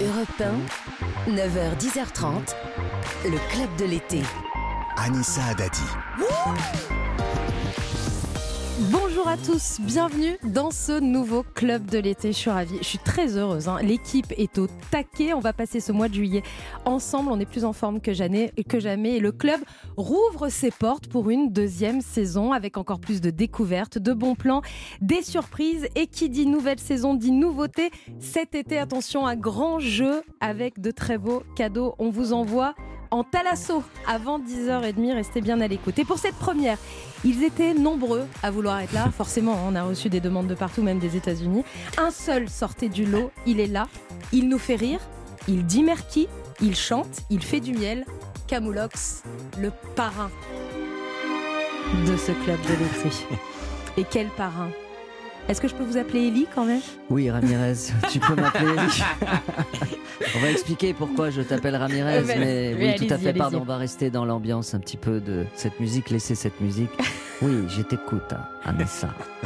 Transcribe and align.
Europe 0.00 0.42
1, 1.26 1.30
9h, 1.30 1.76
10h30, 1.78 2.54
le 3.24 3.38
club 3.52 3.68
de 3.78 3.84
l'été. 3.84 4.22
Anissa 4.96 5.44
Adadi. 5.50 5.82
Bonjour 9.22 9.32
à 9.32 9.36
tous, 9.36 9.80
bienvenue 9.82 10.38
dans 10.44 10.70
ce 10.70 10.98
nouveau 10.98 11.42
club 11.42 11.84
de 11.84 11.98
l'été. 11.98 12.32
Je 12.32 12.38
suis 12.38 12.48
ravie, 12.48 12.78
je 12.78 12.86
suis 12.86 12.98
très 12.98 13.36
heureuse. 13.36 13.68
hein. 13.68 13.76
L'équipe 13.82 14.32
est 14.38 14.56
au 14.56 14.66
taquet. 14.90 15.34
On 15.34 15.40
va 15.40 15.52
passer 15.52 15.78
ce 15.78 15.92
mois 15.92 16.08
de 16.08 16.14
juillet 16.14 16.42
ensemble. 16.86 17.30
On 17.30 17.38
est 17.38 17.44
plus 17.44 17.66
en 17.66 17.74
forme 17.74 18.00
que 18.00 18.14
jamais, 18.14 18.50
que 18.66 18.80
jamais. 18.80 19.16
Et 19.16 19.20
le 19.20 19.30
club 19.30 19.60
rouvre 19.98 20.48
ses 20.48 20.70
portes 20.70 21.06
pour 21.08 21.28
une 21.28 21.52
deuxième 21.52 22.00
saison 22.00 22.52
avec 22.52 22.78
encore 22.78 22.98
plus 22.98 23.20
de 23.20 23.28
découvertes, 23.28 23.98
de 23.98 24.14
bons 24.14 24.36
plans, 24.36 24.62
des 25.02 25.20
surprises. 25.20 25.86
Et 25.96 26.06
qui 26.06 26.30
dit 26.30 26.46
nouvelle 26.46 26.80
saison 26.80 27.12
dit 27.12 27.32
nouveauté. 27.32 27.90
Cet 28.20 28.54
été, 28.54 28.78
attention, 28.78 29.26
un 29.26 29.36
grand 29.36 29.80
jeu 29.80 30.22
avec 30.40 30.80
de 30.80 30.90
très 30.90 31.18
beaux 31.18 31.42
cadeaux. 31.56 31.94
On 31.98 32.08
vous 32.08 32.32
envoie 32.32 32.74
en 33.10 33.24
Talasso 33.24 33.82
avant 34.06 34.38
10h30. 34.38 35.14
Restez 35.14 35.40
bien 35.40 35.60
à 35.60 35.68
l'écoute. 35.68 35.98
Et 35.98 36.04
pour 36.04 36.18
cette 36.18 36.36
première, 36.36 36.78
ils 37.24 37.42
étaient 37.44 37.74
nombreux 37.74 38.26
à 38.42 38.50
vouloir 38.50 38.80
être 38.80 38.92
là. 38.92 39.10
Forcément, 39.16 39.56
on 39.66 39.74
a 39.74 39.82
reçu 39.82 40.08
des 40.08 40.20
demandes 40.20 40.46
de 40.46 40.54
partout, 40.54 40.82
même 40.82 40.98
des 40.98 41.16
États-Unis. 41.16 41.64
Un 41.98 42.10
seul 42.10 42.48
sortait 42.48 42.88
du 42.88 43.04
lot. 43.04 43.30
Il 43.46 43.60
est 43.60 43.66
là. 43.66 43.88
Il 44.32 44.48
nous 44.48 44.58
fait 44.58 44.76
rire. 44.76 45.00
Il 45.48 45.66
dit 45.66 45.82
merci. 45.82 46.28
Il 46.60 46.76
chante. 46.76 47.20
Il 47.30 47.42
fait 47.42 47.60
du 47.60 47.72
miel. 47.72 48.04
Camoulox, 48.46 49.22
le 49.58 49.70
parrain 49.94 50.30
de 52.06 52.16
ce 52.16 52.32
club 52.32 52.60
de 52.62 52.72
l'été. 52.72 53.16
Et 53.96 54.04
quel 54.08 54.28
parrain? 54.28 54.70
Est-ce 55.48 55.60
que 55.60 55.66
je 55.68 55.74
peux 55.74 55.82
vous 55.84 55.96
appeler 55.96 56.28
Ellie 56.28 56.46
quand 56.54 56.64
même? 56.64 56.80
Oui, 57.08 57.28
Ramirez, 57.30 57.74
tu 58.10 58.20
peux 58.20 58.34
m'appeler 58.36 58.70
Eli. 58.72 59.02
On 60.36 60.38
va 60.40 60.50
expliquer 60.50 60.94
pourquoi 60.94 61.30
je 61.30 61.42
t'appelle 61.42 61.74
Ramirez, 61.74 62.18
Euh, 62.18 62.22
ben, 62.22 62.38
mais 62.40 62.74
oui, 62.78 62.94
tout 62.96 63.12
à 63.12 63.14
allez-y, 63.16 63.26
fait, 63.26 63.32
pardon, 63.32 63.58
on 63.62 63.64
va 63.64 63.78
rester 63.78 64.10
dans 64.10 64.24
l'ambiance 64.26 64.74
un 64.74 64.78
petit 64.78 64.98
peu 64.98 65.18
de 65.18 65.46
cette 65.54 65.80
musique, 65.80 66.10
laisser 66.10 66.34
cette 66.34 66.60
musique. 66.60 66.90
Oui, 67.42 67.52
je 67.68 67.80
t'écoute, 67.80 68.34
hein. 68.34 68.44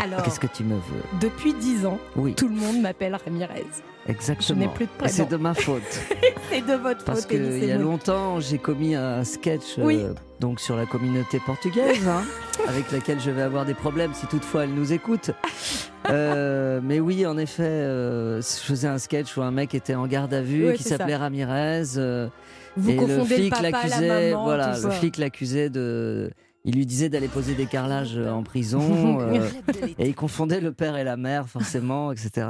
Alors, 0.02 0.20
Qu'est-ce 0.24 0.40
que 0.40 0.48
tu 0.48 0.64
me 0.64 0.74
veux? 0.74 1.02
depuis 1.20 1.54
10 1.54 1.86
ans, 1.86 2.00
Oui, 2.16 2.34
tout 2.34 2.48
le 2.48 2.56
monde 2.56 2.80
m'appelle 2.80 3.16
Ramirez. 3.24 3.62
Exactement. 4.08 4.46
je 4.60 4.66
n'ai 4.66 4.68
plus 4.72 4.86
de 4.86 4.90
prénom. 4.90 5.12
C'est 5.12 5.28
de 5.28 5.36
ma 5.36 5.54
faute. 5.54 5.82
C'est 6.50 6.60
de 6.66 6.74
votre 6.74 7.04
Parce 7.04 7.20
faute, 7.22 7.30
qu'il 7.30 7.42
Elie 7.42 7.66
y 7.66 7.72
a 7.72 7.78
longtemps, 7.78 8.40
j'ai 8.40 8.58
commis 8.58 8.94
un 8.94 9.24
sketch 9.24 9.78
euh, 9.78 10.14
donc 10.40 10.60
sur 10.60 10.76
la 10.76 10.86
communauté 10.86 11.40
portugaise, 11.44 12.06
hein, 12.06 12.22
avec 12.68 12.90
laquelle 12.92 13.20
je 13.20 13.30
vais 13.30 13.42
avoir 13.42 13.64
des 13.64 13.74
problèmes 13.74 14.12
si 14.14 14.26
toutefois 14.26 14.64
elle 14.64 14.74
nous 14.74 14.92
écoute. 14.92 15.30
Euh, 16.10 16.80
mais 16.82 17.00
oui, 17.00 17.24
en 17.26 17.38
effet, 17.38 17.62
euh, 17.62 18.40
je 18.42 18.46
faisais 18.46 18.88
un 18.88 18.98
sketch 18.98 19.36
où 19.36 19.42
un 19.42 19.50
mec 19.50 19.74
était 19.74 19.94
en 19.94 20.06
garde 20.06 20.34
à 20.34 20.42
vue 20.42 20.68
Oui, 20.68 20.74
qui 20.74 20.82
s'appelait 20.82 21.16
Ramirez. 21.16 21.96
euh, 21.96 22.28
Vous 22.76 22.90
et 22.90 22.94
le 22.94 23.00
confondez 23.00 23.36
le, 23.36 23.42
flic 23.42 23.54
la 23.62 23.70
l'accusait, 23.70 24.32
voilà, 24.32 24.76
le 24.78 24.90
flic 24.90 25.16
l'accusait 25.16 25.70
de. 25.70 26.30
Il 26.66 26.74
lui 26.76 26.86
disait 26.86 27.10
d'aller 27.10 27.28
poser 27.28 27.54
des 27.54 27.66
carrelages 27.66 28.16
en 28.18 28.42
prison. 28.42 29.18
euh, 29.20 29.38
de 29.38 29.72
l'été. 29.80 29.94
et 29.98 30.08
il 30.08 30.14
confondait 30.14 30.60
le 30.60 30.72
père 30.72 30.96
et 30.96 31.04
la 31.04 31.16
mère, 31.16 31.46
forcément, 31.48 32.10
etc. 32.12 32.46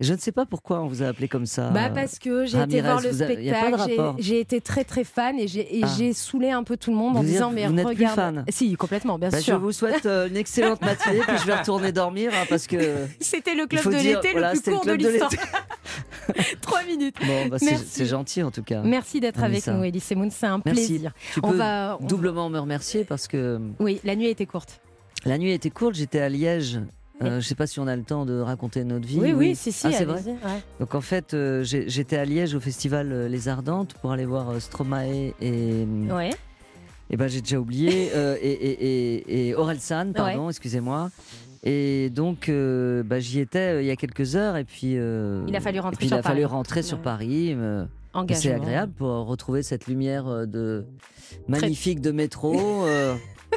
Je 0.00 0.14
ne 0.14 0.18
sais 0.18 0.32
pas 0.32 0.46
pourquoi 0.46 0.80
on 0.80 0.86
vous 0.86 1.02
a 1.02 1.06
appelé 1.08 1.28
comme 1.28 1.44
ça. 1.44 1.68
Bah 1.70 1.90
parce 1.90 2.18
que 2.18 2.46
j'ai 2.46 2.58
été 2.62 2.80
voir 2.80 3.00
le 3.02 3.12
spectacle, 3.12 4.14
j'ai- 4.18 4.40
été 4.40 4.60
très 4.62 4.82
très 4.84 5.04
fan 5.04 5.38
et 5.38 5.46
j'ai 5.46 5.68
Ah. 5.82 5.88
saoulé 6.14 6.50
un 6.50 6.62
peu 6.64 6.76
tout 6.78 6.90
le 6.90 6.96
monde 6.96 7.18
en 7.18 7.22
disant 7.22 7.50
mais 7.50 7.66
vous 7.66 7.72
n'êtes 7.74 7.84
plus 7.86 7.96
regarde. 7.96 8.14
fan 8.16 8.44
Si 8.48 8.74
complètement 8.76 9.18
bien 9.18 9.28
Bah, 9.28 9.38
je 9.38 9.44
sûr. 9.44 9.60
vous 9.60 9.72
souhaite 9.72 10.06
euh, 10.06 10.28
une 10.28 10.36
excellente 10.38 10.80
matinée, 10.80 11.20
puis 11.26 11.36
je 11.38 11.46
vais 11.46 11.54
retourner 11.54 11.92
dormir 11.92 12.32
hein, 12.34 12.46
parce 12.48 12.66
que. 12.66 12.76
C'était 13.20 13.54
le 13.54 13.66
club 13.66 13.84
de 13.84 13.90
l'été 13.90 14.32
voilà, 14.32 14.54
le 14.54 14.60
plus 14.60 14.70
le 14.70 14.76
court 14.76 14.86
de 14.86 14.92
l'histoire. 14.94 15.30
Trois 16.62 16.82
minutes. 16.84 17.16
Bon, 17.26 17.46
bah, 17.48 17.56
c'est 17.58 18.06
gentil 18.06 18.42
en 18.42 18.50
tout 18.50 18.62
cas. 18.62 18.82
Merci 18.82 19.20
d'être 19.20 19.42
avec 19.42 19.66
nous, 19.66 19.84
Elise 19.84 20.04
Semoun, 20.04 20.30
c'est 20.30 20.46
un 20.46 20.60
Merci. 20.64 20.86
plaisir. 20.86 21.12
Tu 21.34 21.40
On 21.42 21.50
peux 21.50 21.56
va 21.56 21.98
doublement 22.00 22.48
me 22.48 22.58
remercier 22.58 23.04
parce 23.04 23.28
que 23.28 23.60
Oui, 23.78 24.00
la 24.04 24.16
nuit 24.16 24.26
a 24.26 24.30
été 24.30 24.46
courte. 24.46 24.80
la 25.26 25.36
nuit 25.38 25.52
était 25.52 25.70
courte, 25.70 25.94
j'étais 25.94 26.20
à 26.20 26.28
Liège. 26.28 26.80
Euh, 27.22 27.40
je 27.40 27.46
sais 27.46 27.54
pas 27.54 27.66
si 27.66 27.78
on 27.80 27.86
a 27.86 27.94
le 27.96 28.02
temps 28.02 28.24
de 28.24 28.40
raconter 28.40 28.82
notre 28.84 29.06
vie. 29.06 29.18
Oui, 29.20 29.32
oui, 29.32 29.54
si, 29.54 29.72
si, 29.72 29.86
Ah, 29.88 29.92
c'est 29.92 30.04
vrai 30.06 30.22
ouais. 30.24 30.36
Donc 30.80 30.94
en 30.94 31.00
fait, 31.02 31.34
euh, 31.34 31.62
j'étais 31.64 32.16
à 32.16 32.24
Liège 32.24 32.54
au 32.54 32.60
festival 32.60 33.12
euh, 33.12 33.28
Les 33.28 33.48
Ardentes 33.48 33.94
pour 34.00 34.12
aller 34.12 34.24
voir 34.24 34.58
Stromae 34.60 35.32
et, 35.40 35.86
Ouais. 36.10 36.30
et 37.10 37.16
ben 37.18 37.28
j'ai 37.28 37.40
déjà 37.42 37.58
oublié 37.60 38.10
euh, 38.14 38.36
et, 38.40 38.50
et, 38.50 39.14
et, 39.14 39.48
et 39.48 39.54
Orelsan, 39.54 40.12
pardon, 40.14 40.48
excusez-moi. 40.48 41.10
Et 41.62 42.08
donc 42.08 42.48
euh, 42.48 43.02
bah, 43.02 43.20
j'y 43.20 43.38
étais 43.40 43.58
euh, 43.58 43.82
il 43.82 43.86
y 43.86 43.90
a 43.90 43.96
quelques 43.96 44.34
heures 44.34 44.56
et 44.56 44.64
puis 44.64 44.94
euh, 44.96 45.44
Il 45.46 45.54
a 45.54 45.60
fallu 45.60 45.78
rentrer 45.78 45.98
puis 45.98 46.08
sur 46.08 46.16
il 46.16 46.20
a 46.20 46.22
fallu 46.22 46.40
Paris. 46.40 46.52
rentrer 46.54 46.82
sur. 46.82 46.98
Paris. 47.02 47.54
C'est 48.32 48.52
agréable 48.54 48.92
pour 48.96 49.26
retrouver 49.26 49.62
cette 49.62 49.86
lumière 49.86 50.46
de 50.46 50.86
magnifique 51.48 52.00
de 52.00 52.12
métro. 52.12 52.86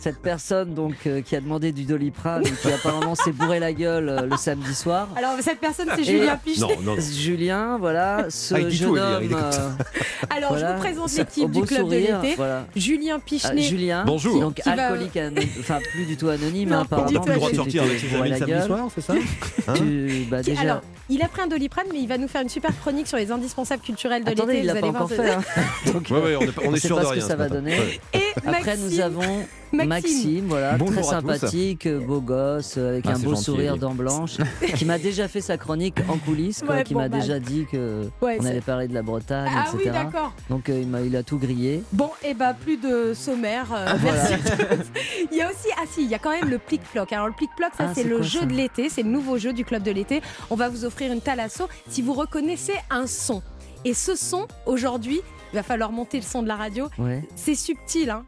Cette 0.02 0.20
personne 0.22 0.74
donc 0.74 0.96
euh, 1.08 1.22
qui 1.22 1.36
a 1.36 1.42
demandé 1.42 1.72
du 1.72 1.84
doliprane 1.84 2.46
et 2.46 2.52
qui 2.52 2.72
apparemment 2.72 3.16
s'est 3.16 3.32
bourré 3.32 3.60
la 3.60 3.72
gueule 3.74 4.10
euh, 4.10 4.22
le 4.24 4.36
samedi 4.38 4.74
soir. 4.74 5.08
Alors 5.16 5.32
cette 5.40 5.60
personne 5.60 5.88
c'est 5.96 6.04
Julien 6.04 6.36
Pichenet. 6.38 6.76
Non, 6.78 6.82
non, 6.82 6.96
non. 6.96 7.02
Julien, 7.02 7.78
voilà, 7.78 8.26
ce 8.30 8.56
Ah, 8.56 8.60
il 8.60 8.68
dit 8.68 8.76
jeune 8.78 8.90
tout, 8.90 8.98
homme. 8.98 9.24
il 9.24 9.34
euh, 9.34 9.70
Alors 10.36 10.58
je 10.58 10.66
vous 10.66 10.80
présente 10.80 11.14
l'équipe 11.16 11.52
du 11.52 11.60
beau 11.60 11.66
club 11.66 11.80
sourire, 11.82 12.18
de 12.20 12.24
l'été. 12.24 12.36
Voilà. 12.36 12.66
Julien 12.76 13.16
Ah, 13.20 13.24
Pichenet. 13.26 13.62
Julien, 13.62 14.04
Bonjour. 14.06 14.40
donc 14.42 14.56
Qui 14.56 14.62
va- 14.70 14.88
alcoolique, 14.88 15.16
ano- 15.18 15.42
enfin 15.60 15.80
plus 15.92 16.06
du 16.06 16.18
tout 16.18 16.28
anonyme, 16.30 16.70
Non, 16.70 16.80
hein, 16.80 16.86
pas 16.86 17.02
du 17.04 17.16
apparemment. 17.18 17.22
tout 17.22 17.30
le 17.30 17.36
droit 17.36 17.52
de 17.52 17.56
sortir 17.56 17.84
avec 17.84 18.00
ses 18.00 18.16
amis 18.16 18.30
le 18.32 18.38
samedi 18.38 18.66
soir, 18.66 18.88
c'est 18.94 19.02
ça 19.02 19.14
Hein 19.68 19.74
Tu- 19.76 20.26
bah, 20.30 20.40
Qui- 20.42 20.50
déjà, 20.52 20.62
Alors, 20.62 20.82
il 21.10 21.22
a 21.22 21.28
pris 21.28 21.42
un 21.44 21.48
doliprane, 21.48 21.86
mais 21.94 22.00
il 22.00 22.08
va 22.08 22.18
nous 22.18 22.28
faire 22.28 22.42
une 22.42 22.50
super 22.50 22.72
chronique 22.82 23.08
sur 23.08 23.18
les 23.18 23.32
indispensables 23.32 23.82
culturels 23.84 24.24
de 24.24 24.32
attendez, 24.32 24.54
l'été. 24.54 24.66
il 24.66 24.70
vous 24.70 24.76
l'a 24.76 24.82
pas 24.82 24.88
allez 24.88 24.92
voir 24.92 25.04
encore 25.04 25.10
ce- 25.18 25.22
fait. 25.22 25.30
hein. 25.32 25.42
Donc, 25.94 26.08
Ouais, 26.10 26.20
ouais, 26.22 26.36
on 26.36 26.42
est, 26.42 26.66
on 26.66 26.70
on 26.72 26.74
est 26.76 26.80
sait 26.80 26.88
sûr 26.88 26.96
pas 26.98 27.02
de 27.04 27.08
ce 27.08 27.12
que 27.12 27.16
rien. 27.20 27.28
ça 27.28 27.34
ce 27.34 27.38
va 27.38 27.44
matin. 27.44 27.56
donner. 27.56 27.78
Ouais. 27.78 28.00
Et 28.14 28.20
Après, 28.38 28.52
Maxime, 28.66 28.86
nous 28.90 29.00
avons 29.00 29.46
Maxime. 29.74 29.90
Maxime, 29.90 30.46
voilà, 30.48 30.78
Bonjour 30.78 30.94
très 31.02 31.04
sympathique, 31.04 31.88
euh, 31.88 32.00
beau 32.00 32.22
gosse, 32.22 32.76
euh, 32.78 32.90
avec 32.92 33.06
Ah, 33.08 33.14
un 33.16 33.20
beau 33.20 33.32
gentil, 33.32 33.44
sourire 33.44 33.78
dent 33.78 33.96
blanche, 33.96 34.38
qui 34.76 34.86
m'a 34.86 35.00
déjà 35.00 35.28
fait 35.28 35.42
sa 35.42 35.58
chronique 35.58 35.96
en 36.08 36.18
coulisses, 36.18 36.62
quoi, 36.64 36.76
Ouais, 36.76 36.84
qui 36.84 36.94
bon, 36.94 37.00
m'a 37.00 37.10
bah. 37.10 37.20
déjà 37.20 37.40
dit 37.40 37.66
que 37.72 38.08
Ouais, 38.22 38.38
on 38.40 38.46
allait 38.46 38.62
parler 38.62 38.88
de 38.88 38.94
la 38.94 39.02
Bretagne, 39.02 39.52
Ah 39.56 39.66
oui, 39.74 39.82
etc. 39.82 39.92
d'accord. 40.04 40.32
Donc 40.50 40.70
euh, 40.70 40.80
il, 40.80 40.88
m'a- 40.88 41.02
il 41.02 41.16
a 41.16 41.24
tout 41.24 41.40
grillé. 41.40 41.82
Bon, 41.92 42.12
et 42.24 42.34
bah 42.36 42.54
plus 42.54 42.78
de 42.78 43.14
sommaire. 43.16 43.66
euh, 43.74 43.86
Ah, 43.90 43.96
voilà. 43.96 44.24
merci 44.30 44.34
à 44.34 44.38
tous. 44.68 44.86
Il 45.32 45.38
y 45.38 45.42
a 45.42 45.48
aussi, 45.50 45.68
ah 45.78 45.84
si, 45.92 46.04
il 46.04 46.10
y 46.10 46.14
a 46.16 46.20
quand 46.20 46.32
même 46.32 46.50
le 46.50 46.60
plic-ploc. 46.60 47.12
Alors 47.12 47.28
le 47.28 47.34
plic-ploc, 47.34 47.72
ça 47.76 47.86
Ah, 47.88 47.92
c'est 47.96 48.04
c'est 48.04 48.08
le 48.10 48.18
quoi, 48.18 48.26
jeu 48.26 48.40
ça 48.42 48.46
de 48.46 48.54
l'été, 48.54 48.90
c'est 48.90 49.02
le 49.04 49.10
nouveau 49.10 49.38
jeu 49.40 49.54
du 49.54 49.66
club 49.66 49.82
de 49.82 49.92
l'été. 49.92 50.22
On 50.52 50.56
va 50.56 50.70
vous 50.70 50.86
offrir 50.86 51.12
une 51.12 51.22
thalasso 51.22 51.68
si 51.90 52.02
vous 52.04 52.14
reconnaissez 52.14 52.74
un 52.92 53.08
son. 53.08 53.42
Et 53.86 53.94
ce 53.96 54.16
son, 54.16 54.48
aujourd'hui, 54.66 55.22
il 55.52 55.56
va 55.56 55.64
falloir 55.64 55.92
monter 55.92 56.18
le 56.18 56.24
son 56.24 56.42
de 56.44 56.48
la 56.48 56.56
radio. 56.56 56.88
Ouais. 57.00 57.24
C'est 57.36 57.56
subtil, 57.56 58.10
hein. 58.12 58.24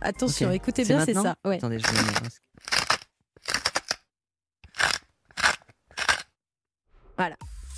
Attention, 0.00 0.48
Ok. 0.48 0.54
écoutez 0.54 0.84
bien, 0.84 1.04
c'est 1.04 1.14
ça. 1.14 1.36
Ouais. 1.44 1.56
Attendez, 1.56 1.78
je 1.78 1.86
vais 1.86 2.20
masque. 2.22 2.42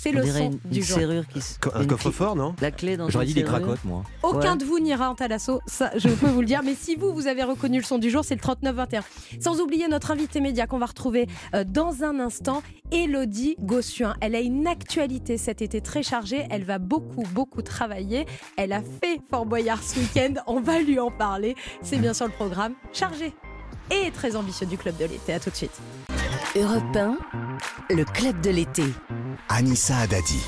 C'est 0.01 0.13
le 0.13 0.25
son 0.25 0.51
une, 0.51 0.59
du 0.71 0.77
une 0.79 0.83
jour. 0.85 0.97
serrure 0.97 1.27
qui 1.27 1.41
se. 1.41 1.55
Un 1.73 1.85
coffre-fort, 1.85 2.35
non 2.37 2.55
La 2.61 2.71
clé 2.71 2.95
dans 2.95 3.09
J'aurais 3.09 3.25
dit 3.25 3.33
des 3.33 3.43
cracottes, 3.43 3.83
moi. 3.83 4.03
Aucun 4.23 4.51
Ouais. 4.53 4.57
de 4.57 4.63
vous 4.63 4.79
n'ira 4.79 5.09
en 5.09 5.15
thalasso, 5.15 5.59
ça 5.67 5.91
je 5.97 6.07
peux 6.07 6.27
vous 6.27 6.39
le 6.39 6.45
dire. 6.47 6.61
Mais 6.63 6.73
si 6.73 6.95
vous, 6.95 7.13
vous 7.13 7.27
avez 7.27 7.43
reconnu 7.43 7.79
le 7.79 7.83
son 7.83 7.97
du 7.97 8.09
jour, 8.09 8.23
c'est 8.23 8.35
le 8.35 8.39
39-21. 8.41 9.01
Sans 9.41 9.59
oublier 9.59 9.89
notre 9.89 10.11
invité 10.11 10.39
média 10.39 10.67
qu'on 10.67 10.77
va 10.79 10.85
retrouver 10.85 11.27
euh, 11.53 11.65
dans 11.67 12.03
un 12.03 12.17
instant, 12.21 12.63
Elodie 12.91 13.57
Gossuin. 13.59 14.15
Elle 14.21 14.35
a 14.35 14.39
une 14.39 14.67
actualité 14.67 15.37
cet 15.37 15.61
été 15.61 15.81
très 15.81 16.01
chargée. 16.01 16.45
Elle 16.49 16.63
va 16.63 16.79
beaucoup, 16.79 17.23
beaucoup 17.33 17.61
travailler. 17.61 18.25
Elle 18.55 18.71
a 18.71 18.81
fait 18.81 19.19
Fort 19.29 19.45
Boyard 19.45 19.83
ce 19.83 19.99
week-end. 19.99 20.35
On 20.47 20.61
va 20.61 20.79
lui 20.79 20.97
en 20.99 21.11
parler. 21.11 21.55
C'est 21.81 21.97
bien 21.97 22.13
sûr 22.13 22.25
le 22.25 22.31
programme 22.31 22.73
chargé 22.93 23.33
et 23.91 24.11
très 24.11 24.35
ambitieux 24.35 24.67
du 24.67 24.77
club 24.77 24.95
de 24.97 25.05
l'été. 25.05 25.33
À 25.33 25.39
tout 25.39 25.49
de 25.49 25.55
suite. 25.55 25.77
Europe 26.55 26.95
1, 26.95 27.17
le 27.91 28.03
club 28.05 28.41
de 28.41 28.49
l'été. 28.49 28.83
Anissa 29.49 29.97
Adadi. 29.97 30.41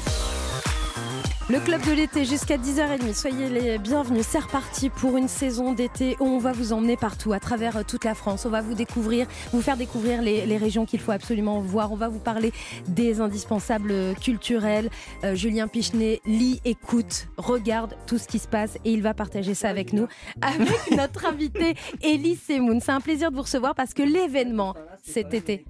Le 1.48 1.60
club 1.60 1.86
de 1.86 1.92
l'été 1.92 2.26
jusqu'à 2.26 2.58
10h30. 2.58 3.14
Soyez 3.14 3.50
les 3.50 3.78
bienvenus. 3.78 4.26
C'est 4.28 4.40
reparti 4.40 4.90
pour 4.90 5.16
une 5.18 5.28
saison 5.28 5.74
d'été 5.74 6.16
où 6.20 6.26
on 6.26 6.40
va 6.40 6.54
vous 6.54 6.74
emmener 6.74 6.98
partout, 6.98 7.34
à 7.34 7.40
travers 7.40 7.78
euh, 7.78 7.84
toute 7.88 8.04
la 8.04 8.16
France. 8.16 8.48
On 8.48 8.50
va 8.50 8.62
vous 8.62 8.74
découvrir, 8.74 9.28
vous 9.54 9.62
faire 9.62 9.78
découvrir 9.78 10.24
les, 10.24 10.48
les 10.48 10.58
régions 10.58 10.88
qu'il 10.88 11.00
faut 11.00 11.12
absolument 11.12 11.60
voir. 11.60 11.92
On 11.92 11.98
va 11.98 12.08
vous 12.08 12.20
parler 12.20 12.52
des 12.88 13.22
indispensables 13.22 13.92
euh, 13.92 14.14
culturels. 14.16 14.90
Euh, 15.24 15.36
Julien 15.36 15.68
Pichenet 15.68 16.20
lit, 16.26 16.62
écoute, 16.66 17.28
regarde 17.38 17.96
tout 18.08 18.18
ce 18.18 18.28
qui 18.28 18.40
se 18.40 18.48
passe 18.48 18.78
et 18.86 18.92
il 18.92 19.04
va 19.04 19.14
partager 19.14 19.54
ça 19.54 19.70
avec 19.70 19.94
nous, 19.94 20.08
avec 20.42 20.92
notre 20.98 21.28
invité 21.28 21.76
Elie 22.02 22.38
Semoun. 22.38 22.80
C'est 22.80 22.92
un 22.92 23.02
plaisir 23.02 23.30
de 23.30 23.36
vous 23.36 23.44
recevoir 23.44 23.76
parce 23.76 23.94
que 23.94 24.02
l'événement 24.02 24.74
cet 25.04 25.34
été. 25.34 25.66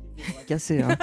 Cassé, 0.48 0.82
hein. 0.82 0.96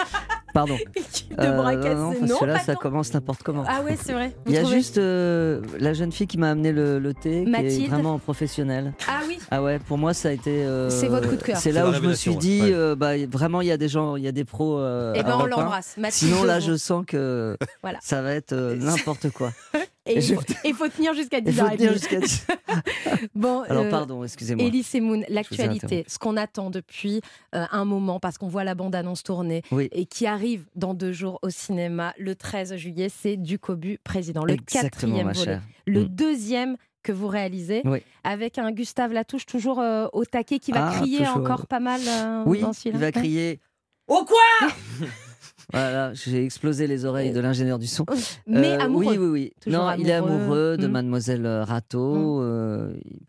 Pardon. 0.54 0.76
De 1.30 1.44
Euh, 1.44 1.56
bras 1.56 1.74
non, 1.76 1.82
cassés. 1.82 1.94
non, 1.94 2.12
parce 2.18 2.30
Non, 2.32 2.38
que 2.38 2.44
là, 2.46 2.58
ça 2.58 2.74
commence 2.74 3.14
n'importe 3.14 3.42
comment. 3.44 3.64
Ah 3.68 3.82
ouais, 3.82 3.96
c'est 4.02 4.12
vrai. 4.12 4.34
Vous 4.44 4.50
Il 4.50 4.54
y 4.54 4.58
a 4.58 4.62
trouvez 4.62 4.76
juste 4.78 4.98
euh, 4.98 5.60
la 5.78 5.92
jeune 5.92 6.10
fille 6.10 6.26
qui 6.26 6.36
m'a 6.38 6.50
amené 6.50 6.72
le, 6.72 6.98
le 6.98 7.14
thé, 7.14 7.44
qui 7.44 7.48
est 7.48 7.50
Mathilde. 7.62 7.90
vraiment 7.90 8.18
professionnelle. 8.18 8.92
Ah 9.06 9.20
oui. 9.28 9.38
Ah 9.50 9.62
ouais, 9.62 9.78
pour 9.78 9.98
moi 9.98 10.14
ça 10.14 10.30
a 10.30 10.32
été. 10.32 10.50
euh, 10.64 10.90
C'est 10.90 11.06
votre 11.06 11.28
coup 11.28 11.36
de 11.36 11.42
cœur. 11.42 11.56
C'est 11.58 11.64
C'est 11.64 11.72
là 11.72 11.84
la 11.84 11.90
où 11.90 11.92
je 11.94 12.00
me 12.00 12.14
suis 12.14 12.34
dit, 12.36 12.62
ouais. 12.62 12.72
euh, 12.72 12.96
bah, 12.96 13.12
vraiment 13.30 13.60
il 13.60 13.68
y 13.68 13.72
a 13.72 13.76
des 13.76 13.88
gens, 13.88 14.16
il 14.16 14.24
y 14.24 14.28
a 14.28 14.32
des 14.32 14.44
pros. 14.44 14.78
euh, 14.78 15.12
Eh 15.14 15.22
ben 15.22 15.34
on 15.34 15.38
Europe 15.40 15.52
un. 15.52 15.60
l'embrasse. 15.60 15.94
Mathilde 15.98 16.32
Sinon 16.32 16.44
là, 16.44 16.56
Levaux. 16.58 16.72
je 16.72 16.76
sens 16.76 17.04
que 17.06 17.56
Voilà. 17.82 17.98
ça 18.02 18.22
va 18.22 18.32
être 18.32 18.52
euh, 18.52 18.74
n'importe 18.80 19.30
quoi. 19.30 19.52
Et 20.08 20.16
il 20.18 20.34
faut, 20.34 20.40
et 20.64 20.72
faut 20.72 20.88
tenir 20.88 21.14
jusqu'à 21.14 21.38
Il 21.38 21.52
faut 21.52 21.68
tenir 21.68 21.92
10h30. 21.92 21.92
jusqu'à 21.92 22.20
10. 22.20 22.46
Bon, 23.34 23.62
Alors, 23.62 23.84
euh, 23.84 23.90
pardon, 23.90 24.24
excusez-moi. 24.24 24.66
Elise 24.66 24.94
Moon, 24.94 25.22
l'actualité, 25.28 26.04
ce 26.08 26.18
qu'on 26.18 26.36
attend 26.36 26.70
depuis 26.70 27.20
euh, 27.54 27.64
un 27.70 27.84
moment, 27.84 28.20
parce 28.20 28.38
qu'on 28.38 28.48
voit 28.48 28.64
la 28.64 28.74
bande-annonce 28.74 29.22
tourner 29.22 29.62
Oui. 29.70 29.88
et 29.92 30.06
qui 30.06 30.26
arrive 30.26 30.64
dans 30.76 30.94
deux 30.94 31.12
jours 31.12 31.38
au 31.42 31.50
cinéma 31.50 32.14
le 32.18 32.34
13 32.34 32.76
juillet, 32.76 33.08
c'est 33.08 33.36
Ducobu 33.36 33.98
président, 34.04 34.44
le 34.44 34.54
Exactement, 34.54 34.90
quatrième 35.16 35.32
volet. 35.32 35.44
chère. 35.44 35.62
Le 35.86 36.04
Mm. 36.04 36.08
deuxième 36.08 36.76
que 37.02 37.12
vous 37.12 37.28
réalisez, 37.28 37.82
Oui. 37.84 37.98
avec 38.24 38.58
un 38.58 38.70
Gustave 38.72 39.12
Latouche 39.12 39.46
toujours 39.46 39.80
euh, 39.80 40.06
au 40.12 40.24
taquet 40.24 40.58
qui 40.58 40.72
va 40.72 40.88
Ah, 40.88 40.98
crier 41.00 41.18
toujours. 41.18 41.36
encore 41.38 41.66
pas 41.66 41.80
mal 41.80 42.00
euh, 42.06 42.42
Oui, 42.46 42.60
dans 42.60 42.72
il 42.84 42.96
va 42.96 43.12
crier 43.12 43.60
Au 44.06 44.24
quoi? 44.24 44.68
Voilà, 45.72 46.14
j'ai 46.14 46.44
explosé 46.44 46.86
les 46.86 47.04
oreilles 47.04 47.32
de 47.32 47.40
l'ingénieur 47.40 47.78
du 47.78 47.86
son. 47.86 48.04
Mais 48.46 48.72
Euh, 48.72 48.80
amoureux. 48.80 49.04
Oui, 49.12 49.18
oui, 49.18 49.26
oui. 49.28 49.52
Toujours 49.60 49.82
non, 49.84 49.92
il 49.98 50.08
est 50.08 50.12
amoureux. 50.12 50.76
de 50.78 50.86
Mm. 50.86 50.90
Mademoiselle 50.90 51.46
Rateau. 51.46 52.40
euh, 52.42 52.94
il- 53.04 53.20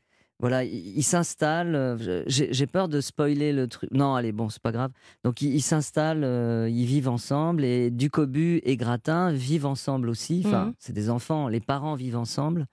voilà, 0.42 0.64
il, 0.64 0.98
il 0.98 1.04
s'installe. 1.04 1.76
euh, 1.76 2.24
J'ai 2.28 2.66
peur 2.68 2.88
de 2.88 3.02
spoiler 3.02 3.52
le 3.52 3.68
truc. 3.68 3.90
Non, 3.92 4.16
allez, 4.16 4.32
bon, 4.32 4.48
c'est 4.48 4.62
pas 4.62 4.72
grave. 4.72 4.92
Donc, 5.26 5.42
il, 5.42 5.54
il 5.54 5.62
s'installe, 5.62 6.24
euh, 6.24 6.70
ils 6.70 6.86
vivent 6.86 7.10
ensemble 7.10 7.66
et 7.66 7.92
Ducobu 7.92 8.62
et 8.64 8.78
Gratin 8.78 9.34
vivent 9.34 9.66
ensemble 9.66 10.08
aussi. 10.08 10.42
Enfin, 10.46 10.68
Mhm. 10.68 10.74
c'est 10.80 10.94
des 10.94 11.10
enfants, 11.10 11.50
les 11.50 11.60
parents 11.60 11.96
vivent 11.96 12.16
ensemble. 12.18 12.68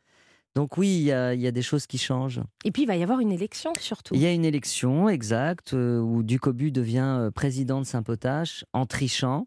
Donc, 0.57 0.79
oui, 0.79 0.89
il 0.89 1.03
y 1.03 1.13
a, 1.13 1.35
il 1.35 1.41
y 1.43 1.47
a 1.47 1.51
des 1.51 1.61
choses 1.61 1.87
qui 1.87 1.99
changent. 1.99 2.41
Et 2.65 2.73
puis 2.73 2.85
il 2.85 2.87
va 2.87 2.97
y 2.97 3.03
avoir 3.03 3.21
une 3.21 3.31
élection 3.31 3.75
surtout. 3.79 4.15
Il 4.15 4.23
y 4.23 4.27
a 4.27 4.33
une 4.33 4.47
élection, 4.47 5.07
exacte, 5.11 5.75
euh, 5.75 6.01
où 6.01 6.23
Ducobu 6.23 6.73
devient 6.73 7.19
euh, 7.19 7.31
président 7.31 7.79
de 7.79 7.85
Saint-Potache 7.85 8.65
en 8.73 8.87
trichant. 8.87 9.47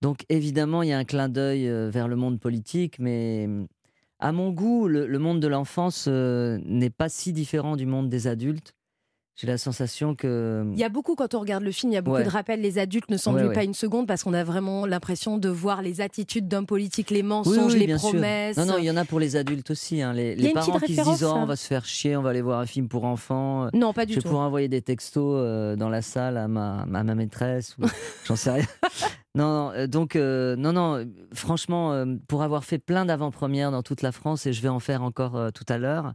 Donc 0.00 0.24
évidemment, 0.30 0.82
il 0.82 0.88
y 0.88 0.92
a 0.94 0.98
un 0.98 1.04
clin 1.04 1.28
d'œil 1.28 1.68
euh, 1.68 1.90
vers 1.90 2.08
le 2.08 2.16
monde 2.16 2.40
politique, 2.40 2.98
mais 2.98 3.46
à 4.20 4.32
mon 4.32 4.50
goût, 4.50 4.88
le, 4.88 5.06
le 5.06 5.18
monde 5.18 5.40
de 5.40 5.48
l'enfance 5.48 6.08
n'est 6.08 6.88
pas 6.88 7.10
si 7.10 7.34
différent 7.34 7.76
du 7.76 7.84
monde 7.84 8.08
des 8.08 8.26
adultes. 8.26 8.74
J'ai 9.40 9.46
la 9.46 9.56
sensation 9.56 10.16
que... 10.16 10.64
Il 10.72 10.78
y 10.80 10.82
a 10.82 10.88
beaucoup, 10.88 11.14
quand 11.14 11.32
on 11.34 11.38
regarde 11.38 11.62
le 11.62 11.70
film, 11.70 11.92
il 11.92 11.94
y 11.94 11.98
a 11.98 12.02
beaucoup 12.02 12.16
Ouais. 12.16 12.24
de 12.24 12.28
rappels. 12.28 12.60
Les 12.60 12.78
adultes 12.78 13.08
ne 13.08 13.16
s'ennuient 13.16 13.42
Ouais, 13.42 13.48
ouais. 13.50 13.54
pas 13.54 13.62
une 13.62 13.72
seconde 13.72 14.08
parce 14.08 14.24
qu'on 14.24 14.34
a 14.34 14.42
vraiment 14.42 14.84
l'impression 14.84 15.38
de 15.38 15.48
voir 15.48 15.80
les 15.80 16.00
attitudes 16.00 16.48
d'hommes 16.48 16.66
politiques, 16.66 17.10
les 17.10 17.22
mensonges, 17.22 17.74
oui, 17.74 17.86
les 17.86 17.96
sûr. 17.98 18.10
promesses. 18.10 18.56
Non, 18.56 18.66
non, 18.66 18.78
il 18.78 18.84
y 18.84 18.90
en 18.90 18.96
a 18.96 19.04
pour 19.04 19.20
les 19.20 19.36
adultes 19.36 19.70
aussi. 19.70 20.02
hein. 20.02 20.12
Les, 20.12 20.52
parents 20.52 20.80
qui 20.80 20.96
se 20.96 21.02
disent 21.02 21.22
oh, 21.22 21.32
on 21.36 21.42
hein. 21.42 21.46
va 21.46 21.54
se 21.54 21.66
faire 21.68 21.84
chier, 21.84 22.16
on 22.16 22.22
va 22.22 22.30
aller 22.30 22.42
voir 22.42 22.58
un 22.58 22.66
film 22.66 22.88
pour 22.88 23.04
enfants. 23.04 23.68
Non, 23.74 23.92
pas 23.92 24.06
du 24.06 24.14
je 24.14 24.18
vais 24.18 24.22
tout. 24.22 24.28
pouvoir 24.28 24.44
envoyer 24.48 24.66
des 24.66 24.82
textos 24.82 25.34
euh, 25.38 25.76
dans 25.76 25.88
la 25.88 26.02
salle 26.02 26.36
à 26.36 26.48
ma, 26.48 26.80
à 26.82 26.86
ma 26.86 27.14
maîtresse 27.14 27.76
ou 27.78 27.84
j'en 28.26 28.34
sais 28.34 28.50
rien. 28.50 28.64
Non, 29.36 29.44
non, 29.66 29.70
euh, 29.72 29.86
donc 29.86 30.16
euh, 30.16 30.56
non, 30.56 30.72
non. 30.72 30.96
euh, 30.96 31.04
Franchement, 31.32 31.92
euh, 31.92 32.06
pour 32.26 32.42
avoir 32.42 32.64
fait 32.64 32.78
plein 32.78 33.04
d'avant-premières 33.04 33.70
dans 33.70 33.82
toute 33.84 34.02
la 34.02 34.10
France 34.10 34.46
et 34.46 34.52
je 34.52 34.60
vais 34.62 34.68
en 34.68 34.80
faire 34.80 35.04
encore 35.04 35.36
euh, 35.36 35.50
tout 35.50 35.66
à 35.68 35.78
l'heure, 35.78 36.14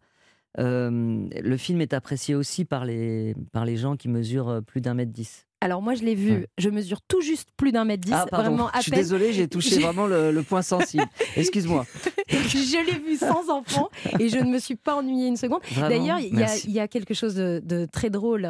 euh, 0.60 1.28
le 1.42 1.58
film 1.58 1.82
est 1.82 1.94
apprécié 1.94 2.36
aussi 2.36 2.66
par 2.66 2.86
les 2.86 3.36
par 3.52 3.66
les 3.66 3.78
gens 3.78 3.96
qui 3.96 4.08
mesurent 4.10 4.50
euh, 4.50 4.62
plus 4.62 4.82
d'un 4.82 4.94
mètre 4.94 5.12
dix. 5.12 5.46
Alors 5.62 5.82
moi, 5.82 5.96
je 5.96 6.04
l'ai 6.04 6.14
vu, 6.16 6.32
Ouais. 6.34 6.48
je 6.58 6.70
mesure 6.70 7.00
tout 7.08 7.22
juste 7.22 7.48
plus 7.56 7.72
d'un 7.72 7.86
mètre 7.86 8.04
dix, 8.04 8.12
Ah 8.14 8.26
vraiment 8.32 8.68
à 8.68 8.78
je 8.80 8.82
suis 8.82 8.92
peine. 8.92 9.00
désolé, 9.00 9.32
j'ai 9.32 9.48
touché 9.48 9.80
vraiment 9.80 10.08
le, 10.08 10.30
le 10.32 10.44
point 10.44 10.62
sensible. 10.62 11.06
Excuse-moi. 11.38 11.86
je 12.28 12.86
l'ai 12.86 13.00
vu 13.00 13.16
sans 13.16 13.50
enfant 13.50 13.90
et 14.20 14.28
je 14.28 14.38
ne 14.40 14.50
me 14.52 14.60
suis 14.60 14.76
pas 14.76 14.96
ennuyée 14.98 15.28
une 15.28 15.38
seconde. 15.38 15.62
D'ailleurs, 15.78 16.20
il 16.20 16.38
y, 16.38 16.44
a- 16.44 16.84
y 16.84 16.90
quelque 16.90 17.14
chose 17.14 17.36
de, 17.36 17.62
de 17.64 17.86
très 17.92 18.10
drôle. 18.10 18.50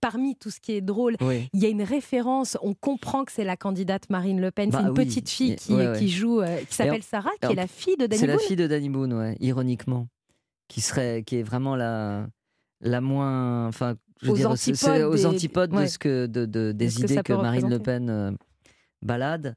Parmi 0.00 0.36
tout 0.36 0.50
ce 0.50 0.60
qui 0.60 0.72
est 0.72 0.82
drôle, 0.82 1.16
Oui. 1.22 1.48
il 1.54 1.62
y 1.62 1.66
a 1.66 1.68
une 1.70 1.82
référence. 1.82 2.56
On 2.62 2.74
comprend 2.74 3.24
que 3.24 3.32
c'est 3.32 3.44
la 3.44 3.56
candidate 3.56 4.08
Marine 4.10 4.40
Le 4.40 4.50
Pen. 4.50 4.68
Bah 4.70 4.78
c'est 4.80 4.84
une 4.84 4.90
oui. 4.90 5.04
petite 5.06 5.28
fille 5.28 5.56
qui, 5.56 5.72
ouais, 5.74 5.88
ouais. 5.88 5.98
qui 5.98 6.10
joue, 6.10 6.40
euh, 6.42 6.58
qui 6.68 6.74
s'appelle 6.74 7.02
Sarah, 7.02 7.30
qui 7.42 7.50
est 7.52 7.54
la 7.56 7.66
fille 7.66 7.96
de 7.96 8.06
Danny 8.06 8.20
C'est 8.20 8.26
la 8.26 8.36
Boone. 8.36 8.44
fille 8.46 8.56
de 8.56 8.66
Danny 8.66 8.88
Boone, 8.90 9.14
ouais, 9.14 9.36
ironiquement, 9.40 10.06
qui 10.68 10.80
serait, 10.80 11.22
qui 11.24 11.36
est 11.36 11.42
vraiment 11.42 11.76
la, 11.76 12.26
la 12.80 13.00
moins, 13.00 13.66
enfin, 13.68 13.94
je 14.20 14.26
veux 14.26 14.32
Aux 14.32 14.36
dire, 14.36 14.50
antipodes 14.50 15.02
aux 15.02 15.14
des- 15.14 15.26
antipodes 15.26 15.72
ouais. 15.74 15.82
de 15.84 15.86
ce 15.88 15.98
que, 15.98 16.26
de, 16.26 16.46
de- 16.46 16.72
des 16.72 17.00
idées 17.00 17.22
que 17.22 17.32
Marine 17.32 17.68
Le. 17.70 17.78
Pen 17.78 18.08
euh, 18.10 18.32
balade. 19.02 19.54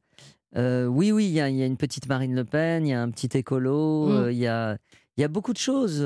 Euh, 0.57 0.85
oui, 0.85 1.11
oui, 1.11 1.25
il 1.25 1.31
y, 1.31 1.39
a- 1.41 1.49
il 1.49 1.55
y 1.55 1.63
a 1.63 1.65
une 1.65 1.77
petite 1.77 2.07
Marine 2.07 2.35
Le 2.35 2.43
Pen, 2.43 2.85
il 2.85 2.89
y 2.89 2.93
a 2.93 3.01
un 3.01 3.09
petit 3.11 3.37
écolo, 3.37 4.07
Mm. 4.07 4.11
euh, 4.11 4.31
il 4.31 4.37
y, 4.37 4.47
a, 4.47 4.77
il 5.17 5.21
y 5.21 5.23
a 5.23 5.27
beaucoup 5.27 5.53
de 5.53 5.57
choses, 5.59 6.05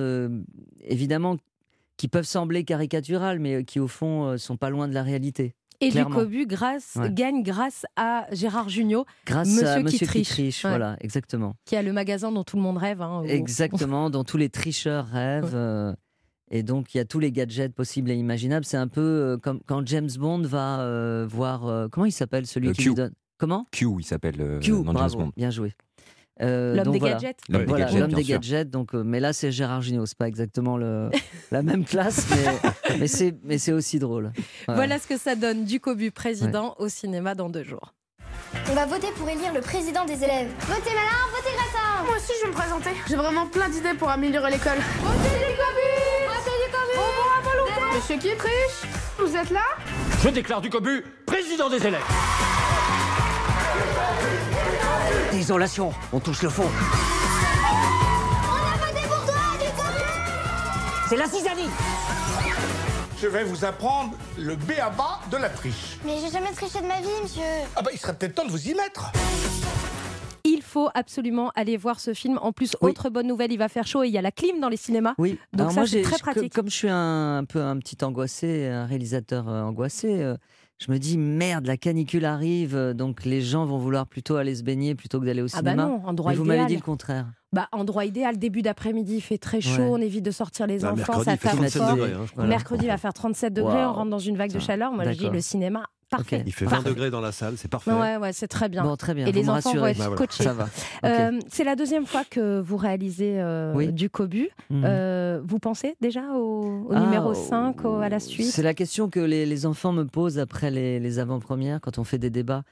évidemment, 0.81 1.37
qui 1.97 2.07
peuvent 2.07 2.25
sembler 2.25 2.63
caricaturales, 2.63 3.39
mais 3.39 3.63
qui 3.63 3.79
au 3.79 3.87
fond 3.87 4.37
sont 4.37 4.57
pas 4.57 4.69
loin 4.69 4.87
de 4.87 4.93
la 4.93 5.03
réalité. 5.03 5.55
Et 5.81 5.89
clairement. 5.89 6.17
Ducobu 6.17 6.45
grâce, 6.45 6.93
Ouais. 6.95 7.11
gagne 7.11 7.43
grâce 7.43 7.85
à 7.95 8.25
Gérard 8.31 8.69
Jugnot, 8.69 9.05
Grâce 9.25 9.49
Monsieur 9.49 9.67
à 9.67 9.77
qui 9.77 9.83
Monsieur 9.83 9.97
qui 9.99 10.05
triche. 10.05 10.29
triche, 10.29 10.63
Ouais. 10.63 10.69
voilà, 10.71 10.97
exactement. 11.01 11.55
qui 11.65 11.75
a 11.75 11.81
le 11.81 11.93
magasin 11.93 12.31
dont 12.31 12.43
tout 12.43 12.55
le 12.55 12.61
monde 12.61 12.77
rêve. 12.77 13.01
hein, 13.01 13.21
où- 13.23 13.27
Exactement, 13.27 14.09
dont 14.09 14.23
tous 14.23 14.37
les 14.37 14.49
tricheurs 14.49 15.07
rêvent. 15.07 15.55
euh, 15.55 15.93
et 16.51 16.63
donc, 16.63 16.93
il 16.93 16.97
y 16.97 17.01
a 17.01 17.05
tous 17.05 17.19
les 17.19 17.31
gadgets 17.31 17.73
possibles 17.73 18.11
et 18.11 18.15
imaginables. 18.15 18.65
C'est 18.65 18.77
un 18.77 18.87
peu 18.87 19.01
euh, 19.01 19.37
comme 19.37 19.59
quand 19.65 19.85
James 19.87 20.09
Bond 20.19 20.41
va 20.43 20.79
euh, 20.81 21.25
voir. 21.29 21.65
euh, 21.67 21.87
comment 21.91 22.05
il 22.05 22.11
s'appelle 22.11 22.45
celui 22.45 22.71
qui 22.73 22.83
Q. 22.83 22.89
lui 22.89 22.95
donne? 22.95 23.13
Comment? 23.39 23.65
Q, 23.71 23.87
il 23.99 24.05
s'appelle 24.05 24.39
euh, 24.39 24.59
Q, 24.59 24.71
dans 24.71 24.83
James 24.85 24.93
bravo, 24.93 25.17
Bond. 25.17 25.31
bien 25.35 25.49
joué. 25.49 25.73
Euh, 26.41 26.75
L'homme 26.75 26.91
des 26.91 26.99
voilà. 26.99 27.13
gadgets. 27.15 27.37
L'homme 27.49 27.61
des 27.61 27.67
Voilà, 27.67 27.85
gadgets, 27.85 27.99
l'homme 27.99 28.09
bien 28.09 28.17
des 28.17 28.23
sûr. 28.23 28.33
gadgets. 28.35 28.69
Donc, 28.69 28.95
euh, 28.95 29.03
mais 29.03 29.19
là, 29.19 29.33
c'est 29.33 29.51
Gérard 29.51 29.81
Jugnot. 29.81 30.05
C'est 30.05 30.17
pas 30.17 30.27
exactement 30.27 30.77
le, 30.77 31.09
la 31.51 31.61
même 31.61 31.85
classe, 31.85 32.25
mais, 32.31 32.97
mais 32.99 33.07
c'est 33.07 33.35
mais 33.43 33.57
c'est 33.57 33.71
aussi 33.71 33.99
drôle. 33.99 34.31
Voilà 34.67 34.97
ce 34.99 35.07
que 35.07 35.17
ça 35.17 35.35
donne 35.35 35.65
Ducobu 35.65 36.11
président 36.11 36.75
au 36.79 36.89
cinéma 36.89 37.35
dans 37.35 37.49
deux 37.49 37.63
jours. 37.63 37.93
On 38.71 38.73
va 38.75 38.85
voter 38.85 39.07
pour 39.15 39.29
élire 39.29 39.53
le 39.53 39.61
président 39.61 40.05
des 40.05 40.23
élèves. 40.23 40.49
Votez 40.61 40.89
malin, 40.89 41.21
votez 41.35 41.53
gratin 41.55 42.03
Moi 42.05 42.15
aussi, 42.17 42.31
je 42.39 42.45
vais 42.45 42.51
me 42.51 42.55
présenter. 42.57 42.89
J'ai 43.07 43.15
vraiment 43.15 43.45
plein 43.47 43.69
d'idées 43.69 43.93
pour 43.97 44.09
améliorer 44.09 44.51
l'école. 44.51 44.77
Votez 45.01 45.29
du 45.37 45.55
cobu 45.55 45.89
Votez 46.27 46.57
du 46.65 46.71
cobu 46.71 47.95
Monsieur 47.95 48.15
qui 48.17 48.35
triche 48.37 48.91
Vous 49.19 49.35
êtes 49.35 49.49
là? 49.51 49.61
Je 50.23 50.29
déclare 50.29 50.61
du 50.61 50.69
cobu 50.69 51.03
président 51.25 51.69
des 51.69 51.85
élèves. 51.85 52.01
Isolation, 55.33 55.91
on 56.11 56.19
touche 56.19 56.41
le 56.43 56.49
fond. 56.49 56.63
On 56.63 58.55
a 58.55 58.85
voté 58.87 59.01
pour 59.07 59.25
toi, 59.25 59.33
du 59.59 59.65
cobu 59.75 60.03
C'est 61.09 61.17
la 61.17 61.25
zizanie 61.25 61.69
Je 63.19 63.27
vais 63.27 63.43
vous 63.43 63.65
apprendre 63.65 64.13
le 64.37 64.55
B.A.B.A. 64.55 65.21
de 65.31 65.37
la 65.37 65.49
triche. 65.49 65.97
Mais 66.05 66.17
j'ai 66.23 66.31
jamais 66.31 66.51
triché 66.51 66.79
de 66.81 66.85
ma 66.87 67.01
vie, 67.01 67.07
monsieur. 67.21 67.41
Ah 67.75 67.81
bah 67.81 67.89
il 67.93 67.99
serait 67.99 68.13
peut-être 68.15 68.35
temps 68.35 68.45
de 68.45 68.51
vous 68.51 68.67
y 68.69 68.73
mettre. 68.75 69.11
Il 70.45 70.61
faut 70.61 70.89
absolument 70.93 71.51
aller 71.55 71.77
voir 71.77 71.99
ce 71.99 72.13
film. 72.13 72.37
En 72.41 72.51
plus, 72.51 72.75
Oui. 72.81 72.91
autre 72.91 73.09
bonne 73.09 73.27
nouvelle, 73.27 73.51
il 73.51 73.57
va 73.57 73.69
faire 73.69 73.87
chaud 73.87 74.03
et 74.03 74.07
il 74.07 74.13
y 74.13 74.17
a 74.17 74.21
la 74.21 74.31
clim 74.31 74.59
dans 74.59 74.69
les 74.69 74.77
cinémas. 74.77 75.13
Oui, 75.17 75.39
Donc 75.53 75.61
Alors 75.61 75.71
ça, 75.71 75.79
moi, 75.81 75.87
c'est 75.87 76.01
très 76.03 76.17
pratique. 76.19 76.53
Comme 76.53 76.69
je 76.69 76.75
suis 76.75 76.89
un, 76.89 77.37
un 77.39 77.45
peu 77.45 77.61
un 77.61 77.77
petit 77.79 77.97
angoissé, 78.03 78.67
un 78.67 78.85
réalisateur 78.85 79.47
euh, 79.49 79.63
angoissé, 79.63 80.21
euh, 80.21 80.35
je 80.85 80.91
me 80.91 80.97
dis 80.99 81.17
merde, 81.17 81.65
la 81.65 81.77
canicule 81.77 82.25
arrive, 82.25 82.75
euh, 82.75 82.93
donc 82.93 83.23
les 83.25 83.41
gens 83.41 83.65
vont 83.65 83.77
vouloir 83.77 84.05
plutôt 84.07 84.35
aller 84.35 84.55
se 84.55 84.63
baigner 84.63 84.95
plutôt 84.95 85.19
que 85.19 85.25
d'aller 85.25 85.41
au 85.41 85.47
Ah 85.53 85.61
bah 85.61 85.71
cinéma. 85.71 85.85
non, 85.87 86.01
endroit 86.05 86.31
Mais 86.31 86.37
vous 86.37 86.43
m'avez 86.45 86.65
dit 86.65 86.75
le 86.75 86.81
contraire. 86.81 87.27
Bah, 87.53 87.67
endroit 87.71 88.05
idéal, 88.05 88.37
début 88.37 88.61
d'après-midi, 88.63 89.15
il 89.17 89.21
fait 89.21 89.37
très 89.37 89.61
chaud, 89.61 89.81
Ouais. 89.83 89.89
on 89.91 89.97
évite 89.97 90.25
de 90.25 90.31
sortir 90.31 90.65
les 90.67 90.83
Ah, 90.83 90.87
enfants, 90.93 90.97
mercredi, 90.97 91.25
ça 91.25 91.37
fait 91.37 91.47
tape 91.49 91.57
37 91.57 91.81
fort. 91.83 91.95
degrés. 91.95 92.11
hein. 92.13 92.25
Voilà. 92.35 92.49
Mercredi, 92.49 92.85
il 92.85 92.87
va 92.89 92.97
faire 92.97 93.13
37 93.13 93.53
degrés, 93.53 93.85
on 93.85 93.93
rentre 93.93 94.09
dans 94.09 94.19
une 94.19 94.35
vague 94.35 94.51
de 94.51 94.59
chaleur. 94.59 94.91
Moi, 94.91 95.03
je 95.11 95.17
dis 95.17 95.29
le 95.29 95.39
cinéma, 95.41 95.85
parfait. 96.17 96.43
Il 96.45 96.53
fait 96.53 96.65
20 96.65 96.71
Parfait. 96.71 96.89
degrés 96.89 97.09
dans 97.11 97.21
la 97.21 97.31
salle, 97.31 97.55
c'est 97.57 97.67
parfait. 97.69 97.91
Ouais, 97.91 98.17
ouais, 98.17 98.33
c'est 98.33 98.47
très 98.47 98.69
bien. 98.69 98.83
Bon, 98.83 98.95
très 98.95 99.13
bien. 99.13 99.25
Et 99.25 99.31
vous 99.31 99.37
les 99.37 99.43
me 99.43 99.49
enfants 99.51 99.73
vont 99.73 99.85
être 99.87 99.97
Bah, 99.97 100.07
voilà. 100.09 100.15
scotchés. 100.17 100.43
Ça 100.43 100.53
va. 100.53 100.69
Euh, 101.05 101.39
c'est 101.49 101.63
la 101.63 101.75
deuxième 101.75 102.05
fois 102.05 102.23
que 102.29 102.59
vous 102.61 102.77
réalisez 102.77 103.39
euh, 103.39 103.73
Oui. 103.75 103.91
du 103.91 104.09
Cobu. 104.09 104.49
Mhm. 104.69 104.83
Euh, 104.85 105.41
vous 105.45 105.59
pensez 105.59 105.95
déjà 106.01 106.21
au, 106.35 106.87
au 106.89 106.91
Ah, 106.93 106.99
numéro 106.99 107.33
5, 107.33 107.83
au- 107.85 107.97
à 107.97 108.09
la 108.09 108.19
suite 108.19 108.47
C'est 108.47 108.63
la 108.63 108.73
question 108.73 109.09
que 109.09 109.19
les, 109.19 109.45
les 109.45 109.65
enfants 109.65 109.91
me 109.93 110.03
posent 110.05 110.39
après 110.39 110.71
les, 110.71 110.99
les 110.99 111.19
avant-premières, 111.19 111.81
quand 111.81 111.97
on 111.97 112.03
fait 112.03 112.17
des 112.19 112.29
débats. 112.29 112.63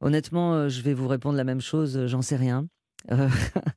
Honnêtement, 0.00 0.54
euh, 0.54 0.68
je 0.68 0.82
vais 0.82 0.94
vous 0.94 1.08
répondre 1.08 1.36
la 1.36 1.44
même 1.44 1.60
chose, 1.60 2.06
j'en 2.06 2.22
sais 2.22 2.36
rien. 2.36 2.66
Euh, 3.12 3.28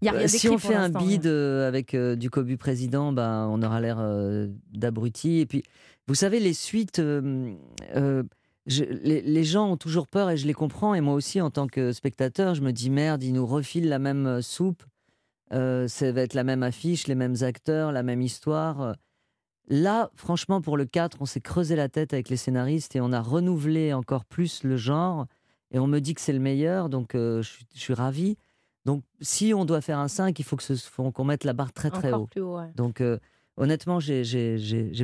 Il 0.00 0.06
y 0.06 0.08
a 0.08 0.12
rien 0.12 0.28
si 0.28 0.48
on 0.48 0.58
fait 0.58 0.76
un 0.76 0.88
bid 0.88 1.26
euh, 1.26 1.66
avec 1.66 1.92
euh, 1.94 2.14
du 2.14 2.30
cobu 2.30 2.56
président, 2.56 3.12
ben, 3.12 3.48
on 3.50 3.60
aura 3.62 3.80
l'air 3.80 3.96
euh, 4.00 4.46
d'abruti. 4.72 5.40
Et 5.40 5.46
puis, 5.46 5.64
vous 6.06 6.14
savez, 6.14 6.38
les 6.38 6.52
suites, 6.52 7.00
euh, 7.00 7.52
euh, 7.96 8.22
je- 8.68 8.84
les, 8.84 9.20
les 9.22 9.44
gens 9.44 9.70
ont 9.72 9.76
toujours 9.76 10.06
peur 10.06 10.30
et 10.30 10.36
je 10.36 10.46
les 10.46 10.54
comprends. 10.54 10.94
Et 10.94 11.00
moi 11.00 11.14
aussi, 11.14 11.40
en 11.40 11.50
tant 11.50 11.66
que 11.66 11.92
spectateur, 11.92 12.54
je 12.54 12.62
me 12.62 12.70
dis 12.72 12.90
merde, 12.90 13.22
ils 13.22 13.32
nous 13.32 13.46
refilent 13.46 13.88
la 13.88 13.98
même 13.98 14.26
euh, 14.26 14.42
soupe. 14.42 14.84
Euh, 15.52 15.88
ça 15.88 16.12
va 16.12 16.20
être 16.22 16.34
la 16.34 16.44
même 16.44 16.62
affiche, 16.62 17.06
les 17.06 17.14
mêmes 17.14 17.36
acteurs, 17.42 17.90
la 17.90 18.02
même 18.02 18.20
histoire. 18.22 18.94
Là, 19.70 20.10
franchement, 20.14 20.60
pour 20.62 20.76
le 20.76 20.86
4, 20.86 21.18
on 21.20 21.26
s'est 21.26 21.40
creusé 21.40 21.76
la 21.76 21.88
tête 21.88 22.12
avec 22.14 22.28
les 22.30 22.36
scénaristes 22.36 22.96
et 22.96 23.00
on 23.00 23.12
a 23.12 23.20
renouvelé 23.20 23.92
encore 23.92 24.24
plus 24.24 24.62
le 24.64 24.76
genre. 24.76 25.26
Et 25.70 25.78
on 25.78 25.86
me 25.86 25.98
dit 26.00 26.14
que 26.14 26.20
c'est 26.22 26.32
le 26.32 26.38
meilleur, 26.38 26.88
donc 26.88 27.14
euh, 27.14 27.42
je, 27.42 27.48
suis- 27.50 27.66
je 27.74 27.80
suis 27.80 27.94
ravi. 27.94 28.36
Donc, 28.86 29.02
si 29.20 29.52
on 29.52 29.66
doit 29.66 29.82
faire 29.82 29.98
un 29.98 30.08
5, 30.08 30.38
il 30.38 30.42
faut 30.44 30.56
qu'on 31.12 31.24
mette 31.24 31.44
la 31.44 31.52
barre 31.52 31.72
très 31.74 31.90
très 31.90 32.08
Encore 32.08 32.22
haut. 32.22 32.26
plus 32.26 32.40
haut. 32.40 32.56
ouais. 32.58 32.70
Donc, 32.74 33.02
euh, 33.02 33.18
honnêtement, 33.58 34.00
j'ai- 34.00 34.24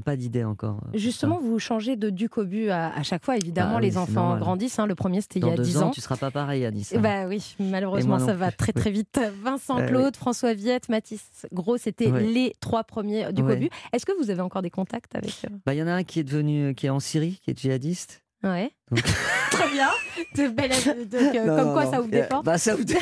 pas 0.04 0.16
d'idée 0.16 0.44
encore. 0.44 0.80
euh, 0.86 0.98
Justement, 0.98 1.38
vous 1.40 1.58
changez 1.58 1.96
de 1.96 2.10
duc 2.10 2.36
au 2.38 2.44
but 2.44 2.68
à, 2.70 2.94
à 2.94 3.02
chaque 3.02 3.24
fois. 3.24 3.36
Évidemment, 3.36 3.74
Bah 3.74 3.78
oui, 3.80 3.86
les 3.86 3.96
enfants 3.98 4.12
normal. 4.22 4.38
grandissent. 4.40 4.78
hein. 4.78 4.86
Le 4.86 4.94
premier, 4.94 5.20
c'était 5.20 5.40
il 5.40 5.46
y 5.46 5.50
a 5.50 5.56
deux 5.56 5.62
10 5.62 5.78
ans, 5.78 5.86
ans. 5.86 5.90
tu 5.90 6.00
seras 6.00 6.16
pas 6.16 6.30
pareil, 6.30 6.64
Anis. 6.66 6.92
hein. 6.94 7.00
Bah 7.00 7.26
oui, 7.26 7.56
malheureusement, 7.58 8.18
ça 8.18 8.34
va 8.34 8.50
très 8.52 8.72
très 8.72 8.90
vite. 8.90 9.18
Vincent 9.42 9.78
Euh, 9.78 9.86
Claude, 9.86 10.16
François 10.16 10.52
Viette, 10.54 10.88
Mathis 10.88 11.46
Gros, 11.52 11.76
c'était 11.78 12.10
les 12.10 12.52
trois 12.60 12.84
premiers 12.84 13.32
du 13.32 13.42
Ouais. 13.42 13.54
Cobu. 13.54 13.70
Est-ce 13.92 14.04
que 14.06 14.12
vous 14.22 14.30
avez 14.30 14.40
encore 14.42 14.62
des 14.62 14.70
contacts 14.70 15.14
avec 15.14 15.34
eux 15.46 15.54
Bah, 15.66 15.74
il 15.74 15.78
y 15.78 15.82
en 15.82 15.86
a 15.86 15.92
un 15.92 16.04
qui 16.04 16.20
est 16.20 16.24
devenu, 16.24 16.74
qui 16.74 16.86
est 16.86 16.90
en 16.90 17.00
Syrie, 17.00 17.40
qui 17.42 17.50
est 17.50 17.58
djihadiste. 17.58 18.22
Ouais. 18.42 18.70
Donc- 18.90 19.02
Très 19.50 19.70
bien. 19.70 19.88
De 20.36 20.48
belle- 20.48 20.70
donc, 21.10 21.34
euh, 21.34 21.46
Non, 21.46 21.56
comme 21.56 21.66
non, 21.68 21.72
quoi, 21.72 21.84
non. 21.84 21.90
ça 21.92 22.00
ouvre 22.00 22.10
des 22.10 22.20
Euh, 22.20 22.26
portes. 22.28 22.44
Bah, 22.44 22.58
ça 22.58 22.74
ouvre 22.74 22.84
des 22.84 22.94
J'y 22.94 23.00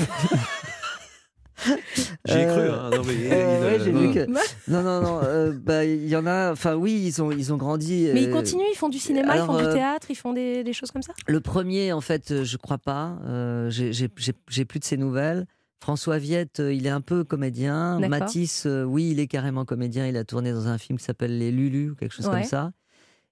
ai 2.29 2.33
Euh, 2.47 2.55
cru. 2.57 2.69
Hein. 2.71 2.91
Non, 2.93 3.03
mais, 3.07 3.13
Euh, 3.13 3.17
il, 3.17 3.29
ouais, 3.31 3.81
euh, 3.81 3.85
j'ai 3.85 3.93
non. 3.93 4.01
vu 4.01 4.13
que. 4.15 4.27
Non, 4.71 4.83
non, 4.83 5.01
non. 5.03 5.21
euh, 5.23 5.53
bah, 5.53 5.85
il 5.85 6.09
y 6.09 6.17
en 6.17 6.27
a. 6.27 6.53
Enfin, 6.53 6.75
oui, 6.75 7.03
ils 7.05 7.23
ont, 7.23 7.31
ils 7.33 7.53
ont 7.53 7.57
grandi. 7.57 8.09
Mais 8.13 8.23
ils 8.23 8.29
euh, 8.29 8.33
continuent, 8.33 8.65
ils 8.73 8.77
font 8.77 8.89
du 8.89 8.99
cinéma, 8.99 9.33
alors, 9.33 9.45
ils 9.59 9.63
font 9.65 9.69
du 9.69 9.75
théâtre, 9.75 10.07
ils 10.11 10.15
font 10.17 10.33
des, 10.33 10.65
des 10.65 10.73
choses 10.73 10.91
comme 10.91 11.03
ça? 11.03 11.13
Le 11.27 11.41
premier, 11.41 11.93
en 11.93 12.01
fait, 12.01 12.43
je 12.45 12.57
crois 12.57 12.79
pas. 12.79 13.19
Euh, 13.27 13.71
j'ai- 13.71 13.93
J'ai 13.93 14.09
j'ai- 14.17 14.33
j'ai 14.49 14.65
plus 14.65 14.79
de 14.81 14.85
ses 14.85 14.97
nouvelles. 14.97 15.47
François 15.81 16.19
Viette, 16.19 16.61
il 16.65 16.87
est 16.87 16.91
un 16.91 17.01
peu 17.01 17.25
comédien. 17.25 17.99
D'accord. 17.99 18.09
Matisse, 18.21 18.67
euh, 18.67 18.85
oui, 18.85 19.11
il 19.11 19.19
est 19.21 19.27
carrément 19.27 19.65
comédien. 19.65 20.07
Il 20.07 20.17
a 20.17 20.25
tourné 20.25 20.53
dans 20.53 20.69
un 20.69 20.79
film 20.79 20.97
qui 20.99 21.05
s'appelle 21.05 21.37
Les 21.39 21.51
Lulu 21.51 21.91
ou 21.91 21.95
quelque 21.97 22.15
chose 22.15 22.27
Ouais. 22.29 22.33
comme 22.35 22.45
ça. 22.45 22.71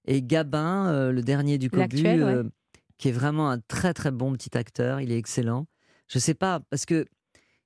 Et 0.05 0.21
Gabin, 0.21 0.87
euh, 0.89 1.11
le 1.13 1.21
dernier 1.21 1.57
du 1.57 1.69
Cobu, 1.69 2.01
ouais. 2.03 2.19
euh, 2.19 2.43
qui 2.97 3.07
est 3.07 3.13
vraiment 3.13 3.49
un 3.49 3.59
très 3.59 3.93
très 3.93 4.11
bon 4.11 4.33
petit 4.33 4.57
acteur. 4.57 4.99
Il 4.99 5.11
est 5.13 5.17
excellent. 5.17 5.65
Je 6.07 6.19
sais 6.19 6.33
pas 6.33 6.59
parce 6.69 6.85
que 6.85 7.05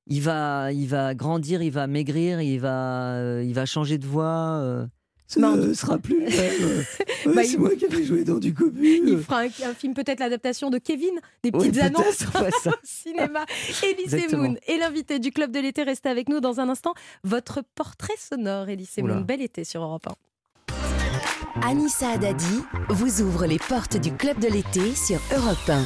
il 0.07 0.21
va, 0.21 0.71
il 0.71 0.87
va 0.87 1.13
grandir, 1.15 1.61
il 1.61 1.71
va 1.71 1.87
maigrir, 1.87 2.41
il 2.41 2.59
va, 2.59 3.13
euh, 3.15 3.43
il 3.45 3.53
va 3.53 3.65
changer 3.65 3.97
de 3.97 4.05
voix. 4.05 4.59
euh. 4.61 4.85
Ce 5.27 5.39
Non. 5.39 5.55
ne 5.55 5.73
sera 5.73 5.97
plus 5.97 6.19
le 6.19 6.25
même. 6.29 6.85
Ouais, 7.25 7.33
Bah, 7.33 7.41
c'est 7.43 7.53
il- 7.53 7.59
moi 7.59 7.71
qui 7.75 7.85
avais 7.85 8.03
joué 8.03 8.23
dans 8.23 8.37
du 8.37 8.53
Cobu. 8.53 9.01
Il 9.07 9.17
fera 9.17 9.39
un, 9.41 9.45
un 9.47 9.73
film, 9.73 9.95
peut-être 9.95 10.19
l'adaptation 10.19 10.69
de 10.69 10.77
Kevin, 10.77 11.19
des 11.41 11.51
petites 11.51 11.79
annonces 11.81 12.21
au 12.67 12.69
cinéma. 12.83 13.43
Elise. 13.81 14.31
Moon 14.33 14.55
est 14.67 14.77
l'invité 14.77 15.17
du 15.17 15.31
Club 15.31 15.49
de 15.51 15.59
l'été. 15.59 15.81
Restez 15.81 16.09
avec 16.09 16.29
nous 16.29 16.39
dans 16.41 16.59
un 16.59 16.69
instant. 16.69 16.93
Votre 17.23 17.63
portrait 17.73 18.13
sonore, 18.19 18.69
Elise. 18.69 18.97
Moon. 18.99 19.21
Bel 19.21 19.41
été 19.41 19.63
sur 19.63 19.81
Europe 19.81 20.05
1. 20.07 21.67
Anissa 21.67 22.11
Haddadi 22.11 22.61
vous 22.89 23.21
ouvre 23.23 23.47
les 23.47 23.57
portes 23.57 23.97
du 23.97 24.11
club 24.13 24.37
de 24.39 24.47
l'été 24.47 24.93
sur 24.93 25.19
Europe 25.35 25.57
1. 25.67 25.83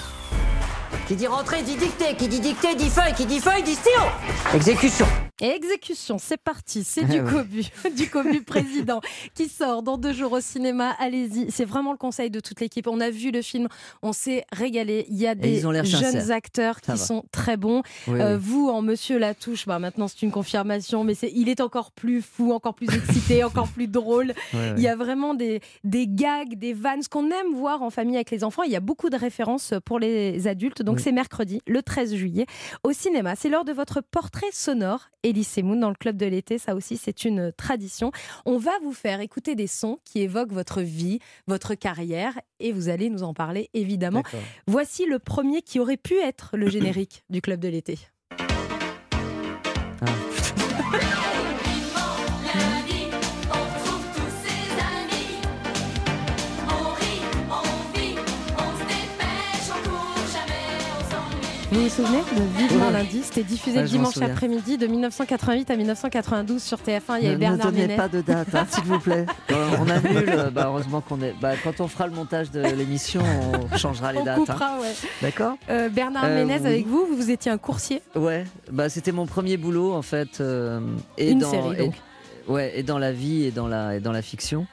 Qui 1.08 1.16
dit 1.16 1.28
rentrée 1.28 1.62
dit 1.64 1.76
dictée, 1.76 2.16
qui 2.16 2.28
dit 2.28 2.40
dictée 2.40 2.76
dit 2.76 2.90
feuille, 2.90 3.14
qui 3.14 3.26
dit 3.26 3.40
feuille 3.40 3.64
dit 3.64 3.76
stylo. 3.76 4.04
Exécution. 4.54 5.06
Et 5.42 5.48
exécution, 5.48 6.18
c'est 6.20 6.38
parti. 6.38 6.84
C'est 6.84 7.04
Ah 7.04 7.14
du. 7.14 7.24
Cobu, 7.24 7.64
du 7.96 8.10
Cobu 8.10 8.42
président 8.44 9.00
qui 9.36 9.48
sort 9.48 9.84
dans 9.84 9.98
deux 9.98 10.12
jours 10.14 10.34
au 10.34 10.42
cinéma. 10.42 10.96
Allez-y, 11.00 11.50
c'est 11.52 11.66
vraiment 11.66 11.92
le 11.92 11.98
conseil 11.98 12.30
de 12.30 12.40
toute 12.40 12.60
l'équipe. 12.60 12.88
On 12.88 13.00
a 13.00 13.10
vu 13.10 13.32
le 13.32 13.42
film, 13.42 13.68
on 14.02 14.12
s'est 14.12 14.46
régalé. 14.52 15.06
Il 15.10 15.18
y 15.18 15.28
a 15.28 15.36
des 15.36 15.62
jeunes 15.62 15.86
sincères. 15.86 16.36
acteurs 16.36 16.82
qui 16.82 16.98
sont 16.98 17.24
très 17.32 17.56
bons. 17.58 17.84
Oui, 18.08 18.20
Euh, 18.20 18.36
oui. 18.36 18.42
vous, 18.44 18.70
en 18.70 18.82
Monsieur 18.82 19.18
Latouche, 19.18 19.66
bah, 19.66 19.80
maintenant 19.80 20.08
c'est 20.08 20.22
une 20.24 20.32
confirmation, 20.32 21.04
mais 21.04 21.14
il 21.34 21.48
est 21.50 21.62
encore 21.62 21.92
plus 21.92 22.22
fou, 22.22 22.52
encore 22.52 22.74
plus 22.74 22.88
excité, 22.94 23.44
encore 23.44 23.68
plus 23.70 23.88
drôle. 23.88 24.34
Il 24.54 24.80
y 24.82 24.88
a 24.88 24.96
vraiment 24.96 25.34
des, 25.36 25.62
des 25.84 26.08
gags, 26.08 26.56
des 26.56 26.74
vannes, 26.74 27.02
ce 27.02 27.10
qu'on 27.10 27.28
aime 27.32 27.54
voir 27.54 27.82
en 27.82 27.90
famille 27.90 28.16
avec 28.16 28.32
les 28.32 28.44
enfants. 28.44 28.64
Il 28.64 28.72
y 28.72 28.76
a 28.76 28.80
beaucoup 28.82 29.10
de 29.10 29.18
références 29.18 29.74
pour 29.86 30.00
les 30.00 30.48
adultes. 30.48 30.82
Donc 30.82 31.00
c'est 31.00 31.12
mercredi, 31.14 31.62
le 31.68 31.82
13 31.82 32.14
juillet, 32.16 32.46
au 32.84 32.92
cinéma. 32.92 33.36
C'est 33.38 33.48
l'heure 33.50 33.66
de 33.66 33.74
votre 33.74 34.02
portrait 34.02 34.48
sonore, 34.52 35.10
Elise 35.30 35.48
Semoun, 35.48 35.80
dans 35.80 35.90
le 35.90 35.96
club 35.96 36.18
de 36.18 36.26
l'été. 36.26 36.58
Ça 36.58 36.76
aussi, 36.76 36.98
c'est 36.98 37.26
une 37.26 37.52
tradition. 37.52 38.12
On 38.46 38.58
va 38.58 38.72
vous 38.84 38.94
faire 38.94 39.22
écouter 39.22 39.56
des 39.56 39.68
sons 39.68 40.00
qui 40.06 40.22
évoquent 40.22 40.52
votre 40.54 40.82
vie, 40.82 41.20
votre 41.48 41.76
carrière, 41.76 42.40
et 42.60 42.72
vous 42.72 42.90
allez 42.90 43.10
nous 43.10 43.24
en 43.24 43.34
parler 43.34 43.70
évidemment. 43.74 44.24
Voici 44.68 45.06
le 45.06 45.20
premier 45.20 45.62
qui 45.62 45.80
aurait 45.80 45.98
pu 45.98 46.16
être 46.20 46.58
le 46.58 46.70
générique 46.70 47.24
du 47.30 47.42
club 47.42 47.60
de 47.60 47.68
l'été. 47.68 47.98
Vous 61.72 61.84
vous 61.84 61.90
souvenez 61.90 62.18
de 62.36 62.58
Vivement 62.58 62.88
Ouais. 62.88 62.94
lundi 62.94 63.22
C'était 63.24 63.44
diffusé 63.44 63.78
Ouais, 63.80 63.84
dimanche 63.86 64.18
après-midi 64.18 64.78
de 64.80 64.88
1988 64.88 65.70
à 65.70 65.76
1992 65.76 66.64
sur 66.64 66.80
TF1. 66.80 67.18
Il 67.20 67.24
y 67.24 67.28
avait 67.28 67.36
ne, 67.36 67.38
Bernard 67.38 67.58
ne 67.68 67.72
donnez 67.72 67.82
Ménez. 67.84 67.96
pas 67.96 68.08
de 68.08 68.22
date, 68.22 68.48
hein, 68.56 68.66
s'il 68.70 68.84
vous 68.86 69.00
plaît. 69.00 69.26
Euh, 69.52 69.70
on 69.80 69.90
annule. 69.90 70.30
euh, 70.30 70.50
bah, 70.52 70.66
heureusement 70.68 71.02
qu'on 71.02 71.22
est. 71.22 71.34
Bah, 71.42 71.52
quand 71.64 71.80
on 71.82 71.88
fera 71.88 72.06
le 72.08 72.14
montage 72.14 72.50
de 72.52 72.62
l'émission, 72.62 73.22
on 73.72 73.78
changera 73.78 74.14
les 74.14 74.20
On 74.20 74.24
dates. 74.26 74.38
hein. 74.40 74.46
coupera, 74.46 74.80
ouais. 74.80 74.94
D'accord? 75.22 75.58
Euh, 75.70 75.90
Bernard 75.90 76.26
Euh, 76.26 76.36
Ménez 76.46 76.60
oui. 76.62 76.68
avec 76.68 76.88
vous, 76.88 77.08
vous 77.16 77.30
étiez 77.32 77.52
un 77.52 77.58
coursier? 77.58 78.02
Ouais. 78.16 78.46
Bah, 78.72 78.90
c'était 78.90 79.12
mon 79.12 79.26
premier 79.26 79.58
boulot 79.58 79.94
en 79.94 80.02
fait. 80.04 80.40
euh, 80.42 80.80
et 81.18 81.32
Une 81.32 81.40
dans, 81.40 81.52
série, 81.52 81.74
et- 81.74 81.86
donc. 81.86 81.94
ouais, 82.48 82.74
et 82.80 82.84
dans 82.84 82.98
la 83.00 83.12
vie 83.12 83.46
et 83.46 83.52
dans 83.52 83.68
la 83.68 83.96
et 83.96 84.00
dans 84.00 84.12
la 84.12 84.22
fiction. 84.22 84.66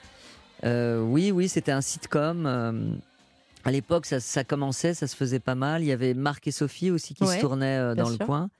Euh, 0.65 1.01
oui, 1.03 1.31
oui, 1.31 1.49
c'était 1.49 1.73
un 1.73 1.81
sitcom. 1.83 2.47
Euh, 3.67 3.69
à 3.69 3.73
l'époque, 3.73 4.07
ça, 4.07 4.21
ça 4.21 4.45
commençait, 4.45 4.95
ça 4.95 5.07
se 5.07 5.17
faisait 5.17 5.41
pas 5.41 5.55
mal. 5.55 5.83
Il 5.83 5.87
y 5.87 5.93
avait 5.93 6.15
Marc 6.15 6.47
et 6.47 6.53
Sophie 6.53 6.91
aussi 6.91 7.15
qui 7.15 7.25
Ouais, 7.25 7.37
se 7.37 7.41
tournaient 7.41 7.79
euh, 7.79 7.95
dans 7.95 8.07
sûr. 8.07 8.17
le 8.21 8.27
coin. 8.27 8.51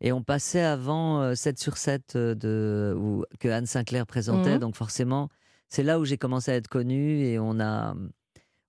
Et 0.00 0.12
on 0.12 0.22
passait 0.22 0.60
avant 0.62 1.22
euh, 1.22 1.34
7 1.34 1.58
sur 1.58 1.76
7 1.78 2.16
euh, 2.16 2.34
de, 2.34 2.94
où- 2.98 3.24
que 3.40 3.48
Anne 3.48 3.66
Sinclair 3.66 4.06
présentait. 4.06 4.54
Mhm. 4.54 4.58
Donc 4.60 4.76
forcément, 4.76 5.28
c'est 5.68 5.82
là 5.82 5.98
où 5.98 6.04
j'ai 6.04 6.18
commencé 6.18 6.50
à 6.50 6.54
être 6.56 6.68
connu. 6.68 7.20
Et 7.24 7.38
on 7.38 7.58
a. 7.60 7.94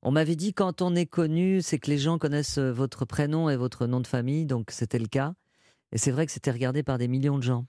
On 0.03 0.11
m'avait 0.11 0.35
dit 0.35 0.53
quand 0.53 0.81
on 0.81 0.95
est 0.95 1.07
connu, 1.07 1.61
c'est 1.61 1.79
que 1.79 1.89
les 1.89 1.97
gens 1.97 2.17
connaissent 2.17 2.59
euh, 2.59 2.71
votre 2.71 3.03
prénom 3.03 3.49
et 3.49 3.57
votre 3.57 3.87
nom 3.87 3.99
de 3.99 4.07
famille. 4.07 4.45
Donc 4.45 4.69
c'était 4.71 4.99
le 4.99 5.07
cas. 5.07 5.33
Et 5.91 5.97
c'est 5.97 6.11
vrai 6.11 6.25
que 6.25 6.31
c'était 6.31 6.51
regardé 6.51 6.83
par 6.83 6.97
des 6.97 7.07
millions 7.07 7.37
de 7.37 7.43
gens. 7.43 7.65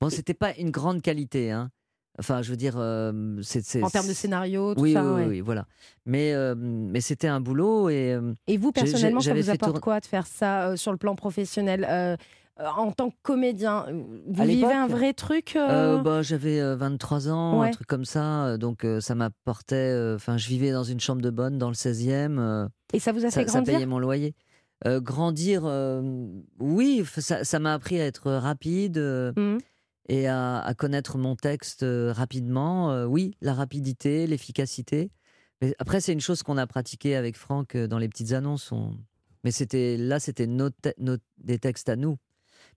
Bon, 0.00 0.08
c'était 0.10 0.34
pas 0.34 0.54
une 0.56 0.70
grande 0.70 1.00
qualité. 1.02 1.50
Hein. 1.50 1.70
Enfin, 2.18 2.42
je 2.42 2.50
veux 2.50 2.56
dire, 2.56 2.74
euh, 2.76 3.38
c'est, 3.42 3.82
En 3.82 3.88
termes 3.88 4.06
de 4.08 4.12
scénario, 4.12 4.74
tout 4.74 4.80
oui, 4.82 4.92
ça. 4.92 5.02
oui, 5.02 5.22
ouais. 5.22 5.26
oui, 5.28 5.40
voilà. 5.40 5.66
Mais, 6.04 6.34
euh, 6.34 6.54
mais 6.56 7.00
c'était 7.00 7.28
un 7.28 7.40
boulot 7.40 7.88
et 7.88 8.12
euh, 8.12 8.34
Et 8.46 8.58
vous, 8.58 8.70
personnellement, 8.70 9.20
ça 9.20 9.32
vous 9.34 9.48
apporte 9.50 9.80
quoi 9.80 9.98
de 10.00 10.06
faire 10.06 10.26
ça 10.26 10.68
euh, 10.68 10.76
sur 10.76 10.92
le 10.92 10.98
plan 10.98 11.14
professionnel 11.14 12.18
En 12.58 12.92
tant 12.92 13.08
que 13.10 13.16
comédien, 13.22 13.86
vous 14.28 14.42
À 14.42 14.44
vivez 14.44 14.72
un 14.72 14.86
vrai 14.86 15.14
truc 15.14 15.54
bah, 15.56 16.20
j'avais 16.22 16.60
euh, 16.60 16.76
23 16.76 17.28
ans, 17.30 17.60
Ouais. 17.60 17.68
un 17.68 17.70
truc 17.70 17.86
comme 17.86 18.04
ça. 18.04 18.58
Donc 18.58 18.86
ça 19.00 19.14
m'apportait. 19.14 20.12
Enfin, 20.14 20.36
je 20.36 20.48
vivais 20.48 20.70
dans 20.70 20.84
une 20.84 21.00
chambre 21.00 21.22
de 21.22 21.30
bonne 21.30 21.56
dans 21.56 21.68
le 21.68 21.74
16e. 21.74 22.38
euh, 22.38 22.68
Et 22.92 22.98
ça 23.00 23.12
vous 23.12 23.20
a 23.24 23.30
fait 23.30 23.30
ça, 23.30 23.46
ça 23.46 23.52
grandir? 23.60 23.74
payait 23.74 23.86
mon 23.86 23.98
loyer. 23.98 24.34
Grandir, 24.84 25.62
oui, 26.58 27.04
ça 27.18 27.44
ça 27.44 27.58
m'a 27.58 27.72
appris 27.72 28.00
à 28.00 28.04
être 28.06 28.30
rapide 28.32 28.98
Mhm. 29.36 29.58
Et 30.08 30.26
à, 30.26 30.58
à 30.60 30.74
connaître 30.74 31.18
mon 31.18 31.36
texte 31.36 31.82
euh, 31.82 32.12
rapidement. 32.12 32.90
Euh, 32.92 33.06
oui, 33.06 33.36
la 33.40 33.54
rapidité, 33.54 34.26
l'efficacité. 34.26 35.10
Mais 35.60 35.74
après, 35.78 36.00
c'est 36.00 36.12
une 36.12 36.20
chose 36.20 36.42
qu'on 36.42 36.56
a 36.58 36.66
pratiquée 36.66 37.14
avec 37.16 37.36
Franck 37.36 37.74
euh, 37.76 37.86
dans 37.86 37.98
les 37.98 38.08
petites 38.08 38.32
annonces. 38.32 38.72
on- 38.72 38.96
Mais 39.44 39.50
c'était 39.52 39.96
là, 39.96 40.18
c'était 40.20 40.46
nos 40.46 40.70
te- 40.70 40.92
nos- 40.98 41.16
des 41.38 41.58
textes 41.58 41.88
à 41.88 41.96
nous. 41.96 42.16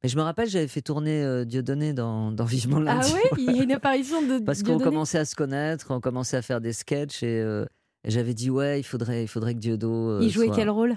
Mais 0.03 0.09
je 0.09 0.17
me 0.17 0.21
rappelle, 0.21 0.47
j'avais 0.49 0.67
fait 0.67 0.81
tourner 0.81 1.23
euh, 1.23 1.45
Dieudonné 1.45 1.93
dans, 1.93 2.31
dans 2.31 2.45
Vivement 2.45 2.77
Ah 2.87 2.95
lundi. 2.95 3.13
oui, 3.33 3.45
il 3.49 3.55
y 3.55 3.59
a 3.59 3.63
une 3.63 3.71
apparition 3.71 4.21
de 4.21 4.39
Parce 4.39 4.61
qu'on 4.61 4.77
commençait 4.79 5.17
à 5.19 5.25
se 5.25 5.35
connaître, 5.35 5.87
on 5.89 5.99
commençait 5.99 6.37
à 6.37 6.41
faire 6.41 6.61
des 6.61 6.73
sketchs 6.73 7.23
et, 7.23 7.41
euh, 7.41 7.65
et 8.03 8.11
j'avais 8.11 8.33
dit 8.35 8.49
ouais, 8.51 8.79
il 8.79 8.83
faudrait, 8.83 9.23
il 9.23 9.27
faudrait 9.27 9.53
que 9.55 9.59
Dieudo. 9.59 10.09
euh, 10.09 10.19
Il 10.21 10.29
jouait 10.29 10.47
soit- 10.47 10.55
quel 10.55 10.69
rôle? 10.69 10.95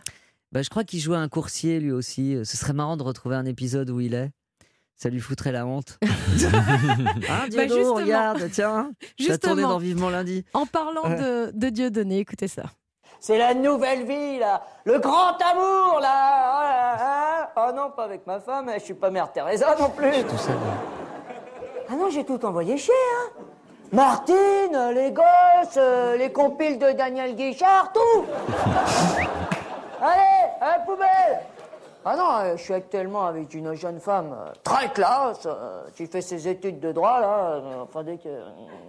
Bah, 0.53 0.63
Je 0.63 0.69
crois 0.71 0.85
qu'il 0.85 1.01
jouait 1.01 1.17
un 1.17 1.29
coursier 1.29 1.79
lui 1.81 1.93
aussi. 1.93 2.37
Ce 2.45 2.57
serait 2.57 2.73
marrant 2.73 2.97
de 2.97 3.03
retrouver 3.03 3.37
un 3.37 3.45
épisode 3.47 3.89
où 3.91 4.01
il 4.01 4.15
est. 4.15 4.31
Ça 5.01 5.09
lui 5.11 5.21
foutrait 5.21 5.53
la 5.53 5.65
honte. 5.65 5.97
hein, 6.03 7.49
Dieudo, 7.49 7.95
Bah, 7.95 8.01
regarde, 8.01 8.51
tiens, 8.53 8.91
t'as 9.27 9.39
tourné 9.39 9.63
dans 9.63 9.79
Vivement 9.79 10.11
lundi. 10.11 10.45
en 10.55 10.67
parlant 10.67 11.05
Ouais. 11.05 11.17
de, 11.17 11.51
de 11.55 11.69
Dieudonné, 11.69 12.19
écoutez 12.19 12.49
ça. 12.49 12.65
C'est 13.21 13.39
la 13.39 13.55
nouvelle 13.55 14.05
vie, 14.05 14.39
là. 14.39 14.63
Le 14.85 14.99
grand 14.99 15.37
amour, 15.41 16.01
là. 16.01 16.11
Ah, 16.11 16.67
là, 16.69 16.97
hein. 17.01 17.49
Oh 17.57 17.73
non, 17.77 17.91
pas 17.91 18.05
avec 18.05 18.27
ma 18.27 18.39
femme. 18.41 18.71
Je 18.75 18.81
suis 18.81 18.95
pas 18.95 19.11
mère 19.11 19.31
Teresa 19.33 19.75
non 19.79 19.91
plus. 19.91 20.25
Tout 20.29 20.37
ça. 20.39 20.53
Ah 21.91 21.95
non, 21.97 22.11
j'ai 22.11 22.25
tout 22.25 22.45
envoyé 22.45 22.77
chier, 22.77 22.93
hein. 23.17 23.43
Martine, 23.93 24.91
les 24.95 25.11
gosses, 25.13 25.79
euh, 25.79 26.17
les 26.17 26.31
compiles 26.31 26.79
de 26.79 26.91
Daniel 26.93 27.35
Guichard, 27.35 27.91
tout. 27.93 28.25
Allez, 30.01 30.53
à 30.61 30.79
la 30.79 30.79
poubelle. 30.85 31.41
Ah 32.11 32.17
non, 32.17 32.25
euh, 32.53 32.57
je 32.57 32.63
suis 32.63 32.73
actuellement 32.73 33.27
avec 33.27 33.53
une 33.53 33.75
jeune 33.75 34.01
femme 34.01 34.31
euh, 34.33 34.51
très 34.65 34.89
classe, 34.91 35.45
euh, 35.47 35.83
qui 35.95 36.07
fait 36.07 36.23
ses 36.23 36.49
études 36.49 36.81
de 36.81 36.91
droit, 36.93 37.21
là, 37.21 37.51
euh, 37.57 37.83
enfin, 37.83 38.03
dès 38.03 38.17
que- 38.17 38.29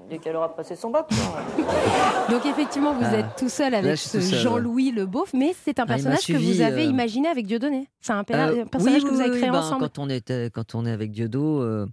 dès 0.10 0.20
qu'elle 0.20 0.38
aura 0.38 0.56
passé 0.56 0.78
son 0.78 0.90
bac. 0.90 1.06
Donc 2.30 2.46
effectivement, 2.46 2.94
vous 2.94 3.04
Ah. 3.04 3.18
êtes 3.18 3.36
tout 3.38 3.50
seul 3.50 3.74
avec 3.74 3.98
ce 3.98 4.20
Jean-Louis 4.20 4.92
Le 4.92 5.06
Beauf, 5.06 5.32
mais 5.34 5.54
c'est 5.66 5.80
un 5.80 5.84
Ah, 5.84 5.88
personnage 5.88 6.26
que 6.26 6.34
vous 6.38 6.62
avez 6.62 6.84
euh, 6.86 6.90
imaginé 6.90 7.28
avec 7.28 7.46
Dieudonné. 7.46 7.90
C'est 8.00 8.14
un, 8.14 8.24
per- 8.24 8.36
Euh, 8.36 8.64
un 8.64 8.68
personnage 8.68 9.04
oui, 9.04 9.10
que 9.10 9.14
vous 9.14 9.22
avez 9.22 9.32
oui, 9.32 9.38
créé 9.40 9.52
ben, 9.52 9.60
ensemble. 9.60 9.82
Quand 9.82 10.00
on, 10.00 10.10
était, 10.10 10.50
quand 10.54 10.76
on 10.76 10.86
est 10.86 10.92
avec 10.92 11.12
Dieudo, 11.12 11.62
euh, 11.62 11.88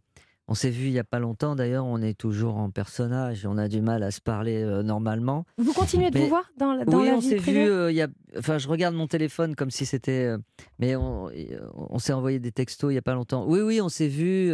On 0.48 0.54
s'est 0.54 0.70
vu 0.70 0.86
il 0.86 0.92
y 0.92 0.98
a 1.00 1.04
pas 1.04 1.18
longtemps 1.18 1.56
d'ailleurs, 1.56 1.84
on 1.86 2.00
est 2.00 2.14
toujours 2.16 2.56
en 2.58 2.70
personnage, 2.70 3.44
on 3.46 3.58
a 3.58 3.66
du 3.66 3.80
mal 3.80 4.04
à 4.04 4.12
se 4.12 4.20
parler 4.20 4.62
euh, 4.62 4.84
normalement. 4.84 5.44
Vous 5.58 5.72
continuez 5.72 6.10
de 6.12 6.18
Mais- 6.18 6.22
vous 6.22 6.28
voir 6.28 6.44
dans, 6.56 6.72
la- 6.72 6.84
dans 6.84 6.98
oui, 7.00 7.06
la 7.08 7.14
on 7.14 7.18
vie 7.18 7.28
s'est 7.30 7.36
vu. 7.38 7.56
euh, 7.68 7.90
y 7.90 8.00
a... 8.00 8.06
Enfin, 8.38 8.58
je 8.58 8.68
regarde 8.68 8.94
mon 8.94 9.06
téléphone 9.08 9.56
comme 9.56 9.70
si 9.72 9.86
c'était. 9.86 10.26
euh, 10.26 10.38
Mais 10.78 10.94
on, 10.94 11.30
on 11.74 11.98
s'est 11.98 12.12
envoyé 12.12 12.38
des 12.38 12.52
textos 12.52 12.92
il 12.92 12.94
y 12.94 12.98
a 12.98 13.02
pas 13.02 13.14
longtemps. 13.14 13.44
Oui, 13.48 13.60
oui, 13.60 13.80
on 13.80 13.88
s'est 13.88 14.06
vu. 14.08 14.52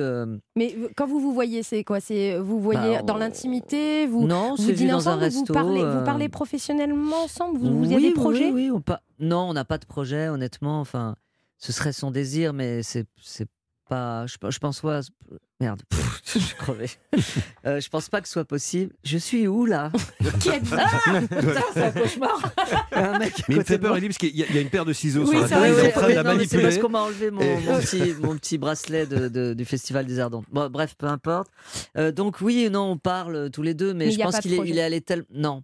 Mais 0.57 0.75
quand 0.97 1.07
vous 1.07 1.19
vous 1.21 1.35
voyez, 1.35 1.63
c'est 1.65 1.83
quoi? 1.85 1.99
C'est 2.01 2.39
vous 2.39 2.59
voyez 2.61 2.97
Bah, 2.99 3.03
dans 3.03 3.17
l'intimité 3.19 4.07
Vous, 4.07 4.25
Non, 4.27 4.53
on 4.53 4.55
vous 4.55 4.63
vu 4.69 4.73
dînez 4.75 4.93
dans 4.93 4.99
ensemble 4.99 5.25
un 5.25 5.29
ou 5.29 5.31
vous 5.33 5.39
resto. 5.41 5.53
parlez, 5.53 5.81
euh, 5.83 5.99
vous 5.99 6.05
parlez 6.05 6.29
professionnellement 6.29 7.25
ensemble? 7.25 7.59
Vous, 7.59 7.67
vous 7.77 7.87
oui, 7.89 7.95
avez 7.95 8.03
des 8.09 8.15
projets? 8.15 8.47
Oui, 8.51 8.67
oui, 8.67 8.71
on 8.71 8.81
pa- 8.81 9.03
Non, 9.19 9.49
on 9.49 9.53
n'a 9.53 9.65
pas 9.65 9.79
de 9.79 9.85
projet, 9.87 10.29
honnêtement. 10.29 10.81
Enfin, 10.81 11.17
ce 11.59 11.73
serait 11.73 11.93
son 11.93 12.11
désir, 12.13 12.53
mais 12.53 12.83
c'est 12.85 13.07
pas. 13.95 14.27
Je, 14.27 14.37
je 14.51 14.59
pense 14.59 14.81
pas. 14.81 15.01
Merde, 15.61 15.83
pff, 15.91 16.21
je 16.25 16.39
suis 16.39 16.55
crevé. 16.57 16.87
Euh, 17.65 17.81
je 17.81 17.89
pense 17.89 18.09
pas 18.09 18.21
que 18.21 18.27
ce 18.27 18.33
soit 18.33 18.45
possible. 18.45 18.93
Je 19.05 19.17
suis 19.19 19.47
où 19.47 19.67
là? 19.67 19.93
Qui 20.41 20.49
êtes-vous? 20.49 20.77
Ah 20.77 21.21
Putain, 21.21 21.61
c'est 21.73 21.83
un 21.85 21.91
cauchemar. 21.93 22.53
Un 22.91 23.19
mec 23.21 23.35
à 23.39 23.45
Mais 23.49 23.55
il 23.55 23.55
me 23.55 23.59
côté 23.59 23.65
fait 23.65 23.77
de 23.79 23.83
peur, 23.83 23.91
moi. 23.91 23.99
Elie, 23.99 24.09
parce 24.09 24.19
qu'il 24.19 24.37
y, 24.37 24.43
a- 24.43 24.47
il 24.49 24.55
y 24.57 24.59
a 24.59 24.61
une 24.63 24.69
paire 24.71 24.85
de 24.85 24.93
ciseaux 24.93 25.21
Oui, 25.23 25.29
sur 25.31 25.41
la 25.43 25.47
c'est 25.49 25.55
table. 25.55 25.67
oui, 25.77 25.81
sont 25.81 25.87
en 25.87 25.91
train 25.93 26.09
de 26.09 26.15
la 26.15 26.23
non, 26.25 26.35
mais 26.35 26.47
c'est 26.47 26.57
manipuler. 26.57 26.63
parce 26.63 26.79
qu'on 26.79 26.89
m'a 26.89 27.01
enlevé 27.03 27.31
mon, 27.31 27.41
Et- 27.41 27.57
mon 27.61 27.79
petit, 27.81 28.15
mon 28.21 28.37
petit 28.37 28.59
bracelet 28.59 29.07
de, 29.07 29.29
de- 29.29 29.55
du 29.55 29.65
Festival 29.65 30.07
des 30.07 30.19
Ardentes. 30.19 30.47
Bon, 30.51 30.69
bref, 30.69 30.97
peu 30.99 31.07
importe. 31.07 31.49
Euh, 31.97 32.11
donc 32.11 32.41
oui, 32.41 32.69
non, 32.69 32.91
on 32.91 32.99
parle 32.99 33.51
tous 33.51 33.63
les 33.63 33.75
deux, 33.75 33.95
mais, 33.95 34.07
Mais 34.07 34.11
il 34.11 34.15
je 34.15 34.19
y 34.19 34.23
a 34.23 34.25
pense 34.25 34.33
pas 34.35 34.39
de 34.39 34.43
qu'il 34.43 34.53
est, 34.55 34.57
projet. 34.57 34.71
il 34.73 34.79
est 34.79 34.83
allé 34.83 35.01
tellement... 35.01 35.27
Non, 35.33 35.63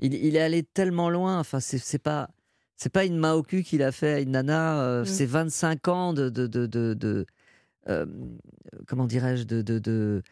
il, 0.00 0.14
il 0.14 0.36
est 0.36 0.40
allé 0.42 0.62
tellement 0.62 1.10
loin. 1.10 1.40
Enfin, 1.40 1.58
c'est 1.58 1.78
c'est 1.78 1.98
pas... 1.98 2.28
C'est 2.76 2.92
pas 2.92 3.04
une 3.04 3.20
cul 3.46 3.62
qu'il 3.64 3.82
a 3.82 3.90
fait 3.92 4.12
à 4.14 4.20
une 4.20 4.30
nana. 4.32 4.80
euh, 4.82 5.02
Mm. 5.02 5.06
C'est 5.06 5.26
25 5.26 5.88
ans 5.88 6.12
de... 6.12 6.28
de, 6.28 6.46
de, 6.46 6.66
de- 6.66 6.94
de- 6.94 7.26
euh, 7.88 8.06
comment 8.86 9.06
dirais-je 9.06 9.44
de, 9.44 9.62
de, 9.62 9.78
de- 9.78 10.22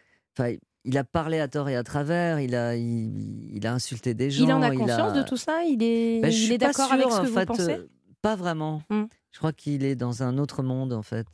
il 0.84 0.96
a 0.96 1.04
parlé 1.04 1.38
à 1.40 1.48
tort 1.48 1.68
et 1.68 1.76
à 1.76 1.82
travers. 1.82 2.40
Il 2.40 2.54
a, 2.54 2.74
il, 2.76 3.54
il 3.54 3.66
a 3.66 3.74
insulté 3.74 4.14
des 4.14 4.30
gens. 4.30 4.44
Il 4.44 4.52
en 4.52 4.62
a 4.62 4.70
conscience 4.74 5.12
a- 5.12 5.22
de 5.22 5.22
tout 5.22 5.36
ça? 5.36 5.62
Il 5.64 5.82
est, 5.82 6.20
ben, 6.22 6.32
il 6.32 6.52
est 6.52 6.58
d'accord 6.58 6.90
avec 6.92 7.04
ce 7.10 7.16
que 7.16 7.20
en 7.20 7.24
vous 7.24 7.34
fait, 7.34 7.46
pensez? 7.46 7.70
euh, 7.72 7.86
Pas 8.22 8.36
vraiment. 8.36 8.82
Hmm. 8.88 9.04
Je 9.32 9.38
crois 9.38 9.52
qu'il 9.52 9.84
est 9.84 9.94
dans 9.96 10.22
un 10.22 10.38
autre 10.38 10.62
monde, 10.62 10.92
en 10.94 11.02
fait. 11.02 11.26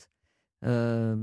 Euh, 0.64 1.16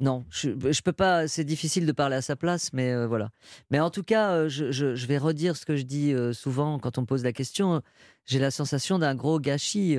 non, 0.00 0.24
je, 0.30 0.50
je 0.70 0.82
peux 0.82 0.92
pas. 0.92 1.26
C'est 1.26 1.42
difficile 1.44 1.84
de 1.86 1.90
parler 1.92 2.14
à 2.14 2.22
sa 2.22 2.36
place, 2.36 2.72
mais 2.72 2.92
euh, 2.92 3.08
voilà. 3.08 3.30
Mais 3.70 3.80
en 3.80 3.90
tout 3.90 4.04
cas, 4.04 4.30
euh, 4.34 4.48
je, 4.48 4.70
je- 4.70 4.94
je 4.94 5.06
vais 5.08 5.18
redire 5.18 5.56
ce 5.56 5.66
que 5.66 5.74
je 5.74 5.82
dis 5.82 6.14
souvent 6.34 6.78
quand 6.78 6.98
on 6.98 7.00
me 7.00 7.06
pose 7.06 7.24
la 7.24 7.32
question. 7.32 7.82
J'ai 8.26 8.38
la 8.38 8.52
sensation 8.52 9.00
d'un 9.00 9.16
gros 9.16 9.40
gâchis. 9.40 9.96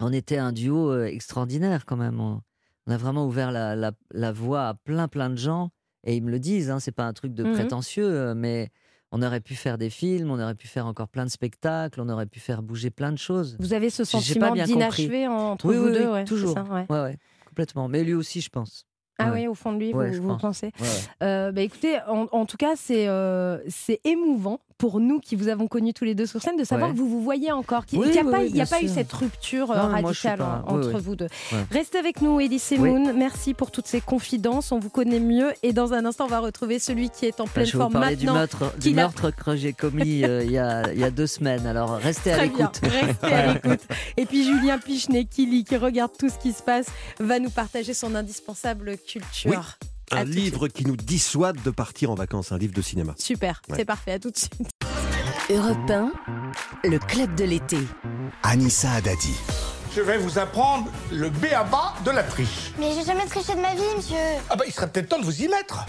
on 0.00 0.12
était 0.12 0.38
un 0.38 0.52
duo 0.52 1.02
extraordinaire 1.04 1.84
quand 1.84 1.96
même. 1.96 2.20
On, 2.20 2.40
on 2.88 2.92
a 2.92 2.96
vraiment 2.96 3.26
ouvert 3.26 3.52
la, 3.52 3.76
la, 3.76 3.92
la 4.12 4.32
voie 4.32 4.68
à 4.68 4.74
plein 4.74 5.08
plein 5.08 5.28
de 5.30 5.36
gens 5.36 5.70
et 6.04 6.16
ils 6.16 6.22
me 6.22 6.30
le 6.30 6.38
disent. 6.40 6.70
Hein, 6.70 6.80
c'est 6.80 6.92
pas 6.92 7.04
un 7.04 7.12
truc 7.12 7.34
de 7.34 7.44
Mhm. 7.44 7.52
prétentieux, 7.52 8.08
euh, 8.08 8.34
mais 8.34 8.70
on 9.12 9.22
aurait 9.22 9.40
pu 9.40 9.54
faire 9.54 9.78
des 9.78 9.90
films, 9.90 10.30
on 10.30 10.40
aurait 10.40 10.54
pu 10.54 10.66
faire 10.66 10.86
encore 10.86 11.08
plein 11.08 11.24
de 11.26 11.30
spectacles, 11.30 12.00
on 12.00 12.08
aurait 12.08 12.26
pu 12.26 12.40
faire 12.40 12.62
bouger 12.62 12.90
plein 12.90 13.12
de 13.12 13.18
choses. 13.18 13.56
Vous 13.60 13.74
avez 13.74 13.90
ce 13.90 14.04
sentiment 14.04 14.54
d'inachevé 14.54 15.28
entre 15.28 15.66
Oui, 15.68 15.76
vous 15.76 15.86
oui, 15.86 15.92
deux 15.92 16.06
oui, 16.06 16.12
ouais, 16.12 16.20
c'est 16.20 16.24
toujours. 16.24 16.54
ça, 16.54 16.64
ouais. 16.64 16.86
Ouais, 16.88 17.16
complètement. 17.46 17.88
Mais 17.88 18.04
lui 18.04 18.14
aussi, 18.14 18.40
je 18.40 18.48
pense. 18.48 18.84
Ah 19.18 19.32
oui, 19.32 19.48
au 19.48 19.54
fond 19.54 19.72
de 19.72 19.78
lui, 19.78 19.92
vous, 19.92 20.36
pensez. 20.36 20.70
Euh, 21.22 21.50
bah 21.52 21.60
écoutez, 21.62 21.98
en, 22.06 22.28
en 22.32 22.46
tout 22.46 22.56
cas, 22.56 22.74
c'est 22.76 23.08
euh, 23.08 23.58
c'est 23.68 24.00
émouvant 24.04 24.60
pour 24.78 25.00
nous 25.00 25.18
qui 25.18 25.34
vous 25.36 25.48
avons 25.48 25.66
connus 25.66 25.92
tous 25.92 26.04
les 26.04 26.14
deux 26.14 26.26
sur 26.26 26.40
scène 26.40 26.56
de 26.56 26.64
savoir 26.64 26.88
Ouais. 26.90 26.94
que 26.94 27.00
vous 27.00 27.08
vous 27.08 27.20
voyez 27.22 27.50
encore, 27.52 27.84
qu'il 27.84 27.98
Oui, 27.98 28.10
n'y 28.10 28.18
a, 28.18 28.22
oui, 28.22 28.30
pas- 28.30 28.38
oui, 28.38 28.46
il 28.50 28.56
y 28.56 28.60
a 28.60 28.64
bien 28.64 28.78
pas 28.78 28.82
eu 28.82 28.88
cette 28.88 29.12
rupture 29.12 29.70
euh, 29.72 29.76
Non, 29.76 29.88
je 29.98 30.02
radicale 30.04 30.38
pas- 30.38 30.64
oui, 30.68 30.74
entre 30.86 31.00
vous 31.00 31.16
deux. 31.16 31.26
Ouais. 31.52 31.58
Restez 31.72 31.98
avec 31.98 32.20
nous, 32.22 32.40
Elie 32.40 32.58
Semoun. 32.58 33.12
Merci 33.16 33.54
pour 33.54 33.70
toutes 33.72 33.86
ces 33.88 34.00
confidences. 34.00 34.70
On 34.72 34.78
vous 34.78 34.88
connaît 34.90 35.18
mieux. 35.20 35.52
Et 35.62 35.72
dans 35.72 35.92
un 35.92 36.04
instant, 36.06 36.24
on 36.26 36.28
va 36.28 36.38
retrouver 36.38 36.78
celui 36.78 37.10
qui 37.10 37.26
est 37.26 37.40
en 37.40 37.46
pleine 37.46 37.66
je 37.66 37.72
vais 37.72 37.76
vous 37.78 37.82
forme 37.82 37.92
parler 37.94 38.16
du 38.16 38.26
maintenant. 38.26 38.38
meurtre, 38.38 38.78
du 38.78 38.90
meurtre 38.94 39.30
que 39.32 39.56
j'ai 39.56 39.72
commis 39.72 40.24
euh, 40.24 40.44
il 40.44 40.52
y, 40.52 40.58
a, 40.58 40.92
il 40.92 40.98
y 41.00 41.04
a 41.04 41.10
deux 41.10 41.26
semaines. 41.26 41.66
Alors 41.66 41.90
restez 41.96 42.32
à 42.32 42.36
Très 42.36 42.46
l'écoute. 42.46 42.80
restez 42.82 43.26
à 43.26 43.52
l'écoute. 43.54 43.80
Et 44.16 44.26
puis 44.26 44.44
Julien 44.44 44.78
Pichenet, 44.78 45.24
qui 45.24 45.46
lit, 45.46 45.64
qui 45.64 45.76
regarde 45.76 46.12
tout 46.16 46.28
ce 46.28 46.38
qui 46.38 46.52
se 46.52 46.62
passe, 46.62 46.86
va 47.18 47.40
nous 47.40 47.50
partager 47.50 47.94
son 47.94 48.14
indispensable 48.14 48.96
culture. 48.98 49.76
À 50.10 50.20
Un 50.20 50.24
livre 50.24 50.68
qui 50.68 50.84
nous 50.86 50.96
dissuade 50.96 51.60
de 51.62 51.70
partir 51.70 52.10
en 52.10 52.14
vacances, 52.14 52.52
un 52.52 52.58
livre 52.58 52.72
de 52.74 52.80
cinéma. 52.82 53.14
Super, 53.18 53.60
Ouais. 53.68 53.76
c'est 53.78 53.84
parfait, 53.84 54.12
à 54.12 54.18
tout 54.18 54.30
de 54.30 54.36
suite. 54.38 54.70
Europe 55.50 55.90
1, 55.90 56.12
le 56.84 56.98
club 56.98 57.34
de 57.34 57.44
l'été. 57.44 57.78
Anissa 58.42 58.90
Haddadi. 58.92 59.34
Je 59.98 60.02
vais 60.04 60.16
vous 60.16 60.38
apprendre 60.38 60.86
le 61.10 61.28
béaba 61.28 61.92
de 62.04 62.12
la 62.12 62.22
triche. 62.22 62.70
Mais 62.78 62.92
j'ai 62.96 63.04
jamais 63.04 63.24
triché 63.26 63.52
de 63.56 63.60
ma 63.60 63.74
vie, 63.74 63.82
monsieur. 63.96 64.14
Ah 64.48 64.54
bah 64.54 64.62
il 64.64 64.72
serait 64.72 64.86
peut-être 64.88 65.08
temps 65.08 65.18
de 65.18 65.24
vous 65.24 65.42
y 65.42 65.48
mettre. 65.48 65.84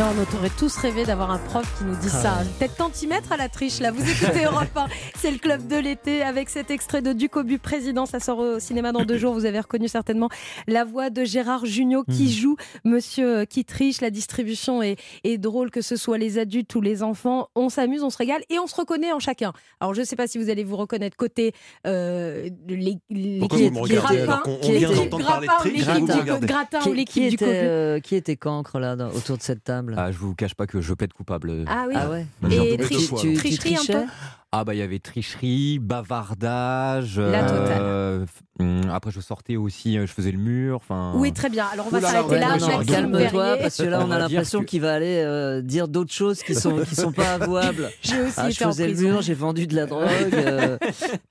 Non, 0.00 0.06
on 0.16 0.36
aurait 0.38 0.50
tous 0.58 0.74
rêvé 0.78 1.04
d'avoir 1.04 1.30
un 1.30 1.38
prof 1.38 1.64
qui 1.78 1.84
nous 1.84 1.94
dise 1.96 2.12
Ah 2.16 2.22
ça. 2.22 2.32
ouais. 2.38 2.46
Peut-être 2.58 2.76
tantimètre 2.76 3.30
à 3.32 3.36
la 3.36 3.48
triche, 3.50 3.80
là. 3.80 3.92
Vous 3.92 4.00
écoutez 4.02 4.44
Europe 4.46 4.74
1, 4.74 4.86
c'est 5.18 5.30
le 5.30 5.36
club 5.38 5.68
de 5.68 5.76
l'été 5.76 6.22
avec 6.22 6.48
cet 6.48 6.70
extrait 6.70 7.02
de 7.02 7.12
Ducobu 7.12 7.58
Président. 7.58 8.04
Ça 8.06 8.18
sort 8.18 8.38
au 8.38 8.58
cinéma 8.58 8.90
dans 8.92 9.04
deux 9.04 9.18
jours. 9.18 9.34
Vous 9.34 9.44
avez 9.44 9.60
reconnu 9.60 9.86
certainement 9.88 10.28
la 10.66 10.84
voix 10.84 11.10
de 11.10 11.22
Gérard 11.22 11.66
Jugnot 11.66 12.02
qui 12.04 12.24
Mhm. 12.24 12.30
joue 12.30 12.56
Monsieur 12.84 13.38
euh, 13.40 13.44
qui 13.44 13.64
triche. 13.64 14.00
La 14.00 14.10
distribution 14.10 14.82
est, 14.82 14.96
est 15.22 15.38
drôle, 15.38 15.70
que 15.70 15.82
ce 15.82 15.94
soit 15.96 16.18
les 16.18 16.38
adultes 16.38 16.74
ou 16.74 16.80
les 16.80 17.02
enfants. 17.04 17.48
On 17.54 17.68
s'amuse, 17.68 18.02
on 18.02 18.10
se 18.10 18.16
régale 18.18 18.42
et 18.48 18.58
on 18.58 18.66
se 18.66 18.74
reconnaît 18.74 19.12
en 19.12 19.20
chacun. 19.20 19.52
Alors, 19.80 19.92
je 19.94 20.00
ne 20.00 20.06
sais 20.06 20.16
pas 20.16 20.26
si 20.26 20.38
vous 20.38 20.48
allez 20.50 20.64
vous 20.64 20.76
reconnaître 20.76 21.16
côté 21.16 21.52
euh, 21.86 22.48
les- 22.68 22.98
Pourquoi 23.40 23.58
vous 23.58 23.70
me 23.70 23.78
regardez 23.78 24.16
grappin, 24.18 24.22
alors 24.32 24.42
qu'on- 24.42 24.72
vient 24.72 24.90
d'entendre 24.92 25.24
parler 25.26 25.48
de 25.48 26.46
gratin 26.46 26.78
ou 26.78 26.82
Qui, 26.82 26.90
qui 26.90 26.96
l'équipe 26.96 27.22
du 27.28 27.34
était, 27.34 27.44
Cobu. 27.44 27.56
euh, 27.56 28.00
qui 28.00 28.14
était 28.16 28.36
cancre 28.36 28.78
là 28.78 28.96
dans- 28.96 29.08
autour 29.10 29.36
de 29.38 29.42
cette 29.42 29.64
table 29.64 29.94
Ah, 29.98 30.10
je 30.12 30.18
vous 30.18 30.34
cache 30.34 30.54
pas 30.54 30.66
que 30.66 30.80
je 30.80 30.94
plaide 30.94 31.12
coupable. 31.12 31.64
Ah 31.66 31.84
oui. 31.88 31.94
Ah 31.96 32.08
ouais 32.10 32.26
Bah, 32.42 32.48
Et 32.50 32.58
redoublé 32.58 32.76
deux 32.76 32.84
triche- 32.84 33.08
fois, 33.08 33.20
tu, 33.20 33.28
alors. 33.28 33.42
tu 33.42 33.48
tricherie 33.58 33.76
un 33.76 33.84
peu 34.00 34.06
Ah 34.52 34.64
bah 34.64 34.74
il 34.74 34.78
y 34.78 34.82
avait 34.82 34.98
tricherie, 34.98 35.78
bavardage. 35.78 37.20
La 37.20 37.48
euh, 37.80 38.26
hum, 38.58 38.80
après 38.92 39.12
je 39.12 39.20
sortais 39.20 39.54
aussi, 39.54 39.96
euh, 39.96 40.06
je 40.08 40.12
faisais 40.12 40.32
le 40.32 40.38
mur. 40.38 40.74
Enfin. 40.74 41.12
Oui, 41.14 41.32
très 41.32 41.48
bien. 41.48 41.66
Alors 41.72 41.86
on 41.86 41.90
va 41.90 42.00
là 42.00 42.06
là, 42.08 42.12
s'arrêter 42.14 42.32
ouais, 42.34 42.40
là. 42.40 42.48
Maxime 42.48 42.84
calme-toi 42.84 43.56
parce 43.58 43.76
que 43.76 43.82
là 43.84 44.00
On 44.04 44.10
a 44.10 44.18
l'impression 44.18 44.58
que- 44.60 44.64
qu'il 44.64 44.80
va 44.80 44.92
aller 44.94 45.22
euh, 45.24 45.62
dire 45.62 45.86
d'autres 45.86 46.12
choses 46.12 46.42
qui 46.42 46.56
sont 46.56 46.78
qui 46.80 46.96
sont 46.96 47.12
pas 47.12 47.34
avouables. 47.40 47.90
J'ai 48.02 48.20
aussi 48.22 48.34
Ah, 48.38 48.50
je 48.50 48.56
faisais 48.58 48.88
le 48.88 48.96
mur, 48.96 49.22
j'ai 49.22 49.34
vendu 49.34 49.68
de 49.68 49.76
la 49.76 49.86
drogue. 49.86 50.08
euh, 50.32 50.76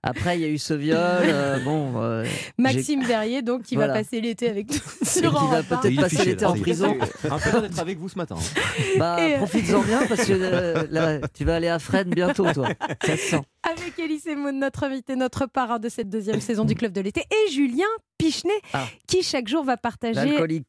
après 0.01 0.38
il 0.38 0.41
y 0.41 0.45
a 0.45 0.49
eu 0.49 0.58
ce 0.58 0.73
viol. 0.73 0.95
euh, 0.97 1.60
bon, 1.60 2.01
euh, 2.01 2.25
Maxime 2.58 3.03
Verrier, 3.03 3.41
donc, 3.41 3.63
qui 3.63 3.75
Voilà. 3.75 3.95
va 3.95 3.99
passer 3.99 4.21
l'été 4.21 4.49
avec 4.49 4.69
nous 4.71 4.77
sur 5.05 5.38
qui 5.38 5.47
va 5.51 5.62
peut-être 5.63 5.95
passer 6.01 6.23
l'été 6.23 6.45
là, 6.45 6.51
en 6.51 6.53
prison. 6.58 6.95
Un 7.29 7.38
plaisir 7.38 7.62
d'être 7.63 7.79
avec 7.79 7.99
vous 7.99 8.08
ce 8.08 8.17
matin. 8.17 8.36
hein. 8.39 8.93
Bah, 8.97 9.17
profites-en 9.39 9.82
bien 9.82 9.99
parce 10.08 10.23
que 10.23 10.32
euh, 10.34 10.84
là, 10.89 11.19
tu 11.34 11.43
vas 11.43 11.55
aller 11.55 11.67
à 11.67 11.79
Fresnes 11.79 12.12
bientôt, 12.12 12.45
toi. 12.53 12.69
Sent. 13.17 13.59
Avec 13.63 14.00
Elie 14.00 14.19
Semoun, 14.19 14.58
notre 14.58 14.84
invité, 14.84 15.15
notre 15.15 15.45
parrain 15.45 15.80
de 15.80 15.89
cette 15.89 16.10
deuxième 16.10 16.39
saison 16.39 16.63
du 16.63 16.76
Club 16.76 16.93
de 16.93 17.02
l'été, 17.02 17.22
et 17.30 17.52
Julien 17.52 17.84
Pichenet, 18.17 18.54
Ah. 18.74 18.86
qui 19.08 19.22
chaque 19.22 19.48
jour 19.48 19.63
va 19.63 19.76
partager 19.78 20.19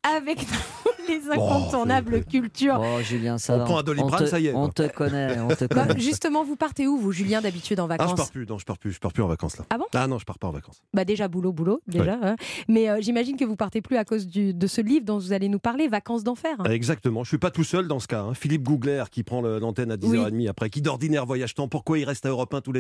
avec 0.03 0.39
nous 0.43 0.91
les 1.09 1.29
incontournables 1.31 2.25
cultures. 2.25 2.81
Oh, 2.81 3.01
Julien, 3.03 3.39
ça 3.39 3.55
On 3.55 3.59
va. 3.59 3.65
prend 3.65 3.79
un 3.79 3.83
Doliprane, 3.83 4.25
te- 4.25 4.27
ça 4.27 4.39
y 4.41 4.47
est, 4.49 4.55
On 4.55 4.69
te 4.69 4.87
connaît, 4.89 5.39
on 5.41 5.49
te 5.49 5.65
Bah, 5.75 5.87
connaît. 5.87 6.01
justement, 6.01 6.45
vous 6.45 6.55
partez 6.57 6.87
où, 6.87 6.97
vous, 6.99 7.11
Julien, 7.13 7.41
d'habitude 7.41 7.79
en 7.81 7.85
Ah, 7.89 7.95
je 7.95 7.99
vacances 7.99 8.17
pars 8.17 8.31
plus, 8.31 8.47
non, 8.47 8.59
je 8.59 8.65
pars 8.65 8.79
plus, 8.79 8.93
je 8.93 8.99
pars 9.01 9.13
plus 9.13 9.23
en 9.23 9.27
vacances 9.29 9.57
là. 9.57 9.65
Ah 9.71 9.79
bon 9.79 9.87
Ah 9.95 10.07
non, 10.07 10.19
je 10.19 10.25
pars 10.25 10.39
pas 10.39 10.47
en 10.49 10.53
vacances. 10.53 10.81
Bah 10.93 11.05
déjà 11.05 11.27
boulot 11.29 11.53
boulot 11.53 11.81
déjà 11.89 12.19
hein. 12.23 12.37
mais 12.69 12.89
euh, 12.89 12.99
j'imagine 13.01 13.37
que 13.37 13.45
vous 13.45 13.57
partez 13.57 13.81
plus 13.83 13.97
à 13.97 14.05
cause 14.05 14.27
du- 14.27 14.53
de 14.55 14.67
ce 14.69 14.81
livre 14.81 15.05
dont 15.05 15.19
vous 15.19 15.33
allez 15.33 15.49
nous 15.49 15.59
parler 15.61 15.89
Vacances 15.89 16.23
d'enfer 16.25 16.57
Ah, 16.65 16.73
Exactement, 16.75 17.25
je 17.25 17.29
suis 17.31 17.39
pas 17.39 17.51
tout 17.51 17.65
seul 17.65 17.87
dans 17.89 17.99
ce 18.01 18.07
cas. 18.09 18.23
hein. 18.23 18.35
Philippe 18.35 18.63
Gougler 18.63 19.05
qui 19.11 19.23
prend 19.25 19.41
l'antenne 19.43 19.91
à 19.93 19.97
10h30 19.97 20.49
après, 20.49 20.71
qui 20.71 20.83
d'ordinaire 20.83 21.27
voyage 21.27 21.55
tant. 21.55 21.67
Pourquoi 21.69 21.99
il 21.99 22.05
reste 22.05 22.27
à 22.27 22.29
Europe 22.31 22.53
1 22.55 22.61
tout 22.61 22.73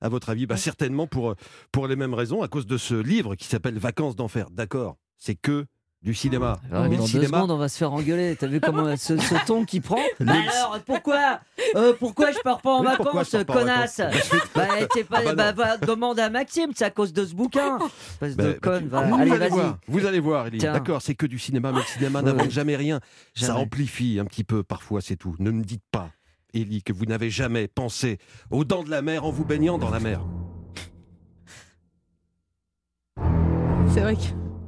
À 0.00 0.08
votre 0.08 0.30
avis 0.30 0.46
bah, 0.46 0.56
Certainement 0.56 1.06
pour, 1.06 1.30
euh, 1.30 1.34
pour 1.72 1.88
les 1.88 1.96
mêmes 1.96 2.14
raisons, 2.14 2.42
à 2.42 2.48
cause 2.48 2.66
de 2.66 2.76
ce 2.76 2.94
livre 2.94 3.34
qui 3.34 3.46
s'appelle 3.46 3.78
Vacances 3.78 4.14
d'enfer. 4.16 4.48
D'accord, 4.50 4.96
c'est 5.16 5.34
que 5.34 5.66
du 6.02 6.14
cinéma. 6.14 6.60
Alors, 6.70 6.84
Mais 6.84 6.90
dans 6.90 6.94
le 6.94 6.98
deux 6.98 7.06
cinéma, 7.06 7.38
secondes, 7.38 7.50
on 7.50 7.56
va 7.56 7.68
se 7.68 7.76
faire 7.76 7.92
engueuler. 7.92 8.36
T'as 8.36 8.46
vu 8.46 8.60
comment 8.60 8.96
ce, 8.96 9.16
ce 9.16 9.34
ton 9.46 9.64
qu'il 9.64 9.82
prend 9.82 9.98
Bah 10.20 10.32
alors, 10.32 10.78
pourquoi 10.86 11.40
euh, 11.74 11.92
Pourquoi 11.98 12.30
je 12.30 12.38
pars 12.38 12.60
pas 12.62 12.70
en 12.74 12.80
Oui, 12.82 12.86
vacances, 12.86 13.30
pas 13.30 13.40
en 13.40 13.44
connasse 13.44 13.98
vacances 13.98 14.30
Bah, 14.54 14.66
pas, 15.08 15.18
Ah 15.26 15.34
bah 15.34 15.52
bah, 15.52 15.76
demande 15.78 16.20
à 16.20 16.30
Maxime, 16.30 16.70
c'est 16.74 16.84
à 16.84 16.90
cause 16.90 17.12
de 17.12 17.24
ce 17.24 17.34
bouquin. 17.34 17.78
De 18.20 18.58
va. 18.88 19.02
vous, 19.02 19.14
Allez, 19.14 19.48
voir, 19.48 19.78
vous 19.88 20.06
allez 20.06 20.20
voir. 20.20 20.50
D'accord, 20.52 21.02
c'est 21.02 21.16
que 21.16 21.26
du 21.26 21.38
cinéma, 21.38 21.72
mais 21.72 21.80
le 21.80 21.84
cinéma 21.84 22.20
Ouais, 22.20 22.26
n'invente 22.26 22.42
ouais. 22.44 22.50
jamais 22.50 22.76
rien. 22.76 23.00
Ça 23.34 23.56
amplifie 23.56 24.18
un 24.20 24.24
petit 24.24 24.44
peu, 24.44 24.62
parfois, 24.62 25.00
c'est 25.00 25.16
tout. 25.16 25.34
Ne 25.40 25.50
me 25.50 25.64
dites 25.64 25.82
pas, 25.90 26.10
Elie, 26.54 26.82
que 26.82 26.92
vous 26.92 27.04
n'avez 27.06 27.30
jamais 27.30 27.68
pensé 27.68 28.18
aux 28.50 28.64
dents 28.64 28.82
de 28.82 28.90
la 28.90 29.02
mer 29.02 29.24
en 29.24 29.30
vous 29.30 29.44
baignant 29.44 29.78
dans 29.78 29.90
la 29.90 30.00
mer. 30.00 30.20
c'est 33.92 34.00
vrai 34.00 34.14
que 34.16 34.20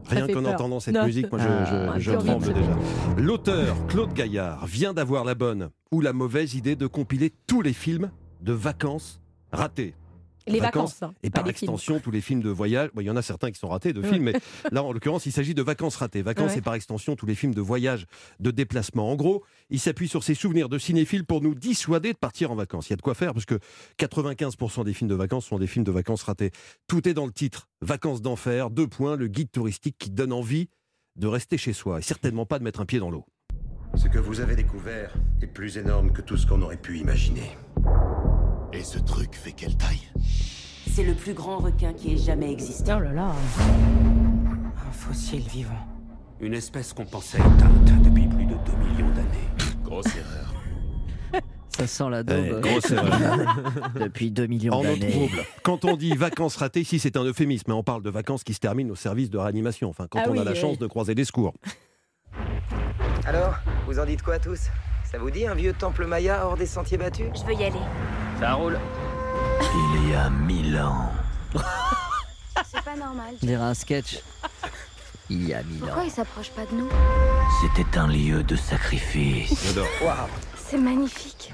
Rien 0.08 0.26
qu'en 0.26 0.44
entendant 0.44 0.80
cette 0.80 0.94
Non, 0.94 1.04
musique, 1.06 1.30
moi, 1.30 1.40
je, 1.40 1.46
Ah, 1.48 1.92
je- 1.98 2.00
je 2.00 2.10
tremble 2.16 2.30
horrible, 2.48 2.54
déjà. 2.54 2.76
L'auteur, 3.16 3.86
Claude 3.86 4.12
Gaillard, 4.12 4.66
vient 4.66 4.92
d'avoir 4.92 5.24
la 5.24 5.36
bonne 5.36 5.70
ou 5.92 6.00
la 6.00 6.12
mauvaise 6.12 6.54
idée 6.54 6.74
de 6.74 6.88
compiler 6.88 7.32
tous 7.46 7.62
les 7.62 7.72
films 7.72 8.10
de 8.40 8.52
vacances 8.52 9.20
ratés. 9.52 9.94
Les 10.52 10.60
vacances, 10.60 11.02
hein, 11.02 11.14
et 11.22 11.30
pas 11.30 11.40
par 11.40 11.44
films. 11.44 11.50
extension 11.50 12.00
tous 12.00 12.10
les 12.10 12.20
films 12.20 12.42
de 12.42 12.50
voyage. 12.50 12.90
Bon, 12.94 13.00
Il 13.00 13.06
y 13.06 13.10
en 13.10 13.16
a 13.16 13.22
certains 13.22 13.50
qui 13.50 13.58
sont 13.58 13.68
ratés 13.68 13.92
de 13.92 14.02
films, 14.02 14.24
mais 14.24 14.32
là 14.72 14.82
en 14.82 14.92
l'occurrence 14.92 15.26
il 15.26 15.32
s'agit 15.32 15.54
de 15.54 15.62
vacances 15.62 15.96
ratées. 15.96 16.22
Vacances 16.22 16.52
Ouais. 16.52 16.58
et 16.58 16.62
par 16.62 16.74
extension 16.74 17.16
tous 17.16 17.26
les 17.26 17.34
films 17.34 17.54
de 17.54 17.60
voyage, 17.60 18.06
de 18.40 18.50
déplacement. 18.50 19.10
En 19.10 19.16
gros, 19.16 19.44
il 19.70 19.78
s'appuie 19.80 20.08
sur 20.08 20.22
ses 20.24 20.34
souvenirs 20.34 20.68
de 20.68 20.78
cinéphiles 20.78 21.24
pour 21.24 21.40
nous 21.40 21.54
dissuader 21.54 22.12
de 22.12 22.18
partir 22.18 22.50
en 22.50 22.54
vacances. 22.54 22.88
Il 22.88 22.92
y 22.92 22.94
a 22.94 22.96
de 22.96 23.02
quoi 23.02 23.14
faire 23.14 23.32
parce 23.34 23.46
que 23.46 23.58
95% 23.98 24.84
des 24.84 24.92
films 24.94 25.08
de 25.10 25.14
vacances 25.14 25.46
sont 25.46 25.58
des 25.58 25.66
films 25.66 25.84
de 25.84 25.92
vacances 25.92 26.22
ratés. 26.22 26.50
Tout 26.86 27.08
est 27.08 27.14
dans 27.14 27.26
le 27.26 27.32
titre. 27.32 27.68
Vacances 27.80 28.22
d'enfer, 28.22 28.70
deux 28.70 28.86
points, 28.86 29.16
le 29.16 29.28
guide 29.28 29.50
touristique 29.50 29.96
qui 29.98 30.10
donne 30.10 30.32
envie 30.32 30.68
de 31.16 31.26
rester 31.26 31.58
chez 31.58 31.72
soi 31.72 31.98
et 31.98 32.02
certainement 32.02 32.46
pas 32.46 32.58
de 32.58 32.64
mettre 32.64 32.80
un 32.80 32.86
pied 32.86 32.98
dans 32.98 33.10
l'eau. 33.10 33.24
Ce 33.96 34.06
que 34.08 34.18
vous 34.18 34.40
avez 34.40 34.54
découvert 34.56 35.12
est 35.42 35.46
plus 35.48 35.76
énorme 35.76 36.12
que 36.12 36.22
tout 36.22 36.36
ce 36.36 36.46
qu'on 36.46 36.62
aurait 36.62 36.76
pu 36.76 36.98
imaginer. 36.98 37.56
Et 38.72 38.82
ce 38.84 38.98
truc 38.98 39.34
fait 39.34 39.52
quelle 39.52 39.76
taille? 39.76 40.08
C'est 40.88 41.02
le 41.04 41.14
plus 41.14 41.34
grand 41.34 41.58
requin 41.58 41.92
qui 41.92 42.14
ait 42.14 42.16
jamais 42.18 42.50
existé. 42.52 42.92
Oh 42.96 43.00
là 43.00 43.12
là. 43.12 43.32
Un 44.88 44.92
fossile 44.92 45.46
vivant. 45.48 45.86
Une 46.40 46.54
espèce 46.54 46.92
qu'on 46.92 47.04
pensait 47.04 47.38
éteinte 47.38 47.84
depuis 48.02 48.26
plus 48.26 48.46
de 48.46 48.54
2 48.54 48.72
millions 48.88 49.10
d'années. 49.10 49.74
Grosse 49.84 50.06
erreur. 50.16 50.54
Ça 51.68 51.86
sent 51.86 52.10
la 52.10 52.22
daube. 52.22 52.58
Eh, 52.58 52.60
grosse 52.60 52.90
erreur. 52.90 53.56
Depuis 53.94 54.30
2 54.30 54.46
millions 54.46 54.82
d'années. 54.82 55.10
trouble, 55.10 55.44
quand 55.62 55.84
on 55.84 55.96
dit 55.96 56.14
vacances 56.16 56.56
ratées, 56.56 56.80
ici 56.80 56.98
c'est 56.98 57.16
un 57.16 57.24
euphémisme, 57.24 57.64
mais 57.68 57.74
on 57.74 57.82
parle 57.84 58.02
de 58.02 58.10
vacances 58.10 58.42
qui 58.44 58.52
se 58.54 58.60
terminent 58.60 58.90
au 58.90 58.96
service 58.96 59.30
de 59.30 59.38
réanimation, 59.38 59.88
enfin 59.88 60.06
quand 60.10 60.18
Ah 60.22 60.28
on 60.28 60.32
oui, 60.32 60.38
a 60.40 60.44
la 60.44 60.52
oui. 60.52 60.56
chance 60.58 60.78
de 60.78 60.86
croiser 60.86 61.14
des 61.14 61.24
secours. 61.24 61.54
Alors, 63.24 63.54
vous 63.86 63.98
en 63.98 64.04
dites 64.04 64.22
quoi 64.22 64.38
tous? 64.38 64.68
Ça 65.10 65.18
vous 65.18 65.30
dit 65.30 65.46
un 65.46 65.54
vieux 65.54 65.72
temple 65.72 66.06
maya 66.06 66.44
hors 66.46 66.56
des 66.56 66.66
sentiers 66.66 66.98
battus? 66.98 67.26
Je 67.34 67.44
veux 67.46 67.54
y 67.58 67.64
aller. 67.64 67.78
Ça 68.40 68.54
roule. 68.54 68.78
Il 69.94 70.10
y 70.10 70.14
a 70.14 70.30
mille 70.30 70.78
ans. 70.78 71.10
C'est 72.64 72.82
pas 72.82 72.96
normal. 72.96 73.34
On 73.42 73.46
dirait 73.46 73.62
un 73.62 73.74
sketch. 73.74 74.20
Il 75.28 75.46
y 75.46 75.54
a 75.54 75.62
mille 75.62 75.80
Pourquoi 75.80 76.02
ans. 76.02 76.04
il 76.06 76.10
s'approche 76.10 76.50
pas 76.50 76.64
de 76.66 76.74
nous? 76.74 76.88
C'était 77.60 77.98
un 77.98 78.08
lieu 78.08 78.42
de 78.42 78.56
sacrifice. 78.56 79.66
J'adore. 79.66 79.86
Waouh 80.02 80.16
C'est 80.56 80.78
magnifique. 80.78 81.52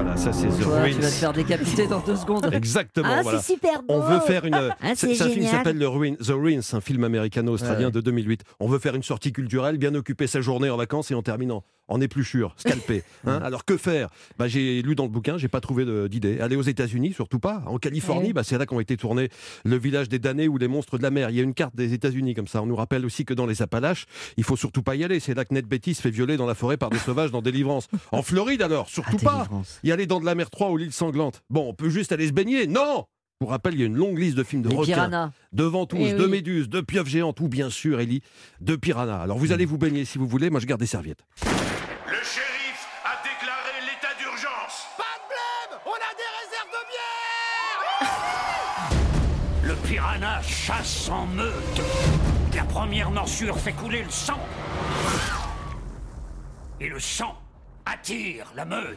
Voilà, 0.00 0.16
ça 0.16 0.32
c'est 0.32 0.46
The 0.46 0.60
Toi, 0.60 0.84
tu 0.86 0.92
vas 0.92 0.92
te 0.92 0.96
Ruins. 1.00 1.10
faire 1.10 1.32
décapiter 1.32 1.86
dans 1.88 1.98
deux 1.98 2.14
secondes. 2.14 2.48
Exactement, 2.52 3.08
Ah, 3.10 3.22
voilà. 3.22 3.40
c'est 3.40 3.54
super 3.54 3.82
beau. 3.82 3.94
On 3.94 3.98
veut 4.00 4.20
faire 4.20 4.44
une. 4.44 4.54
Ah, 4.54 4.92
c'est 4.94 5.20
un 5.20 5.28
film 5.28 5.44
qui 5.44 5.50
s'appelle 5.50 5.76
The 5.76 5.82
Ruins, 5.86 6.14
The 6.14 6.28
Ruins, 6.28 6.60
un 6.72 6.80
film 6.80 7.02
américano-australien 7.02 7.86
Ouais. 7.86 7.90
de 7.92 8.00
2008. 8.00 8.42
On 8.60 8.68
veut 8.68 8.78
faire 8.78 8.94
une 8.94 9.02
sortie 9.02 9.32
culturelle, 9.32 9.76
bien 9.76 9.92
occuper 9.96 10.28
sa 10.28 10.40
journée 10.40 10.70
en 10.70 10.76
vacances 10.76 11.10
et 11.10 11.14
en 11.14 11.22
terminant 11.22 11.64
en 11.90 12.02
épluchure, 12.02 12.52
scalpé. 12.58 13.02
hein. 13.26 13.40
Alors 13.42 13.64
que 13.64 13.76
faire? 13.78 14.08
Bah, 14.38 14.46
J'ai 14.46 14.82
lu 14.82 14.94
dans 14.94 15.04
le 15.04 15.08
bouquin, 15.08 15.38
j'ai 15.38 15.48
pas 15.48 15.60
trouvé 15.62 15.86
d'idée. 16.08 16.38
Aller 16.38 16.54
aux 16.54 16.60
États-Unis, 16.62 17.14
surtout 17.14 17.38
pas. 17.38 17.62
En 17.66 17.78
Californie, 17.78 18.28
Ouais. 18.28 18.32
bah, 18.34 18.42
c'est 18.44 18.58
là 18.58 18.66
qu'ont 18.66 18.78
été 18.78 18.96
tournés 18.98 19.30
le 19.64 19.76
village 19.78 20.08
des 20.10 20.18
damnés 20.18 20.46
ou 20.48 20.58
les 20.58 20.68
monstres 20.68 20.98
de 20.98 21.02
la 21.02 21.10
mer. 21.10 21.30
Il 21.30 21.36
y 21.36 21.40
a 21.40 21.42
une 21.42 21.54
carte 21.54 21.74
des 21.74 21.94
États-Unis 21.94 22.34
comme 22.34 22.46
ça. 22.46 22.62
On 22.62 22.66
nous 22.66 22.76
rappelle 22.76 23.04
aussi 23.06 23.24
que 23.24 23.32
dans 23.34 23.46
les 23.46 23.62
Appalaches, 23.62 24.04
il 24.36 24.44
faut 24.44 24.54
surtout 24.56 24.82
pas 24.82 24.94
y 24.96 25.02
aller. 25.02 25.18
C'est 25.18 25.32
là 25.34 25.44
que 25.46 25.54
Ned 25.54 25.66
Betty 25.66 25.94
se 25.94 26.02
fait 26.02 26.10
violer 26.10 26.36
dans 26.36 26.46
la 26.46 26.54
forêt 26.54 26.76
par 26.76 26.90
des 26.90 26.98
sauvages 26.98 27.30
dans 27.32 27.40
Délivrance. 27.42 27.88
En 28.12 28.22
Floride 28.22 28.60
alors, 28.62 28.88
surtout 28.88 29.16
Ah, 29.22 29.24
pas. 29.24 29.48
Y 29.88 29.92
aller 29.92 30.06
dans 30.06 30.20
de 30.20 30.26
la 30.26 30.34
mer 30.34 30.50
3 30.50 30.68
ou 30.70 30.76
l'île 30.76 30.92
sanglante. 30.92 31.42
Bon, 31.48 31.70
on 31.70 31.72
peut 31.72 31.88
juste 31.88 32.12
aller 32.12 32.26
se 32.28 32.32
baigner. 32.34 32.66
Non 32.66 33.06
Pour 33.38 33.48
rappel, 33.48 33.72
il 33.72 33.80
y 33.80 33.82
a 33.84 33.86
une 33.86 33.96
longue 33.96 34.18
liste 34.18 34.36
de 34.36 34.42
films 34.44 34.60
de 34.60 34.68
Les 34.68 34.76
requins, 34.76 34.92
piranhas. 35.08 35.30
de 35.52 35.64
ventouses, 35.64 36.10
Eh 36.10 36.12
de 36.12 36.26
méduses, 36.26 36.68
de 36.68 36.82
pieuvres 36.82 37.08
géantes 37.08 37.40
ou 37.40 37.48
bien 37.48 37.70
sûr, 37.70 37.98
Ellie, 37.98 38.20
de 38.60 38.76
piranhas. 38.76 39.22
Alors 39.22 39.38
vous 39.38 39.50
allez 39.50 39.64
vous 39.64 39.78
baigner 39.78 40.04
si 40.04 40.18
vous 40.18 40.26
voulez. 40.26 40.50
Moi, 40.50 40.60
je 40.60 40.66
garde 40.66 40.80
des 40.80 40.86
serviettes. 40.86 41.24
Le 41.40 41.48
shérif 42.22 42.86
a 43.06 43.16
déclaré 43.22 43.80
l'état 43.86 44.12
d'urgence. 44.18 44.84
Le 49.62 49.74
piranha 49.88 50.42
chasse 50.42 51.08
en 51.08 51.26
meute. 51.26 51.80
La 52.54 52.64
première 52.64 53.10
morsure 53.10 53.58
fait 53.58 53.72
couler 53.72 54.02
le 54.02 54.10
sang. 54.10 54.38
Et 56.80 56.88
le 56.88 57.00
sang 57.00 57.34
attire 57.90 58.52
la 58.54 58.64
meute. 58.64 58.96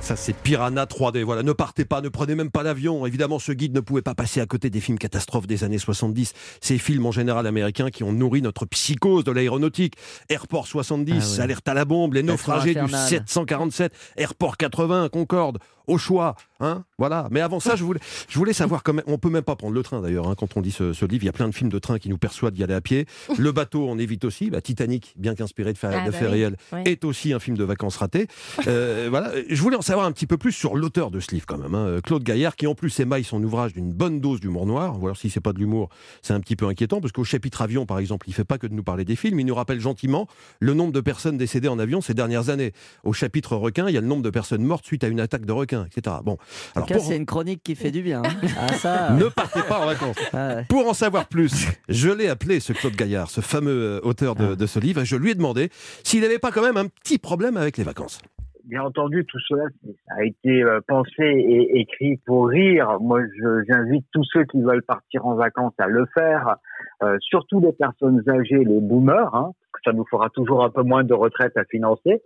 Ça, 0.00 0.16
c'est 0.16 0.32
Piranha 0.32 0.86
3D. 0.86 1.22
Voilà, 1.22 1.42
ne 1.42 1.52
partez 1.52 1.84
pas, 1.84 2.00
ne 2.00 2.08
prenez 2.08 2.34
même 2.34 2.50
pas 2.50 2.62
l'avion. 2.62 3.04
Évidemment, 3.04 3.38
ce 3.38 3.52
guide 3.52 3.74
ne 3.74 3.80
pouvait 3.80 4.00
pas 4.00 4.14
passer 4.14 4.40
à 4.40 4.46
côté 4.46 4.70
des 4.70 4.80
films 4.80 4.96
catastrophes 4.98 5.46
des 5.46 5.64
années 5.64 5.76
70. 5.78 6.32
Ces 6.62 6.78
films 6.78 7.04
en 7.04 7.12
général 7.12 7.46
américains 7.46 7.90
qui 7.90 8.04
ont 8.04 8.12
nourri 8.12 8.40
notre 8.40 8.64
psychose 8.64 9.24
de 9.24 9.32
l'aéronautique. 9.32 9.96
Airport 10.30 10.66
70, 10.66 11.36
Ah. 11.38 11.42
Alerte 11.42 11.68
à 11.68 11.74
la 11.74 11.84
bombe, 11.84 12.14
Les 12.14 12.22
naufragés 12.22 12.72
du 12.72 12.80
infernal. 12.80 13.06
747, 13.08 13.92
Airport 14.16 14.56
80, 14.56 15.10
Concorde, 15.10 15.58
au 15.88 15.98
choix. 15.98 16.36
Hein 16.60 16.84
voilà. 16.98 17.28
Mais 17.30 17.40
avant 17.40 17.60
ça, 17.60 17.76
je 17.76 17.84
voulais, 17.84 18.00
je 18.28 18.38
voulais 18.38 18.52
savoir 18.52 18.82
quand 18.82 18.92
même. 18.92 19.04
On 19.06 19.18
peut 19.18 19.30
même 19.30 19.42
pas 19.42 19.56
prendre 19.56 19.74
le 19.74 19.82
train 19.82 20.00
d'ailleurs. 20.00 20.28
hein, 20.28 20.34
quand 20.38 20.56
on 20.56 20.60
lit 20.60 20.70
ce, 20.70 20.92
ce 20.92 21.04
livre, 21.04 21.22
il 21.24 21.26
y 21.26 21.28
a 21.28 21.32
plein 21.32 21.48
de 21.48 21.54
films 21.54 21.70
de 21.70 21.78
train 21.78 21.98
qui 21.98 22.08
nous 22.08 22.18
persuadent 22.18 22.54
d'y 22.54 22.62
aller 22.64 22.74
à 22.74 22.80
pied. 22.80 23.06
Le 23.38 23.52
bateau, 23.52 23.86
on 23.88 23.98
évite 23.98 24.24
aussi. 24.24 24.50
Bah, 24.50 24.60
Titanic, 24.60 25.14
bien 25.16 25.34
qu'inspiré 25.34 25.72
de, 25.72 25.78
fa- 25.78 25.90
Ah 25.92 26.04
bah 26.06 26.12
faits 26.12 26.28
oui. 26.30 26.44
réels, 26.44 26.56
est 26.84 27.04
aussi 27.04 27.32
un 27.32 27.38
film 27.38 27.56
de 27.56 27.64
vacances 27.64 27.96
ratées. 27.96 28.26
Euh, 28.66 29.06
voilà. 29.10 29.32
Je 29.48 29.60
voulais 29.62 29.76
en 29.76 29.82
savoir 29.82 30.06
un 30.06 30.12
petit 30.12 30.26
peu 30.26 30.36
plus 30.36 30.52
sur 30.52 30.76
l'auteur 30.76 31.10
de 31.10 31.20
ce 31.20 31.30
livre 31.32 31.46
quand 31.46 31.58
même. 31.58 31.74
hein, 31.74 31.98
Claude 32.04 32.22
Gaillard, 32.22 32.56
qui 32.56 32.66
en 32.66 32.74
plus 32.74 32.98
émaille 33.00 33.24
son 33.24 33.42
ouvrage 33.42 33.72
d'une 33.72 33.92
bonne 33.92 34.20
dose 34.20 34.40
d'humour 34.40 34.66
noir. 34.66 35.00
Ou 35.00 35.06
alors 35.06 35.16
si 35.16 35.30
c'est 35.30 35.40
pas 35.40 35.52
de 35.52 35.58
l'humour, 35.58 35.88
c'est 36.22 36.32
un 36.34 36.40
petit 36.40 36.56
peu 36.56 36.66
inquiétant 36.66 37.00
parce 37.00 37.12
qu'au 37.12 37.24
chapitre 37.24 37.62
avion, 37.62 37.86
par 37.86 37.98
exemple, 37.98 38.28
il 38.28 38.34
fait 38.34 38.44
pas 38.44 38.58
que 38.58 38.66
de 38.66 38.74
nous 38.74 38.82
parler 38.82 39.04
des 39.04 39.16
films. 39.16 39.38
Il 39.40 39.46
nous 39.46 39.54
rappelle 39.54 39.80
gentiment 39.80 40.26
le 40.60 40.74
nombre 40.74 40.92
de 40.92 41.00
personnes 41.00 41.36
décédées 41.38 41.68
en 41.68 41.78
avion 41.78 42.00
ces 42.00 42.14
dernières 42.14 42.48
années. 42.50 42.72
Au 43.04 43.12
chapitre 43.12 43.54
requin, 43.56 43.88
il 43.88 43.94
y 43.94 43.98
a 43.98 44.00
le 44.00 44.06
nombre 44.06 44.22
de 44.22 44.30
personnes 44.30 44.62
mortes 44.64 44.84
suite 44.84 45.04
à 45.04 45.08
une 45.08 45.20
attaque 45.20 45.44
de 45.44 45.52
requin, 45.52 45.77
etc. 45.86 46.16
Bon. 46.24 46.32
En 46.32 46.36
Alors 46.76 46.86
tout 46.88 46.94
cas, 46.94 46.98
pour- 47.00 47.04
c'est 47.08 47.16
une 47.16 47.26
chronique 47.26 47.62
qui 47.62 47.74
fait 47.74 47.90
du 47.90 48.02
bien. 48.02 48.22
hein. 48.24 48.28
Ah, 48.60 48.72
ça. 48.72 49.10
ne 49.12 49.24
partez 49.28 49.60
pas 49.68 49.78
en 49.80 49.86
vacances. 49.86 50.16
Ah 50.32 50.56
ouais. 50.56 50.64
Pour 50.68 50.88
en 50.88 50.94
savoir 50.94 51.26
plus, 51.28 51.68
je 51.88 52.10
l'ai 52.10 52.28
appelé 52.28 52.60
ce 52.60 52.72
Claude 52.72 52.94
Gaillard, 52.96 53.30
ce 53.30 53.40
fameux 53.40 53.70
euh, 53.98 54.00
auteur 54.02 54.34
de, 54.34 54.54
de 54.54 54.66
ce 54.66 54.78
livre, 54.80 55.00
et 55.02 55.04
je 55.04 55.16
lui 55.16 55.30
ai 55.30 55.34
demandé 55.34 55.68
s'il 56.04 56.20
n'avait 56.22 56.38
pas 56.38 56.50
quand 56.50 56.62
même 56.62 56.76
un 56.76 56.86
petit 56.88 57.18
problème 57.18 57.56
avec 57.56 57.76
les 57.76 57.84
vacances. 57.84 58.20
Bien 58.64 58.82
entendu, 58.82 59.24
tout 59.24 59.38
cela 59.48 59.64
a 60.10 60.24
été 60.24 60.62
euh, 60.62 60.80
pensé 60.86 61.22
et 61.22 61.80
écrit 61.80 62.18
pour 62.26 62.48
rire. 62.48 62.98
Moi, 63.00 63.20
j'invite 63.66 64.04
tous 64.12 64.24
ceux 64.32 64.44
qui 64.44 64.60
veulent 64.60 64.82
partir 64.82 65.24
en 65.26 65.34
vacances 65.36 65.72
à 65.78 65.86
le 65.86 66.04
faire, 66.12 66.56
euh, 67.02 67.16
surtout 67.20 67.60
les 67.60 67.72
personnes 67.72 68.22
âgées, 68.28 68.62
les 68.64 68.80
boomers, 68.80 69.34
hein, 69.34 69.52
parce 69.72 69.82
que 69.84 69.90
ça 69.90 69.92
nous 69.96 70.04
fera 70.10 70.28
toujours 70.30 70.62
un 70.64 70.68
peu 70.70 70.82
moins 70.82 71.02
de 71.02 71.14
retraite 71.14 71.56
à 71.56 71.64
financer. 71.64 72.20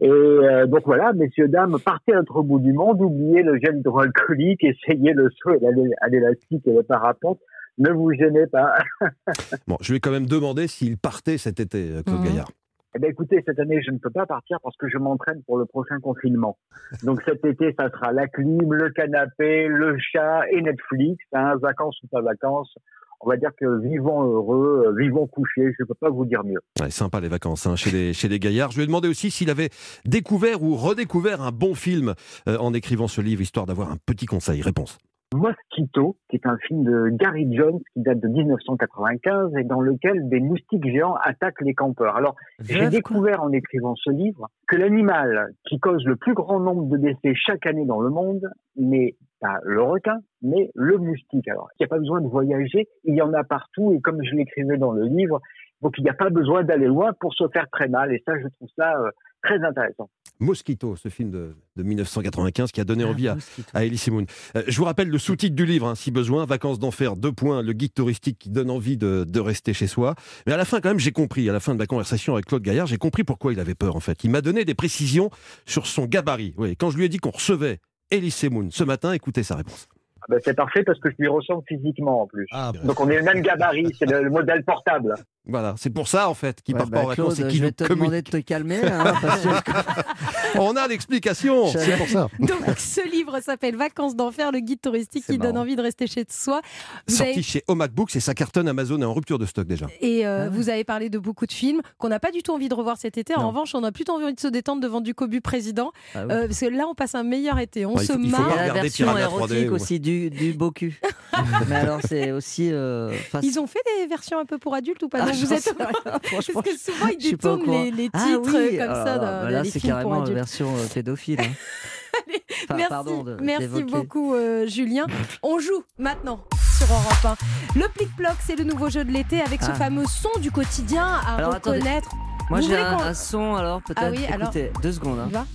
Et 0.00 0.08
euh, 0.08 0.66
donc 0.66 0.82
voilà, 0.84 1.12
messieurs, 1.12 1.48
dames, 1.48 1.76
partez 1.84 2.12
à 2.12 2.16
l'autre 2.16 2.42
bout 2.42 2.58
du 2.60 2.72
monde, 2.72 3.00
oubliez 3.00 3.42
le 3.42 3.58
gel 3.62 3.78
hydroalcoolique, 3.78 4.62
essayez 4.64 5.12
le 5.12 5.28
saut 5.30 5.50
à 5.50 6.08
l'élastique 6.08 6.66
et 6.66 6.72
le 6.74 6.82
parapente. 6.82 7.38
Ne 7.78 7.90
vous 7.90 8.12
gênez 8.12 8.46
pas. 8.46 8.72
Bon, 9.68 9.76
je 9.80 9.92
lui 9.92 9.98
ai 9.98 10.00
quand 10.00 10.10
même 10.10 10.26
demandé 10.26 10.66
s'il 10.66 10.96
partait 10.96 11.36
cet 11.38 11.60
été, 11.60 11.90
euh, 11.92 12.02
Claude 12.02 12.20
Mhm. 12.20 12.24
Gaillard. 12.24 12.48
Eh 12.94 12.98
ben 12.98 13.10
écoutez, 13.10 13.42
cette 13.44 13.58
année, 13.58 13.82
je 13.82 13.90
ne 13.90 13.98
peux 13.98 14.08
pas 14.08 14.24
partir 14.24 14.58
parce 14.62 14.74
que 14.78 14.88
je 14.88 14.96
m'entraîne 14.96 15.42
pour 15.44 15.58
le 15.58 15.66
prochain 15.66 16.00
confinement. 16.00 16.56
Donc 17.02 17.20
cet 17.26 17.44
été, 17.44 17.74
ça 17.78 17.90
sera 17.90 18.10
la 18.12 18.26
clim, 18.26 18.72
le 18.72 18.88
canapé, 18.88 19.68
le 19.68 19.98
chat 19.98 20.44
et 20.50 20.62
Netflix. 20.62 21.22
Hein, 21.34 21.56
vacances 21.60 21.98
ou 22.02 22.06
pas 22.06 22.22
vacances. 22.22 22.74
On 23.20 23.28
va 23.28 23.36
dire 23.36 23.50
que 23.58 23.80
vivons 23.82 24.22
heureux, 24.22 24.84
euh, 24.86 24.94
vivons 24.96 25.26
couchés. 25.26 25.72
Je 25.78 25.82
ne 25.82 25.86
peux 25.86 25.94
pas 25.94 26.10
vous 26.10 26.24
dire 26.24 26.42
mieux. 26.44 26.60
Sympa 26.90 27.20
les 27.20 27.28
vacances 27.28 27.66
hein, 27.66 27.76
chez, 27.76 27.90
les, 27.90 28.12
chez 28.12 28.28
les 28.28 28.38
Gaillards. 28.38 28.70
Je 28.72 28.76
lui 28.76 28.84
ai 28.84 28.86
demandé 28.86 29.08
aussi 29.08 29.30
s'il 29.30 29.50
avait 29.50 29.70
découvert 30.04 30.62
ou 30.62 30.76
redécouvert 30.76 31.42
un 31.42 31.52
bon 31.52 31.74
film 31.74 32.14
euh, 32.48 32.58
en 32.58 32.74
écrivant 32.74 33.08
ce 33.08 33.20
livre, 33.20 33.40
histoire 33.40 33.66
d'avoir 33.66 33.90
un 33.90 33.96
petit 34.04 34.26
conseil. 34.26 34.62
Réponse. 34.62 34.98
Mosquito, 35.34 36.16
qui 36.28 36.36
est 36.36 36.46
un 36.46 36.56
film 36.58 36.84
de 36.84 37.08
Gary 37.10 37.48
Jones 37.52 37.80
qui 37.92 38.02
date 38.02 38.20
de 38.20 38.28
1995 38.28 39.56
et 39.58 39.64
dans 39.64 39.80
lequel 39.80 40.28
des 40.28 40.40
moustiques 40.40 40.86
géants 40.86 41.16
attaquent 41.22 41.62
les 41.62 41.74
campeurs. 41.74 42.16
Alors, 42.16 42.36
j'ai 42.60 42.88
découvert 42.88 43.42
en 43.42 43.50
écrivant 43.50 43.94
ce 43.96 44.10
livre 44.10 44.48
que 44.68 44.76
l'animal 44.76 45.52
qui 45.68 45.80
cause 45.80 46.04
le 46.04 46.16
plus 46.16 46.34
grand 46.34 46.60
nombre 46.60 46.86
de 46.86 46.96
décès 46.96 47.34
chaque 47.34 47.66
année 47.66 47.86
dans 47.86 48.00
le 48.00 48.10
monde 48.10 48.48
n'est 48.76 49.16
pas 49.40 49.58
le 49.64 49.82
requin, 49.82 50.18
mais 50.42 50.70
le 50.74 50.98
moustique. 50.98 51.48
Alors, 51.48 51.68
il 51.74 51.82
n'y 51.82 51.86
a 51.86 51.88
pas 51.88 51.98
besoin 51.98 52.20
de 52.20 52.28
voyager, 52.28 52.88
il 53.04 53.14
y 53.16 53.22
en 53.22 53.32
a 53.34 53.42
partout 53.42 53.92
et 53.92 54.00
comme 54.00 54.22
je 54.22 54.34
l'écrivais 54.34 54.78
dans 54.78 54.92
le 54.92 55.04
livre, 55.04 55.40
donc 55.82 55.94
il 55.98 56.04
n'y 56.04 56.10
a 56.10 56.14
pas 56.14 56.30
besoin 56.30 56.62
d'aller 56.62 56.86
loin 56.86 57.12
pour 57.20 57.34
se 57.34 57.46
faire 57.52 57.68
très 57.70 57.88
mal 57.88 58.12
et 58.12 58.22
ça, 58.24 58.32
je 58.38 58.48
trouve 58.48 58.68
ça 58.76 58.94
euh, 58.98 59.10
très 59.42 59.62
intéressant. 59.62 60.08
Mosquito, 60.40 60.96
ce 60.96 61.08
film 61.08 61.30
de, 61.30 61.56
de 61.76 61.82
1995 61.82 62.72
qui 62.72 62.80
a 62.80 62.84
donné 62.84 63.04
Ah, 63.04 63.08
envie 63.08 63.28
à, 63.28 63.36
à 63.74 63.84
Elie 63.84 64.02
Moon. 64.10 64.26
Euh, 64.56 64.62
je 64.66 64.76
vous 64.76 64.84
rappelle 64.84 65.08
le 65.08 65.18
sous-titre 65.18 65.54
du 65.54 65.66
livre, 65.66 65.86
hein, 65.86 65.94
si 65.94 66.10
besoin, 66.10 66.44
Vacances 66.44 66.78
d'enfer, 66.78 67.16
deux 67.16 67.32
points, 67.32 67.62
le 67.62 67.72
guide 67.72 67.94
touristique 67.94 68.38
qui 68.38 68.50
donne 68.50 68.70
envie 68.70 68.96
de, 68.96 69.24
de 69.28 69.40
rester 69.40 69.72
chez 69.72 69.86
soi. 69.86 70.14
Mais 70.46 70.52
à 70.52 70.56
la 70.56 70.64
fin, 70.64 70.80
quand 70.80 70.90
même, 70.90 70.98
j'ai 70.98 71.12
compris, 71.12 71.48
à 71.48 71.52
la 71.52 71.60
fin 71.60 71.72
de 71.72 71.78
ma 71.78 71.86
conversation 71.86 72.34
avec 72.34 72.46
Claude 72.46 72.62
Gaillard, 72.62 72.86
j'ai 72.86 72.98
compris 72.98 73.24
pourquoi 73.24 73.52
il 73.52 73.60
avait 73.60 73.74
peur, 73.74 73.96
en 73.96 74.00
fait. 74.00 74.24
Il 74.24 74.30
m'a 74.30 74.40
donné 74.40 74.64
des 74.64 74.74
précisions 74.74 75.30
sur 75.64 75.86
son 75.86 76.06
gabarit. 76.06 76.54
Oui, 76.56 76.76
quand 76.76 76.90
je 76.90 76.98
lui 76.98 77.04
ai 77.04 77.08
dit 77.08 77.18
qu'on 77.18 77.30
recevait 77.30 77.78
Elie 78.12 78.34
Moon 78.50 78.68
ce 78.70 78.84
matin, 78.84 79.12
écoutez 79.12 79.42
sa 79.42 79.56
réponse. 79.56 79.88
Ben, 80.28 80.40
c'est 80.44 80.54
parfait 80.54 80.82
parce 80.84 80.98
que 81.00 81.10
je 81.10 81.14
lui 81.18 81.28
ressemble 81.28 81.62
physiquement 81.68 82.22
en 82.22 82.26
plus. 82.26 82.46
Ah, 82.52 82.72
Donc 82.84 83.00
on 83.00 83.08
est 83.10 83.16
le 83.16 83.22
même 83.22 83.40
gabarit, 83.42 83.86
c'est 83.98 84.06
le, 84.10 84.22
le 84.24 84.30
modèle 84.30 84.64
portable. 84.64 85.14
Voilà, 85.48 85.74
c'est 85.78 85.90
pour 85.90 86.08
ça 86.08 86.28
en 86.28 86.34
fait 86.34 86.60
qu'il 86.62 86.74
Ouais, 86.74 86.80
part 86.80 86.88
bah, 86.90 86.98
pas 87.00 87.04
en 87.04 87.08
vacances 87.08 87.38
et 87.38 87.46
qu'il 87.46 87.58
je 87.58 87.62
vais 87.64 87.70
te 87.72 87.84
communique. 87.84 88.00
demander 88.02 88.22
de 88.22 88.30
te 88.30 88.36
calmer. 88.38 88.80
hein, 88.84 89.14
parce 89.22 89.42
que- 89.42 89.48
On 90.58 90.74
a 90.74 90.88
l'explication, 90.88 91.66
c'est 91.68 91.96
pour 91.96 92.08
ça. 92.08 92.28
Donc, 92.40 92.62
ce 92.78 93.08
livre 93.10 93.38
s'appelle 93.40 93.76
Vacances 93.76 94.16
d'enfer, 94.16 94.50
le 94.52 94.60
guide 94.60 94.80
touristique 94.80 95.24
qui 95.26 95.38
donne 95.38 95.58
envie 95.58 95.76
de 95.76 95.82
rester 95.82 96.06
chez 96.06 96.24
soi. 96.30 96.60
Vous 97.06 97.14
Sorti 97.16 97.32
avez- 97.32 97.42
chez 97.42 97.62
Omac 97.68 97.92
Books 97.92 98.16
et 98.16 98.20
ça 98.20 98.34
cartonne 98.34 98.66
Amazon 98.68 99.00
est 99.00 99.04
en 99.04 99.12
rupture 99.14 99.38
de 99.38 99.46
stock 99.46 99.66
déjà. 99.66 99.86
Et 100.00 100.26
euh, 100.26 100.38
Ah 100.38 100.44
ouais. 100.44 100.48
vous 100.56 100.68
avez 100.70 100.84
parlé 100.84 101.10
de 101.10 101.18
beaucoup 101.18 101.46
de 101.46 101.52
films 101.52 101.80
qu'on 101.98 102.08
n'a 102.08 102.18
pas 102.20 102.30
du 102.30 102.42
tout 102.42 102.52
envie 102.52 102.68
de 102.68 102.74
revoir 102.74 102.96
cet 102.96 103.18
été. 103.18 103.36
En 103.36 103.48
revanche, 103.48 103.74
on 103.74 103.84
a 103.84 103.92
plutôt 103.92 104.12
envie 104.14 104.32
de 104.34 104.40
se 104.40 104.48
détendre 104.48 104.80
devant 104.80 105.00
du 105.00 105.14
cobu 105.14 105.40
président. 105.40 105.92
Ah. 106.14 106.20
Euh, 106.30 106.46
parce 106.46 106.60
que 106.60 106.66
là, 106.66 106.86
on 106.90 106.94
passe 106.94 107.14
un 107.14 107.22
meilleur 107.22 107.58
été. 107.58 107.84
On 107.86 107.94
il 107.96 108.00
se 108.06 108.12
faut- 108.14 108.18
il 108.18 108.30
faut 108.30 108.36
Il 108.36 108.44
y 108.44 108.48
marre. 108.48 108.58
a 108.58 108.66
la 108.66 108.72
version 108.72 109.16
érotique 109.16 109.56
3D, 109.58 109.68
ou- 109.68 109.74
aussi 109.74 110.00
du, 110.00 110.15
du 110.30 110.52
beau 110.52 110.70
cul. 110.70 110.98
Mais 111.68 111.76
alors, 111.76 112.00
c'est 112.06 112.32
aussi. 112.32 112.70
euh, 112.72 113.10
enfin, 113.10 113.40
Ils 113.42 113.58
ont 113.60 113.66
fait 113.66 113.80
des 114.00 114.06
versions 114.06 114.38
un 114.38 114.44
peu 114.46 114.58
pour 114.58 114.74
adultes 114.74 115.02
ou 115.02 115.08
pas 115.08 115.18
Ah, 115.22 115.26
Non, 115.26 115.32
vous 115.32 115.52
êtes 115.52 115.74
Parce 116.04 116.46
que 116.46 116.52
souvent, 116.52 117.06
ils 117.08 117.30
détournent 117.30 117.70
les, 117.70 117.90
les 117.90 118.10
Ah 118.12 118.24
titres 118.26 118.40
oui, 118.44 118.76
comme 118.78 118.80
alors 118.90 118.96
ça 118.96 119.04
là, 119.04 119.18
dans 119.18 119.42
bah 119.44 119.50
là, 119.50 119.64
c'est 119.64 119.70
films 119.72 119.82
pour 119.82 119.90
carrément 119.90 120.10
la 120.16 120.22
adultes. 120.22 120.34
version 120.36 120.76
euh, 120.76 120.86
pédophile. 120.92 121.40
hein. 121.40 121.44
Enfin, 122.64 122.76
Merci, 122.76 122.88
pardon 122.88 123.22
de- 123.22 123.36
merci 123.42 123.82
beaucoup 123.84 124.34
euh, 124.34 124.66
Julien. 124.66 125.04
On 125.42 125.58
joue 125.58 125.84
maintenant 125.98 126.40
sur 126.78 126.86
Europe 126.90 127.36
1. 127.74 127.78
Le 127.78 127.88
plic-ploc, 127.88 128.36
c'est 128.44 128.56
le 128.56 128.64
nouveau 128.64 128.88
jeu 128.88 129.04
de 129.04 129.10
l'été 129.12 129.42
avec 129.42 129.62
ce 129.62 129.68
Ah. 129.70 129.74
fameux 129.74 130.04
son 130.06 130.30
du 130.40 130.50
quotidien 130.50 131.04
à 131.04 131.36
Alors, 131.36 131.54
attendez. 131.54 131.78
reconnaître. 131.80 132.08
Moi, 132.48 132.60
Vous 132.60 132.68
j'ai 132.68 132.76
un, 132.78 132.96
un 132.98 133.12
son, 133.14 133.54
alors 133.56 133.82
peut-être. 133.82 134.02
Ah 134.02 134.10
oui, 134.10 134.24
alors- 134.32 134.48
Écoutez, 134.48 134.72
deux 134.82 134.92
secondes. 134.92 135.18
hein. 135.34 135.46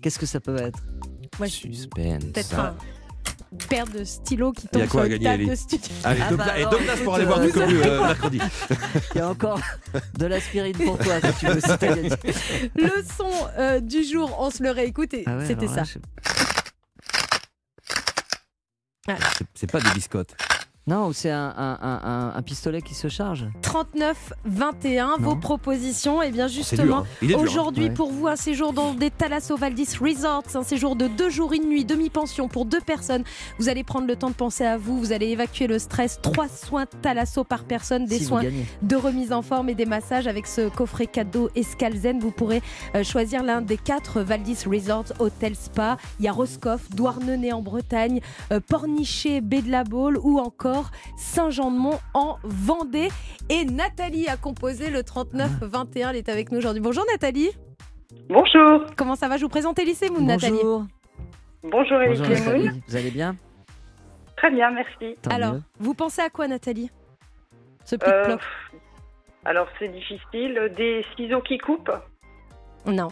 Qu'est-ce 0.00 0.18
que 0.18 0.26
ça 0.26 0.38
peut 0.40 0.56
être? 0.56 0.78
Moi, 1.38 1.46
je 1.48 1.52
Suspense. 1.52 2.24
peut-être 2.24 2.58
un 2.58 2.76
paire 3.68 3.86
de 3.86 4.04
stylos 4.04 4.52
qui 4.52 4.68
Il 4.72 4.78
y 4.78 4.82
a 4.82 4.84
tombe 4.86 4.90
quoi 4.92 5.02
sur 5.04 5.12
une 5.12 5.18
gagner, 5.18 5.24
table 5.24 5.42
Ellie 5.42 5.50
de 5.50 5.54
studio. 5.56 5.92
Allez, 6.04 6.20
Ah 6.24 6.28
deux, 6.30 6.36
bah 6.36 6.44
alors, 6.48 6.70
deux 6.70 6.76
places 6.78 7.00
pour 7.00 7.14
aller 7.14 7.24
voir 7.24 7.40
du 7.40 7.50
savez 7.50 7.84
euh, 7.86 8.00
mercredi. 8.06 8.38
Il 9.14 9.18
y 9.18 9.20
a 9.20 9.28
encore 9.28 9.60
de 10.18 10.26
l'aspirine 10.26 10.76
pour 10.76 10.98
toi, 10.98 11.14
si 11.20 11.32
tu 11.38 11.46
veux. 11.46 11.60
si. 11.60 12.70
Le 12.76 13.04
son 13.16 13.30
euh, 13.58 13.80
du 13.80 14.04
jour, 14.04 14.34
on 14.38 14.50
se 14.50 14.62
le 14.62 14.70
réécoute 14.70 15.14
et 15.14 15.24
Ah 15.26 15.36
ouais, 15.38 15.46
c'était 15.46 15.68
ça. 15.68 15.82
je- 15.84 15.98
C'est 19.54 19.70
pas 19.70 19.80
des 19.80 19.90
biscottes. 19.90 20.34
Non, 20.88 21.06
ou 21.06 21.12
c'est 21.12 21.30
un, 21.30 21.54
un- 21.56 21.78
un- 21.80 22.00
un- 22.02 22.32
un 22.34 22.42
pistolet 22.42 22.82
qui 22.82 22.94
se 22.94 23.06
charge. 23.06 23.46
39 23.62 24.32
21 24.44 25.16
vos 25.20 25.36
propositions 25.36 26.22
et 26.22 26.32
bien 26.32 26.48
C'est 26.48 26.54
justement 26.54 26.98
hein. 26.98 27.04
Hein. 27.22 27.38
aujourd'hui 27.38 27.84
Ouais. 27.84 27.90
pour 27.94 28.10
vous 28.10 28.26
un 28.26 28.34
séjour 28.34 28.72
dans 28.72 28.92
des 28.92 29.10
Thalasso 29.10 29.56
Valdis 29.56 29.96
Resorts 30.00 30.42
un 30.56 30.64
séjour 30.64 30.96
de 30.96 31.06
deux 31.06 31.30
jours 31.30 31.52
une 31.52 31.68
nuit 31.68 31.84
demi-pension 31.84 32.48
pour 32.48 32.64
deux 32.64 32.80
personnes 32.80 33.22
vous 33.60 33.68
allez 33.68 33.84
prendre 33.84 34.08
le 34.08 34.16
temps 34.16 34.28
de 34.30 34.34
penser 34.34 34.64
à 34.64 34.76
vous 34.76 34.98
vous 34.98 35.12
allez 35.12 35.28
évacuer 35.28 35.68
le 35.68 35.78
stress 35.78 36.18
trois 36.20 36.48
soins 36.48 36.86
Thalasso 37.00 37.44
par 37.44 37.62
personne 37.62 38.06
des 38.06 38.18
si 38.18 38.24
soins 38.24 38.42
de 38.82 38.96
remise 38.96 39.32
en 39.32 39.42
forme 39.42 39.68
et 39.68 39.74
des 39.76 39.86
massages 39.86 40.26
avec 40.26 40.48
ce 40.48 40.68
coffret 40.68 41.06
cadeau 41.06 41.48
Escalzen. 41.54 42.18
Vous 42.18 42.32
pourrez 42.32 42.60
euh, 42.96 43.04
choisir 43.04 43.44
l'un 43.44 43.62
des 43.62 43.76
quatre 43.76 44.20
Valdis 44.20 44.58
Resort 44.66 45.04
Hotel 45.20 45.54
Spa. 45.54 45.96
Il 46.18 46.24
y 46.24 46.28
a 46.28 46.32
Roscoff, 46.32 46.90
Douarnenez 46.90 47.52
en 47.52 47.62
Bretagne, 47.62 48.20
euh, 48.52 48.58
Pornichet, 48.66 49.40
Baie 49.40 49.62
de 49.62 49.70
la 49.70 49.84
Baule 49.84 50.18
ou 50.22 50.38
encore 50.40 50.71
Saint-Jean-de-Mont 51.16 51.98
en 52.14 52.38
Vendée. 52.44 53.08
Et 53.48 53.64
Nathalie 53.64 54.28
a 54.28 54.36
composé 54.36 54.90
le 54.90 55.00
39-21. 55.00 56.10
Elle 56.10 56.16
est 56.16 56.28
avec 56.28 56.50
nous 56.52 56.58
aujourd'hui. 56.58 56.80
Bonjour 56.80 57.04
Nathalie. 57.10 57.50
Bonjour. 58.28 58.86
Comment 58.96 59.14
ça 59.16 59.28
va? 59.28 59.36
Je 59.36 59.42
vous 59.42 59.48
présente 59.48 59.78
Elise 59.78 60.02
Moon, 60.10 60.20
Nathalie. 60.20 60.58
Bonjour. 61.62 61.98
Lemoun. 61.98 62.28
Nathalie. 62.28 62.82
Vous 62.88 62.96
allez 62.96 63.10
bien? 63.10 63.36
Très 64.36 64.50
bien, 64.50 64.70
merci. 64.70 65.16
Tant 65.22 65.30
Alors, 65.30 65.54
mieux. 65.54 65.62
vous 65.78 65.94
pensez 65.94 66.20
à 66.22 66.28
quoi 66.30 66.48
Nathalie? 66.48 66.90
Ce 67.84 67.94
Euh, 67.96 67.98
plic-ploc 67.98 68.40
alors 69.44 69.66
c'est 69.78 69.88
difficile. 69.88 70.72
Des 70.76 71.04
ciseaux 71.16 71.40
qui 71.40 71.58
coupent? 71.58 71.90
Non. 72.86 73.08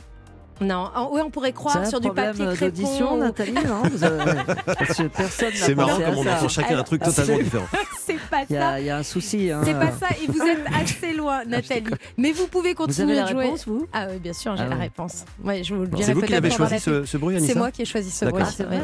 Non, 0.60 0.90
En- 0.94 1.08
oui, 1.12 1.20
on 1.24 1.30
pourrait 1.30 1.52
croire 1.52 1.86
sur 1.86 2.00
du 2.00 2.10
papier 2.10 2.44
crépon. 2.46 2.64
d'audition, 2.66 3.16
Nathalie, 3.16 3.52
non 3.54 3.82
Vous 3.90 4.04
avez- 4.04 4.24
Parce 4.66 4.96
que 4.98 5.02
personne 5.08 5.50
n'a 5.50 5.54
C'est 5.56 5.74
marrant 5.74 5.98
comme 5.98 6.18
on 6.18 6.26
entend 6.26 6.48
chacun 6.48 6.78
un 6.78 6.82
truc 6.82 7.02
totalement 7.02 7.38
différent. 7.38 7.66
C'est 8.06 8.18
pas 8.30 8.42
Il 8.48 8.56
y, 8.56 8.58
ça. 8.58 8.68
a, 8.70 8.80
il 8.80 8.86
y 8.86 8.90
a 8.90 8.96
un 8.98 9.02
souci. 9.02 9.50
hein. 9.50 9.60
C'est 9.64 9.72
pas 9.74 9.92
ça, 9.92 10.08
et 10.22 10.26
vous 10.30 10.42
êtes 10.42 10.64
assez 10.74 11.12
loin, 11.14 11.44
Nathalie. 11.44 11.84
Mais 12.16 12.32
vous 12.32 12.46
pouvez 12.48 12.74
continuer 12.74 13.12
avez 13.12 13.20
la 13.20 13.26
de 13.26 13.30
jouer. 13.32 13.44
réponse, 13.44 13.66
vous 13.66 13.86
Ah 13.92 14.06
oui, 14.10 14.18
bien 14.18 14.32
sûr, 14.32 14.56
j'ai 14.56 14.64
Ah 14.64 14.68
la 14.68 14.76
réponse. 14.76 15.24
Ouais, 15.44 15.62
je 15.62 15.74
vous 15.74 15.82
le 15.82 15.90
C'est 16.00 16.12
vous 16.12 16.20
qui 16.22 16.32
pendant 16.32 16.50
choisi 16.50 16.78
ce, 16.80 17.16
bruit, 17.16 17.36
Anissa 17.36 17.52
C'est 17.52 17.58
moi 17.58 17.70
qui 17.70 17.82
ai 17.82 17.84
choisi 17.84 18.10
ce 18.10 18.24
bruit. 18.24 18.42
Ah, 18.44 18.50
c'est 18.50 18.64
vrai, 18.64 18.80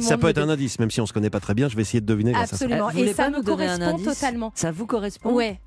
ça. 0.00 0.16
Peut 0.18 0.28
être 0.28 0.38
un 0.38 0.48
indice, 0.48 0.78
même 0.78 0.90
si 0.90 1.00
on 1.00 1.06
se 1.06 1.12
connaît 1.12 1.30
pas 1.30 1.40
très 1.40 1.54
bien, 1.54 1.68
je 1.68 1.76
vais 1.76 1.82
essayer 1.82 2.00
de 2.00 2.06
deviner. 2.06 2.34
Absolument. 2.34 2.88
Vous 2.92 2.98
Et 2.98 3.12
ça 3.12 3.28
nous 3.30 3.42
correspond 3.42 3.98
totalement. 3.98 4.52
Ça 4.54 4.70
vous 4.70 4.86
correspond 4.86 5.32
Ouais. 5.32 5.60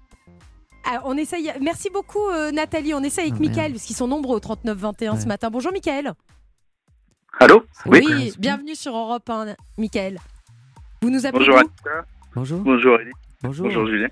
Ah, 0.87 1.01
on 1.05 1.17
essaye. 1.17 1.51
Merci 1.61 1.89
beaucoup, 1.91 2.27
euh, 2.29 2.51
Nathalie. 2.51 2.93
On 2.93 3.01
essaye 3.03 3.29
avec 3.31 3.35
Ah. 3.37 3.41
Michael, 3.47 3.71
parce 3.73 3.83
qu'ils 3.85 3.95
sont 3.95 4.07
nombreux 4.07 4.37
au 4.37 4.39
39-21 4.39 5.19
ce 5.19 5.27
matin. 5.27 5.49
Bonjour, 5.49 5.71
Michael. 5.71 6.13
Allô 7.39 7.63
Oui, 7.87 8.31
bienvenue 8.39 8.75
sur 8.75 8.95
Europe 8.95 9.29
1, 9.29 9.55
Michael. 9.77 10.19
Vous 11.01 11.09
nous 11.09 11.25
appelez 11.25 11.45
Bonjour. 11.45 11.61
Bonjour. 12.35 12.59
Bonjour 12.59 12.95
Elie. 12.99 13.11
Bonjour. 13.43 13.65
Bonjour 13.67 13.85
Julien. 13.87 14.07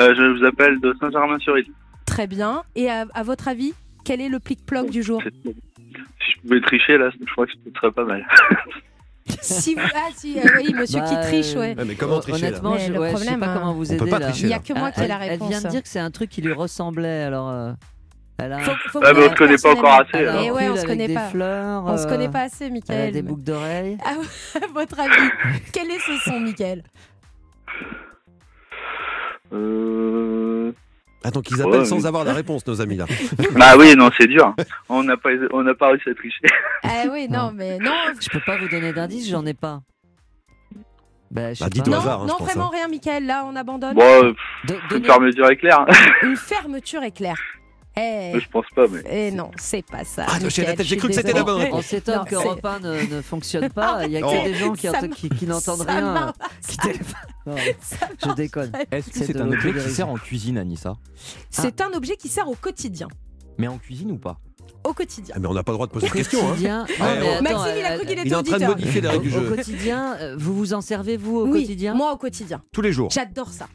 Euh, 0.00 0.14
je 0.14 0.38
vous 0.38 0.44
appelle 0.46 0.80
de 0.80 0.94
Saint-Germain-sur-Île. 0.98 1.66
Très 2.06 2.26
bien. 2.26 2.62
Et 2.74 2.90
à, 2.90 3.04
à 3.12 3.22
votre 3.22 3.48
avis, 3.48 3.74
quel 4.04 4.20
est 4.20 4.28
le 4.30 4.38
plic-ploc 4.40 4.88
du 4.90 5.02
jour? 5.02 5.22
Si 5.44 6.32
je 6.36 6.40
pouvais 6.40 6.60
tricher 6.62 6.96
là, 6.96 7.10
je 7.10 7.32
crois 7.32 7.46
que 7.46 7.52
ce 7.52 7.58
serait 7.78 7.92
pas 7.92 8.04
mal. 8.04 8.26
si 9.40 9.74
vous... 9.74 9.80
Ah, 9.82 10.08
si, 10.16 10.38
euh, 10.38 10.42
oui, 10.58 10.74
monsieur 10.74 11.00
Bah, 11.00 11.06
qui 11.08 11.14
triche, 11.28 11.54
ouais. 11.54 11.74
Mais 11.86 11.94
comment 11.94 12.20
tricher 12.20 12.46
Honnêtement, 12.48 12.76
je, 12.78 12.92
le 12.92 12.98
ouais, 13.00 13.10
je 13.10 13.16
sais 13.16 13.22
problème, 13.24 13.40
pas 13.40 13.46
hein, 13.46 13.54
comment 13.58 13.72
vous 13.74 13.92
aider 13.92 14.10
tricher, 14.10 14.40
Il 14.42 14.46
n'y 14.48 14.52
a 14.52 14.56
là. 14.56 14.62
que 14.66 14.72
moi 14.74 14.88
Ah, 14.88 14.92
qui 14.92 15.00
ai 15.02 15.08
la 15.08 15.14
elle- 15.24 15.30
réponse. 15.32 15.48
Elle 15.52 15.58
vient 15.58 15.62
de 15.62 15.68
dire 15.72 15.82
que 15.82 15.88
c'est 15.88 15.98
un 16.00 16.10
truc 16.10 16.30
qui 16.30 16.42
lui 16.42 16.52
ressemblait, 16.52 17.22
alors. 17.24 17.48
euh, 17.50 17.72
elle 18.38 18.52
a, 18.52 18.58
Faut- 18.60 18.72
faut 18.90 19.00
Ah, 19.04 19.12
mais 19.14 19.26
on 19.26 19.30
se 19.30 19.34
connaît 19.36 19.56
pas 19.56 19.70
encore 19.72 19.92
assez, 20.00 20.16
alors. 20.26 20.42
Eh 20.44 20.50
ouais, 20.50 20.68
on 20.68 20.76
se 20.76 20.84
connaît 20.86 21.06
des 21.08 21.14
pas. 21.14 21.28
fleurs. 21.28 21.84
On 21.86 21.96
se 21.96 22.04
euh, 22.06 22.08
connaît 22.08 22.28
pas 22.28 22.40
assez, 22.42 22.64
Elle 22.64 22.70
a 22.70 22.74
Michael. 22.74 23.12
des 23.12 23.22
boucles 23.22 23.42
d'oreilles. 23.44 23.96
À 24.04 24.10
à 24.10 24.66
votre 24.74 24.98
avis, 25.00 25.30
quel 25.72 25.90
est 25.90 26.00
ce 26.00 26.16
son, 26.24 26.40
Michael? 26.40 26.82
Euh... 29.52 30.72
Attends, 31.24 31.40
qu'ils 31.40 31.60
appellent 31.62 31.80
Ouais, 31.80 31.84
sans 31.86 32.00
oui. 32.00 32.06
avoir 32.06 32.24
la 32.24 32.34
réponse, 32.34 32.66
nos 32.66 32.80
amis 32.80 32.96
là. 32.96 33.06
Bah 33.56 33.76
oui, 33.78 33.94
non, 33.96 34.10
c'est 34.18 34.26
dur. 34.26 34.54
On 34.88 35.02
n'a 35.02 35.16
pas, 35.16 35.30
on 35.52 35.62
n'a 35.62 35.74
pas 35.74 35.88
réussi 35.88 36.10
à 36.10 36.14
tricher. 36.14 36.46
Ah 36.82 37.04
oui, 37.10 37.26
non, 37.28 37.50
mais 37.54 37.78
non. 37.78 37.92
Je 38.20 38.28
peux 38.28 38.40
pas 38.44 38.58
vous 38.58 38.68
donner 38.68 38.92
d'indice, 38.92 39.28
j'en 39.30 39.44
ai 39.46 39.54
pas. 39.54 39.80
Bah, 41.30 41.50
Bah, 41.58 41.68
dites 41.70 41.84
pas. 41.84 41.90
au 41.90 41.94
Non, 41.94 41.98
hasard, 42.00 42.20
hein, 42.22 42.26
non 42.26 42.34
je 42.34 42.38
pense, 42.38 42.46
vraiment 42.48 42.66
hein. 42.66 42.70
rien, 42.74 42.88
Michael. 42.88 43.26
Là, 43.26 43.44
on 43.46 43.56
abandonne. 43.56 43.94
Bon, 43.94 44.02
euh, 44.24 44.32
De- 44.68 44.96
une 44.98 45.04
fermeture 45.04 45.50
éclair. 45.50 45.84
Une 46.22 46.36
fermeture 46.36 47.02
éclair. 47.02 47.36
Eh, 47.96 48.32
je 48.40 48.48
pense 48.48 48.66
pas, 48.74 48.86
mais. 48.88 49.02
eh 49.08 49.30
non, 49.30 49.50
c'est 49.56 49.84
pas 49.86 50.02
ça. 50.04 50.26
Ah, 50.28 50.40
Michael, 50.40 50.76
j'ai 50.80 50.96
cru 50.96 51.08
que 51.08 51.14
c'était 51.14 51.32
la 51.32 51.44
bonne 51.44 51.56
On 51.60 51.64
réponse. 51.64 51.86
s'étonne 51.86 52.16
Non, 52.18 52.24
que 52.24 52.30
c'est- 52.30 52.44
Europe 52.44 52.64
1 52.64 52.80
ne, 52.80 53.14
ne 53.16 53.22
fonctionne 53.22 53.68
pas. 53.70 54.04
Il 54.06 54.10
y 54.12 54.16
a 54.16 54.20
que 54.20 54.44
des 54.44 54.54
gens 54.54 54.72
qui, 54.72 55.46
n'entendent 55.46 55.82
rien. 55.82 56.28
euh, 56.28 56.32
qui 56.68 56.76
téléphonent. 56.76 57.14
Non, 57.46 57.56
je 57.56 58.32
déconne. 58.34 58.72
Est-ce 58.90 59.10
que 59.10 59.18
C'est 59.18 59.36
un 59.38 59.46
objet 59.52 59.72
qui 59.74 59.90
sert 59.90 60.08
en 60.08 60.14
cuisine, 60.16 60.56
Anissa 60.58 60.94
C'est 61.50 61.80
un 61.82 61.92
objet 61.92 62.16
qui 62.16 62.28
sert 62.28 62.48
au 62.48 62.54
quotidien. 62.54 63.06
Mais 63.58 63.68
en 63.68 63.78
cuisine 63.78 64.10
ou 64.12 64.16
pas? 64.18 64.38
Au 64.82 64.92
quotidien. 64.92 65.34
Ah, 65.36 65.40
mais 65.40 65.46
on 65.48 65.54
n'a 65.54 65.62
pas 65.62 65.72
le 65.72 65.76
droit 65.76 65.86
de 65.86 65.92
poser 65.92 66.08
de 66.08 66.12
questions. 66.12 66.40
Hein. 66.40 66.48
Quotidien. 66.50 66.78
Non, 66.80 66.86
mais 66.98 67.28
attends, 67.28 67.42
Maxime, 67.42 67.74
il 67.78 67.84
a 67.84 67.90
euh, 67.92 67.96
cru 67.98 68.06
qu'il 68.06 68.18
était 68.18 68.22
Il 68.28 68.32
est 68.32 68.36
en 68.36 68.42
train 68.42 68.58
de 68.58 68.64
modifier 68.66 69.00
les 69.02 69.08
au, 69.08 69.10
règles 69.12 69.22
du 69.30 69.36
au 69.36 69.40
jeu. 69.40 69.48
quotidien, 69.56 70.16
euh, 70.20 70.36
vous 70.38 70.54
vous 70.56 70.74
en 70.74 70.80
servez 70.80 71.16
vous 71.16 71.36
au 71.38 71.46
oui, 71.46 71.60
quotidien? 71.62 71.94
moi 71.94 72.12
au 72.12 72.16
quotidien. 72.16 72.62
Tous 72.72 72.80
les 72.82 72.92
jours. 72.92 73.10
J'adore 73.10 73.50
ça. 73.50 73.68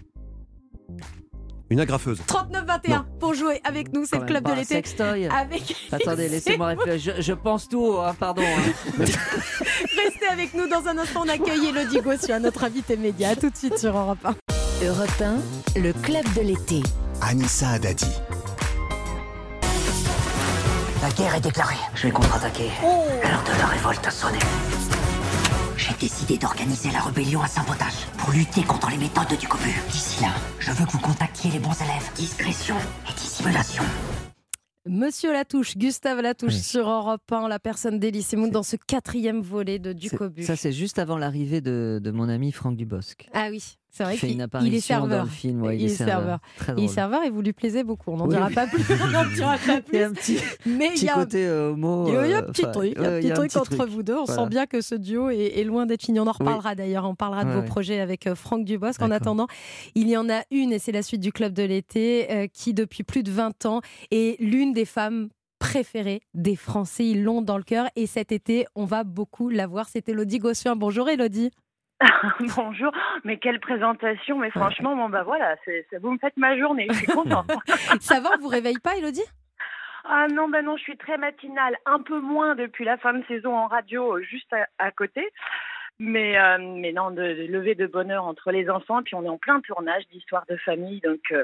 Une 1.69 1.79
agrafeuse. 1.79 2.19
39-21 2.27 3.03
pour 3.19 3.35
jouer 3.35 3.61
avec 3.63 3.93
nous, 3.93 4.05
c'est 4.05 4.17
le 4.17 4.25
club 4.25 4.43
de 4.43 4.51
un 4.51 4.55
l'été. 4.55 4.75
sextoy. 4.75 5.27
Avec 5.27 5.75
Attendez, 5.91 6.27
laissez-moi 6.27 6.67
réfléchir. 6.69 7.13
Je, 7.17 7.21
je 7.21 7.33
pense 7.33 7.67
tout, 7.69 7.95
hein, 7.99 8.15
pardon. 8.19 8.41
hein. 8.41 8.71
Restez 8.99 10.27
avec 10.31 10.53
nous 10.55 10.67
dans 10.67 10.87
un 10.87 10.97
instant. 10.97 11.23
On 11.25 11.29
accueille 11.29 11.67
Elodie 11.67 12.01
Gossuin, 12.01 12.39
notre 12.39 12.63
invité 12.63 12.97
média. 12.97 13.29
À 13.29 13.35
tout 13.35 13.49
de 13.51 13.55
suite 13.57 13.77
sur 13.77 13.95
Europe 13.95 14.17
1. 14.25 14.35
Europe 14.85 15.21
1, 15.75 15.79
le 15.79 15.93
club 15.93 16.23
de 16.35 16.41
l'été. 16.41 16.81
Anissa 17.21 17.69
Adadi. 17.69 18.09
La 21.01 21.09
guerre 21.11 21.35
est 21.35 21.41
déclarée. 21.41 21.75
Je 21.95 22.03
vais 22.07 22.11
contre-attaquer. 22.11 22.69
L'heure 22.81 23.43
de 23.43 23.59
la 23.59 23.65
révolte 23.67 24.05
a 24.07 24.11
sonné. 24.11 24.39
J'ai 25.89 25.95
décidé 26.07 26.37
d'organiser 26.37 26.91
la 26.91 26.99
rébellion 27.01 27.41
à 27.41 27.47
Saint-Potage 27.47 28.05
pour 28.17 28.31
lutter 28.31 28.63
contre 28.63 28.89
les 28.91 28.97
méthodes 28.97 29.37
du 29.39 29.47
cobu. 29.47 29.73
D'ici 29.89 30.21
là, 30.21 30.29
je 30.59 30.71
veux 30.71 30.85
que 30.85 30.91
vous 30.91 30.99
contactiez 30.99 31.51
les 31.51 31.59
bons 31.59 31.73
élèves. 31.81 32.11
Discrétion 32.15 32.75
et 33.09 33.13
dissimulation. 33.13 33.83
Monsieur 34.87 35.33
Latouche, 35.33 35.77
Gustave 35.77 36.21
Latouche 36.21 36.53
Oui. 36.53 36.59
sur 36.59 36.89
Europe 36.89 37.29
1, 37.31 37.47
la 37.47 37.59
personne 37.59 37.99
Moon 38.33 38.47
dans 38.47 38.63
ce 38.63 38.75
quatrième 38.75 39.41
volet 39.41 39.77
de 39.79 39.93
Ducobu. 39.93 40.43
Ça, 40.43 40.55
c'est 40.55 40.71
juste 40.71 40.99
avant 40.99 41.17
l'arrivée 41.17 41.61
de, 41.61 41.99
de 42.01 42.11
mon 42.11 42.29
ami 42.29 42.51
Franck 42.51 42.75
Dubosc. 42.77 43.27
Ah 43.33 43.47
oui. 43.49 43.78
C'est 43.91 44.03
vrai 44.03 44.17
qu'il 44.17 44.29
il 44.29 44.41
est 44.41 44.47
dans 44.47 44.81
serveur. 44.81 45.23
le 45.25 45.29
film, 45.29 45.63
ouais, 45.63 45.77
il 45.77 45.81
est 45.83 45.85
est 45.85 45.89
serveur. 45.89 46.39
Il 46.77 46.83
est 46.83 46.87
serveur 46.87 47.23
et 47.23 47.29
vous 47.31 47.41
lui 47.41 47.53
plaisez 47.53 47.83
beaucoup. 47.83 48.11
On 48.11 48.17
n'en 48.17 48.25
Oui, 48.27 48.35
dira 48.35 48.47
oui. 48.47 48.53
pas 48.53 48.67
plus. 48.67 48.83
On 49.03 49.07
n'en 49.07 49.25
dira 49.25 49.57
pas 49.57 49.79
Il 49.91 49.99
y 49.99 50.03
a 50.03 50.07
un 50.07 50.13
petit, 50.13 50.37
Mais 50.65 50.91
il 50.95 51.03
y 51.03 51.09
a, 51.09 51.13
côté 51.15 51.45
euh, 51.47 51.71
homo. 51.71 52.07
il 52.07 52.13
y 52.13 52.17
a- 52.33 52.37
un 52.37 52.43
euh, 52.43 52.51
petit 52.51 52.61
truc, 52.61 52.97
un 52.99 53.19
petit 53.19 53.57
entre 53.57 53.75
truc. 53.77 53.89
vous 53.89 54.03
deux. 54.03 54.13
On 54.15 54.25
Voilà. 54.25 54.43
sent 54.43 54.49
bien 54.49 54.65
que 54.67 54.81
ce 54.81 54.93
duo 54.95 55.29
est, 55.29 55.57
est 55.59 55.63
loin 55.63 55.85
d'être 55.87 56.03
fini. 56.03 56.19
On 56.19 56.27
en 56.27 56.31
reparlera 56.31 56.75
d'ailleurs. 56.75 57.05
On 57.05 57.15
parlera 57.15 57.43
de 57.45 57.51
vos 57.51 57.63
projets 57.63 57.99
avec 57.99 58.27
euh, 58.27 58.35
Franck 58.35 58.63
Dubosc. 58.63 59.01
En 59.01 59.11
attendant, 59.11 59.47
il 59.95 60.07
y 60.07 60.15
en 60.15 60.29
a 60.29 60.41
une, 60.51 60.71
et 60.71 60.79
c'est 60.79 60.91
la 60.91 61.01
suite 61.01 61.21
du 61.21 61.31
Club 61.31 61.53
de 61.53 61.63
l'été, 61.63 62.31
euh, 62.31 62.47
qui 62.47 62.73
depuis 62.75 63.03
plus 63.03 63.23
de 63.23 63.31
20 63.31 63.65
ans 63.65 63.81
est 64.11 64.39
l'une 64.39 64.71
des 64.71 64.85
femmes 64.85 65.29
préférées 65.57 66.21
des 66.35 66.55
Français. 66.55 67.05
Ils 67.07 67.23
l'ont 67.23 67.41
dans 67.41 67.57
le 67.57 67.63
cœur. 67.63 67.87
Et 67.95 68.05
cet 68.07 68.31
été, 68.31 68.65
on 68.75 68.85
va 68.85 69.03
beaucoup 69.03 69.49
la 69.49 69.67
voir. 69.67 69.87
C'est 69.91 70.07
Elodie 70.07 70.37
Gossuin. 70.39 70.75
Bonjour 70.75 71.09
Elodie. 71.09 71.51
Bonjour, 72.55 72.91
mais 73.23 73.37
quelle 73.37 73.59
présentation, 73.59 74.37
mais 74.37 74.49
franchement, 74.51 74.95
bon 74.95 75.09
bah 75.09 75.23
voilà, 75.23 75.55
c'est, 75.65 75.85
c'est- 75.89 75.97
vous 75.99 76.11
me 76.11 76.17
faites 76.17 76.37
ma 76.37 76.57
journée, 76.57 76.87
je 76.89 76.95
suis 76.97 77.07
contente. 77.07 77.51
Ça 77.99 78.19
va, 78.21 78.29
on 78.37 78.41
vous 78.41 78.47
réveille 78.47 78.79
pas 78.79 78.95
Elodie? 78.95 79.25
Ah 80.05 80.27
non, 80.27 80.47
bah 80.47 80.61
non, 80.61 80.77
je 80.77 80.83
suis 80.83 80.97
très 80.97 81.17
matinale, 81.17 81.75
un 81.85 81.99
peu 82.01 82.19
moins 82.19 82.55
depuis 82.55 82.85
la 82.85 82.97
fin 82.97 83.13
de 83.13 83.23
saison 83.27 83.55
en 83.55 83.67
radio, 83.67 84.19
juste 84.21 84.51
à, 84.53 84.67
à 84.79 84.91
côté. 84.91 85.27
Mais, 85.99 86.39
euh, 86.39 86.57
mais 86.59 86.93
non, 86.93 87.11
de, 87.11 87.21
de 87.21 87.47
lever 87.51 87.75
de 87.75 87.85
bonheur 87.85 88.23
entre 88.23 88.51
les 88.51 88.69
enfants, 88.69 89.03
puis 89.03 89.15
on 89.15 89.25
est 89.25 89.29
en 89.29 89.37
plein 89.37 89.59
tournage 89.59 90.07
d'histoire 90.13 90.45
de 90.47 90.55
famille, 90.55 91.01
donc 91.01 91.19
euh, 91.33 91.43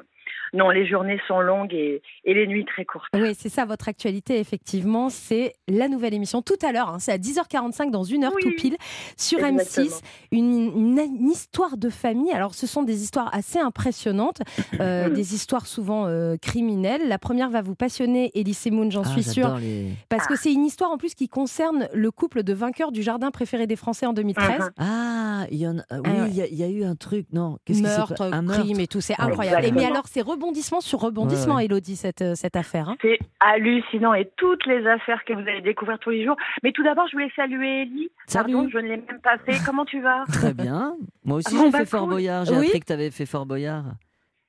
non, 0.54 0.70
les 0.70 0.86
journées 0.88 1.20
sont 1.28 1.40
longues 1.42 1.74
et, 1.74 2.02
et 2.24 2.34
les 2.34 2.48
nuits 2.48 2.66
très 2.66 2.86
courtes. 2.86 3.08
Oui, 3.14 3.36
c'est 3.38 3.50
ça 3.50 3.66
votre 3.66 3.88
actualité, 3.90 4.40
effectivement. 4.40 5.10
C'est 5.10 5.54
la 5.68 5.88
nouvelle 5.88 6.14
émission 6.14 6.42
tout 6.42 6.56
à 6.66 6.72
l'heure. 6.72 6.90
hein, 6.90 7.00
c'est 7.00 7.12
à 7.12 7.18
10h45 7.18 7.92
dans 7.92 8.04
une 8.04 8.24
heure 8.24 8.36
tout 8.40 8.52
pile 8.58 8.78
sur 9.18 9.40
Exactement. 9.44 9.88
M6. 9.88 10.02
Une, 10.32 10.54
une- 10.76 11.00
une 11.00 11.30
histoire 11.32 11.78
de 11.78 11.90
famille. 11.90 12.32
Alors, 12.32 12.54
ce 12.56 12.68
sont 12.68 12.84
des 12.84 13.04
histoires 13.04 13.30
assez 13.34 13.60
impressionnantes, 13.60 14.42
euh, 14.80 15.10
des 15.10 15.34
histoires 15.34 15.66
souvent 15.68 16.06
euh, 16.08 16.38
criminelles. 16.42 17.08
La 17.08 17.18
première 17.20 17.50
va 17.50 17.62
vous 17.62 17.76
passionner, 17.76 18.32
Elise 18.36 18.66
Moon, 18.72 18.90
j'en 18.90 19.04
Ah, 19.04 19.10
suis 19.10 19.24
sûre. 19.24 19.58
les- 19.58 19.90
Parce 20.10 20.28
que 20.28 20.36
c'est 20.36 20.54
une 20.54 20.66
histoire 20.66 20.92
en 20.92 20.98
plus 20.98 21.16
qui 21.16 21.28
concerne 21.28 21.88
le 21.94 22.12
couple 22.12 22.44
de 22.44 22.54
vainqueurs 22.54 22.92
du 22.92 23.02
jardin 23.04 23.32
préféré 23.32 23.68
des 23.68 23.76
Français 23.76 24.06
en 24.06 24.14
2013. 24.14 24.72
Ah, 24.78 25.46
il 25.52 25.58
y 25.58 25.68
en 25.68 25.78
a, 25.80 25.84
oui, 25.92 26.02
Ah 26.06 26.10
ouais. 26.24 26.30
il 26.30 26.36
y, 26.36 26.42
a- 26.42 26.48
il 26.48 26.56
y 26.56 26.64
a 26.64 26.70
eu 26.70 26.84
un 26.84 26.96
truc, 26.96 27.28
non 27.34 27.58
Meurtre, 27.70 28.16
pas- 28.16 28.26
un 28.28 28.46
crime 28.46 28.68
meurtre 28.68 28.80
et 28.80 28.88
tout, 28.88 29.02
c'est 29.02 29.16
Ah, 29.18 29.26
incroyable. 29.26 29.66
Et 29.66 29.72
mais 29.72 29.86
alors, 29.86 30.06
c'est 30.10 30.22
rebondissement 30.26 30.82
sur 30.82 31.00
rebondissement, 31.00 31.56
Ouais, 31.56 31.62
ouais. 31.62 31.66
Elodie, 31.66 31.96
cette, 31.96 32.22
euh, 32.22 32.36
cette 32.36 32.56
affaire. 32.56 32.90
hein. 32.90 32.98
C'est 33.02 33.20
hallucinant 33.40 34.14
et 34.14 34.30
toutes 34.38 34.66
les 34.66 34.86
affaires 34.88 35.24
que 35.26 35.34
vous 35.34 35.40
allez 35.48 35.62
découvrir 35.62 36.00
tous 36.00 36.10
les 36.10 36.26
jours. 36.26 36.36
Mais 36.64 36.72
tout 36.72 36.84
d'abord, 36.84 37.08
je 37.08 37.14
voulais 37.14 37.32
saluer 37.36 37.84
Ellie. 37.84 38.10
Pardon, 38.34 38.60
Salut. 38.62 38.72
je 38.74 38.78
ne 38.80 38.84
l'ai 38.84 38.98
même 38.98 39.20
pas 39.24 39.38
fait. 39.40 39.58
Comment 39.66 39.86
tu 39.86 40.02
vas? 40.02 40.26
Très 40.28 40.54
bien. 40.54 40.96
Moi 41.24 41.38
aussi, 41.38 41.56
Ah 41.58 41.62
j'ai 41.66 41.72
bah, 41.72 41.78
fait 41.80 41.86
Fort. 41.86 42.08
Boyard. 42.08 42.46
J'ai 42.46 42.58
Oui. 42.58 42.66
appris 42.68 42.80
que 42.82 42.86
tu 42.86 42.94
avais 42.94 43.12
fait 43.12 43.26
Fort 43.26 43.46
Boyard. 43.46 43.86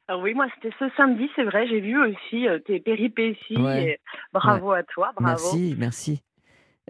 Ah 0.08 0.18
oui, 0.18 0.34
moi 0.34 0.46
c'était 0.54 0.74
ce 0.78 0.84
samedi, 0.96 1.28
c'est 1.34 1.42
vrai. 1.44 1.66
J'ai 1.68 1.80
vu 1.80 1.98
aussi 2.00 2.46
euh, 2.46 2.58
tes 2.60 2.78
péripéties. 2.80 3.56
Ouais. 3.58 3.84
et 3.84 4.00
bravo 4.32 4.70
à 4.72 4.82
toi, 4.84 5.10
bravo. 5.20 5.26
Merci, 5.42 5.74
merci. 5.78 6.22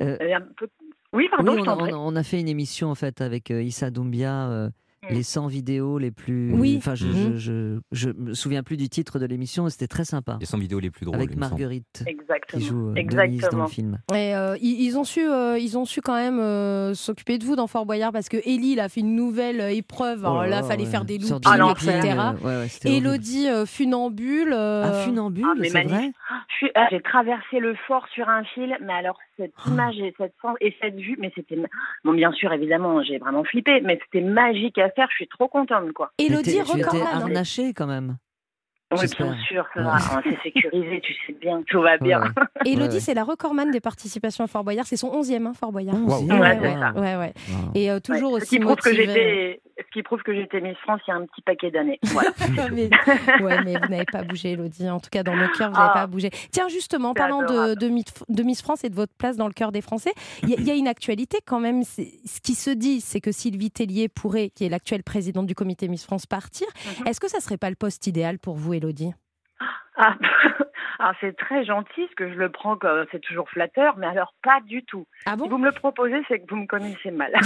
Euh, 0.03 0.18
peu- 0.59 0.68
Oui, 1.14 1.27
pardon, 1.31 1.55
oui, 1.55 1.62
je 1.64 1.70
on, 1.70 1.77
prie. 1.79 1.92
on 1.92 1.96
a- 1.96 1.99
on 2.12 2.16
a 2.16 2.22
fait 2.22 2.38
une 2.38 2.49
émission 2.49 2.90
en 2.90 2.94
fait 2.94 3.22
avec 3.22 3.51
euh, 3.51 3.62
Issa 3.62 3.90
Doumbia. 3.90 4.68
Les 5.11 5.22
100 5.22 5.46
vidéos 5.46 5.98
les 5.98 6.11
plus. 6.11 6.52
Oui. 6.54 6.74
Enfin, 6.78 6.94
je, 6.94 7.06
Mhm. 7.06 7.37
je, 7.37 7.78
je, 7.92 8.09
je 8.09 8.11
me 8.11 8.35
souviens 8.35 8.62
plus 8.62 8.76
du 8.76 8.88
titre 8.88 9.18
de 9.18 9.26
l'émission, 9.26 9.68
c'était 9.68 9.87
très 9.87 10.04
sympa. 10.04 10.37
Les 10.40 10.46
100 10.46 10.59
vidéos 10.59 10.80
les 10.80 10.90
plus 10.90 11.04
drôles. 11.06 11.16
Avec 11.16 11.30
il. 11.32 11.38
Marguerite 11.38 12.02
Exactement. 12.06 12.61
qui 12.61 12.66
joue 12.66 12.88
euh, 12.90 12.94
Denise 12.94 13.35
Exactement. 13.35 13.59
dans 13.62 13.64
le 13.64 13.70
film. 13.70 13.98
Et 14.14 14.35
euh, 14.35 14.56
ils, 14.61 14.82
ils 14.82 14.98
ont 14.98 15.04
su, 15.04 15.20
euh, 15.28 15.59
ils 15.59 15.78
ont 15.78 15.85
su 15.85 16.00
quand 16.00 16.14
même 16.16 16.38
euh, 16.40 16.94
s'occuper 16.94 17.38
de 17.38 17.44
vous 17.44 17.56
dans 17.56 17.66
Fort 17.66 17.87
Boyard 17.87 18.12
parce 18.12 18.28
que 18.28 18.37
Ellie, 18.38 18.72
il 18.72 18.80
a 18.80 18.88
fait 18.88 19.00
une 19.00 19.14
nouvelle 19.14 19.61
euh, 19.61 19.70
épreuve. 19.70 20.24
Alors 20.24 20.38
Oh 20.38 20.42
là 20.42 20.48
là, 20.48 20.62
fallait 20.62 20.85
ouais. 20.85 20.90
faire 20.90 21.04
des 21.04 21.18
looping, 21.18 21.37
etc. 21.70 22.18
euh, 22.18 22.32
ouais, 22.44 22.66
ouais. 22.85 22.90
Elodie, 22.96 23.48
euh, 23.48 23.66
funambule. 23.66 24.52
euh, 24.52 24.85
Ah, 24.87 24.92
funambule, 25.04 25.44
Ah, 25.46 25.54
c'est 25.62 25.82
vrai 25.85 26.12
ah, 26.74 26.87
J'ai 26.90 27.00
traversé 27.00 27.59
le 27.61 27.74
fort 27.87 28.06
sur 28.14 28.28
un 28.28 28.42
fil, 28.44 28.76
mais 28.82 28.92
alors 28.92 29.18
cette 29.37 29.52
Ah. 29.64 29.68
image 29.70 29.98
et 29.98 30.14
cette, 30.18 30.35
et 30.61 30.74
cette 30.80 30.96
vue, 30.96 31.16
mais 31.20 31.30
c'était. 31.35 31.56
Bon, 32.04 32.12
bien 32.12 32.32
sûr, 32.32 32.52
évidemment, 32.52 33.02
j'ai 33.02 33.18
vraiment 33.18 33.44
flippé, 33.44 33.80
mais 33.82 33.98
c'était 34.04 34.24
magique 34.26 34.78
à 34.78 34.90
faire. 34.96 35.06
Je 35.11 35.14
suis 35.16 35.28
trop 35.28 35.46
contente, 35.46 35.92
quoi. 35.92 36.11
Elodie 36.18 36.59
hein. 36.59 37.04
harnaché 37.12 37.72
quand 37.74 37.87
même. 37.87 38.16
Oui, 38.92 39.00
bien 39.18 39.37
sûr, 39.48 39.66
ça 39.74 39.80
Ouais. 39.80 39.85
va. 39.87 40.22
C'est 40.22 40.38
sécurisé, 40.44 41.00
tu 41.02 41.12
sais 41.26 41.32
bien, 41.40 41.61
tout 41.66 41.82
va 41.82 41.98
bien. 41.98 42.20
Ouais, 42.20 42.28
Elodie, 42.66 42.82
Ouais, 42.82 42.88
ouais. 42.94 43.00
c'est 43.00 43.14
la 43.14 43.24
recordman 43.24 43.72
des 43.72 43.80
participations 43.80 44.44
à 44.44 44.46
Fort 44.46 44.62
Boyard. 44.62 44.87
C'est 44.87 44.96
son 44.96 45.09
11e, 45.11 45.44
hein, 45.44 45.52
Fort 45.59 45.72
Boyard. 45.72 45.96
Wow. 45.96 46.22
Ouais, 46.24 47.16
ouais. 47.16 47.32
Wow. 47.48 47.72
Et 47.74 47.90
euh, 47.90 47.98
toujours 47.98 48.32
Ouais, 48.32 48.38
ce, 48.40 48.44
aussi 48.44 48.56
qui 48.59 48.61
prouve 48.61 48.76
que 48.76 48.88
motivée. 48.90 49.06
j'étais, 49.06 49.61
ce 49.78 49.90
qui 49.92 50.02
prouve 50.02 50.22
que 50.22 50.34
j'étais 50.34 50.60
Miss 50.60 50.76
France 50.78 51.00
il 51.06 51.10
y 51.10 51.14
a 51.14 51.16
un 51.16 51.26
petit 51.26 51.42
paquet 51.42 51.70
d'années. 51.70 51.98
Voilà. 52.04 52.30
mais, 52.72 52.88
ouais, 53.42 53.62
mais 53.64 53.74
vous 53.74 53.88
n'avez 53.88 54.04
pas 54.10 54.22
bougé, 54.22 54.52
Elodie. 54.52 54.88
En 54.88 55.00
tout 55.00 55.10
cas, 55.10 55.22
dans 55.22 55.36
nos 55.36 55.48
cœurs, 55.48 55.70
vous 55.70 55.76
n'avez 55.76 55.90
Ah. 55.90 55.94
pas 55.94 56.06
bougé. 56.06 56.30
Tiens, 56.50 56.68
justement, 56.68 57.12
parlant 57.14 57.42
de, 57.42 57.88
Miss- 58.42 58.62
France 58.62 58.84
et 58.84 58.88
de 58.88 58.94
votre 58.94 59.14
place 59.14 59.36
dans 59.36 59.46
le 59.48 59.52
cœur 59.52 59.72
des 59.72 59.82
Français, 59.82 60.12
il 60.42 60.48
y, 60.50 60.54
a- 60.54 60.56
il 60.58 60.66
y 60.66 60.70
a 60.70 60.74
une 60.74 60.88
actualité 60.88 61.38
quand 61.46 61.60
même. 61.60 61.82
Ce 61.84 62.40
qui 62.42 62.54
se 62.54 62.70
dit, 62.70 63.00
c'est 63.00 63.20
que 63.20 63.32
Sylvie 63.32 63.70
Tellier 63.70 64.08
pourrait, 64.08 64.50
qui 64.50 64.64
est 64.64 64.68
l'actuelle 64.68 65.02
présidente 65.02 65.46
du 65.46 65.54
comité 65.54 65.88
Miss 65.88 66.04
France, 66.04 66.26
partir. 66.26 66.66
Mhm. 67.00 67.06
Est-ce 67.08 67.20
que 67.20 67.28
ça 67.28 67.40
serait 67.40 67.58
pas 67.58 67.70
le 67.70 67.76
poste 67.76 68.06
idéal 68.06 68.38
pour 68.38 68.56
vous, 68.56 68.72
Elodie? 68.74 69.12
Ah, 69.96 70.14
alors 70.98 71.14
c'est 71.20 71.36
très 71.36 71.64
gentil, 71.64 72.02
parce 72.02 72.14
que 72.16 72.28
je 72.30 72.34
le 72.38 72.50
prends 72.50 72.76
comme 72.76 73.04
c'est 73.12 73.20
toujours 73.20 73.48
flatteur, 73.50 73.96
mais 73.98 74.06
alors 74.06 74.32
pas 74.42 74.60
du 74.66 74.84
tout. 74.84 75.06
Ah 75.26 75.36
bon? 75.36 75.44
Si 75.44 75.50
vous 75.50 75.58
me 75.58 75.66
le 75.66 75.72
proposez, 75.72 76.22
c'est 76.28 76.40
que 76.40 76.46
vous 76.48 76.60
me 76.62 76.66
connaissez 76.66 77.10
mal. 77.10 77.32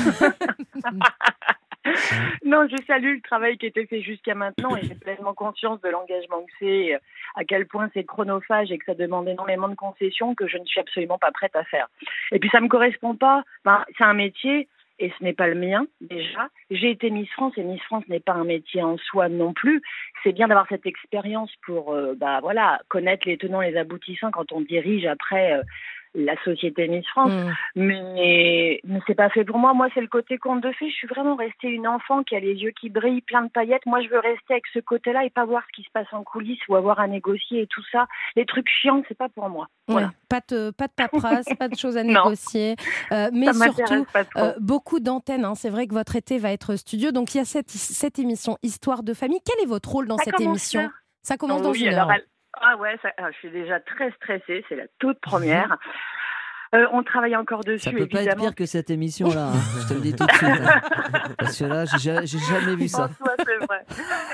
non, 2.45 2.67
je 2.69 2.77
salue 2.87 3.15
le 3.15 3.21
travail 3.23 3.57
qui 3.57 3.67
a 3.67 3.69
été 3.69 3.87
fait 3.87 4.03
jusqu'à 4.03 4.35
maintenant 4.35 4.77
et 4.77 4.83
j'ai 4.83 4.95
pleinement 4.95 5.33
conscience 5.35 5.81
de 5.81 5.89
l'engagement 5.89 6.43
que 6.43 6.53
c'est, 6.59 6.95
euh, 6.95 6.99
à 7.35 7.45
quel 7.45 7.67
point 7.67 7.89
c'est 7.95 8.05
chronophage 8.05 8.71
et 8.71 8.79
que 8.79 8.85
ça 8.85 8.95
demande 8.95 9.29
énormément 9.29 9.69
de 9.69 9.75
concessions 9.75 10.35
que 10.35 10.47
je 10.47 10.59
ne 10.59 10.65
suis 10.65 10.81
absolument 10.81 11.19
pas 11.19 11.31
prête 11.31 11.57
à 11.57 11.65
faire. 11.65 11.89
Et 12.33 12.39
puis 12.39 12.51
ça 12.51 12.61
me 12.61 12.69
correspond 12.69 13.15
pas. 13.15 13.45
Enfin, 13.65 13.85
c'est 13.97 14.05
un 14.05 14.15
métier 14.15 14.69
et 14.99 15.11
ce 15.19 15.25
n'est 15.25 15.33
pas 15.33 15.49
le 15.49 15.55
mien 15.55 15.87
déjà. 16.03 16.49
J'ai 16.71 16.91
été 16.91 17.11
Miss 17.11 17.31
France 17.31 17.55
et 17.57 17.63
Miss 17.63 17.83
France 17.83 18.05
n'est 18.09 18.21
pas 18.21 18.35
un 18.35 18.45
métier 18.45 18.83
en 18.83 18.99
soi 18.99 19.31
non 19.31 19.55
plus. 19.55 19.81
C'est 20.23 20.33
bien 20.33 20.49
d'avoir 20.49 20.69
cette 20.69 20.85
expérience 20.85 21.51
pour 21.65 21.95
euh, 21.95 22.15
bah 22.15 22.41
voilà 22.43 22.81
connaître 22.89 23.27
les 23.27 23.39
tenants 23.39 23.63
les 23.63 23.77
aboutissants 23.79 24.31
quand 24.31 24.53
on 24.53 24.61
dirige 24.61 25.07
après 25.07 25.55
euh, 25.55 25.63
la 26.15 26.35
société 26.45 26.89
Miss 26.89 27.07
France. 27.09 27.31
Mm. 27.33 27.53
Mais, 27.77 28.81
mais 28.85 29.01
c'est 29.07 29.15
pas 29.15 29.31
fait 29.31 29.45
pour 29.45 29.59
moi. 29.59 29.75
Moi, 29.75 29.89
c'est 29.95 30.01
le 30.01 30.09
côté 30.09 30.39
conte 30.39 30.63
de 30.63 30.73
fées. 30.73 30.89
Je 30.91 30.95
suis 30.95 31.07
vraiment 31.09 31.37
restée 31.37 31.69
une 31.69 31.87
enfant 31.87 32.23
qui 32.23 32.35
a 32.37 32.41
les 32.41 32.55
yeux 32.55 32.73
qui 32.79 32.89
brillent, 32.91 33.21
plein 33.21 33.43
de 33.43 33.51
paillettes. 33.51 33.87
Moi, 33.87 34.03
je 34.03 34.09
veux 34.09 34.19
rester 34.19 34.55
avec 34.55 34.65
ce 34.73 34.81
côté-là 34.81 35.25
et 35.25 35.31
pas 35.31 35.45
voir 35.45 35.63
ce 35.69 35.73
qui 35.81 35.83
se 35.87 35.91
passe 35.93 36.09
en 36.13 36.23
coulisses 36.25 36.61
ou 36.69 36.75
avoir 36.77 37.01
à 37.01 37.07
négocier 37.07 37.63
et 37.63 37.67
tout 37.67 37.83
ça. 37.93 38.07
Les 38.37 38.45
trucs 38.47 38.69
chiants, 38.69 39.03
c'est 39.09 39.17
pas 39.17 39.29
pour 39.29 39.49
moi. 39.49 39.69
Voilà. 39.89 40.09
Ouais, 40.09 40.13
pas, 40.29 40.41
de, 40.49 40.71
pas 40.71 40.87
de 40.89 40.93
paperasse, 40.93 41.47
pas 41.59 41.69
de 41.69 41.77
choses 41.77 41.97
à 41.97 42.03
négocier. 42.03 42.77
Euh, 43.13 43.31
mais 43.33 43.53
Ça 43.53 43.73
surtout, 43.73 44.07
euh, 44.37 44.53
beaucoup 44.61 45.01
d'antennes. 45.01 45.45
hein. 45.45 45.55
C'est 45.55 45.71
vrai 45.71 45.87
que 45.87 45.95
votre 45.95 46.17
été 46.17 46.39
va 46.39 46.53
être 46.53 46.77
studio. 46.77 47.13
Donc, 47.13 47.35
il 47.35 47.39
y 47.39 47.41
a 47.41 47.45
cette, 47.45 47.71
cette 47.71 48.19
émission 48.19 48.57
Histoire 48.63 49.03
de 49.03 49.15
famille. 49.15 49.41
Quel 49.45 49.63
est 49.65 49.69
votre 49.69 49.89
rôle 49.91 50.09
dans 50.09 50.19
Ça 50.19 50.25
cette 50.25 50.41
émission? 50.41 50.91
Ça 51.23 51.37
commence 51.37 51.63
dans 51.63 51.71
Oui, 51.73 51.85
une 51.85 51.95
heure. 51.95 52.09
Ah 52.55 52.77
ouais, 52.77 52.97
ça- 53.03 53.13
ah, 53.19 53.31
je 53.31 53.37
suis 53.39 53.51
déjà 53.51 53.81
très 53.81 54.11
stressée. 54.13 54.65
C'est 54.69 54.77
la 54.77 54.87
toute 54.99 55.21
première. 55.21 55.77
Euh, 56.73 56.87
on 56.93 57.03
travaille 57.03 57.35
encore 57.35 57.65
dessus, 57.65 57.81
Ça 57.81 57.91
peut 57.91 58.07
pas 58.07 58.23
être 58.23 58.37
pire 58.39 58.55
que 58.55 58.65
cette 58.65 58.91
émission-là, 58.91 59.49
hein. 59.49 59.81
je 59.83 59.89
te 59.89 59.95
le 59.95 60.01
dis 60.01 60.15
tout 60.15 60.25
de 60.25 60.31
suite. 60.31 60.49
hein. 60.49 60.81
Parce 61.39 61.59
que 61.59 61.65
là, 61.65 61.85
j'ai 61.85 61.99
ja- 61.99 62.25
j'ai 62.25 62.39
jamais 62.39 62.77
vu 62.77 62.87
ça. 62.87 63.07
En 63.07 63.09
soi, 63.09 63.35
c'est 63.45 63.57
vrai. 63.67 63.81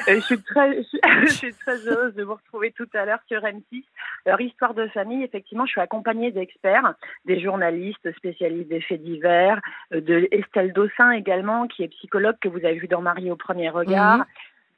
Euh, 0.08 0.14
je, 0.16 0.20
suis 0.20 0.42
très, 0.42 0.82
je, 1.22 1.28
suis, 1.32 1.54
très 1.54 1.88
heureuse 1.88 2.14
de 2.14 2.22
vous 2.24 2.34
retrouver 2.34 2.72
tout 2.72 2.88
à 2.92 3.06
l'heure 3.06 3.20
sur 3.26 3.40
M6. 3.40 3.84
Alors, 4.26 4.42
histoire 4.42 4.74
de 4.74 4.86
famille, 4.88 5.24
effectivement, 5.24 5.64
je 5.64 5.70
suis 5.70 5.80
accompagnée 5.80 6.30
d'experts, 6.30 6.92
des 7.24 7.40
journalistes 7.40 8.12
spécialistes 8.18 8.68
des 8.68 8.82
faits 8.82 9.02
divers, 9.02 9.58
euh, 9.94 10.02
de 10.02 10.28
Estelle 10.30 10.74
Dossin 10.74 11.12
également, 11.12 11.66
qui 11.68 11.84
est 11.84 11.88
psychologue 11.88 12.36
que 12.42 12.48
vous 12.48 12.58
avez 12.66 12.74
vu 12.78 12.86
dans 12.86 13.00
Marie 13.00 13.30
au 13.30 13.36
premier 13.36 13.70
regard, 13.70 14.18
Mhm. 14.18 14.24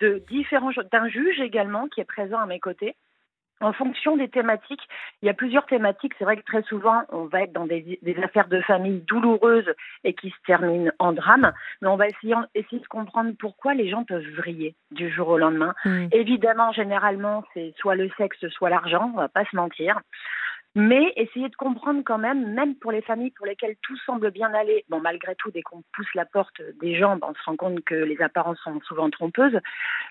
de 0.03 0.22
différents, 0.31 0.70
d'un 0.92 1.09
juge 1.09 1.40
également 1.40 1.88
qui 1.88 2.01
est 2.01 2.05
présent 2.05 2.38
à 2.38 2.46
mes 2.46 2.61
côtés. 2.61 2.94
En 3.61 3.73
fonction 3.73 4.16
des 4.16 4.29
thématiques, 4.29 4.83
il 5.23 5.27
y 5.27 5.29
a 5.29 5.35
plusieurs 5.35 5.66
thématiques. 5.66 6.12
C'est 6.18 6.25
vrai 6.25 6.37
que 6.37 6.44
très 6.44 6.62
souvent, 6.62 7.03
on 7.11 7.25
va 7.25 7.42
être 7.42 7.53
dans 7.53 7.66
des, 7.66 7.99
des 8.03 8.16
affaires 8.23 8.49
de 8.49 8.61
famille 8.61 9.01
douloureuses 9.01 9.73
et 10.05 10.14
qui 10.14 10.31
se 10.31 10.37
terminent 10.47 10.92
en 10.99 11.12
drame, 11.12 11.53
mais 11.83 11.88
on 11.88 11.97
va 11.97 12.09
essayer, 12.09 12.35
essayer 12.55 12.81
de 12.81 12.87
comprendre 12.87 13.33
pourquoi 13.38 13.75
les 13.75 13.88
gens 13.88 14.05
peuvent 14.05 14.29
vriller 14.37 14.75
du 14.90 15.11
jour 15.11 15.29
au 15.29 15.38
lendemain. 15.38 15.75
Mm. 15.85 16.07
Évidemment, 16.12 16.73
généralement, 16.73 17.44
c'est 17.55 17.75
soit 17.79 17.97
le 17.97 18.11
sexe, 18.16 18.47
soit 18.49 18.71
l'argent, 18.71 19.11
on 19.14 19.18
va 19.18 19.29
pas 19.29 19.44
se 19.44 19.57
mentir. 19.57 20.01
Mais 20.74 21.12
essayer 21.16 21.48
de 21.48 21.57
comprendre 21.57 22.02
quand 22.04 22.18
même, 22.18 22.52
même 22.52 22.76
pour 22.76 22.92
les 22.92 23.00
familles 23.00 23.31
pour 23.33 23.46
lesquelles 23.46 23.76
tout 23.83 23.96
semble 24.04 24.31
bien 24.31 24.52
aller, 24.52 24.85
bon, 24.88 25.00
malgré 25.00 25.35
tout, 25.35 25.50
dès 25.50 25.62
qu'on 25.62 25.83
pousse 25.94 26.14
la 26.14 26.24
porte 26.24 26.61
des 26.81 26.96
gens, 26.96 27.16
ben, 27.16 27.28
on 27.31 27.35
se 27.35 27.42
rend 27.44 27.57
compte 27.57 27.83
que 27.85 27.94
les 27.94 28.20
apparences 28.20 28.59
sont 28.61 28.78
souvent 28.83 29.11
trompeuses, 29.11 29.59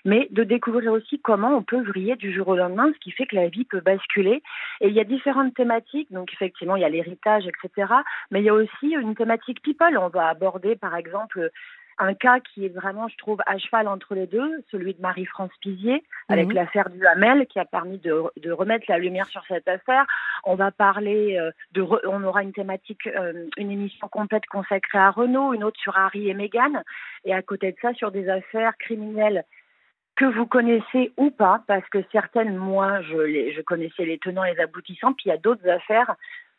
mais 0.04 0.26
de 0.30 0.42
découvrir 0.44 0.92
aussi 0.92 1.20
comment 1.20 1.56
on 1.56 1.62
peut 1.62 1.80
vriller 1.80 2.16
du 2.16 2.34
jour 2.34 2.48
au 2.48 2.56
lendemain, 2.56 2.90
ce 2.92 2.98
qui 2.98 3.12
fait 3.12 3.26
que 3.26 3.36
la 3.36 3.48
vie 3.48 3.64
peut 3.64 3.80
basculer. 3.80 4.42
Et 4.80 4.88
il 4.88 4.94
y 4.94 5.00
a 5.00 5.04
différentes 5.04 5.54
thématiques, 5.54 6.12
donc 6.12 6.32
effectivement, 6.32 6.76
il 6.76 6.82
y 6.82 6.84
a 6.84 6.88
l'héritage, 6.88 7.44
etc. 7.46 7.92
Mais 8.30 8.40
il 8.40 8.44
y 8.44 8.50
a 8.50 8.54
aussi 8.54 8.88
une 8.88 9.14
thématique 9.14 9.62
people. 9.62 9.96
On 9.96 10.08
va 10.08 10.28
aborder, 10.28 10.76
par 10.76 10.96
exemple, 10.96 11.50
un 11.98 12.14
cas 12.14 12.40
qui 12.40 12.64
est 12.66 12.68
vraiment, 12.74 13.08
je 13.08 13.16
trouve, 13.16 13.40
à 13.46 13.58
cheval 13.58 13.88
entre 13.88 14.14
les 14.14 14.26
deux, 14.26 14.64
celui 14.70 14.94
de 14.94 15.00
Marie-France 15.00 15.50
Pizier, 15.60 16.02
avec 16.28 16.46
Mhm. 16.48 16.54
l'affaire 16.54 16.90
du 16.90 17.04
Hamel, 17.06 17.46
qui 17.46 17.58
a 17.58 17.64
permis 17.64 17.98
de, 17.98 18.22
de 18.40 18.52
remettre 18.52 18.86
la 18.88 18.98
lumière 18.98 19.26
sur 19.26 19.44
cette 19.46 19.68
affaire. 19.68 20.06
On 20.44 20.54
va 20.54 20.70
parler 20.70 21.36
euh, 21.38 21.50
de, 21.72 21.82
re- 21.82 22.06
on 22.06 22.22
aura 22.24 22.42
une 22.42 22.52
thématique, 22.52 23.06
euh, 23.06 23.46
une 23.56 23.70
émission 23.70 24.08
complète 24.08 24.46
consacrée 24.46 24.98
à 24.98 25.10
Renault, 25.10 25.54
une 25.54 25.64
autre 25.64 25.80
sur 25.80 25.96
Harry 25.96 26.28
et 26.28 26.34
Meghan, 26.34 26.82
et 27.24 27.34
à 27.34 27.42
côté 27.42 27.72
de 27.72 27.76
ça, 27.82 27.92
sur 27.94 28.10
des 28.12 28.28
affaires 28.28 28.76
criminelles 28.78 29.44
que 30.16 30.24
vous 30.24 30.46
connaissez 30.46 31.12
ou 31.16 31.30
pas, 31.30 31.62
parce 31.68 31.88
que 31.90 31.98
certaines, 32.10 32.56
moi, 32.56 33.02
je, 33.02 33.16
les, 33.18 33.52
je 33.52 33.60
connaissais 33.60 34.04
les 34.04 34.18
tenants 34.18 34.42
et 34.44 34.54
les 34.54 34.60
aboutissants, 34.60 35.12
puis 35.12 35.24
il 35.26 35.28
y 35.28 35.32
a 35.32 35.36
d'autres 35.36 35.68
affaires 35.68 36.16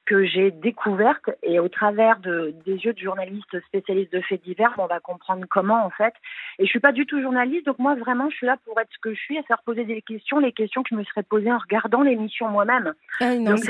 que 0.10 0.26
j'ai 0.26 0.50
découvertes 0.50 1.30
et 1.44 1.60
au 1.60 1.70
travers 1.70 2.20
de, 2.20 2.56
des 2.66 2.78
yeux 2.78 2.94
de 2.94 2.98
journalistes 2.98 3.60
spécialistes 3.68 4.12
de 4.12 4.22
faits 4.22 4.44
divers, 4.44 4.74
on 4.80 4.88
va 4.88 5.00
comprendre 5.00 5.46
comment 5.48 5.86
en 5.86 5.92
fait. 5.92 6.16
Et 6.58 6.66
je 6.66 6.70
suis 6.70 6.80
pas 6.80 6.92
du 6.92 7.06
tout 7.06 7.22
journaliste, 7.22 7.68
donc 7.68 7.78
moi 7.78 7.94
vraiment 7.94 8.28
je 8.32 8.36
suis 8.36 8.48
là 8.48 8.58
pour 8.66 8.80
être 8.80 8.90
ce 8.92 8.98
que 8.98 9.14
je 9.14 9.20
suis, 9.20 9.38
à 9.38 9.44
faire 9.44 9.62
poser 9.62 9.86
des 9.86 10.02
questions, 10.02 10.40
les 10.40 10.52
questions 10.52 10.82
que 10.82 10.90
je 10.90 10.96
me 10.96 11.04
serais 11.04 11.22
posées 11.22 11.52
en 11.52 11.60
regardant 11.60 12.02
l'émission 12.02 12.48
moi-même. 12.50 12.94
Ah 13.22 13.36
non, 13.36 13.52
donc 13.52 13.70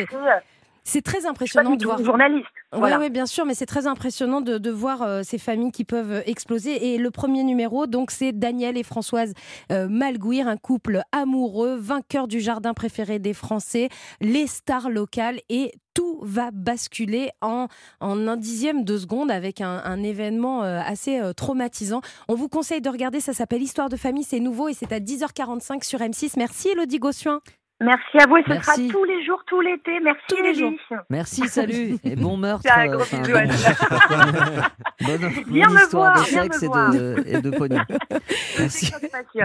c'est- 0.83 1.01
très 1.01 1.25
impressionnant 1.25 1.75
de 1.75 1.83
voir. 1.85 2.03
journaliste. 2.03 2.45
Oui, 2.73 2.79
Voilà. 2.79 2.99
oui, 2.99 3.09
bien 3.09 3.25
sûr, 3.25 3.45
mais 3.45 3.55
c'est 3.55 3.65
très 3.65 3.87
impressionnant 3.87 4.41
de, 4.41 4.57
de 4.57 4.69
voir 4.69 5.01
euh, 5.01 5.21
ces 5.23 5.37
familles 5.39 5.71
qui 5.71 5.85
peuvent 5.85 6.11
euh, 6.11 6.21
exploser. 6.25 6.93
Et 6.93 6.97
le 6.97 7.09
premier 7.11 7.43
numéro, 7.43 7.87
donc, 7.87 8.11
c'est 8.11 8.31
Daniel 8.31 8.77
et 8.77 8.83
Françoise 8.83 9.33
euh, 9.71 9.87
Malguir, 9.89 10.47
un 10.47 10.57
couple 10.57 11.01
amoureux, 11.11 11.75
vainqueur 11.75 12.27
du 12.27 12.39
jardin 12.39 12.73
préféré 12.73 13.17
des 13.19 13.33
Français, 13.33 13.89
les 14.21 14.45
stars 14.47 14.89
locales 14.89 15.39
et 15.49 15.71
tout 15.95 16.19
va 16.21 16.51
basculer 16.51 17.31
en, 17.41 17.67
en 17.99 18.27
un 18.27 18.37
dixième 18.37 18.83
de 18.83 18.97
seconde 18.97 19.31
avec 19.31 19.59
un, 19.61 19.81
un 19.83 20.03
événement 20.03 20.63
euh, 20.63 20.79
assez 20.85 21.19
traumatisant. 21.35 22.01
On 22.27 22.35
vous 22.35 22.47
conseille 22.49 22.81
de 22.81 22.89
regarder, 22.89 23.19
ça 23.19 23.33
s'appelle 23.33 23.63
Histoire 23.63 23.89
de 23.89 23.95
famille, 23.97 24.23
c'est 24.23 24.39
nouveau 24.39 24.69
et 24.69 24.73
c'est 24.73 24.91
à 24.93 24.99
10h45 24.99 25.83
sur 25.83 25.99
M6. 25.99 26.33
Merci 26.37 26.69
Elodie 26.69 26.99
Gossuin. 26.99 27.41
Merci 27.81 28.17
à 28.19 28.27
vous 28.27 28.35
et 28.37 28.43
ce 28.43 28.49
Merci. 28.49 28.87
sera 28.89 28.99
tous 28.99 29.03
les 29.05 29.25
jours, 29.25 29.41
tout 29.47 29.61
l'été. 29.61 29.99
Merci 30.03 30.21
Tous 30.27 30.43
les 30.43 30.49
Élise. 30.49 30.79
Merci, 31.09 31.47
salut 31.47 31.95
et 32.03 32.15
bon 32.17 32.35
meurtre. 32.35 32.63
Tiens, 32.63 32.75
un 32.77 32.87
euh, 32.87 32.91
gros 32.91 33.01
enfin, 33.03 33.17
bisou, 33.19 33.31
bon- 33.31 33.39
bonne, 35.07 35.31
Viens 35.47 35.67
bonne 35.67 35.75
me 35.77 35.81
histoire 35.83 36.13
voir, 36.13 36.25
de 36.25 36.29
sexe 36.29 36.57
me 36.61 36.63
et 36.63 36.67
voir. 36.67 36.91
de, 36.91 37.23
et 37.25 37.41
de 37.41 37.49
pognon. 37.51 37.79
Merci. 38.59 38.91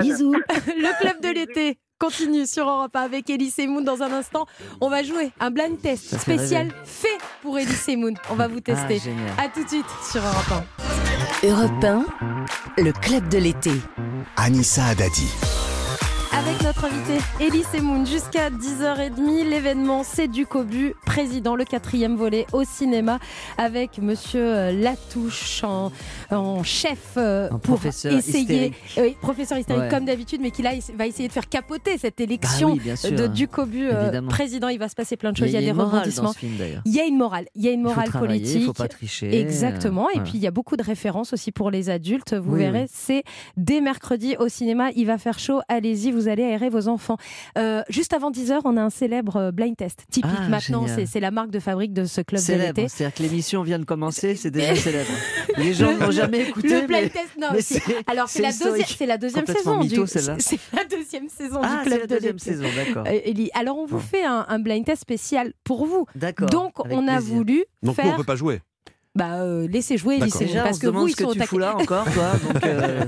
Bisous. 0.01 0.33
Le 0.35 1.01
club 1.01 1.21
de 1.23 1.29
l'été 1.29 1.79
continue 2.01 2.45
sur 2.47 2.69
Europe 2.69 2.95
1 2.97 3.01
avec 3.03 3.31
Elise 3.31 3.57
Moon. 3.69 3.83
Dans 3.83 4.03
un 4.03 4.13
instant, 4.13 4.47
on 4.81 4.89
va 4.91 5.03
jouer 5.05 5.31
un 5.39 5.51
blind 5.53 5.81
test 5.81 6.05
Ça 6.05 6.19
fait 6.19 6.37
spécial 6.37 6.69
rêver. 6.69 6.81
fait 6.85 7.19
pour 7.43 7.57
Elise 7.57 7.89
Moon. 7.97 8.15
On 8.31 8.35
va 8.35 8.49
vous 8.49 8.61
tester. 8.61 8.97
Ah, 9.01 9.05
génial. 9.05 9.31
à 9.39 9.49
tout 9.49 9.63
de 9.63 9.69
suite 9.69 9.87
sur 10.11 10.21
Europe 10.21 10.65
1. 11.43 11.47
Europe 11.49 11.85
1, 11.85 12.83
le 12.83 12.93
club 12.93 13.29
de 13.29 13.39
l'été. 13.39 13.73
Anissa 14.37 14.87
Adadi. 14.87 15.29
Avec 16.37 16.63
notre 16.65 16.85
invité 16.87 17.19
Elise 17.41 17.81
Moon 17.83 18.05
jusqu'à 18.05 18.51
10h30. 18.51 19.49
L'événement 19.49 20.03
C'est 20.03 20.27
du 20.27 20.47
Cobu, 20.47 20.95
président, 21.07 21.55
le 21.55 21.65
quatrième 21.65 22.17
volet 22.17 22.47
au 22.53 22.65
cinéma 22.65 23.19
avec 23.57 23.99
monsieur 23.99 24.43
euh, 24.45 24.73
Latouche 24.73 25.63
en, 25.63 25.93
en 26.31 26.63
chef 26.65 27.15
euh, 27.17 27.47
Un 27.47 27.59
pour 27.59 27.61
professeur 27.77 28.13
essayer, 28.17 28.73
hystérique. 28.95 29.21
professeur 29.21 29.59
hystérique 29.59 29.83
Ouais. 29.85 29.89
comme 29.89 30.05
d'habitude, 30.05 30.41
mais 30.41 30.51
qui 30.51 30.63
là 30.63 30.73
il 30.75 30.97
va 30.97 31.07
essayer 31.07 31.29
de 31.29 31.33
faire 31.33 31.49
capoter 31.49 31.99
cette 31.99 32.21
élection 32.21 32.69
Bah 32.71 32.75
oui, 32.77 32.81
bien 32.81 32.97
sûr. 32.97 33.13
de 33.13 33.27
du 33.27 33.47
Cobu 33.49 33.89
euh, 33.89 34.03
Évidemment. 34.05 34.29
président. 34.31 34.69
Il 34.69 34.79
va 34.79 34.89
se 34.89 34.95
passer 34.95 35.17
plein 35.17 35.31
de 35.33 35.37
choses. 35.37 35.47
Mais 35.47 35.53
Il 35.53 35.55
y 35.55 35.59
a, 35.59 35.61
des 35.61 35.69
une 35.69 35.75
morale 35.77 35.91
dans 35.93 35.99
rebondissements. 35.99 36.33
ce 36.33 36.39
film, 36.39 36.57
d'ailleurs. 36.57 36.83
Il 36.85 36.95
y 36.95 37.01
a 37.01 37.05
une 37.05 37.17
morale. 37.19 37.47
Il 37.55 37.63
y 37.65 37.69
a 37.69 37.73
une 37.73 37.83
morale 37.83 38.11
politique. 38.11 38.57
il 38.57 38.65
faut 38.65 38.73
pas 38.73 38.89
tricher, 38.89 39.41
Exactement. 39.41 40.09
Et 40.11 40.21
puis 40.21 40.33
il 40.35 40.41
y 40.41 40.47
a 40.47 40.51
beaucoup 40.53 40.77
de 40.77 40.83
références 40.83 41.33
aussi 41.33 41.53
pour 41.53 41.71
les 41.71 41.91
adultes. 41.91 42.35
Vous 42.35 42.53
Oui, 42.55 42.59
verrez, 42.61 42.83
oui. 42.83 42.91
c'est 42.93 43.23
dès 43.57 43.81
mercredi 43.81 44.37
au 44.39 44.49
cinéma. 44.49 44.91
Il 44.97 45.07
va 45.07 45.19
faire 45.19 45.39
chaud. 45.39 45.61
Allez-y, 45.69 46.11
vous 46.13 46.24
allez 46.29 46.45
aérer 46.45 46.69
vos 46.71 46.89
enfants. 46.89 47.17
Euh, 47.59 47.83
juste 47.89 48.13
avant 48.13 48.31
10h, 48.31 48.61
on 48.65 48.77
a 48.77 48.83
un 48.83 48.91
célèbre 48.91 49.37
euh, 49.37 49.51
blind 49.53 49.77
test. 49.77 50.05
Typique 50.11 50.31
Ah, 50.37 50.49
maintenant, 50.49 50.87
c'est 50.87 51.07
c'est 51.07 51.21
la 51.21 51.31
marque 51.31 51.51
de 51.51 51.61
fabrique 51.61 51.93
de 51.93 52.05
ce 52.05 52.21
club 52.21 52.41
de 52.41 52.45
Célèbre, 52.45 52.67
l'été. 52.81 52.89
c'est-à-dire 52.89 53.15
que 53.17 53.23
l'émission 53.23 53.63
vient 53.63 53.79
de 53.79 53.85
commencer, 53.85 54.35
c'est 54.37 54.51
déjà 54.51 54.75
célèbre. 54.77 55.11
Les 55.59 55.73
gens 55.75 55.97
n'ont 55.97 56.11
jamais 56.11 56.41
écouté. 56.49 56.81
Le 56.81 56.87
blind 56.87 57.03
mais- 57.05 57.09
test, 57.11 57.31
non, 57.41 57.49
mais 57.53 57.61
c'est- 57.61 57.83
alors 58.07 58.29
c'est 58.29 58.43
la, 58.43 58.53
deuxième- 58.53 58.87
c'est 58.87 59.07
la 59.07 59.19
deuxième 59.19 59.45
Complètement 59.45 59.83
saison. 59.83 59.85
mytho, 59.85 60.03
du, 60.05 60.09
celle-là. 60.11 60.37
c'est 60.39 60.59
la 60.73 60.85
deuxième 60.85 61.29
saison 61.29 61.61
Ah, 61.63 61.77
du 61.83 61.89
club 61.89 62.01
la 62.01 62.07
de 62.07 62.15
deuxième 62.15 62.39
saison, 62.39 62.65
d'accord. 62.77 63.05
Euh, 63.07 63.47
alors 63.55 63.79
on 63.79 63.87
vous 63.87 63.99
fait 64.01 64.25
un, 64.25 64.45
un 64.49 64.59
blind 64.59 64.85
test 64.85 65.03
spécial 65.03 65.53
pour 65.65 65.87
vous. 65.87 66.07
D'accord, 66.15 66.49
Donc 66.51 66.73
on 66.91 67.07
a 67.09 67.17
plaisir. 67.19 67.35
voulu 67.35 67.65
Donc 67.83 67.97
faire. 67.97 68.07
nous, 68.07 68.13
on 68.13 68.17
peut 68.17 68.25
pas 68.25 68.37
jouer. 68.37 68.61
Bah, 69.15 69.35
euh, 69.43 69.69
laissez 69.69 69.97
jouer 69.97 70.19
Moon, 70.19 70.27
Déjà, 70.39 70.65
parce 70.65 70.79
on 70.79 70.81
que 70.81 70.87
vous, 70.89 71.07
ils 71.09 71.13
ce 71.13 71.17
que 71.17 71.23
sont 71.25 71.33
tu 71.33 71.43
fous 71.47 71.59
là 71.59 71.77
encore, 71.77 72.05
toi. 72.13 72.33
Donc, 72.53 72.65
euh, 72.65 73.05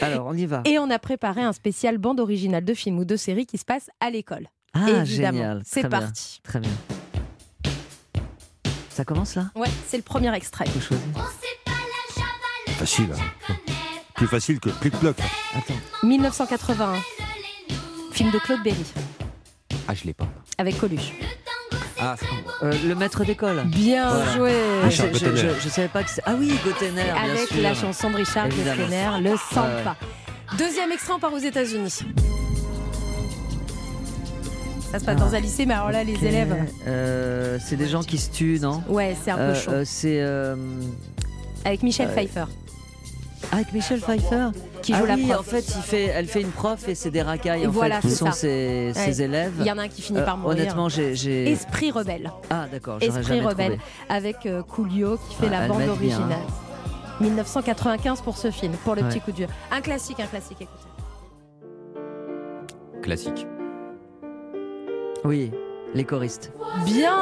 Alors, 0.00 0.26
on 0.26 0.34
y 0.36 0.46
va. 0.46 0.62
Et 0.64 0.78
on 0.80 0.90
a 0.90 0.98
préparé 0.98 1.42
un 1.42 1.52
spécial 1.52 1.98
bande 1.98 2.18
originale 2.18 2.64
de 2.64 2.74
film 2.74 2.98
ou 2.98 3.04
de 3.04 3.14
série 3.16 3.46
qui 3.46 3.56
se 3.58 3.64
passe 3.64 3.88
à 4.00 4.10
l'école. 4.10 4.48
Ah, 4.72 4.80
Évidemment. 4.90 5.04
génial. 5.38 5.62
C'est 5.64 5.82
bien, 5.82 5.90
parti. 5.90 6.40
Très 6.42 6.58
bien. 6.58 6.70
Ça 8.88 9.04
commence 9.04 9.34
là? 9.36 9.50
Ouais, 9.54 9.68
c'est 9.86 9.96
le 9.96 10.02
premier 10.02 10.34
extrait. 10.34 10.66
Faut 10.66 10.80
choisir. 10.80 11.06
Facile. 12.76 13.08
hein. 13.12 13.54
Plus 14.14 14.26
facile 14.26 14.58
que 14.60 14.70
Plic 14.70 14.96
Ploc. 14.98 15.16
Attends. 15.56 15.74
1981. 16.06 16.94
Film 18.12 18.30
de 18.32 18.38
Claude 18.38 18.62
Berry 18.62 18.84
Ah, 19.88 19.94
je 19.94 20.04
l'ai 20.04 20.14
pas. 20.14 20.26
avec 20.58 20.78
Coluche. 20.78 21.12
Ah, 22.06 22.16
Euh, 22.62 22.72
le 22.86 22.94
maître 22.94 23.24
d'école. 23.24 23.62
Bien 23.66 24.08
Voilà. 24.10 24.32
joué. 24.32 24.52
Ah, 24.82 24.86
Richard 24.86 25.06
je, 25.12 25.18
je, 25.18 25.24
Gottener. 25.24 25.40
je- 25.54 25.60
je 25.64 25.68
savais 25.70 25.88
pas 25.88 26.02
que 26.02 26.10
c'est. 26.10 26.22
Ah 26.26 26.34
oui, 26.38 26.52
Gottener, 26.64 27.10
Avec 27.10 27.48
sûr. 27.48 27.62
la 27.62 27.74
chanson 27.74 28.10
de 28.10 28.16
Richard. 28.16 28.48
Gottener, 28.48 29.06
le 29.22 29.30
Ouais, 29.30 29.36
Sampa. 29.52 29.96
Deuxième 30.58 30.92
extrait, 30.92 31.14
on 31.16 31.18
part 31.18 31.32
aux 31.32 31.38
États-Unis. 31.38 32.00
Ça 34.92 35.00
se 35.00 35.04
passe 35.04 35.16
dans 35.18 35.34
un 35.34 35.40
lycée, 35.40 35.66
mais 35.66 35.74
alors 35.74 35.90
là, 35.90 36.04
les 36.04 36.24
élèves. 36.24 36.54
Euh, 36.86 37.58
c'est 37.64 37.76
des 37.76 37.88
gens 37.88 38.02
qui 38.02 38.18
se 38.18 38.30
tuent, 38.30 38.60
non 38.60 38.82
Ouais, 38.88 39.16
c'est 39.24 39.32
un 39.32 39.36
peu 39.36 39.42
Euh, 39.42 39.54
chaud. 39.54 39.70
euh, 39.72 39.82
c'est. 39.84 40.20
euh, 40.20 40.54
Avec 41.64 41.82
Michel 41.82 42.08
euh, 42.08 42.12
Pfeiffer. 42.14 42.44
Avec 43.54 43.72
Michel 43.72 44.00
Pfeiffer 44.00 44.48
Qui 44.82 44.92
ah 44.94 44.98
joue 44.98 45.06
la 45.06 45.14
oui, 45.14 45.26
prof. 45.26 45.38
en 45.38 45.42
fait, 45.42 45.60
il 45.76 45.82
fait, 45.82 46.04
elle 46.06 46.26
fait 46.26 46.40
une 46.40 46.50
prof 46.50 46.88
et 46.88 46.94
c'est 46.94 47.10
des 47.10 47.22
racailles 47.22 47.66
en 47.66 47.70
Voilà, 47.70 47.96
fait, 48.00 48.08
qui 48.08 48.10
c'est 48.10 48.16
sont 48.18 48.26
ça. 48.26 48.32
ses, 48.32 48.92
Ouais. 48.94 49.00
ses 49.04 49.22
élèves. 49.22 49.52
Il 49.60 49.66
y 49.66 49.70
en 49.70 49.78
a 49.78 49.82
un 49.82 49.88
qui 49.88 50.02
finit 50.02 50.18
Euh, 50.18 50.24
par 50.24 50.36
mourir. 50.36 50.58
Honnêtement, 50.58 50.88
j'ai. 50.88 51.50
Esprit 51.50 51.90
rebelle. 51.90 52.32
Ah 52.50 52.66
d'accord, 52.70 52.98
Esprit 53.00 53.22
jamais 53.22 53.40
rebelle. 53.42 53.78
trouvé. 53.78 53.84
Avec 54.08 54.46
euh, 54.46 54.62
Coolio 54.62 55.16
qui 55.28 55.36
fait 55.36 55.46
Ah, 55.48 55.60
la 55.60 55.68
bande 55.68 55.78
bien, 55.82 55.90
originale. 55.90 56.38
1995 57.20 58.20
pour 58.22 58.36
ce 58.36 58.50
film, 58.50 58.72
pour 58.84 58.94
le 58.96 59.02
Ouais. 59.02 59.08
petit 59.08 59.20
coup 59.20 59.30
de 59.30 59.36
vieux. 59.36 59.46
Un 59.70 59.80
classique, 59.80 60.18
un 60.20 60.26
classique, 60.26 60.58
écoutez. 60.60 60.88
Classique. 63.02 63.46
Oui, 65.24 65.52
les 65.94 66.04
choristes 66.04 66.52
Bien. 66.84 67.14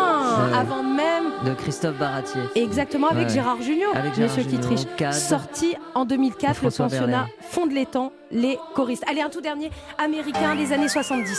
Avant 0.58 0.82
même 0.82 1.24
de 1.44 1.54
Christophe 1.54 1.96
Baratier. 1.98 2.40
Exactement, 2.54 3.08
avec 3.08 3.28
Ouais. 3.28 3.34
Gérard 3.34 3.60
Junior, 3.62 3.94
Avec 3.94 4.14
Gérard 4.14 4.30
Monsieur 4.36 4.42
qui 4.44 4.56
Jugnot, 4.56 4.74
triche. 4.76 4.96
Cad. 4.96 5.12
Sorti 5.12 5.76
en 5.94 6.04
2004, 6.04 6.50
Et 6.62 6.64
le 6.64 6.70
pensionnat 6.70 6.88
Berléand. 7.06 7.26
Fond 7.50 7.66
de 7.66 7.74
l'étang, 7.74 8.12
les 8.30 8.58
choristes. 8.74 9.04
Allez, 9.08 9.20
un 9.20 9.28
tout 9.30 9.40
dernier, 9.42 9.70
américain 9.98 10.54
des 10.56 10.72
années 10.72 10.88
70. 10.88 11.38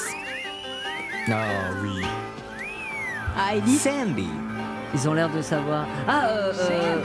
Ah 1.29 1.34
oui. 1.81 2.03
Ah, 3.38 3.55
Ellie 3.55 3.75
Sandy. 3.77 4.27
Ils 4.93 5.09
ont 5.09 5.13
l'air 5.13 5.29
de 5.29 5.41
savoir. 5.41 5.86
Ah, 6.07 6.27
euh, 6.27 6.53
euh, 6.69 7.01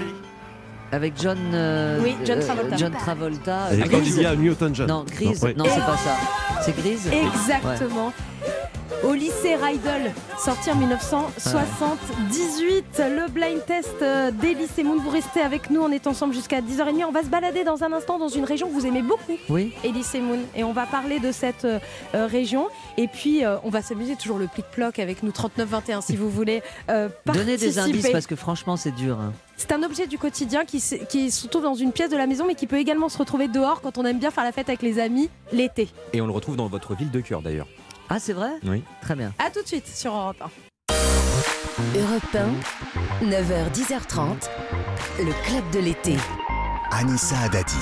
avec 0.93 1.14
John. 1.20 1.39
euh, 1.55 1.99
Oui, 2.03 2.16
John 2.24 2.39
euh, 2.39 2.43
Travolta. 2.47 2.76
John 2.76 2.93
Travolta. 2.93 3.74
Et 3.74 3.78
Grise. 3.78 3.95
Olivia 3.95 4.36
Newton-John. 4.36 4.86
Non, 4.89 5.05
Grise. 5.05 5.43
Non, 5.43 5.49
oui. 5.49 5.55
Non, 5.57 5.64
c'est 5.68 5.80
pas 5.80 5.97
ça. 5.97 6.16
C'est 6.62 6.76
Grise. 6.76 7.07
Exactement. 7.12 8.12
Au 9.05 9.12
lycée 9.12 9.55
Rydell, 9.55 10.12
sorti 10.43 10.70
en 10.72 10.74
1978. 10.74 12.84
Le 12.99 13.28
blind 13.30 13.64
test 13.64 13.95
euh, 14.03 14.30
d'Elise 14.32 14.70
et 14.78 14.82
Moon. 14.82 14.99
Vous 14.99 15.11
restez 15.11 15.41
avec 15.41 15.70
nous, 15.70 15.80
on 15.82 15.91
est 15.93 16.07
ensemble 16.09 16.34
jusqu'à 16.34 16.61
10h30. 16.61 17.05
On 17.07 17.12
va 17.12 17.22
se 17.22 17.28
balader 17.28 17.62
dans 17.64 17.84
un 17.84 17.93
instant 17.93 18.18
dans 18.18 18.28
une 18.28 18.45
région 18.45 18.66
que 18.68 18.72
vous 18.72 18.86
aimez 18.86 19.03
beaucoup. 19.03 19.36
Oui. 19.49 19.72
Elise 19.84 20.12
et 20.14 20.20
Moon. 20.20 20.41
Et 20.57 20.64
on 20.64 20.72
va 20.72 20.86
parler 20.86 21.20
de 21.20 21.30
cette 21.32 21.64
euh, 21.64 21.78
région. 22.12 22.66
Et 22.97 23.07
puis, 23.09 23.45
euh, 23.45 23.57
on 23.62 23.70
va 23.70 23.82
s'amuser 23.82 24.16
toujours 24.16 24.39
le 24.39 24.47
plic-ploc 24.49 24.99
avec 24.99 25.22
nous 25.22 25.30
39-21 25.30 26.03
si 26.03 26.16
vous 26.16 26.28
voulez 26.30 26.62
euh, 26.91 27.09
Donnez 27.26 27.57
des 27.57 27.78
indices 27.78 28.11
parce 28.11 28.26
que 28.26 28.34
franchement, 28.36 28.76
c'est 28.76 28.95
dur. 28.95 29.18
hein. 29.20 29.32
C'est 29.59 29.73
un 29.73 29.83
objet 29.83 30.07
du 30.07 30.19
quotidien 30.19 30.65
qui 30.65 30.79
se, 30.79 30.95
qui 30.95 31.33
se 31.33 31.49
trouve 31.49 31.65
dans 31.65 31.75
une 31.75 31.93
pièce 31.93 32.11
de 32.11 32.17
la 32.17 32.29
maison, 32.29 32.47
mais 32.47 32.55
qui 32.55 32.69
peut 32.69 32.79
également 32.79 33.09
se 33.09 33.19
retrouver 33.19 33.49
dehors 33.49 33.81
quand 33.81 33.99
on 33.99 34.05
aime 34.05 34.19
bien 34.21 34.31
faire 34.31 34.45
la 34.45 34.53
fête 34.53 34.69
avec 34.69 34.83
les 34.83 35.01
amis 35.01 35.29
l'été. 35.53 35.89
Et 36.13 36.21
on 36.21 36.27
le 36.27 36.33
retrouve 36.33 36.57
dans 36.57 36.69
votre 36.69 36.95
ville 36.95 37.11
de 37.11 37.21
cœur 37.21 37.43
d'ailleurs. 37.43 37.67
Ah, 38.09 38.21
c'est 38.21 38.33
vrai? 38.33 38.53
Oui. 38.65 38.85
Très 39.03 39.17
bien. 39.17 39.35
À 39.39 39.51
tout 39.51 39.61
de 39.61 39.67
suite 39.67 39.87
sur 39.87 40.15
Europe 40.15 40.41
1. 40.41 40.49
Europe 41.99 42.37
1, 43.23 43.27
9h, 43.27 43.73
10h30, 43.73 44.49
le 45.19 45.33
club 45.45 45.71
de 45.73 45.81
l'été. 45.81 46.17
Anissa 46.93 47.39
Adadi. 47.41 47.75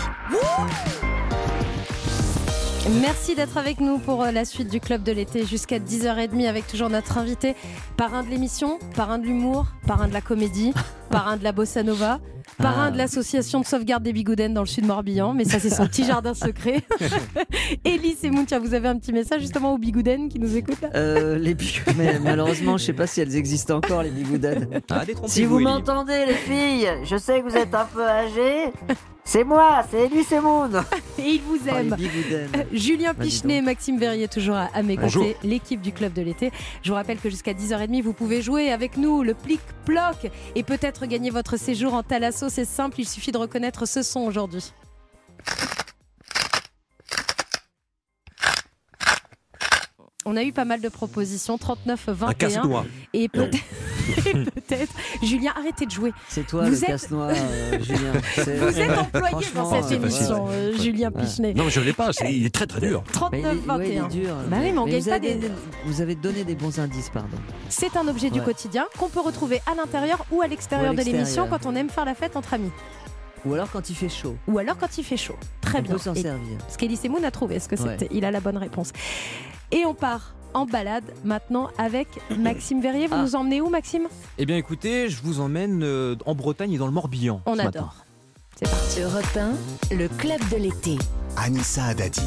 Merci 2.88 3.34
d'être 3.34 3.56
avec 3.56 3.80
nous 3.80 3.98
pour 3.98 4.22
euh, 4.22 4.30
la 4.30 4.44
suite 4.44 4.70
du 4.70 4.78
Club 4.78 5.02
de 5.02 5.10
l'été 5.10 5.44
jusqu'à 5.44 5.80
10h30 5.80 6.46
avec 6.46 6.68
toujours 6.68 6.88
notre 6.88 7.18
invité, 7.18 7.56
parrain 7.96 8.22
de 8.22 8.28
l'émission, 8.28 8.78
parrain 8.94 9.18
de 9.18 9.24
l'humour, 9.26 9.66
parrain 9.88 10.06
de 10.06 10.12
la 10.12 10.20
comédie, 10.20 10.72
parrain 11.10 11.36
de 11.36 11.42
la 11.42 11.50
Bossa 11.50 11.82
Nova, 11.82 12.20
parrain 12.58 12.92
de 12.92 12.96
l'association 12.96 13.60
de 13.60 13.66
sauvegarde 13.66 14.04
des 14.04 14.12
bigoudens 14.12 14.54
dans 14.54 14.60
le 14.60 14.68
sud 14.68 14.86
Morbihan, 14.86 15.34
mais 15.34 15.44
ça 15.44 15.58
c'est 15.58 15.70
son 15.70 15.86
petit 15.88 16.04
jardin 16.04 16.32
secret. 16.32 16.82
Elise 17.84 18.24
et 18.24 18.30
Mountia, 18.30 18.60
vous 18.60 18.72
avez 18.72 18.86
un 18.86 18.96
petit 18.96 19.12
message 19.12 19.40
justement 19.40 19.74
aux 19.74 19.78
bigoudens 19.78 20.28
qui 20.28 20.38
nous 20.38 20.56
écoutent 20.56 20.80
là? 20.80 20.90
Euh, 20.94 21.38
les 21.38 21.56
mais 21.96 22.20
malheureusement, 22.20 22.76
je 22.76 22.84
sais 22.84 22.92
pas 22.92 23.08
si 23.08 23.20
elles 23.20 23.34
existent 23.34 23.78
encore, 23.78 24.04
les 24.04 24.10
bigoudens. 24.10 24.68
Ah, 24.90 25.02
Si 25.26 25.44
vous 25.44 25.58
m'entendez, 25.58 26.24
les 26.24 26.34
filles, 26.34 26.88
je 27.02 27.16
sais 27.16 27.40
que 27.40 27.48
vous 27.48 27.56
êtes 27.56 27.74
un 27.74 27.86
peu 27.86 28.06
âgées. 28.06 28.72
C'est 29.28 29.42
moi, 29.42 29.84
c'est 29.90 30.06
Elie 30.06 30.22
Semoun. 30.22 30.84
Et 31.18 31.22
il 31.30 31.42
vous 31.42 31.58
les 31.64 31.68
aime. 31.68 31.96
Euh, 32.54 32.62
Julien 32.72 33.12
Pichenet 33.12 33.56
et 33.56 33.60
Maxime 33.60 33.98
Verrier 33.98 34.28
toujours 34.28 34.54
à, 34.54 34.68
à 34.72 34.82
mes 34.84 34.96
Bonjour. 34.96 35.24
côtés, 35.24 35.36
l'équipe 35.42 35.80
du 35.80 35.92
club 35.92 36.12
de 36.12 36.22
l'été. 36.22 36.52
Je 36.82 36.90
vous 36.90 36.94
rappelle 36.94 37.18
que 37.18 37.28
jusqu'à 37.28 37.52
10h30, 37.52 38.02
vous 38.02 38.12
pouvez 38.12 38.40
jouer 38.40 38.70
avec 38.70 38.96
nous 38.96 39.24
le 39.24 39.34
plic-ploc 39.34 40.30
et 40.54 40.62
peut-être 40.62 41.06
gagner 41.06 41.30
votre 41.30 41.56
séjour 41.56 41.94
en 41.94 42.04
Thalasso. 42.04 42.48
C'est 42.48 42.64
simple, 42.64 43.00
il 43.00 43.08
suffit 43.08 43.32
de 43.32 43.38
reconnaître 43.38 43.84
ce 43.86 44.02
son 44.02 44.20
aujourd'hui. 44.20 44.72
On 50.28 50.36
a 50.36 50.42
eu 50.42 50.52
pas 50.52 50.64
mal 50.64 50.80
de 50.80 50.88
propositions, 50.88 51.56
39, 51.56 52.08
21. 52.08 52.28
Un 52.28 52.32
casse-noix. 52.34 52.84
Et 53.12 53.28
peut- 53.28 53.48
et 54.26 54.32
peut-être. 54.32 54.92
Julien, 55.22 55.52
arrêtez 55.56 55.86
de 55.86 55.90
jouer. 55.92 56.12
C'est 56.28 56.44
toi 56.46 56.64
Vous 56.64 56.70
le 56.70 56.76
êtes- 56.76 56.84
casse-noix, 56.86 57.26
euh, 57.28 57.78
Julien. 57.80 58.12
C'est- 58.34 58.56
Vous 58.58 58.76
êtes 58.80 58.98
employé 58.98 59.46
dans 59.54 59.82
cette 59.82 59.92
émission, 59.92 60.46
euh, 60.50 60.72
Julien 60.78 61.12
Pichenet. 61.12 61.54
Non, 61.54 61.68
je 61.68 61.78
l'ai 61.80 61.92
pas, 61.92 62.12
c'est- 62.12 62.32
il 62.34 62.44
est 62.44 62.52
très 62.52 62.66
très 62.66 62.80
dur. 62.80 63.04
Mais 63.30 63.38
il 63.40 63.46
est- 63.46 63.48
39, 63.62 63.78
ouais, 63.78 63.86
il 63.88 63.92
est 63.92 64.00
21. 64.00 64.08
dur. 64.08 64.34
Bah 64.48 64.56
oui, 64.60 64.72
mais 64.72 64.78
on 64.78 64.86
gagne 64.86 65.00
vous, 65.00 65.08
pas 65.10 65.14
avez, 65.14 65.34
des- 65.36 65.50
vous 65.84 66.00
avez 66.00 66.14
donné 66.16 66.42
des 66.42 66.56
bons 66.56 66.78
indices, 66.80 67.10
pardon. 67.10 67.36
C'est 67.68 67.96
un 67.96 68.08
objet 68.08 68.30
du 68.30 68.40
Ouais. 68.40 68.44
quotidien 68.44 68.86
qu'on 68.98 69.08
peut 69.08 69.20
retrouver 69.20 69.60
à 69.70 69.76
l'intérieur 69.76 70.26
ou 70.32 70.42
à 70.42 70.48
l'extérieur 70.48 70.92
Ou 70.92 70.98
à 70.98 71.04
de 71.04 71.08
l'émission 71.08 71.46
quand 71.48 71.66
on 71.66 71.76
aime 71.76 71.88
faire 71.88 72.04
la 72.04 72.16
fête 72.16 72.36
entre 72.36 72.54
amis. 72.54 72.72
Ou 73.44 73.54
alors 73.54 73.70
quand 73.70 73.90
il 73.90 73.94
fait 73.94 74.08
chaud. 74.08 74.34
Ou 74.48 74.58
alors 74.58 74.76
quand 74.76 74.98
il 74.98 75.04
fait 75.04 75.16
chaud. 75.16 75.36
Très 75.60 75.78
on 75.78 75.82
bien. 75.82 75.92
peut 75.92 75.98
s'en 75.98 76.14
Et- 76.14 76.22
servir. 76.22 76.58
Ce 76.68 76.76
qu'Elie 76.76 76.96
Semoun 76.96 77.24
a 77.24 77.30
trouvé, 77.30 77.54
est-ce 77.56 77.68
que 77.68 77.76
Ouais. 77.80 77.96
c'était 77.96 78.08
il 78.12 78.24
a 78.24 78.32
la 78.32 78.40
bonne 78.40 78.56
réponse 78.56 78.92
Et 79.72 79.84
on 79.84 79.94
part 79.94 80.34
en 80.54 80.64
balade 80.66 81.04
maintenant 81.24 81.68
avec 81.78 82.08
Maxime 82.38 82.80
Verrier. 82.80 83.06
Vous 83.06 83.14
Ah. 83.14 83.22
nous 83.22 83.34
emmenez 83.36 83.60
où, 83.60 83.68
Maxime? 83.68 84.08
Eh 84.38 84.46
bien, 84.46 84.56
écoutez, 84.56 85.08
je 85.08 85.20
vous 85.22 85.40
emmène 85.40 85.82
euh, 85.82 86.16
en 86.24 86.34
Bretagne 86.34 86.72
et 86.72 86.78
dans 86.78 86.86
le 86.86 86.92
Morbihan. 86.92 87.40
On 87.46 87.56
ce 87.56 87.60
adore. 87.60 87.94
C'est 88.58 88.70
parti. 88.70 89.00
Europe 89.02 89.36
1, 89.90 89.94
le 89.96 90.08
club 90.08 90.40
de 90.50 90.56
l'été. 90.56 90.96
Anissa 91.36 91.84
Haddadi. 91.86 92.22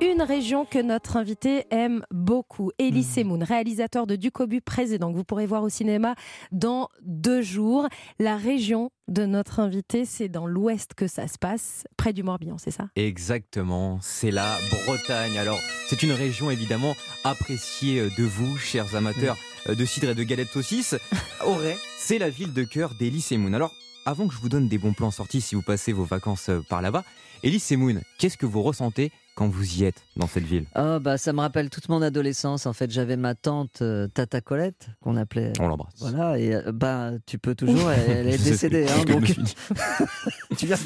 Une 0.00 0.22
région 0.22 0.64
que 0.64 0.78
notre 0.80 1.16
invité 1.16 1.66
aime 1.72 2.04
beaucoup. 2.12 2.70
Elie 2.80 3.02
Semoun, 3.02 3.42
réalisateur 3.42 4.06
de 4.06 4.14
Ducobu 4.14 4.60
précédent, 4.60 5.10
que 5.10 5.16
vous 5.16 5.24
pourrez 5.24 5.46
voir 5.46 5.64
au 5.64 5.68
cinéma 5.68 6.14
dans 6.52 6.88
deux 7.02 7.42
jours. 7.42 7.88
La 8.20 8.36
région 8.36 8.92
de 9.08 9.26
notre 9.26 9.58
invité, 9.58 10.04
c'est 10.04 10.28
dans 10.28 10.46
l'ouest 10.46 10.94
que 10.94 11.08
ça 11.08 11.26
se 11.26 11.36
passe, 11.36 11.84
près 11.96 12.12
du 12.12 12.22
Morbihan, 12.22 12.58
c'est 12.58 12.70
ça? 12.70 12.88
Exactement, 12.94 13.98
c'est 14.00 14.30
la 14.30 14.56
Bretagne. 14.70 15.36
Alors, 15.36 15.58
c'est 15.88 16.04
une 16.04 16.12
région 16.12 16.48
évidemment 16.48 16.94
appréciée 17.24 17.98
euh, 17.98 18.10
de 18.16 18.22
vous, 18.22 18.56
chers 18.56 18.94
amateurs 18.94 19.36
euh, 19.68 19.74
de 19.74 19.84
cidre 19.84 20.10
et 20.10 20.14
de 20.14 20.22
galettes 20.22 20.50
saucisses. 20.50 20.94
Auray, 21.44 21.76
c'est 21.96 22.18
la 22.18 22.30
ville 22.30 22.52
de 22.52 22.62
cœur 22.62 22.92
d'Elie 23.00 23.20
Semoun. 23.20 23.52
Alors, 23.52 23.72
avant 24.06 24.28
que 24.28 24.34
je 24.34 24.38
vous 24.38 24.48
donne 24.48 24.68
des 24.68 24.78
bons 24.78 24.92
plans 24.92 25.10
sortis 25.10 25.40
si 25.40 25.56
vous 25.56 25.62
passez 25.62 25.92
vos 25.92 26.04
vacances 26.04 26.50
euh, 26.50 26.60
par 26.68 26.82
là-bas, 26.82 27.02
Elie 27.44 27.60
Semoun, 27.60 28.00
qu'est-ce 28.18 28.36
que 28.36 28.46
vous 28.46 28.62
ressentez 28.62 29.12
quand 29.38 29.46
vous 29.46 29.74
y 29.78 29.84
êtes 29.84 30.02
dans 30.16 30.26
cette 30.26 30.42
ville? 30.42 30.64
Oh, 30.74 30.98
bah, 31.00 31.16
ça 31.16 31.32
me 31.32 31.38
rappelle 31.38 31.70
toute 31.70 31.88
mon 31.88 32.02
adolescence. 32.02 32.66
En 32.66 32.72
fait, 32.72 32.90
j'avais 32.90 33.16
ma 33.16 33.36
tante 33.36 33.82
euh, 33.82 34.08
Tata 34.08 34.40
Colette, 34.40 34.88
qu'on 35.00 35.16
appelait. 35.16 35.52
On 35.60 35.68
l'embrasse. 35.68 35.94
Voilà, 36.00 36.36
et 36.40 36.56
euh, 36.56 36.72
bah, 36.72 37.12
tu 37.24 37.38
peux 37.38 37.54
toujours, 37.54 37.88
elle, 37.92 38.10
elle 38.26 38.28
est 38.34 38.42
décédée. 38.44 38.86
hein, 38.88 39.04
donc, 39.04 39.26
tu 40.58 40.66
viens 40.66 40.76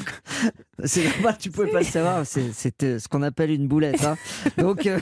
C'est 0.83 1.03
normal, 1.03 1.35
tu 1.39 1.49
pouvais 1.49 1.71
pas 1.71 1.79
le 1.79 1.85
savoir. 1.85 2.23
C'était 2.27 2.99
ce 2.99 3.07
qu'on 3.07 3.23
appelle 3.23 3.49
une 3.49 3.67
boulette. 3.67 4.03
hein. 4.03 4.17
Donc, 4.59 4.85
euh, 4.85 4.99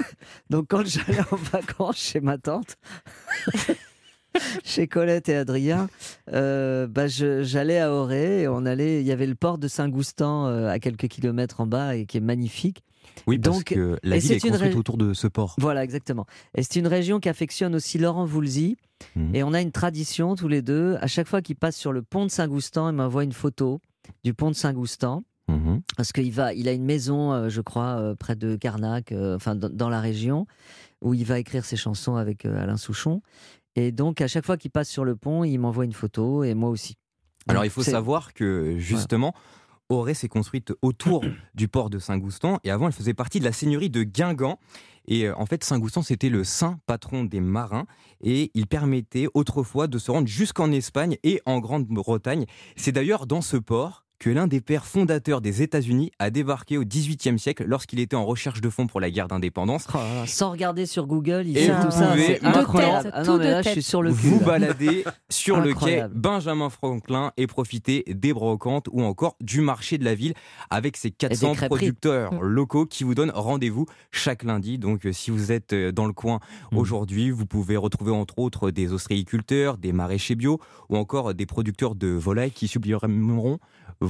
donc, 0.50 0.68
quand 0.70 0.86
j'allais 0.88 1.20
en 1.20 1.36
vacances 1.36 1.98
chez 1.98 2.22
ma 2.22 2.38
tante, 2.38 2.78
chez 4.64 4.88
Colette 4.88 5.28
et 5.28 5.36
Adrien, 5.36 5.90
euh, 6.32 6.88
bah, 6.88 7.08
j'allais 7.08 7.80
à 7.80 7.92
Auray 7.92 8.44
et 8.44 8.48
on 8.48 8.66
allait. 8.66 9.02
Il 9.02 9.06
y 9.08 9.12
avait 9.12 9.28
le 9.28 9.36
port 9.36 9.58
de 9.58 9.68
Saint-Goustan 9.68 10.48
euh, 10.48 10.70
à 10.70 10.80
quelques 10.80 11.10
kilomètres 11.10 11.60
en 11.60 11.68
bas 11.68 11.98
et 11.98 12.06
qui 12.06 12.16
est 12.16 12.22
magnifique. 12.22 12.82
Oui, 13.28 13.38
parce 13.40 13.58
Donc, 13.58 13.66
que 13.66 13.98
la 14.04 14.18
ville 14.18 14.32
est 14.34 14.44
une 14.44 14.50
construite 14.52 14.74
ré- 14.74 14.78
autour 14.78 14.98
de 14.98 15.14
ce 15.14 15.28
port. 15.28 15.56
Voilà, 15.60 15.84
exactement. 15.84 16.26
Et 16.56 16.64
c'est 16.64 16.78
une 16.80 16.88
région 16.88 17.20
qui 17.20 17.30
affectionne 17.30 17.76
aussi 17.76 17.98
Laurent 17.98 18.26
Voulzy. 18.26 18.78
Mhm. 19.16 19.36
Et 19.36 19.44
on 19.44 19.54
a 19.54 19.62
une 19.62 19.72
tradition 19.72 20.36
tous 20.36 20.48
les 20.48 20.62
deux. 20.62 20.98
À 21.02 21.08
chaque 21.08 21.28
fois 21.28 21.42
qu'il 21.42 21.56
passe 21.56 21.76
sur 21.76 21.92
le 21.92 22.02
pont 22.02 22.26
de 22.26 22.32
Saint-Goustan, 22.32 22.90
il 22.90 22.96
m'envoie 22.96 23.24
une 23.24 23.32
photo 23.34 23.80
du 24.24 24.34
pont 24.34 24.50
de 24.50 24.56
Saint-Goustan. 24.56 25.24
Mhm. 25.48 25.82
Parce 25.98 26.12
qu'il 26.14 26.32
va, 26.32 26.54
il 26.54 26.68
a 26.68 26.72
une 26.72 26.86
maison, 26.86 27.34
euh, 27.34 27.50
je 27.50 27.62
crois, 27.62 27.98
euh, 28.00 28.16
près 28.16 28.36
de 28.36 28.56
Carnac, 28.56 29.12
euh, 29.12 29.36
enfin 29.36 29.56
dans, 29.56 29.70
dans 29.70 29.90
la 29.90 30.00
région, 30.00 30.46
où 31.02 31.14
il 31.14 31.26
va 31.26 31.40
écrire 31.40 31.66
ses 31.66 31.76
chansons 31.78 32.16
avec 32.16 32.46
Alain 32.46 32.78
Souchon. 32.78 33.22
Et 33.76 33.92
donc, 33.92 34.22
à 34.22 34.28
chaque 34.28 34.46
fois 34.46 34.58
qu'il 34.58 34.72
passe 34.72 34.90
sur 34.90 35.04
le 35.04 35.16
pont, 35.16 35.44
il 35.44 35.58
m'envoie 35.58 35.86
une 35.86 35.94
photo 35.94 36.44
et 36.44 36.54
moi 36.54 36.70
aussi. 36.70 36.96
Alors 37.48 37.66
il 37.66 37.72
faut 37.72 37.82
savoir 37.84 38.34
que 38.36 38.76
justement, 38.78 39.34
Auray 39.92 40.14
s'est 40.14 40.30
construite 40.30 40.74
autour 40.82 41.24
du 41.56 41.68
port 41.68 41.90
de 41.90 42.00
Saint-Goustan 42.00 42.60
et 42.64 42.72
avant 42.72 42.88
elle 42.88 42.94
faisait 42.94 43.14
partie 43.14 43.40
de 43.40 43.46
la 43.46 43.52
seigneurie 43.52 43.90
de 43.90 44.04
Guingamp. 44.04 44.60
Et 45.08 45.28
euh, 45.28 45.38
en 45.38 45.46
fait, 45.46 45.64
Saint-Goustan, 45.64 46.04
c'était 46.04 46.30
le 46.30 46.44
saint 46.44 46.80
patron 46.86 47.24
des 47.24 47.42
marins 47.42 47.86
et 48.22 48.52
il 48.54 48.68
permettait 48.68 49.28
autrefois 49.34 49.88
de 49.88 49.98
se 49.98 50.12
rendre 50.12 50.28
jusqu'en 50.28 50.72
Espagne 50.72 51.18
et 51.24 51.42
en 51.46 51.60
Grande-Bretagne. 51.60 52.46
C'est 52.76 52.92
d'ailleurs 52.92 53.28
dans 53.28 53.42
ce 53.42 53.58
port 53.58 54.01
que 54.22 54.30
l'un 54.30 54.46
des 54.46 54.62
pères 54.62 54.86
fondateurs 54.86 55.42
des 55.42 55.64
États-Unis 55.64 56.12
a 56.20 56.30
débarqué 56.30 56.78
au 56.78 56.84
XVIIIe 56.86 57.40
siècle 57.40 57.64
lorsqu'il 57.68 58.00
était 58.00 58.16
en 58.16 58.24
recherche 58.24 58.62
de 58.62 58.70
fonds 58.70 58.86
pour 58.86 59.00
la 59.02 59.10
guerre 59.10 59.28
d'indépendance. 59.28 59.88
Oh 59.96 59.98
sans 60.28 60.52
regarder 60.52 60.86
sur 60.86 61.08
Google, 61.08 61.46
il 61.48 61.58
fait 61.58 61.68
tout 61.82 61.90
ça. 61.90 62.12
pouvez 62.12 62.26
C'est 62.40 62.46
incroyable. 62.46 63.10
Ah 63.14 63.24
non, 63.24 63.26
tout 63.26 63.38
mais 63.40 63.46
de 63.46 63.50
là, 63.50 63.58
je 63.62 63.64
tête. 63.64 63.74
suis 63.74 63.82
sur 63.84 64.04
le 64.04 64.12
cul. 64.14 64.28
vous 64.28 64.40
là. 64.42 64.46
balader 64.46 65.04
sur 65.30 65.60
le 65.60 65.74
quai. 65.74 66.06
Benjamin 66.14 66.70
Franklin 66.70 67.32
et 67.36 67.48
profiter 67.48 68.04
des 68.08 68.32
brocantes 68.32 68.86
ou 68.92 69.02
encore 69.02 69.36
du 69.42 69.62
marché 69.62 69.98
de 69.98 70.06
la 70.06 70.14
ville 70.14 70.36
avec 70.70 70.98
ses 70.98 71.10
400 71.10 71.54
crêperies. 71.54 71.68
producteurs 71.78 72.32
Mm. 72.36 72.42
locaux 72.44 72.86
qui 72.86 73.04
vous 73.04 73.16
donnent 73.16 73.32
rendez-vous 73.34 73.88
chaque 74.12 74.44
lundi. 74.44 74.78
Donc 74.78 75.08
euh, 75.08 75.14
si 75.14 75.32
vous 75.32 75.52
êtes 75.52 75.74
euh, 75.74 75.92
dans 75.92 76.06
le 76.06 76.14
coin 76.14 76.40
Mm. 76.72 76.78
aujourd'hui, 76.78 77.32
vous 77.32 77.48
pouvez 77.48 77.76
retrouver 77.76 78.12
entre 78.12 78.38
autres 78.38 78.70
des 78.70 78.94
ostréiculteurs, 78.94 79.80
des 79.80 79.94
maraîchers 79.94 80.36
bio 80.36 80.60
ou 80.90 80.98
encore 80.98 81.34
des 81.34 81.48
producteurs 81.48 81.96
de 81.96 82.10
volailles 82.10 82.52
qui 82.52 82.68
sublimeront 82.68 83.58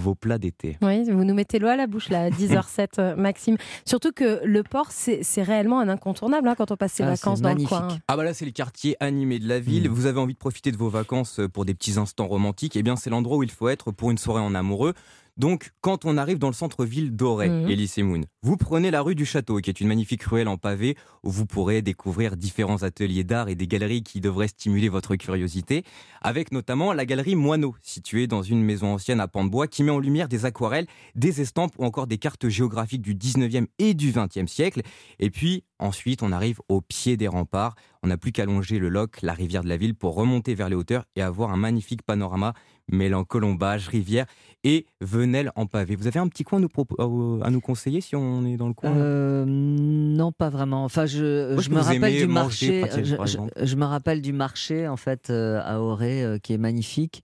vos 0.02 0.16
plats 0.16 0.38
d'été. 0.38 0.78
Oui, 0.82 1.04
vous 1.10 1.24
nous 1.24 1.34
mettez 1.34 1.60
l'eau 1.60 1.68
à 1.68 1.76
la 1.78 1.88
bouche 1.88 2.10
là, 2.10 2.24
à 2.26 2.30
10h07, 2.30 2.88
euh, 3.00 3.16
Maxime. 3.16 3.58
Surtout 3.86 4.12
que 4.12 4.42
le 4.44 4.64
port, 4.64 4.88
c'est 4.92 5.22
réellement 5.42 5.80
un 5.80 5.88
incontournable 5.90 6.48
hein, 6.48 6.56
quand 6.58 6.72
on 6.72 6.76
passe 6.76 6.94
ses 6.94 7.04
Ah, 7.04 7.12
vacances 7.12 7.42
dans 7.42 7.50
magnifique. 7.50 7.72
le 7.72 7.88
coin. 7.88 7.98
Ah 8.08 8.18
bah 8.18 8.24
là 8.24 8.34
c'est 8.34 8.46
le 8.46 8.52
quartier 8.52 8.98
animé 9.00 9.40
de 9.40 9.48
la 9.48 9.60
ville. 9.60 9.90
Mm. 9.90 9.94
Vous 9.94 10.06
avez 10.08 10.20
envie 10.20 10.34
de 10.34 10.40
profiter 10.40 10.72
de 10.72 10.78
vos 10.78 10.90
vacances 10.90 11.40
pour 11.54 11.64
des 11.66 11.74
petits 11.74 11.98
instants 11.98 12.28
romantiques. 12.28 12.76
Eh 12.76 12.84
bien 12.84 12.96
c'est 12.96 13.10
l'endroit 13.10 13.38
où 13.38 13.44
il 13.44 13.52
faut 13.52 13.70
être 13.70 13.92
pour 13.92 14.12
une 14.12 14.18
soirée 14.18 14.42
en 14.42 14.54
amoureux. 14.56 14.94
Donc 15.42 15.72
quand 15.82 16.06
on 16.06 16.18
arrive 16.18 16.38
dans 16.38 16.50
le 16.50 16.54
centre-ville 16.54 17.16
d'Auray, 17.16 17.50
et 17.68 18.04
Moon, 18.04 18.22
vous 18.44 18.58
prenez 18.58 18.92
la 18.92 19.02
rue 19.02 19.16
du 19.16 19.26
Château 19.26 19.58
qui 19.58 19.72
est 19.72 19.82
une 19.82 19.88
magnifique 19.88 20.22
ruelle 20.22 20.48
en 20.48 20.58
pavé 20.58 20.96
où 21.24 21.32
vous 21.32 21.48
pourrez 21.48 21.82
découvrir 21.82 22.38
différents 22.38 22.84
ateliers 22.84 23.24
d'art 23.24 23.50
et 23.50 23.56
des 23.56 23.66
galeries 23.66 24.04
qui 24.04 24.22
devraient 24.22 24.50
stimuler 24.50 24.88
votre 24.88 25.16
curiosité. 25.16 25.84
Avec 26.22 26.52
notamment 26.52 26.94
la 26.94 27.08
galerie 27.08 27.36
Moineau 27.36 27.74
située 27.82 28.28
dans 28.28 28.44
une 28.44 28.62
maison 28.62 28.94
ancienne 28.94 29.20
à 29.20 29.28
pan 29.28 29.44
de 29.44 29.50
bois 29.50 29.66
qui 29.66 29.82
met 29.82 29.90
en 29.90 29.98
lumière 29.98 30.28
des 30.28 30.46
aquarelles, 30.46 30.86
des 31.16 31.42
estampes 31.42 31.74
ou 31.80 31.86
encore 31.86 32.06
des 32.06 32.20
cartes 32.20 32.48
géographiques 32.48 33.02
du 33.02 33.16
19e 33.16 33.66
et 33.80 33.96
du 33.96 34.12
20e 34.12 34.46
siècle. 34.46 34.84
Et 35.18 35.32
puis 35.32 35.64
ensuite 35.80 36.22
on 36.22 36.32
arrive 36.32 36.60
au 36.70 36.82
pied 36.82 37.18
des 37.18 37.28
remparts. 37.28 37.74
On 38.04 38.10
n'a 38.10 38.18
plus 38.18 38.32
qu'à 38.32 38.46
longer 38.46 38.78
le 38.78 38.90
Loc, 38.90 39.24
la 39.24 39.34
rivière 39.34 39.64
de 39.64 39.70
la 39.70 39.78
ville, 39.78 39.96
pour 39.96 40.14
remonter 40.14 40.54
vers 40.54 40.70
les 40.70 40.76
hauteurs 40.76 41.06
et 41.16 41.24
avoir 41.24 41.52
un 41.52 41.58
magnifique 41.58 42.04
panorama 42.04 42.54
mêlant 42.90 43.24
colombage, 43.24 43.88
rivière 43.88 44.26
et 44.64 44.86
Venelle 45.02 45.52
en 45.56 45.66
pavé. 45.66 45.96
Vous 45.96 46.08
avez 46.08 46.20
un 46.20 46.28
petit 46.28 46.44
coin 46.44 46.60
à 46.60 46.62
nous, 46.62 46.68
propo- 46.68 47.42
à 47.44 47.50
nous 47.50 47.62
conseiller 47.62 48.00
si 48.02 48.16
on 48.16 48.46
est 48.46 48.58
dans 48.58 48.68
le 48.68 48.74
coin 48.74 48.92
Euh, 48.96 49.44
non, 49.48 50.32
pas 50.32 50.50
vraiment. 50.50 50.84
Enfin, 50.84 51.06
je, 51.08 51.54
Moi, 51.54 51.62
je 51.64 51.70
que 51.70 51.74
me 51.74 51.80
rappelle 51.80 52.18
du 52.18 52.28
manger, 52.28 52.82
marché. 52.82 53.44
Je 53.64 53.76
me 53.76 53.86
rappelle 53.86 54.22
du 54.22 54.34
marché 54.34 54.88
en 54.88 54.98
fait 54.98 55.30
euh, 55.30 55.60
à 55.64 55.80
Auray 55.82 56.24
euh, 56.24 56.38
qui 56.38 56.54
est 56.54 56.58
magnifique. 56.60 57.24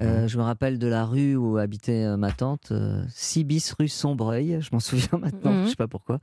Euh, 0.00 0.26
je 0.28 0.38
me 0.38 0.42
rappelle 0.42 0.78
de 0.78 0.86
la 0.86 1.04
rue 1.04 1.36
où 1.36 1.56
habitait 1.58 2.04
euh, 2.04 2.16
ma 2.16 2.32
tante, 2.32 2.68
euh, 2.72 3.02
6 3.14 3.44
bis 3.44 3.72
rue 3.78 3.88
Sombreuil, 3.88 4.58
je 4.60 4.68
m'en 4.72 4.80
souviens 4.80 5.18
maintenant, 5.18 5.52
Mhm. 5.52 5.64
je 5.64 5.70
sais 5.70 5.76
pas 5.76 5.86
pourquoi. 5.88 6.18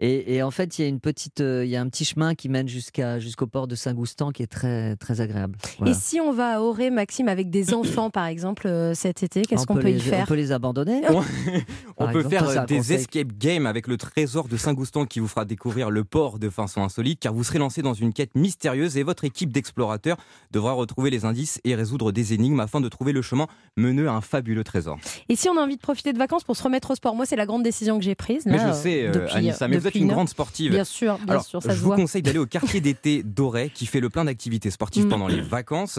Et, 0.00 0.34
et 0.36 0.42
en 0.42 0.50
fait, 0.50 0.78
il 0.78 0.82
y 0.82 0.84
a 0.84 0.88
une 0.88 1.00
petite, 1.00 1.40
euh, 1.40 1.64
il 1.64 1.70
y 1.70 1.76
a 1.76 1.80
un 1.80 1.88
petit 1.88 2.04
chemin 2.04 2.34
qui 2.34 2.48
mène 2.48 2.68
jusqu'à 2.68 3.18
jusqu'au 3.18 3.46
port 3.46 3.66
de 3.66 3.74
Saint-Goustan 3.74 4.30
qui 4.30 4.42
est 4.42 4.46
très 4.46 4.96
très 4.96 5.20
agréable. 5.20 5.56
Voilà. 5.78 5.92
Et 5.92 5.94
si 5.94 6.20
on 6.20 6.32
va 6.32 6.56
à 6.56 6.60
Auré, 6.60 6.90
Maxime, 6.90 7.28
avec 7.28 7.50
des 7.50 7.74
enfants, 7.74 8.10
par 8.10 8.26
exemple, 8.26 8.68
cet 8.94 9.22
été, 9.22 9.42
qu'est-ce 9.42 9.62
On 9.62 9.74
qu'on 9.74 9.76
peut 9.76 9.90
y 9.90 10.00
faire 10.00 10.24
On 10.24 10.26
peut 10.28 10.34
les 10.34 10.52
abandonner. 10.52 11.02
On, 11.98 12.06
peut 12.08 12.18
exemple, 12.18 12.28
faire 12.28 12.50
ça, 12.50 12.64
des 12.66 12.76
conseil. 12.78 12.96
escape 12.96 13.32
games 13.38 13.66
avec 13.66 13.86
le 13.86 13.96
trésor 13.96 14.48
de 14.48 14.56
Saint-Goustan 14.56 15.06
qui 15.06 15.18
vous 15.20 15.28
fera 15.28 15.44
découvrir 15.46 15.90
le 15.90 16.04
port 16.04 16.38
de 16.38 16.50
façon 16.50 16.82
insolite 16.82 17.20
car 17.20 17.32
vous 17.32 17.42
serez 17.44 17.58
lancé 17.58 17.80
dans 17.82 17.94
une 17.94 18.12
quête 18.12 18.34
mystérieuse 18.34 18.96
et 18.98 19.02
votre 19.02 19.24
équipe 19.24 19.50
d'explorateurs 19.52 20.16
devra 20.52 20.72
retrouver 20.72 21.08
les 21.10 21.24
indices 21.24 21.60
et 21.64 21.74
résoudre 21.74 22.12
des 22.12 22.34
énigmes 22.34 22.60
afin 22.60 22.80
de 22.82 22.88
trouver 22.88 23.12
le 23.16 23.22
chemin 23.22 23.46
meneux 23.76 24.08
à 24.08 24.12
un 24.12 24.20
fabuleux 24.20 24.62
trésor. 24.64 24.98
Et 25.28 25.34
si 25.36 25.48
on 25.48 25.56
a 25.56 25.60
envie 25.60 25.76
de 25.76 25.80
profiter 25.80 26.12
de 26.12 26.18
vacances 26.18 26.44
pour 26.44 26.56
se 26.56 26.62
remettre 26.62 26.90
au 26.92 26.94
sport, 26.94 27.14
moi, 27.16 27.26
c'est 27.26 27.36
la 27.36 27.46
grande 27.46 27.62
décision 27.64 27.98
que 27.98 28.04
j'ai 28.04 28.14
prise. 28.14 28.46
Mais 28.46 28.58
je 28.58 28.72
sais, 28.72 29.02
euh, 29.04 29.08
euh, 29.08 29.12
depuis, 29.12 29.36
Anissa, 29.36 29.66
mais 29.68 29.78
vous 29.78 29.86
êtes 29.88 29.94
une 29.96 30.08
grande 30.08 30.28
sportive. 30.28 30.70
Bien 30.70 30.84
sûr, 30.84 31.16
bien 31.18 31.28
Alors, 31.30 31.44
sûr, 31.44 31.62
ça 31.62 31.70
je 31.70 31.74
se 31.76 31.80
vous 31.80 31.86
voit. 31.88 31.96
conseille 31.96 32.22
d'aller 32.22 32.38
au 32.38 32.46
quartier 32.46 32.80
d'été 32.80 33.22
d'Auray 33.22 33.70
qui 33.70 33.86
fait 33.86 34.00
le 34.00 34.08
plein 34.10 34.24
d'activités 34.24 34.70
sportives 34.70 35.06
Mm. 35.06 35.08
pendant 35.10 35.26
les 35.28 35.40
vacances. 35.40 35.98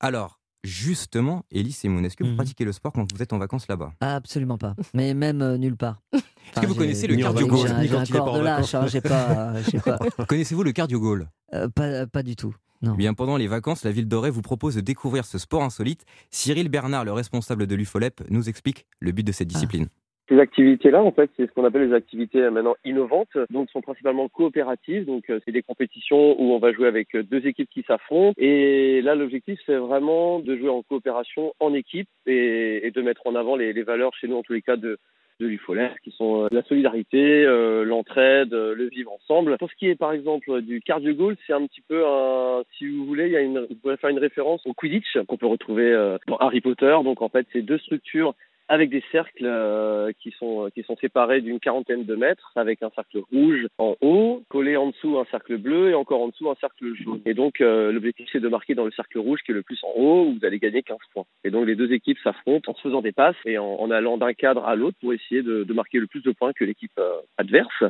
Alors, 0.00 0.38
justement, 0.64 1.44
Elise 1.50 1.84
et 1.84 1.88
Moon, 1.88 2.02
est-ce 2.04 2.16
que 2.16 2.22
vous 2.24 2.30
Mhm. 2.30 2.36
pratiquez 2.36 2.64
le 2.64 2.72
sport 2.72 2.92
quand 2.92 3.06
vous 3.12 3.22
êtes 3.22 3.32
en 3.32 3.38
vacances 3.38 3.66
là-bas? 3.68 3.92
Absolument 4.00 4.58
pas. 4.58 4.74
Mais 4.94 5.12
même 5.14 5.42
euh, 5.42 5.56
nulle 5.58 5.76
part. 5.76 6.00
Est-ce 6.12 6.60
que 6.60 6.66
vous 6.66 6.74
connaissez 6.74 7.06
le 7.06 7.16
cardio 7.16 7.46
j'ai 7.46 7.50
goal 7.50 7.70
un- 7.70 7.82
J'ai 7.84 7.96
un 7.96 8.04
corps 8.06 8.34
de 8.38 8.40
lâche, 8.44 8.74
hein, 8.74 8.86
j'ai 8.86 9.00
pas, 9.00 9.54
j'ai 9.70 9.78
pas, 9.78 9.98
Connaissez-vous 10.28 10.62
le 10.62 10.72
cardio 10.72 11.00
goal 11.00 11.28
euh, 11.54 11.68
pas, 11.68 12.06
pas 12.06 12.22
du 12.22 12.36
tout. 12.36 12.54
Non. 12.82 12.92
Eh 12.94 12.96
Bien, 12.98 13.14
pendant 13.14 13.36
les 13.36 13.46
vacances, 13.46 13.84
la 13.84 13.92
ville 13.92 14.08
d'Auray 14.08 14.30
vous 14.30 14.42
propose 14.42 14.74
de 14.76 14.80
découvrir 14.80 15.24
ce 15.24 15.38
sport 15.38 15.62
insolite. 15.62 16.04
Cyril 16.30 16.68
Bernard, 16.68 17.04
le 17.04 17.12
responsable 17.12 17.66
de 17.66 17.74
l'UFOLEP, 17.76 18.22
nous 18.30 18.48
explique 18.48 18.86
le 19.00 19.12
but 19.12 19.24
de 19.26 19.32
cette 19.32 19.48
Ah. 19.50 19.54
discipline. 19.54 19.86
Ces 20.28 20.38
activités-là, 20.38 21.02
en 21.02 21.12
fait, 21.12 21.30
c'est 21.36 21.46
ce 21.46 21.52
qu'on 21.52 21.64
appelle 21.64 21.88
les 21.88 21.94
activités 21.94 22.38
euh, 22.40 22.50
maintenant 22.50 22.74
innovantes, 22.84 23.36
donc 23.50 23.68
sont 23.70 23.82
principalement 23.82 24.28
coopératives. 24.28 25.04
Donc, 25.04 25.28
euh, 25.28 25.40
c'est 25.44 25.52
des 25.52 25.62
compétitions 25.62 26.40
où 26.40 26.52
on 26.54 26.58
va 26.58 26.72
jouer 26.72 26.86
avec 26.86 27.14
euh, 27.14 27.22
deux 27.22 27.44
équipes 27.46 27.68
qui 27.68 27.82
s'affrontent. 27.86 28.34
Et 28.38 29.02
là, 29.02 29.14
l'objectif, 29.14 29.58
c'est 29.66 29.76
vraiment 29.76 30.38
de 30.38 30.56
jouer 30.56 30.70
en 30.70 30.82
coopération, 30.82 31.52
en 31.60 31.74
équipe, 31.74 32.08
et, 32.26 32.86
et 32.86 32.90
de 32.92 33.02
mettre 33.02 33.26
en 33.26 33.34
avant 33.34 33.56
les, 33.56 33.72
les 33.72 33.82
valeurs 33.82 34.14
chez 34.14 34.26
nous, 34.28 34.36
en 34.36 34.42
tous 34.42 34.54
les 34.54 34.62
cas, 34.62 34.76
de 34.76 34.96
de 35.40 35.46
l'UFOLER, 35.46 35.90
qui 36.04 36.10
sont 36.12 36.44
euh, 36.44 36.48
la 36.50 36.62
solidarité, 36.62 37.44
euh, 37.44 37.84
l'entraide, 37.84 38.54
euh, 38.54 38.74
le 38.74 38.88
vivre 38.88 39.12
ensemble. 39.12 39.56
Pour 39.58 39.70
ce 39.70 39.76
qui 39.76 39.88
est, 39.88 39.94
par 39.94 40.12
exemple, 40.12 40.62
du 40.62 40.80
cardio 40.80 41.14
goal, 41.14 41.36
c'est 41.46 41.52
un 41.52 41.66
petit 41.66 41.80
peu 41.80 42.04
un, 42.06 42.62
si 42.78 42.86
vous 42.86 43.04
voulez, 43.06 43.26
il 43.26 43.32
y 43.32 43.36
a 43.36 43.40
une, 43.40 43.60
vous 43.60 43.74
pouvez 43.74 43.96
faire 43.96 44.10
une 44.10 44.18
référence 44.18 44.66
au 44.66 44.74
Quidditch 44.74 45.18
qu'on 45.26 45.36
peut 45.36 45.46
retrouver 45.46 45.92
dans 46.26 46.36
Harry 46.36 46.60
Potter. 46.60 46.96
Donc, 47.04 47.22
en 47.22 47.28
fait, 47.28 47.46
c'est 47.52 47.62
deux 47.62 47.78
structures 47.78 48.34
avec 48.72 48.88
des 48.88 49.04
cercles 49.12 49.44
euh, 49.44 50.12
qui 50.18 50.30
sont 50.30 50.70
qui 50.74 50.82
sont 50.82 50.96
séparés 50.96 51.42
d'une 51.42 51.60
quarantaine 51.60 52.06
de 52.06 52.16
mètres, 52.16 52.52
avec 52.56 52.82
un 52.82 52.88
cercle 52.94 53.18
rouge 53.30 53.66
en 53.76 53.96
haut, 54.00 54.42
collé 54.48 54.78
en 54.78 54.88
dessous 54.88 55.18
un 55.18 55.26
cercle 55.26 55.58
bleu 55.58 55.90
et 55.90 55.94
encore 55.94 56.22
en 56.22 56.28
dessous 56.28 56.48
un 56.48 56.54
cercle 56.54 56.94
jaune. 56.94 57.20
Et 57.26 57.34
donc 57.34 57.60
euh, 57.60 57.92
l'objectif 57.92 58.30
c'est 58.32 58.40
de 58.40 58.48
marquer 58.48 58.74
dans 58.74 58.86
le 58.86 58.90
cercle 58.90 59.18
rouge 59.18 59.40
qui 59.44 59.52
est 59.52 59.54
le 59.54 59.62
plus 59.62 59.78
en 59.84 59.92
haut 59.94 60.24
où 60.24 60.38
vous 60.38 60.46
allez 60.46 60.58
gagner 60.58 60.82
15 60.82 60.96
points. 61.12 61.26
Et 61.44 61.50
donc 61.50 61.66
les 61.66 61.76
deux 61.76 61.92
équipes 61.92 62.16
s'affrontent 62.24 62.72
en 62.72 62.74
se 62.74 62.80
faisant 62.80 63.02
des 63.02 63.12
passes 63.12 63.36
et 63.44 63.58
en, 63.58 63.90
allant 63.90 64.16
d'un 64.16 64.32
cadre 64.32 64.64
à 64.64 64.74
l'autre 64.74 64.96
pour 65.02 65.12
essayer 65.12 65.42
de, 65.42 65.64
de 65.64 65.74
marquer 65.74 65.98
le 65.98 66.06
plus 66.06 66.22
de 66.22 66.32
points 66.32 66.54
que 66.54 66.64
l'équipe 66.64 66.98
euh, 66.98 67.20
adverse. 67.36 67.84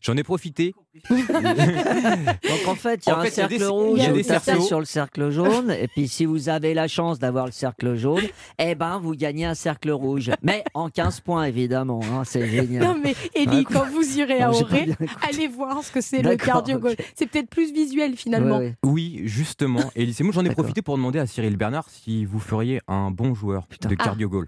J'en 0.00 0.16
ai 0.16 0.22
profité. 0.22 0.74
Donc 1.10 2.68
en 2.68 2.74
fait, 2.74 3.04
il 3.06 3.08
y 3.08 3.12
a 3.12 3.16
En 3.16 3.20
un 3.20 3.24
fait, 3.24 3.36
il 3.36 3.40
y 3.40 3.42
a 3.42 3.48
des- 3.48 3.58
cercle 3.58 3.60
il 3.60 3.60
y 3.60 3.64
a 3.64 3.68
rouge, 3.70 3.98
des 4.00 4.22
vous 4.22 4.28
tapez 4.28 4.40
cerceaux. 4.44 4.62
sur 4.62 4.78
le 4.78 4.84
cercle 4.84 5.30
jaune, 5.30 5.70
et 5.70 5.88
puis 5.88 6.08
si 6.08 6.24
vous 6.24 6.48
avez 6.48 6.72
la 6.74 6.88
chance 6.88 7.18
d'avoir 7.18 7.46
le 7.46 7.52
cercle 7.52 7.94
jaune, 7.96 8.22
eh 8.58 8.74
ben 8.74 8.98
vous 9.02 9.14
gagnez 9.14 9.44
un 9.44 9.54
cercle 9.54 9.90
rouge. 9.90 10.30
Mais 10.42 10.62
en 10.74 10.88
15 10.88 11.20
points, 11.20 11.44
évidemment, 11.44 12.00
hein, 12.12 12.22
c'est 12.24 12.46
génial. 12.48 12.82
Non 12.84 12.96
mais 13.02 13.14
Ellie, 13.34 13.58
Ouais, 13.58 13.64
quand 13.64 13.86
vous 13.90 14.18
irez 14.18 14.40
à 14.40 14.50
Auré, 14.52 14.86
allez 15.28 15.48
voir 15.48 15.82
ce 15.82 15.90
que 15.92 16.00
c'est 16.00 16.22
le 16.22 16.36
cardio 16.36 16.78
goal. 16.78 16.94
C'est 17.14 17.26
peut-être 17.26 17.50
plus 17.50 17.72
visuel 17.72 18.14
finalement. 18.16 18.60
Oui, 18.84 19.22
justement. 19.24 19.80
Et 19.96 20.12
c'est 20.12 20.22
moi, 20.24 20.32
j'en 20.32 20.44
ai 20.44 20.50
profité 20.50 20.80
pour 20.82 20.96
demander 20.96 21.18
à 21.18 21.26
Cyril 21.26 21.56
Bernard 21.56 21.88
si 21.90 22.24
vous 22.24 22.38
feriez 22.38 22.80
un 22.88 23.10
bon 23.10 23.34
joueur 23.34 23.66
de 23.82 23.88
Ah. 23.98 24.04
cardio 24.04 24.28
goal. 24.30 24.46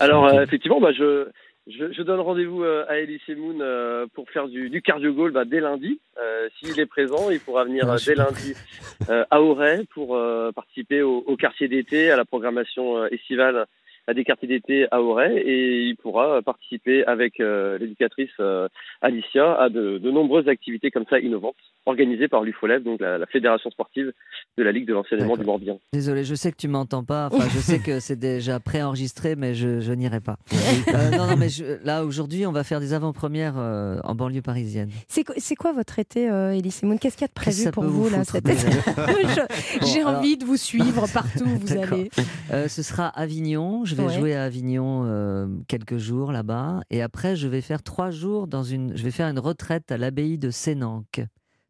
Alors 0.00 0.26
euh, 0.26 0.42
effectivement, 0.42 0.80
bah, 0.80 0.92
je, 0.96 1.28
je, 1.68 1.92
je 1.92 2.02
donne 2.02 2.20
rendez-vous 2.20 2.62
euh, 2.62 2.84
à 2.88 2.98
Elise 2.98 3.20
Moon 3.36 3.58
euh, 3.60 4.06
pour 4.14 4.28
faire 4.30 4.48
du, 4.48 4.70
du 4.70 4.82
cardio 4.82 5.12
goal 5.12 5.32
bah, 5.32 5.44
dès 5.44 5.60
lundi. 5.60 6.00
Euh, 6.18 6.48
S'il 6.58 6.78
est 6.80 6.86
présent, 6.86 7.30
il 7.30 7.40
pourra 7.40 7.64
venir 7.64 7.84
Ah, 7.88 7.94
euh, 7.94 7.98
dès 8.04 8.14
lundi 8.14 8.54
euh, 9.08 9.24
à 9.30 9.42
Auray 9.42 9.84
pour 9.92 10.16
euh, 10.16 10.50
participer 10.52 11.02
au, 11.02 11.18
au 11.26 11.36
quartier 11.36 11.68
d'été, 11.68 12.10
à 12.10 12.16
la 12.16 12.24
programmation 12.24 12.98
euh, 12.98 13.08
estivale 13.10 13.66
à 14.08 14.14
des 14.14 14.24
quartiers 14.24 14.48
d'été 14.48 14.86
à 14.90 15.00
Auray 15.00 15.36
et 15.38 15.82
il 15.82 15.96
pourra 15.96 16.42
participer 16.42 17.04
avec 17.06 17.38
euh, 17.38 17.78
l'éducatrice 17.78 18.30
euh, 18.40 18.66
Alicia 19.02 19.54
à 19.60 19.68
de, 19.68 19.98
de 19.98 20.10
nombreuses 20.10 20.48
activités 20.48 20.90
comme 20.90 21.04
ça 21.08 21.20
innovantes 21.20 21.54
organisées 21.86 22.28
par 22.28 22.42
l'UFOLEB, 22.42 22.82
donc 22.82 23.00
la, 23.00 23.16
la 23.18 23.26
fédération 23.26 23.70
sportive 23.70 24.12
de 24.58 24.62
la 24.62 24.72
Ligue 24.72 24.86
de 24.86 24.92
l'enseignement 24.94 25.36
du 25.36 25.44
Morbihan. 25.44 25.78
Désolé, 25.92 26.24
je 26.24 26.34
sais 26.34 26.50
que 26.50 26.56
tu 26.56 26.68
m'entends 26.68 27.04
pas. 27.04 27.28
Enfin, 27.32 27.48
je 27.50 27.58
sais 27.58 27.78
que 27.78 28.00
c'est 28.00 28.18
déjà 28.18 28.60
préenregistré, 28.60 29.36
mais 29.36 29.54
je, 29.54 29.80
je 29.80 29.92
n'irai 29.92 30.20
pas. 30.20 30.36
Euh, 30.88 31.10
non, 31.16 31.26
non, 31.28 31.36
mais 31.38 31.48
je- 31.48 31.82
là 31.86 32.04
aujourd'hui, 32.04 32.44
on 32.46 32.52
va 32.52 32.64
faire 32.64 32.80
des 32.80 32.92
avant-premières 32.92 33.54
euh, 33.58 33.98
en 34.04 34.14
banlieue 34.14 34.42
parisienne. 34.42 34.90
C'est 35.08 35.24
quoi, 35.56 35.72
votre 35.72 35.98
été, 35.98 36.28
euh, 36.30 36.58
Semoun 36.70 36.98
Qu'est-ce 36.98 37.16
qu'il 37.16 37.22
y 37.22 37.24
a 37.24 37.28
de 37.28 37.32
prévu 37.32 37.70
pour 37.70 37.84
vous, 37.84 38.04
vous 38.04 38.10
là 38.10 38.24
cet 38.24 38.46
été? 38.48 38.66
Bon, 38.96 39.86
J'ai 39.86 40.00
alors- 40.02 40.18
envie 40.18 40.36
de 40.36 40.44
vous 40.44 40.56
suivre 40.58 41.06
partout 41.12 41.44
où 41.44 41.58
vous 41.58 41.72
allez. 41.78 42.10
Euh, 42.52 42.68
ce 42.68 42.82
sera 42.82 43.08
Avignon. 43.08 43.84
Je 43.84 43.94
vais 44.02 44.08
Ouais. 44.08 44.18
jouer 44.18 44.34
à 44.36 44.44
Avignon 44.44 45.02
euh, 45.04 45.46
quelques 45.68 45.98
jours 45.98 46.32
là-bas, 46.32 46.80
et 46.90 47.02
après 47.02 47.36
je 47.36 47.48
vais 47.48 47.60
faire 47.60 47.82
trois 47.82 48.10
jours 48.10 48.46
dans 48.46 48.62
une. 48.62 48.96
Je 48.96 49.02
vais 49.04 49.10
faire 49.10 49.28
une 49.28 49.38
retraite 49.38 49.90
à 49.92 49.96
l'abbaye 49.98 50.38
de 50.38 50.50
Sénanque, 50.50 51.20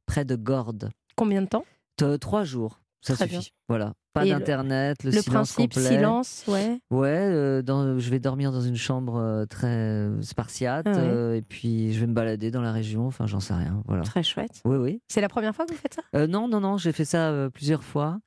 près 0.07 0.24
de 0.24 0.37
Gordes. 0.37 0.91
Combien 1.16 1.43
de 1.43 1.47
temps? 1.49 1.64
T- 1.97 2.18
Trois 2.18 2.45
jours, 2.45 2.81
ça 3.01 3.14
Très 3.14 3.24
suffit. 3.24 3.39
bien. 3.39 3.47
Voilà, 3.68 3.93
pas 4.14 4.24
le- 4.24 4.31
d'internet, 4.31 5.03
le, 5.05 5.11
le 5.11 5.20
silence 5.20 5.53
principe, 5.53 5.74
complet. 5.74 5.89
silence, 5.97 6.45
ouais. 6.49 6.81
Ouais, 6.91 7.09
euh, 7.09 7.61
dans- 7.61 7.99
je 7.99 8.11
vais 8.11 8.18
dormir 8.20 8.53
dans 8.53 8.61
une 8.61 8.76
chambre 8.76 9.16
euh, 9.16 9.45
très 9.45 10.09
spartiate, 10.22 10.87
Ah 10.89 10.93
ouais. 10.93 10.99
euh, 11.01 11.37
et 11.37 11.43
puis 11.43 11.93
je 11.93 12.01
vais 12.01 12.07
me 12.07 12.14
balader 12.14 12.51
dans 12.53 12.62
la 12.62 12.72
région. 12.72 13.07
Enfin, 13.07 13.26
j'en 13.26 13.41
sais 13.41 13.55
rien. 13.55 13.83
Voilà. 13.87 14.03
Très 14.05 14.22
chouette. 14.22 14.62
Oui, 14.64 14.76
oui. 14.76 15.03
C'est 15.09 15.20
la 15.20 15.29
première 15.29 15.55
fois 15.55 15.66
que 15.66 15.72
vous 15.72 15.79
faites 15.79 15.95
ça? 15.95 16.03
Euh, 16.14 16.26
non, 16.26 16.47
non, 16.49 16.61
non, 16.61 16.76
j'ai 16.79 16.93
fait 16.93 17.05
ça 17.05 17.31
euh, 17.31 17.51
plusieurs 17.51 17.83
fois. 17.85 18.18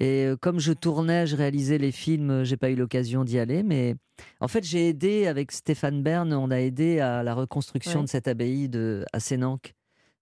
Et 0.00 0.26
euh, 0.26 0.36
comme 0.40 0.60
je 0.60 0.72
tournais, 0.72 1.26
je 1.26 1.34
réalisais 1.36 1.76
les 1.78 1.90
films, 1.92 2.30
euh, 2.30 2.44
j'ai 2.44 2.56
pas 2.56 2.70
eu 2.70 2.76
l'occasion 2.76 3.24
d'y 3.24 3.38
aller. 3.38 3.62
Mais 3.64 3.96
en 4.40 4.46
fait, 4.48 4.62
j'ai 4.64 4.88
aidé 4.88 5.26
avec 5.26 5.50
Stéphane 5.52 6.02
Bern, 6.02 6.32
on 6.32 6.50
a 6.52 6.60
aidé 6.60 7.00
à 7.00 7.22
la 7.24 7.34
reconstruction 7.34 7.98
Ouais. 8.00 8.04
de 8.04 8.08
cette 8.08 8.28
abbaye 8.28 8.68
de, 8.68 9.04
à 9.12 9.18
Sénanque. 9.20 9.74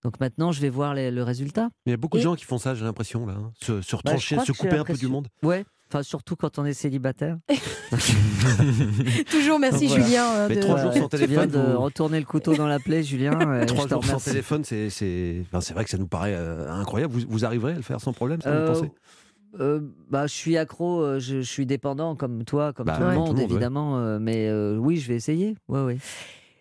Donc 0.03 0.19
maintenant, 0.21 0.51
je 0.53 0.61
vais 0.61 0.69
voir 0.71 0.95
les- 0.95 1.11
le 1.11 1.23
résultat. 1.23 1.69
Il 1.85 1.91
y 1.91 1.93
a 1.93 1.97
beaucoup 1.97 2.17
de 2.17 2.23
gens 2.23 2.37
qui 2.37 2.45
font 2.45 2.59
ça, 2.59 2.75
j'ai 2.75 2.85
l'impression, 2.85 3.27
là. 3.27 3.35
hein. 3.35 3.53
Se, 3.63 3.83
se 3.83 3.93
Bah, 3.97 3.99
retrancher, 4.05 4.39
se 4.47 4.53
couper 4.53 4.77
un 4.77 4.85
peu 4.85 4.95
du 4.95 5.09
monde. 5.09 5.27
Ouais, 5.43 5.65
enfin 5.91 6.03
surtout 6.03 6.37
quand 6.37 6.59
on 6.59 6.65
est 6.65 6.73
célibataire. 6.75 7.37
Toujours 9.31 9.59
merci 9.59 9.87
Voilà. 9.89 10.05
Julien. 10.05 10.25
euh, 10.37 10.47
Mais 10.49 10.57
de- 10.57 10.61
trois 10.63 10.81
jours 10.81 10.93
sans 10.95 11.09
Tu 11.09 11.17
viens 11.17 11.27
téléphone, 11.27 11.51
de 11.51 11.59
vous- 11.73 11.81
retourner 11.81 12.19
le 12.21 12.27
couteau 12.27 12.55
dans 12.55 12.67
la 12.67 12.79
plaie, 12.79 13.03
Julien. 13.03 13.33
Trois 13.67 13.89
jours 13.89 14.05
sans 14.05 14.21
téléphone, 14.25 14.65
c'est 14.65 14.91
c'est 14.91 15.43
enfin, 15.47 15.61
c'est 15.61 15.75
vrai 15.75 15.85
que 15.85 15.91
ça 15.91 15.99
nous 15.99 16.07
paraît 16.09 16.35
euh, 16.35 16.71
incroyable. 16.71 17.13
Vous, 17.13 17.23
vous 17.29 17.45
arriverez 17.45 17.73
à 17.73 17.77
le 17.77 17.83
faire 17.83 18.01
sans 18.01 18.13
problème, 18.13 18.41
ça, 18.41 18.51
vous 18.51 18.57
Euh, 18.57 18.67
pensez? 18.73 18.91
Euh, 19.61 19.81
bah, 20.11 20.27
je 20.27 20.33
suis 20.35 20.57
accro, 20.57 21.01
euh, 21.01 21.19
je, 21.21 21.37
je 21.41 21.51
suis 21.51 21.67
dépendant 21.67 22.15
comme 22.17 22.45
toi, 22.45 22.73
comme 22.73 22.87
Bah, 22.87 22.97
tout, 22.97 23.03
le 23.03 23.07
monde, 23.13 23.15
tout 23.15 23.21
le 23.21 23.27
monde, 23.29 23.39
ouais. 23.39 23.45
évidemment. 23.45 23.99
euh, 23.99 24.19
mais 24.21 24.49
euh, 24.49 24.77
oui, 24.77 24.97
je 24.97 25.09
vais 25.09 25.15
essayer. 25.17 25.57
Ouais, 25.69 25.83
ouais. 25.83 25.99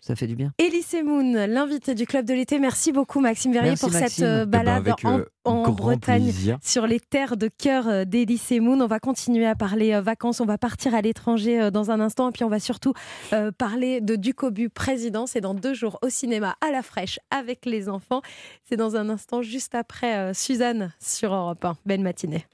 Ça 0.01 0.15
fait 0.15 0.27
du 0.27 0.35
bien. 0.35 0.51
Ellie 0.59 0.83
Semoun, 0.83 1.33
l'invité 1.47 1.95
du 1.95 2.05
club 2.05 2.27
de 2.27 2.33
l'été. 2.35 2.59
Merci 2.59 2.91
beaucoup 2.91 3.21
Maxime 3.21 3.51
Verrier 3.53 3.71
Merci, 3.71 3.85
pour 3.85 3.91
cette 3.91 4.01
Maxime. 4.03 4.25
Eh 4.25 4.45
ben, 4.45 4.45
balade 4.45 4.87
avec, 4.87 5.03
en, 5.03 5.21
euh, 5.21 5.71
Bretagne 5.71 6.21
plaisir. 6.25 6.59
sur 6.61 6.85
les 6.85 6.99
terres 6.99 7.37
de 7.37 7.47
cœur 7.47 8.05
d'Ellie 8.05 8.37
Semoun. 8.37 8.83
On 8.83 8.85
va 8.85 8.99
continuer 8.99 9.47
à 9.47 9.55
parler 9.55 9.95
euh, 9.95 10.01
vacances, 10.01 10.41
on 10.41 10.45
va 10.45 10.59
partir 10.59 10.93
à 10.93 11.01
l'étranger 11.01 11.59
euh, 11.59 11.71
dans 11.71 11.89
un 11.89 11.99
instant 11.99 12.29
et 12.29 12.31
puis 12.31 12.43
on 12.43 12.49
va 12.49 12.59
surtout 12.59 12.93
euh, 13.33 13.51
parler 13.51 13.99
de 13.99 14.15
Ducobu 14.15 14.69
président. 14.69 15.25
C'est 15.25 15.41
dans 15.41 15.55
deux 15.55 15.73
jours 15.73 15.97
au 16.03 16.09
cinéma 16.09 16.55
à 16.61 16.69
la 16.71 16.83
fraîche 16.83 17.19
avec 17.31 17.65
les 17.65 17.89
enfants. 17.89 18.21
C'est 18.69 18.77
dans 18.77 18.95
un 18.97 19.09
instant 19.09 19.41
juste 19.41 19.73
après 19.73 20.17
euh, 20.17 20.33
Suzanne 20.35 20.93
sur 20.99 21.33
Europe 21.33 21.65
1. 21.65 21.77
Belle 21.87 22.01
matinée. 22.01 22.45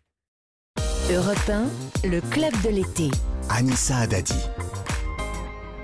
Europe 1.14 1.50
1, 2.04 2.08
le 2.08 2.22
club 2.22 2.54
de 2.64 2.70
l'été. 2.70 3.12
Anissa 3.50 3.98
Adadi. 3.98 4.34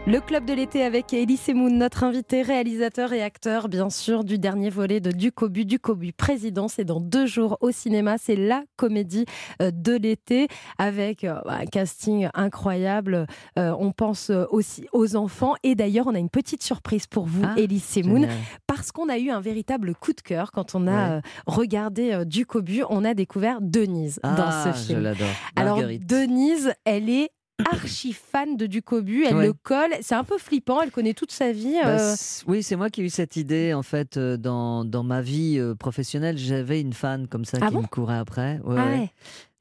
Le 0.07 0.21
club 0.21 0.45
de 0.45 0.53
l'été 0.53 0.83
avec 0.83 1.11
Elie 1.11 1.35
Semoun, 1.35 1.77
notre 1.77 2.05
invité, 2.05 2.41
réalisateur 2.41 3.11
et 3.11 3.21
acteur, 3.21 3.67
bien 3.67 3.89
sûr, 3.89 4.23
du 4.23 4.39
dernier 4.39 4.69
volet 4.69 5.01
de 5.01 5.11
Ducobu. 5.11 5.65
Ducobu 5.65 6.13
président, 6.13 6.69
c'est 6.69 6.85
dans 6.85 7.01
deux 7.01 7.25
jours 7.25 7.57
au 7.59 7.71
cinéma. 7.71 8.15
C'est 8.17 8.37
la 8.37 8.63
comédie 8.77 9.25
euh, 9.61 9.69
de 9.69 9.91
l'été 9.97 10.47
avec 10.77 11.25
euh, 11.25 11.41
un 11.45 11.65
casting 11.65 12.29
incroyable. 12.35 13.27
Euh, 13.59 13.75
on 13.77 13.91
pense 13.91 14.29
aussi 14.49 14.87
aux 14.93 15.17
enfants. 15.17 15.55
Et 15.63 15.75
d'ailleurs, 15.75 16.07
on 16.07 16.15
a 16.15 16.19
une 16.19 16.29
petite 16.29 16.63
surprise 16.63 17.05
pour 17.05 17.25
vous, 17.25 17.43
Ah, 17.43 17.55
Elie 17.59 17.81
Semoun, 17.81 18.29
parce 18.65 18.93
qu'on 18.93 19.09
a 19.09 19.17
eu 19.17 19.29
un 19.29 19.41
véritable 19.41 19.93
coup 19.93 20.13
de 20.13 20.21
cœur 20.21 20.53
quand 20.53 20.73
on 20.73 20.87
a 20.87 21.19
regardé 21.47 22.23
Ducobu. 22.25 22.83
On 22.89 23.03
a 23.03 23.13
découvert 23.13 23.57
Denise 23.59 24.21
dans 24.23 24.35
Ah, 24.37 24.71
ce 24.73 24.79
je 24.79 24.85
film. 24.87 25.01
l'adore. 25.01 25.27
Alors. 25.57 25.81
Denise, 25.99 26.71
elle 26.85 27.09
est 27.09 27.29
archi 27.65 28.13
fan 28.13 28.55
de 28.57 28.65
Ducobu, 28.65 29.23
elle 29.25 29.35
Ouais. 29.35 29.47
le 29.47 29.53
colle, 29.53 29.91
c'est 30.01 30.15
un 30.15 30.23
peu 30.23 30.37
flippant, 30.37 30.81
elle 30.81 30.91
connaît 30.91 31.13
toute 31.13 31.31
sa 31.31 31.51
vie. 31.51 31.75
Bah, 31.83 32.11
euh, 32.11 32.15
oui, 32.47 32.63
c'est 32.63 32.75
moi 32.75 32.89
qui 32.89 33.01
ai 33.01 33.05
eu 33.05 33.09
cette 33.09 33.35
idée 33.35 33.73
en 33.73 33.83
fait 33.83 34.17
euh, 34.17 34.37
dans, 34.37 34.85
dans 34.85 35.03
ma 35.03 35.21
vie 35.21 35.57
euh, 35.57 35.75
professionnelle. 35.75 36.37
J'avais 36.37 36.81
une 36.81 36.93
fan 36.93 37.27
comme 37.27 37.45
ça 37.45 37.57
Ah 37.61 37.67
qui 37.67 37.73
bon 37.73 37.81
me 37.81 37.87
courait 37.87 38.17
après. 38.17 38.59
Ouais, 38.63 38.75
Ah 38.77 38.85
ouais. 38.87 39.09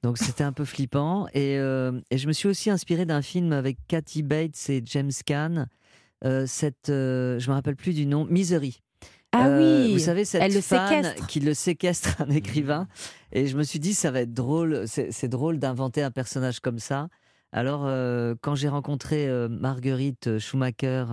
Donc 0.03 0.19
c'était 0.19 0.45
un 0.45 0.53
peu 0.53 0.65
flippant. 0.65 1.27
Et, 1.33 1.57
euh, 1.59 1.93
et 2.11 2.19
je 2.19 2.29
me 2.29 2.33
suis 2.33 2.49
aussi 2.49 2.71
inspiré 2.71 3.07
d'un 3.07 3.23
film 3.23 3.53
avec 3.53 3.79
Kathy 3.89 4.23
Bates 4.23 4.69
et 4.69 4.83
James 4.85 5.11
Caan. 5.25 5.67
Euh, 6.25 6.45
cette, 6.47 6.91
euh, 6.91 7.39
je 7.39 7.49
me 7.51 7.55
rappelle 7.55 7.77
plus 7.77 7.93
du 7.95 8.07
nom, 8.07 8.25
Misery. 8.27 8.83
Ah 9.33 9.49
oui, 9.59 9.93
vous 9.93 9.99
savez 9.99 10.25
cette 10.25 10.41
elle 10.41 10.55
le 10.55 10.61
fan 10.63 11.13
qui 11.29 11.41
le 11.41 11.53
séquestre 11.53 12.17
un 12.23 12.31
écrivain. 12.31 12.89
Et 13.33 13.47
je 13.49 13.57
me 13.59 13.65
suis 13.65 13.79
dit 13.81 13.93
ça 13.93 14.11
va 14.11 14.21
être 14.21 14.33
drôle, 14.33 14.85
c'est 14.87 15.29
drôle 15.29 15.59
d'inventer 15.59 16.03
un 16.03 16.11
personnage 16.11 16.61
comme 16.61 16.79
ça. 16.79 17.09
Alors 17.53 17.87
euh, 17.87 18.35
quand 18.41 18.55
j'ai 18.55 18.69
rencontré 18.69 19.29
euh, 19.29 19.49
Marguerite 19.49 20.39
Schumacher, 20.39 21.05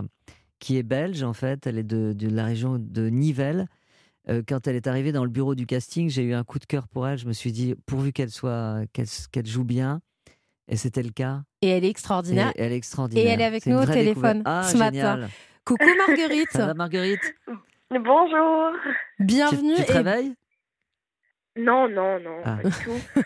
qui 0.59 0.77
est 0.77 0.84
belge 0.84 1.23
en 1.23 1.34
fait, 1.34 1.67
elle 1.67 1.77
est 1.77 1.84
de, 1.84 2.13
de 2.13 2.27
la 2.29 2.45
région 2.45 2.77
de 2.79 3.07
Nivelles. 3.09 3.67
euh, 4.29 4.41
quand 4.47 4.67
elle 4.67 4.75
est 4.75 4.88
arrivée 4.88 5.11
dans 5.11 5.23
le 5.23 5.29
bureau 5.29 5.55
du 5.55 5.65
casting, 5.65 6.09
j'ai 6.09 6.23
eu 6.23 6.34
un 6.34 6.43
coup 6.43 6.59
de 6.59 6.65
cœur 6.65 6.88
pour 6.88 7.07
elle. 7.07 7.17
Je 7.17 7.27
me 7.27 7.34
suis 7.34 7.51
dit 7.51 7.75
pourvu 7.86 8.11
qu'elle 8.13 8.31
soit 8.31 8.81
qu'elle 8.93 9.45
joue 9.45 9.63
bien. 9.65 10.01
Et 10.69 10.77
c'était 10.77 11.03
le 11.03 11.09
cas. 11.11 11.43
Et 11.61 11.67
elle 11.69 11.84
est 11.84 11.89
extraordinaire. 11.89 12.51
Et 12.55 12.61
elle 12.61 12.71
est 12.71 12.77
extraordinaire. 12.77 13.25
Et 13.25 13.29
elle 13.29 13.41
est 13.41 13.45
avec 13.45 13.65
nous 13.65 13.77
au 13.77 13.86
téléphone. 13.86 14.41
Ah, 14.45 14.63
ce 14.63 14.77
génial. 14.77 15.19
matin. 15.19 15.34
Coucou 15.65 15.86
Marguerite. 16.07 16.51
Ça 16.51 16.67
va 16.67 16.73
Marguerite? 16.73 17.36
Bonjour. 17.91 18.71
Bienvenue. 19.19 19.75
Tu 19.75 19.81
et 19.81 19.93
réveilles? 19.93 20.34
Non, 21.56 21.88
non, 21.88 22.20
non, 22.20 22.38
Ah. 22.43 22.58
pas 22.64 22.70
du 22.70 22.76
tout. 22.84 23.24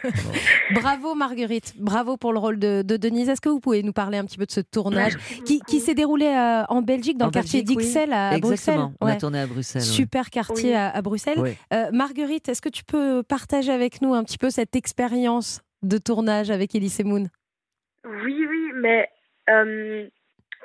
bravo 0.73 1.15
Marguerite, 1.15 1.73
bravo 1.77 2.17
pour 2.17 2.33
le 2.33 2.39
rôle 2.39 2.59
de, 2.59 2.81
de 2.85 2.97
Denise. 2.97 3.29
Est-ce 3.29 3.39
que 3.41 3.47
vous 3.49 3.59
pouvez 3.61 3.83
nous 3.83 3.93
parler 3.93 4.17
un 4.17 4.25
petit 4.25 4.37
peu 4.37 4.45
de 4.45 4.51
ce 4.51 4.59
tournage 4.59 5.15
qui, 5.45 5.59
qui 5.61 5.79
s'est 5.79 5.93
déroulé 5.93 6.25
euh, 6.25 6.63
en 6.67 6.81
Belgique, 6.81 7.17
dans 7.17 7.25
En 7.25 7.29
le 7.29 7.33
quartier 7.33 7.59
oui. 7.67 7.75
d'Ixelles 7.77 8.11
à, 8.11 8.29
à 8.31 8.39
Bruxelles 8.39 8.73
Exactement. 8.75 8.93
On 8.99 9.07
a 9.07 9.15
tourné 9.15 9.39
à 9.39 9.47
Bruxelles. 9.47 9.81
ouais. 9.81 9.87
Super 9.87 10.29
quartier 10.29 10.69
Oui. 10.71 10.75
à, 10.75 10.89
à 10.89 11.01
Bruxelles. 11.01 11.39
Oui. 11.39 11.51
Euh, 11.73 11.89
Marguerite, 11.93 12.49
est-ce 12.49 12.61
que 12.61 12.69
tu 12.69 12.83
peux 12.83 13.23
partager 13.23 13.71
avec 13.71 14.01
nous 14.01 14.13
un 14.13 14.23
petit 14.25 14.37
peu 14.37 14.49
cette 14.49 14.75
expérience 14.75 15.61
de 15.83 15.97
tournage 15.97 16.51
avec 16.51 16.75
Elise 16.75 17.01
Moon 17.05 17.27
Oui, 18.03 18.45
oui, 18.49 18.71
mais 18.75 19.07
euh, 19.49 20.07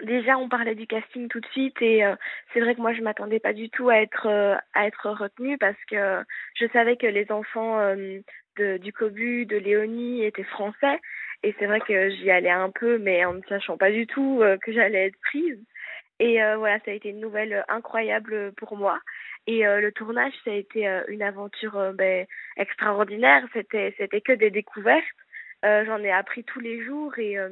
déjà 0.02 0.38
on 0.38 0.48
parlait 0.48 0.74
du 0.74 0.86
casting 0.86 1.28
tout 1.28 1.40
de 1.40 1.46
suite 1.48 1.80
et 1.80 2.04
euh, 2.04 2.14
c'est 2.52 2.60
vrai 2.60 2.74
que 2.74 2.80
moi 2.80 2.92
je 2.92 3.02
m'attendais 3.02 3.40
pas 3.40 3.52
du 3.52 3.70
tout 3.70 3.88
à 3.88 3.98
être 3.98 4.26
euh, 4.26 4.56
à 4.74 4.86
être 4.86 5.10
retenue 5.10 5.58
parce 5.58 5.82
que 5.90 6.22
je 6.54 6.66
savais 6.72 6.96
que 6.96 7.06
les 7.06 7.30
enfants 7.30 7.78
euh, 7.78 8.18
de, 8.58 8.76
du 8.78 8.92
Cobu, 8.92 9.46
de 9.46 9.56
Léonie 9.56 10.24
étaient 10.24 10.42
français 10.44 11.00
et 11.42 11.54
c'est 11.58 11.66
vrai 11.66 11.80
que 11.80 12.10
j'y 12.10 12.30
allais 12.30 12.50
un 12.50 12.70
peu 12.70 12.98
mais 12.98 13.24
en 13.24 13.34
ne 13.34 13.42
sachant 13.48 13.76
pas 13.76 13.90
du 13.90 14.06
tout 14.06 14.40
euh, 14.42 14.56
que 14.58 14.72
j'allais 14.72 15.06
être 15.06 15.20
prise. 15.20 15.58
Et 16.20 16.42
euh, 16.42 16.56
voilà 16.56 16.78
ça 16.84 16.90
a 16.90 16.94
été 16.94 17.08
une 17.08 17.20
nouvelle 17.20 17.64
incroyable 17.68 18.52
pour 18.56 18.76
moi. 18.76 18.98
Et 19.46 19.66
euh, 19.66 19.80
le 19.80 19.92
tournage 19.92 20.34
ça 20.44 20.50
a 20.50 20.54
été 20.54 20.86
euh, 20.86 21.02
une 21.08 21.22
aventure 21.22 21.76
euh, 21.78 21.92
ben, 21.92 22.26
extraordinaire. 22.56 23.44
C'était 23.52 23.94
c'était 23.98 24.20
que 24.20 24.32
des 24.32 24.50
découvertes. 24.50 25.04
Euh, 25.64 25.84
j'en 25.86 25.98
ai 25.98 26.10
appris 26.10 26.42
tous 26.42 26.58
les 26.58 26.84
jours 26.84 27.16
et 27.18 27.38
euh, 27.38 27.48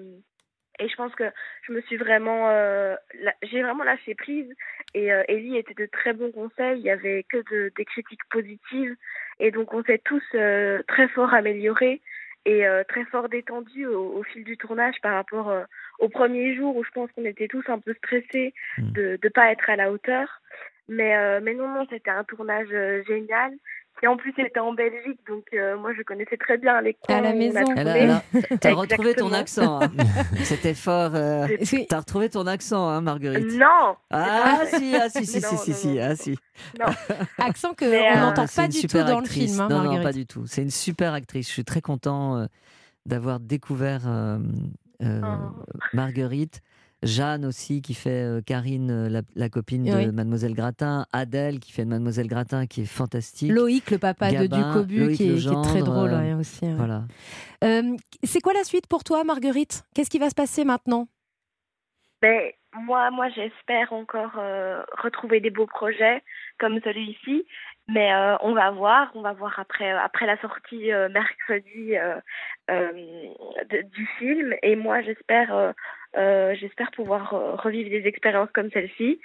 et 0.79 0.89
je 0.89 0.97
pense 0.97 1.15
que 1.15 1.25
je 1.67 1.73
me 1.73 1.81
suis 1.83 1.97
vraiment 1.97 2.49
euh, 2.51 2.97
j'ai 3.43 3.63
vraiment 3.63 3.85
lâché 3.85 4.15
prise. 4.15 4.51
Et 4.95 5.13
euh, 5.13 5.23
Ellie 5.29 5.57
était 5.57 5.75
de 5.75 5.87
très 5.87 6.13
bons 6.13 6.33
conseils. 6.33 6.79
Il 6.79 6.85
y 6.85 6.91
avait 6.91 7.25
que 7.25 7.39
de, 7.51 7.73
des 7.77 7.85
critiques 7.85 8.25
positives. 8.31 8.97
Et 9.39 9.51
donc 9.51 9.75
on 9.75 9.83
s'est 9.85 10.01
tous 10.05 10.23
euh, 10.35 10.83
très 10.89 11.09
fort 11.09 11.35
améliorés 11.35 12.01
et 12.47 12.67
euh, 12.67 12.85
très 12.85 13.05
fort 13.05 13.29
détendus 13.29 13.87
au, 13.87 14.19
au 14.19 14.23
fil 14.23 14.45
du 14.45 14.57
tournage 14.57 14.97
par 15.03 15.15
rapport 15.15 15.51
euh, 15.51 15.65
au 15.99 16.09
premier 16.09 16.55
jour 16.55 16.75
où 16.77 16.85
je 16.85 16.91
pense 16.91 17.11
qu'on 17.13 17.25
était 17.25 17.49
tous 17.49 17.65
un 17.69 17.79
peu 17.79 17.95
stressés 17.95 18.55
de 18.79 19.19
ne 19.23 19.29
pas 19.29 19.53
être 19.53 19.69
à 19.69 19.77
la 19.77 19.93
hauteur. 19.93 20.41
Mais 20.89 21.17
euh, 21.17 21.41
mais 21.43 21.55
non 21.55 21.69
non 21.69 21.87
c'était 21.89 22.11
un 22.11 22.25
tournage 22.25 22.69
euh, 22.73 23.03
génial 23.07 23.53
et 24.03 24.07
en 24.07 24.17
plus 24.17 24.33
c'était 24.37 24.61
en 24.61 24.73
Belgique 24.73 25.21
donc 25.29 25.45
euh, 25.55 25.77
moi 25.79 25.93
je 25.97 26.03
connaissais 26.03 26.37
très 26.37 26.57
bien 26.59 26.81
les 26.81 26.95
coins 26.95 27.17
À 27.17 27.21
la 27.21 27.33
maison. 27.33 27.61
Elle 27.77 27.89
elle 27.89 28.59
T'as 28.59 28.73
retrouvé 28.75 29.15
ton 29.15 29.33
accent. 29.33 29.81
hein. 29.83 29.91
C'était 30.45 30.75
fort. 30.75 31.13
euh, 31.15 31.47
T'as 31.89 31.99
retrouvé 31.99 32.29
ton 32.31 32.47
accent, 32.47 32.89
hein, 32.89 33.01
Marguerite 33.01 33.53
Non 33.55 33.97
Ah 34.11 34.61
pas 34.71 34.79
si, 34.79 34.95
ah 34.97 35.09
si, 35.09 35.27
si, 35.27 35.41
si, 35.41 35.41
Non, 35.41 35.59
si, 35.59 35.71
non, 35.71 35.77
si, 35.77 35.89
non. 35.89 36.03
ah 36.11 36.17
si. 36.17 36.37
Non. 36.79 36.87
Accent 37.39 37.75
que 37.75 37.85
Mais, 37.85 38.11
on 38.13 38.17
euh, 38.17 38.21
n'entend 38.21 38.47
pas 38.47 38.69
du 38.69 38.81
tout 38.87 38.99
dans 38.99 39.21
le 39.21 39.27
film, 39.27 39.61
hein, 39.61 39.69
non, 39.71 39.83
non, 39.85 40.03
pas 40.03 40.13
du 40.13 40.27
tout. 40.27 40.45
C'est 40.47 40.63
une 40.63 40.71
super 40.71 41.13
actrice. 41.15 41.49
Je 41.49 41.53
suis 41.53 41.65
très 41.65 41.81
content 41.81 42.37
euh, 42.39 42.47
d'avoir 43.07 43.41
découvert 43.41 44.03
euh, 44.07 44.39
euh, 45.03 45.21
Oh. 45.23 45.63
Marguerite. 45.95 46.61
Jeanne 47.03 47.45
aussi, 47.47 47.81
qui 47.83 47.95
fait 47.95 48.23
euh, 48.25 48.41
Karine, 48.45 48.91
euh, 48.91 49.09
la, 49.09 49.23
la 49.35 49.49
copine 49.49 49.85
de 49.85 49.95
Oui. 49.95 50.07
Mademoiselle 50.13 50.55
Gratin. 50.55 51.07
Adèle, 51.13 51.59
qui 51.59 51.73
fait 51.73 51.85
de 51.85 51.91
Mademoiselle 51.91 52.27
Gratin, 52.29 52.67
qui 52.67 52.83
est 52.83 52.87
fantastique. 52.87 53.51
Loïc, 53.51 53.91
le 53.91 53.99
papa 53.99 54.31
de 54.31 54.47
Ducobu, 54.47 55.13
qui 55.15 55.31
est, 55.31 55.37
qui 55.37 55.49
est 55.49 55.63
très 55.63 55.81
drôle 55.81 56.11
euh, 56.11 56.21
ouais, 56.21 56.35
aussi. 56.35 56.65
ouais. 56.67 56.75
Voilà. 56.75 57.05
Euh, 57.65 57.97
c'est 58.23 58.41
quoi 58.41 58.53
la 58.53 58.65
suite 58.65 58.87
pour 58.87 59.03
toi, 59.05 59.25
Marguerite? 59.25 59.85
Qu'est-ce 59.95 60.11
qui 60.11 60.19
va 60.19 60.29
se 60.31 60.35
passer 60.35 60.65
maintenant? 60.65 61.09
Ben, 62.23 62.51
moi, 62.75 63.11
moi 63.11 63.29
j'espère 63.31 63.93
encore 63.93 64.33
euh, 64.39 64.83
retrouver 65.03 65.41
des 65.41 65.51
beaux 65.51 65.67
projets 65.67 66.23
comme 66.59 66.79
celui-ci, 66.85 67.47
mais 67.89 68.13
euh, 68.13 68.37
on 68.43 68.53
va 68.53 68.71
voir, 68.71 69.11
on 69.15 69.23
va 69.23 69.33
voir 69.33 69.59
après, 69.59 69.91
après 69.91 70.27
la 70.27 70.39
sortie 70.41 70.93
euh, 70.93 71.09
mercredi 71.09 71.97
euh, 71.97 72.17
euh, 72.71 72.93
de- 73.71 73.83
du 73.89 74.07
film. 74.19 74.55
Et 74.63 74.77
moi, 74.77 75.01
j'espère, 75.01 75.53
j'espère 76.15 76.91
pouvoir 76.93 77.35
euh, 77.35 77.55
revivre 77.57 77.91
des 77.91 78.07
expériences 78.07 78.51
comme 78.53 78.71
celle-ci. 78.71 79.21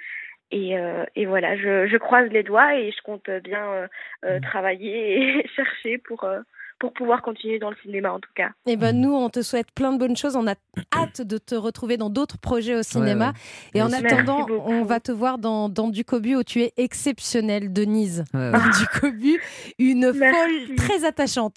Et, 0.52 0.78
euh, 0.78 1.04
et 1.16 1.26
voilà, 1.26 1.56
je, 1.56 1.88
je 1.88 1.96
croise 1.96 2.30
les 2.30 2.44
doigts 2.44 2.76
et 2.76 2.92
je 2.92 3.02
compte 3.02 3.28
bien 3.42 3.64
euh, 3.72 3.88
euh, 4.24 4.40
travailler 4.40 5.40
et 5.40 5.48
chercher 5.56 5.98
pour, 5.98 6.24
euh, 6.24 6.40
pour 6.78 6.92
pouvoir 6.92 7.22
continuer 7.22 7.58
dans 7.58 7.70
le 7.70 7.76
cinéma 7.82 8.12
en 8.12 8.20
tout 8.20 8.30
cas. 8.34 8.50
Eh 8.66 8.76
ben 8.76 8.94
nous, 9.00 9.12
on 9.14 9.30
te 9.30 9.40
souhaite 9.42 9.70
plein 9.74 9.92
de 9.92 9.98
bonnes 9.98 10.16
choses. 10.16 10.36
On 10.36 10.46
a 10.46 10.54
hâte 10.94 11.22
de 11.22 11.38
te 11.38 11.54
retrouver 11.54 11.96
dans 11.96 12.10
d'autres 12.10 12.38
projets 12.38 12.74
au 12.76 12.82
cinéma. 12.82 13.28
ouais. 13.28 13.32
Et 13.74 13.82
en 13.82 13.88
Merci 13.88 14.06
attendant, 14.06 14.44
beaucoup. 14.46 14.70
on 14.70 14.84
va 14.84 15.00
te 15.00 15.10
voir 15.12 15.38
dans, 15.38 15.68
dans 15.68 15.88
Ducobu 15.88 16.36
où 16.36 16.44
tu 16.44 16.60
es 16.62 16.72
exceptionnelle, 16.76 17.72
Denise. 17.72 18.24
Ouais, 18.34 18.52
Ducobu, 18.78 19.40
une 19.78 20.12
Merci. 20.12 20.66
folle 20.68 20.76
très 20.76 21.04
attachante. 21.04 21.56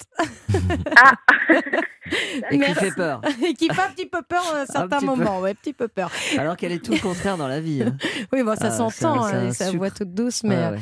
Et 2.51 2.53
qui 2.53 2.57
Merci. 2.57 2.73
fait 2.75 2.95
peur. 2.95 3.21
Et 3.45 3.53
qui 3.53 3.67
fait 3.67 3.81
un 3.81 3.89
petit 3.91 4.05
peu 4.07 4.21
peur 4.21 4.43
à 4.55 4.61
un 4.61 4.65
certain 4.65 4.97
petit 4.97 5.05
peu. 5.05 5.15
moment. 5.15 5.39
Ouais, 5.41 5.51
un 5.51 5.55
petit 5.55 5.73
peu 5.73 5.87
peur. 5.87 6.11
Alors 6.37 6.57
qu'elle 6.57 6.71
est 6.71 6.83
tout 6.83 6.93
le 6.93 6.99
contraire 6.99 7.37
dans 7.37 7.47
la 7.47 7.59
vie. 7.59 7.83
hein. 7.83 7.95
Oui, 8.33 8.41
bon, 8.43 8.55
ça 8.55 8.67
Ah, 8.67 8.71
s'entend 8.71 9.25
hein, 9.25 9.51
sa 9.51 9.65
sucre. 9.65 9.77
voix 9.77 9.91
toute 9.91 10.13
douce, 10.13 10.43
mais 10.43 10.55
Ouais, 10.55 10.63
euh. 10.63 10.77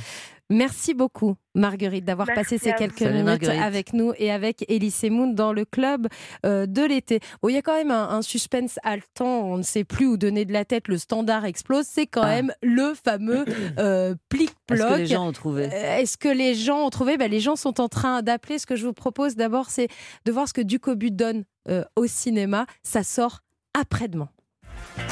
Merci 0.49 0.93
beaucoup, 0.93 1.35
Marguerite, 1.55 2.05
d'avoir 2.05 2.27
passé 2.27 2.57
ces 2.57 2.73
quelques 2.73 2.99
Salut, 2.99 3.11
minutes 3.11 3.25
Marguerite. 3.25 3.61
avec 3.61 3.93
nous 3.93 4.13
et 4.17 4.31
avec 4.31 4.63
Elise 4.69 5.03
Moon 5.09 5.27
dans 5.33 5.53
le 5.53 5.65
club 5.65 6.07
euh, 6.45 6.65
de 6.65 6.83
l'été. 6.83 7.19
Bon, 7.41 7.49
il 7.49 7.55
y 7.55 7.57
a 7.57 7.61
quand 7.61 7.75
même 7.75 7.91
un, 7.91 8.09
un 8.09 8.21
suspense 8.21 8.79
haletant, 8.83 9.25
on 9.43 9.57
ne 9.57 9.63
sait 9.63 9.83
plus 9.83 10.05
où 10.07 10.17
donner 10.17 10.45
de 10.45 10.53
la 10.53 10.65
tête, 10.65 10.87
le 10.87 10.97
standard 10.97 11.45
explose, 11.45 11.85
c'est 11.87 12.07
quand 12.07 12.21
Ah. 12.23 12.27
même 12.41 12.53
le 12.61 12.93
fameux 12.93 13.45
euh, 13.79 14.15
plic-ploc. 14.29 14.79
Est-ce 14.79 14.93
que 14.93 14.97
les 14.99 15.05
gens 15.07 15.27
ont 15.27 15.31
trouvé? 15.33 15.65
Euh, 15.73 15.97
Est-ce 15.97 16.17
que 16.17 16.29
les 16.29 16.55
gens 16.55 16.85
ont 16.85 16.89
trouvé? 16.89 17.17
Ben, 17.17 17.29
Les 17.29 17.39
gens 17.39 17.55
sont 17.55 17.81
en 17.81 17.87
train 17.89 18.21
d'appeler. 18.21 18.59
Ce 18.59 18.65
que 18.65 18.75
je 18.75 18.85
vous 18.85 18.93
propose 18.93 19.35
d'abord, 19.35 19.69
c'est 19.69 19.87
de 20.25 20.31
voir 20.31 20.47
ce 20.47 20.53
que 20.53 20.61
Ducobu 20.61 21.11
donne 21.11 21.43
euh, 21.69 21.83
au 21.95 22.07
cinéma. 22.07 22.65
Ça 22.83 23.03
sort 23.03 23.39
après-demain. 23.79 24.29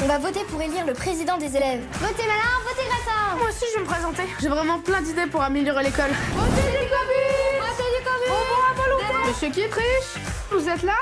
On 0.02 0.06
va 0.06 0.18
voter 0.18 0.40
pour 0.48 0.60
élire 0.60 0.86
le 0.86 0.92
président 0.92 1.36
des 1.38 1.56
élèves. 1.56 1.80
Votez 1.92 2.22
malin, 2.26 2.56
votez 2.64 2.88
Moi 3.34 3.48
aussi, 3.48 3.64
je 3.72 3.78
vais 3.78 3.84
me 3.84 3.88
présenter. 3.90 4.22
J'ai 4.40 4.48
vraiment 4.48 4.78
plein 4.78 5.02
d'idées 5.02 5.26
pour 5.26 5.42
améliorer 5.42 5.84
l'école. 5.84 6.10
Votez 6.34 6.62
du 6.62 6.88
cobu 6.88 7.20
Votez 7.60 7.90
du 7.98 8.04
cobu 8.04 9.28
Monsieur 9.28 9.50
Kietrich, 9.50 9.84
vous 10.50 10.68
êtes 10.68 10.82
là 10.82 10.94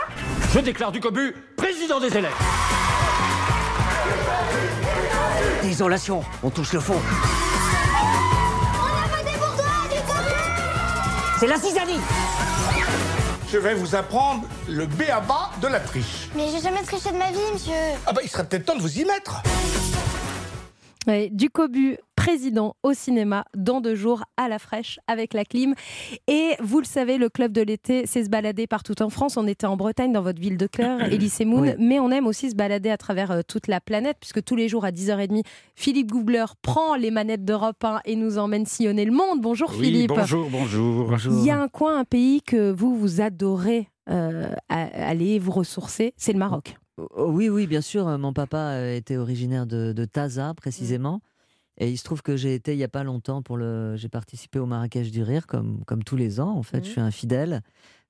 Je 0.52 0.60
déclare 0.60 0.90
du 0.92 1.00
cobu 1.00 1.34
président 1.56 2.00
des 2.00 2.16
élèves. 2.16 2.32
Désolation, 5.62 6.24
on 6.42 6.50
touche 6.50 6.72
le 6.72 6.80
fond. 6.80 6.96
On 8.74 9.04
a 9.04 9.16
voté 9.16 9.36
pour 9.38 9.54
toi, 9.56 9.64
du 9.90 9.96
cobu 10.06 10.34
C'est 11.38 11.46
la 11.46 11.56
zizanie 11.56 12.00
Je 13.50 13.58
vais 13.58 13.74
vous 13.74 13.94
apprendre 13.94 14.44
le 14.68 14.86
B 14.86 15.02
à 15.12 15.20
bas 15.20 15.50
de 15.60 15.68
la 15.68 15.80
triche. 15.80 16.28
Mais 16.34 16.48
j'ai 16.50 16.60
jamais 16.60 16.82
triché 16.82 17.10
de 17.12 17.16
ma 17.16 17.30
vie, 17.30 17.38
monsieur. 17.52 17.74
Ah 18.06 18.12
bah 18.12 18.20
il 18.24 18.28
serait 18.30 18.44
peut-être 18.44 18.64
temps 18.66 18.76
de 18.76 18.82
vous 18.82 18.98
y 18.98 19.04
mettre. 19.04 19.42
Ouais, 21.06 21.28
du 21.30 21.50
Cobu, 21.50 21.98
président 22.16 22.76
au 22.82 22.94
cinéma, 22.94 23.44
dans 23.54 23.82
deux 23.82 23.94
jours, 23.94 24.24
à 24.38 24.48
la 24.48 24.58
fraîche, 24.58 24.98
avec 25.06 25.34
la 25.34 25.44
clim. 25.44 25.74
Et 26.28 26.52
vous 26.62 26.78
le 26.78 26.86
savez, 26.86 27.18
le 27.18 27.28
club 27.28 27.52
de 27.52 27.60
l'été, 27.60 28.04
c'est 28.06 28.24
se 28.24 28.30
balader 28.30 28.66
partout 28.66 29.02
en 29.02 29.10
France. 29.10 29.36
On 29.36 29.46
était 29.46 29.66
en 29.66 29.76
Bretagne, 29.76 30.12
dans 30.12 30.22
votre 30.22 30.40
ville 30.40 30.56
de 30.56 30.66
cœur, 30.66 31.02
Elise 31.12 31.40
Moon. 31.40 31.60
Oui. 31.60 31.70
Mais 31.78 32.00
on 32.00 32.10
aime 32.10 32.26
aussi 32.26 32.50
se 32.50 32.56
balader 32.56 32.88
à 32.88 32.96
travers 32.96 33.30
euh, 33.32 33.40
toute 33.46 33.66
la 33.68 33.80
planète, 33.82 34.16
puisque 34.18 34.42
tous 34.42 34.56
les 34.56 34.68
jours 34.68 34.86
à 34.86 34.92
10h30, 34.92 35.42
Philippe 35.74 36.10
Googler 36.10 36.46
prend 36.62 36.94
les 36.94 37.10
manettes 37.10 37.44
d'Europe 37.44 37.84
1 37.84 38.00
et 38.06 38.16
nous 38.16 38.38
emmène 38.38 38.64
sillonner 38.64 39.04
le 39.04 39.12
monde. 39.12 39.42
Bonjour 39.42 39.70
Oui, 39.76 39.84
Philippe. 39.84 40.08
bonjour, 40.08 40.48
bonjour. 40.48 41.34
Il 41.38 41.44
y 41.44 41.50
a 41.50 41.60
un 41.60 41.68
coin, 41.68 41.98
un 41.98 42.04
pays 42.04 42.40
que 42.40 42.70
vous, 42.72 42.96
vous 42.96 43.20
adorez 43.20 43.88
euh, 44.08 44.46
à- 44.70 45.08
aller 45.08 45.38
vous 45.38 45.52
ressourcer, 45.52 46.14
c'est 46.16 46.32
le 46.32 46.38
Maroc. 46.38 46.76
Oh, 46.96 47.30
Oui, 47.30 47.48
oui, 47.48 47.66
bien 47.66 47.80
sûr. 47.80 48.06
euh, 48.08 48.18
Mon 48.18 48.32
papa 48.32 48.58
euh, 48.74 48.96
était 48.96 49.16
originaire 49.16 49.66
de, 49.66 49.92
de 49.92 50.04
Taza, 50.04 50.54
précisément. 50.54 51.20
Et 51.76 51.90
il 51.90 51.96
se 51.98 52.04
trouve 52.04 52.22
que 52.22 52.36
j'ai 52.36 52.54
été 52.54 52.72
il 52.74 52.76
n'y 52.76 52.84
a 52.84 52.88
pas 52.88 53.02
longtemps 53.02 53.42
pour 53.42 53.56
le. 53.56 53.96
J'ai 53.96 54.08
participé 54.08 54.60
au 54.60 54.66
Marrakech 54.66 55.10
du 55.10 55.22
Rire, 55.24 55.46
comme, 55.48 55.84
comme 55.86 56.04
tous 56.04 56.16
les 56.16 56.38
ans, 56.38 56.50
en 56.56 56.62
fait. 56.62 56.84
Je 56.84 56.90
suis 56.92 57.00
un 57.00 57.10
fidèle. 57.10 57.62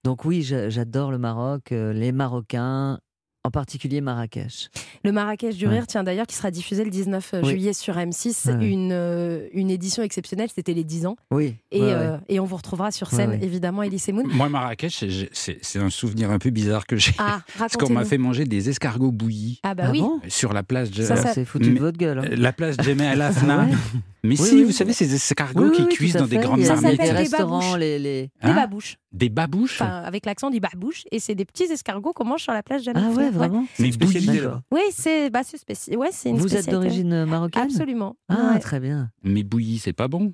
Donc, 0.04 0.26
oui, 0.26 0.42
j'a- 0.42 0.68
j'adore 0.68 1.10
le 1.10 1.16
Maroc, 1.16 1.72
euh, 1.72 1.94
les 1.94 2.12
Marocains, 2.12 3.00
en 3.46 3.50
particulier 3.50 4.00
Marrakech. 4.00 4.70
Le 5.04 5.12
Marrakech 5.12 5.56
du 5.56 5.66
Ouais. 5.66 5.74
Rire, 5.74 5.86
tiens 5.86 6.02
d'ailleurs, 6.02 6.26
qui 6.26 6.34
sera 6.34 6.50
diffusé 6.50 6.82
le 6.82 6.90
19 6.90 7.34
Oui. 7.42 7.50
juillet 7.50 7.72
sur 7.74 7.94
M6, 7.96 8.46
Ouais, 8.48 8.54
ouais. 8.56 8.68
Une, 8.70 8.90
euh, 8.92 9.46
une 9.52 9.70
édition 9.70 10.02
exceptionnelle, 10.02 10.48
c'était 10.54 10.72
les 10.72 10.82
10 10.84 11.04
ans. 11.06 11.16
Oui. 11.30 11.56
Et, 11.70 11.80
ouais, 11.82 11.92
euh, 11.92 12.12
ouais. 12.14 12.18
et 12.30 12.40
on 12.40 12.46
vous 12.46 12.56
retrouvera 12.56 12.90
sur 12.90 13.10
scène, 13.10 13.30
ouais. 13.30 13.40
évidemment, 13.42 13.82
Elise 13.82 14.08
Moon. 14.08 14.24
Moi, 14.26 14.48
Marrakech, 14.48 15.04
c'est- 15.32 15.78
un 15.78 15.90
souvenir 15.90 16.30
un 16.30 16.38
peu 16.38 16.48
bizarre 16.50 16.86
que 16.86 16.96
j'ai. 16.96 17.12
Ah, 17.18 17.42
Parce 17.58 17.76
qu'on 17.76 17.90
m'a 17.92 18.04
fait 18.06 18.16
manger 18.18 18.44
des 18.46 18.70
escargots 18.70 19.12
bouillis. 19.12 19.60
Ah 19.62 19.74
bah 19.74 19.84
Ah 19.88 19.90
oui. 19.90 20.00
bon? 20.00 20.20
Sur 20.28 20.52
la 20.54 20.62
place 20.62 20.90
de... 20.90 21.02
Ça, 21.02 21.16
ça- 21.16 21.34
C'est 21.34 21.44
foutu 21.44 21.74
de 21.74 21.78
votre 21.78 21.98
gueule. 21.98 22.20
hein. 22.20 22.24
La 22.36 22.52
place 22.52 22.76
Djemé 22.80 23.04
El 23.04 23.20
Afna. 23.20 23.66
Mais 24.26 24.40
Oui, 24.40 24.48
si, 24.48 24.54
oui. 24.54 24.64
vous 24.64 24.72
savez, 24.72 24.94
ces 24.94 25.14
escargots 25.14 25.70
qui 25.70 25.82
oui, 25.82 25.88
cuisent 25.88 26.14
dans 26.14 26.26
des 26.26 26.38
grandes 26.38 26.62
Ça 26.62 26.74
marmites. 26.76 26.92
s'appelle 26.92 27.06
des 27.08 27.12
restaurants, 27.14 27.76
les, 27.76 27.98
les... 27.98 28.22
Des 28.22 28.30
Hein 28.40 28.54
babouches. 28.54 28.96
Des 29.12 29.28
babouches 29.28 29.82
Enfin, 29.82 30.02
avec 30.02 30.24
l'accent 30.24 30.48
du 30.50 30.60
babouche. 30.60 31.04
Et 31.12 31.20
c'est 31.20 31.34
des 31.34 31.44
petits 31.44 31.64
escargots 31.64 32.12
qu'on 32.14 32.24
mange 32.24 32.42
sur 32.42 32.54
la 32.54 32.62
plage 32.62 32.84
Jamel 32.84 33.04
Ah 33.06 33.10
ouais, 33.12 33.28
vraiment 33.30 33.66
Mais 33.78 33.90
bouillis. 33.90 34.40
Oui, 34.72 34.80
c'est 34.92 35.28
bah, 35.28 35.42
spéci- 35.42 35.94
ouais, 35.94 36.08
c'est 36.10 36.30
une 36.30 36.38
Vous 36.38 36.56
êtes 36.56 36.70
d'origine 36.70 37.26
marocaine? 37.26 37.64
Absolument. 37.64 38.16
Ah, 38.30 38.52
Ouais. 38.54 38.60
très 38.60 38.80
bien. 38.80 39.10
Mais 39.22 39.42
bouillis, 39.42 39.78
c'est 39.78 39.92
pas 39.92 40.08
bon. 40.08 40.32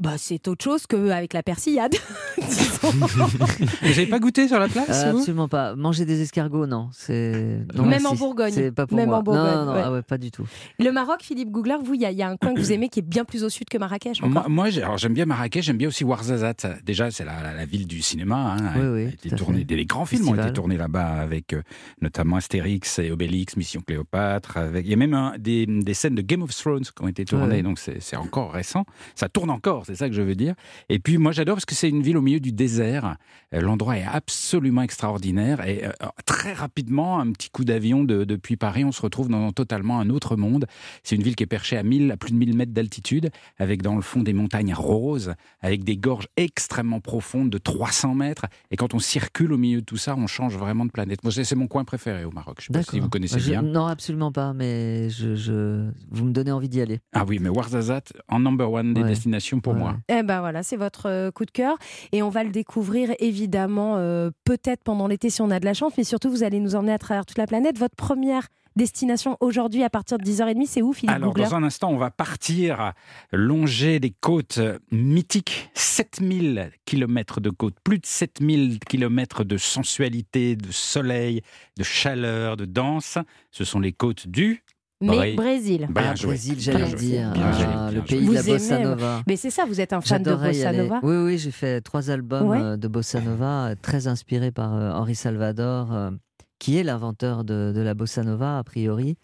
Bah, 0.00 0.14
c'est 0.16 0.48
autre 0.48 0.64
chose 0.64 0.86
qu'avec 0.86 1.32
la 1.34 1.42
persillade. 1.42 1.94
Vous 2.82 3.88
n'avez 3.88 4.06
pas 4.06 4.18
goûté 4.18 4.48
sur 4.48 4.58
la 4.58 4.68
place 4.68 4.88
Euh, 5.04 5.12
absolument 5.12 5.48
pas. 5.48 5.74
Manger 5.76 6.04
des 6.04 6.22
escargots, 6.22 6.66
non. 6.66 6.88
C'est 6.92 7.58
non, 7.74 7.84
Même 7.84 8.06
en 8.06 8.14
Bourgogne. 8.14 8.52
C'est 8.52 8.72
pas 8.72 8.86
pour 8.86 8.96
Même 8.96 9.08
moi. 9.10 9.18
en 9.18 9.22
Bourgogne, 9.22 9.44
Non, 9.44 9.56
non, 9.56 9.64
non, 9.66 9.72
ouais. 9.74 9.82
ah 9.84 9.92
ouais, 9.92 10.02
pas 10.02 10.18
du 10.18 10.30
tout. 10.30 10.46
Le 10.78 10.90
Maroc, 10.90 11.18
Philippe 11.22 11.50
Googler, 11.50 11.76
vous, 11.82 11.94
il 11.94 12.00
y, 12.00 12.06
a- 12.06 12.10
il 12.10 12.16
y 12.18 12.22
a 12.22 12.28
un 12.28 12.36
coin 12.36 12.54
que 12.54 12.60
vous 12.60 12.72
aimez 12.72 12.88
qui 12.88 13.00
est 13.00 13.02
bien 13.06 13.24
plus 13.24 13.44
au 13.44 13.48
sud 13.48 13.68
que 13.68 13.78
Marrakech. 13.78 14.20
Moi, 14.22 14.30
encore. 14.30 14.50
moi, 14.50 14.68
j'aime 14.70 15.14
bien 15.14 15.26
Marrakech, 15.26 15.64
j'aime 15.64 15.76
bien 15.76 15.88
aussi 15.88 16.04
Ouarzazate. 16.04 16.66
Déjà, 16.84 17.10
c'est 17.10 17.24
la, 17.24 17.42
la- 17.42 17.54
la 17.54 17.64
ville 17.66 17.86
du 17.86 18.02
cinéma. 18.02 18.56
hein. 18.58 18.72
Oui, 18.76 18.86
oui, 18.86 19.04
A 19.06 19.08
été 19.10 19.30
tourné- 19.30 19.64
des, 19.64 19.76
des 19.76 19.84
grands 19.84 20.06
films 20.06 20.28
ont 20.28 20.34
été 20.34 20.52
tournés 20.52 20.76
là-bas 20.76 21.06
avec 21.20 21.52
euh, 21.52 21.62
notamment 22.00 22.36
Astérix 22.36 22.98
et 22.98 23.10
Obélix, 23.10 23.56
Mission 23.56 23.82
Cléopâtre. 23.86 24.56
Avec... 24.56 24.86
Il 24.86 24.90
y 24.90 24.94
a 24.94 24.96
même 24.96 25.14
un- 25.14 25.34
des, 25.38 25.66
des 25.66 25.94
scènes 25.94 26.14
de 26.14 26.22
Game 26.22 26.42
of 26.42 26.54
Thrones 26.56 26.82
qui 26.84 27.02
ont 27.02 27.08
été 27.08 27.24
tournées, 27.24 27.56
Ouais, 27.56 27.62
donc 27.62 27.78
c'est 27.78 28.00
c'est 28.00 28.16
encore 28.16 28.52
récent. 28.52 28.84
Ça 29.14 29.28
tourne 29.28 29.50
encore, 29.50 29.84
c'est 29.90 29.96
ça 29.96 30.08
que 30.08 30.14
je 30.14 30.22
veux 30.22 30.34
dire. 30.34 30.54
Et 30.88 30.98
puis 30.98 31.18
moi, 31.18 31.32
j'adore 31.32 31.56
parce 31.56 31.64
que 31.64 31.74
c'est 31.74 31.88
une 31.88 32.02
ville 32.02 32.16
au 32.16 32.22
milieu 32.22 32.40
du 32.40 32.52
désert. 32.52 33.16
Euh, 33.54 33.60
L'endroit 33.60 33.98
est 33.98 34.04
absolument 34.04 34.82
extraordinaire 34.82 35.66
et 35.66 35.84
euh, 35.84 35.90
très 36.26 36.52
rapidement, 36.52 37.20
un 37.20 37.32
petit 37.32 37.50
coup 37.50 37.64
d'avion 37.64 38.04
de- 38.04 38.24
depuis 38.24 38.56
Paris, 38.56 38.84
on 38.84 38.92
se 38.92 39.02
retrouve 39.02 39.28
dans 39.28 39.50
totalement 39.52 40.00
un 40.00 40.08
autre 40.10 40.36
monde. 40.36 40.66
C'est 41.02 41.16
une 41.16 41.22
ville 41.22 41.36
qui 41.36 41.42
est 41.42 41.46
perchée 41.46 41.76
à 41.76 41.82
1000, 41.82 42.10
à 42.12 42.16
plus 42.16 42.30
de 42.32 42.36
1000 42.36 42.56
mètres 42.56 42.72
d'altitude, 42.72 43.30
avec 43.58 43.82
dans 43.82 43.96
le 43.96 44.02
fond 44.02 44.22
des 44.22 44.32
montagnes 44.32 44.74
roses, 44.74 45.34
avec 45.60 45.84
des 45.84 45.96
gorges 45.96 46.28
extrêmement 46.36 47.00
profondes 47.00 47.50
de 47.50 47.58
300 47.58 48.14
mètres. 48.14 48.46
Et 48.70 48.76
quand 48.76 48.94
on 48.94 48.98
circule 48.98 49.52
au 49.52 49.58
milieu 49.58 49.80
de 49.80 49.84
tout 49.86 49.96
ça, 49.96 50.14
on 50.16 50.26
change 50.26 50.56
vraiment 50.56 50.84
de 50.84 50.90
planète. 50.90 51.22
Moi, 51.24 51.32
c'est 51.32 51.44
c'est 51.44 51.56
mon 51.56 51.66
coin 51.66 51.84
préféré 51.84 52.24
au 52.24 52.30
Maroc. 52.30 52.58
Je 52.60 52.66
sais 52.66 52.72
pas 52.72 52.82
si 52.82 53.00
vous 53.00 53.08
connaissez 53.08 53.40
Je- 53.40 53.50
bien. 53.50 53.62
Non, 53.62 53.86
absolument 53.86 54.30
pas, 54.32 54.52
mais 54.52 55.10
je, 55.10 55.34
je... 55.34 55.90
vous 56.10 56.24
me 56.24 56.32
donnez 56.32 56.52
envie 56.52 56.68
d'y 56.68 56.80
aller. 56.80 57.00
Ah 57.12 57.24
oui, 57.26 57.38
mais 57.40 57.48
Ouarzazate, 57.48 58.12
en 58.28 58.38
number 58.40 58.70
one 58.70 58.94
des 58.94 59.02
Ouais. 59.02 59.08
destinations 59.08 59.60
pour 59.60 59.72
Ouais, 59.74 59.79
moi. 59.80 59.96
Eh 60.08 60.22
ben 60.22 60.40
voilà, 60.40 60.62
c'est 60.62 60.76
votre 60.76 61.06
euh, 61.06 61.30
coup 61.30 61.44
de 61.44 61.50
cœur. 61.50 61.76
Et 62.12 62.22
on 62.22 62.28
va 62.28 62.44
le 62.44 62.50
découvrir 62.50 63.10
évidemment 63.18 63.96
euh, 63.96 64.30
peut-être 64.44 64.82
pendant 64.84 65.06
l'été 65.06 65.30
si 65.30 65.42
on 65.42 65.50
a 65.50 65.60
de 65.60 65.64
la 65.64 65.74
chance, 65.74 65.92
mais 65.96 66.04
surtout 66.04 66.30
vous 66.30 66.42
allez 66.42 66.60
nous 66.60 66.74
emmener 66.74 66.92
à 66.92 66.98
travers 66.98 67.26
toute 67.26 67.38
la 67.38 67.46
planète. 67.46 67.78
Votre 67.78 67.96
première 67.96 68.48
destination 68.76 69.36
aujourd'hui 69.40 69.82
à 69.82 69.90
partir 69.90 70.18
de 70.18 70.24
10h30, 70.24 70.66
c'est 70.66 70.82
où 70.82 70.92
Philippe 70.92 71.16
Alors, 71.16 71.30
Googler 71.32 71.44
dans 71.44 71.56
un 71.56 71.62
instant, 71.64 71.90
on 71.90 71.96
va 71.96 72.10
partir 72.10 72.92
longer 73.32 74.00
des 74.00 74.10
côtes 74.10 74.60
mythiques. 74.92 75.70
7000 75.74 76.70
kilomètres 76.84 77.40
de 77.40 77.50
côtes, 77.50 77.76
plus 77.82 77.98
de 77.98 78.06
7000 78.06 78.78
kilomètres 78.80 79.44
de 79.44 79.56
sensualité, 79.56 80.56
de 80.56 80.70
soleil, 80.70 81.42
de 81.76 81.82
chaleur, 81.82 82.56
de 82.56 82.64
danse. 82.64 83.18
Ce 83.50 83.64
sont 83.64 83.80
les 83.80 83.92
côtes 83.92 84.28
du... 84.28 84.62
Mais 85.00 85.34
Brésil. 85.34 85.88
Bien 85.90 86.10
Ah, 86.10 86.14
joué. 86.14 86.26
Brésil, 86.28 86.56
j'allais 86.60 86.92
dire. 86.94 87.32
Bien 87.32 87.52
joué, 87.52 87.64
Ah, 87.68 87.88
bien 87.90 88.00
le 88.00 88.06
pays 88.06 88.26
de 88.28 88.32
la 88.34 88.42
bossa 88.42 88.78
nova. 88.78 89.22
Mais 89.26 89.36
c'est 89.36 89.50
ça, 89.50 89.64
vous 89.64 89.80
êtes 89.80 89.92
un 89.92 90.00
fan 90.00 90.22
de 90.22 90.34
bossa 90.34 90.68
aller. 90.68 90.78
nova. 90.78 91.00
Oui, 91.02 91.16
oui, 91.16 91.38
j'ai 91.38 91.50
fait 91.50 91.80
trois 91.80 92.10
albums 92.10 92.48
Ouais. 92.48 92.60
euh, 92.60 92.76
de 92.76 92.86
bossa 92.88 93.20
nova, 93.20 93.74
très 93.80 94.06
inspirés 94.08 94.50
par 94.50 94.74
euh, 94.74 94.92
Henri 94.92 95.14
Salvador, 95.14 95.92
euh, 95.92 96.10
qui 96.58 96.76
est 96.76 96.82
l'inventeur 96.82 97.44
de, 97.44 97.72
de 97.74 97.80
la 97.80 97.94
bossa 97.94 98.22
nova, 98.22 98.58
a 98.58 98.64
priori. 98.64 99.16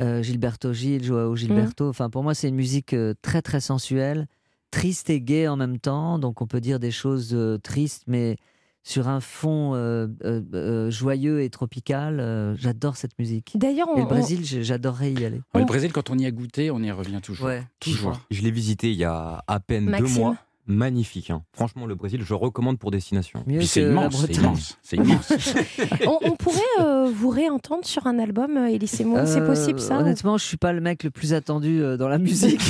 Euh, 0.00 0.22
Gilberto 0.22 0.72
Gil, 0.72 1.02
Joao 1.02 1.34
Gilberto. 1.34 1.88
Enfin, 1.88 2.08
pour 2.08 2.22
moi, 2.22 2.34
c'est 2.34 2.48
une 2.48 2.54
musique 2.54 2.94
euh, 2.94 3.12
très, 3.22 3.42
très 3.42 3.60
sensuelle, 3.60 4.26
triste 4.70 5.10
et 5.10 5.20
gaie 5.20 5.48
en 5.48 5.56
même 5.56 5.78
temps. 5.78 6.20
Donc, 6.20 6.40
on 6.40 6.46
peut 6.46 6.60
dire 6.60 6.78
des 6.78 6.92
choses 6.92 7.30
euh, 7.34 7.58
tristes, 7.58 8.04
mais 8.06 8.36
sur 8.82 9.08
un 9.08 9.20
fond 9.20 9.74
euh, 9.74 10.06
euh, 10.24 10.40
euh, 10.54 10.90
joyeux 10.90 11.42
et 11.42 11.50
tropical. 11.50 12.18
Euh, 12.20 12.54
J'adore 12.56 12.96
cette 12.96 13.18
musique. 13.18 13.52
D'ailleurs, 13.54 13.88
on- 13.94 13.98
le 14.00 14.06
Brésil, 14.06 14.40
j'adorerais 14.44 15.12
y 15.12 15.24
aller. 15.24 15.42
Ouais, 15.54 15.60
Le 15.60 15.66
Brésil, 15.66 15.92
quand 15.92 16.10
on 16.10 16.16
y 16.18 16.26
a 16.26 16.30
goûté, 16.30 16.70
on 16.70 16.80
y 16.82 16.90
revient 16.90 17.20
toujours. 17.22 17.46
Ouais, 17.46 17.62
toujours. 17.78 18.20
Je 18.30 18.40
l'ai 18.42 18.50
visité 18.50 18.90
il 18.90 18.96
y 18.96 19.04
a 19.04 19.44
à 19.46 19.60
peine 19.60 19.94
deux 19.98 20.06
mois. 20.18 20.36
Magnifique. 20.66 21.30
hein. 21.30 21.42
Franchement, 21.52 21.84
le 21.84 21.96
Brésil, 21.96 22.22
je 22.24 22.32
recommande 22.32 22.78
pour 22.78 22.92
destination. 22.92 23.42
C'est 23.62 23.80
immense, 23.82 24.24
c'est 24.24 24.36
immense, 24.36 24.78
c'est 24.82 24.96
immense. 24.98 25.32
on, 26.06 26.18
on 26.22 26.36
pourrait 26.36 26.60
euh, 26.80 27.10
vous 27.12 27.28
réentendre 27.28 27.84
sur 27.84 28.06
un 28.06 28.20
album, 28.20 28.56
euh, 28.56 28.66
Elise 28.68 29.00
Moon, 29.00 29.26
c'est 29.26 29.40
Euh, 29.40 29.46
possible 29.46 29.80
ça 29.80 29.96
ou- 29.96 30.00
Honnêtement, 30.02 30.38
je 30.38 30.44
suis 30.44 30.58
pas 30.58 30.72
le 30.72 30.80
mec 30.80 31.02
le 31.02 31.10
plus 31.10 31.34
attendu 31.34 31.82
euh, 31.82 31.96
dans 31.96 32.06
la 32.08 32.18
musique, 32.28 32.60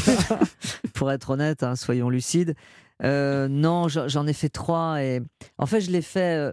pour 0.95 1.11
être 1.13 1.31
honnête, 1.31 1.63
hein, 1.63 1.77
soyons 1.77 2.09
lucides. 2.09 2.55
Euh, 3.03 3.49
non, 3.49 3.89
j'en 3.89 4.27
ai 4.27 4.33
fait 4.33 4.49
trois 4.49 5.03
et 5.03 5.21
en 5.59 5.67
fait, 5.67 5.81
je 5.81 5.91
l'ai 5.91 6.03
fait 6.03 6.53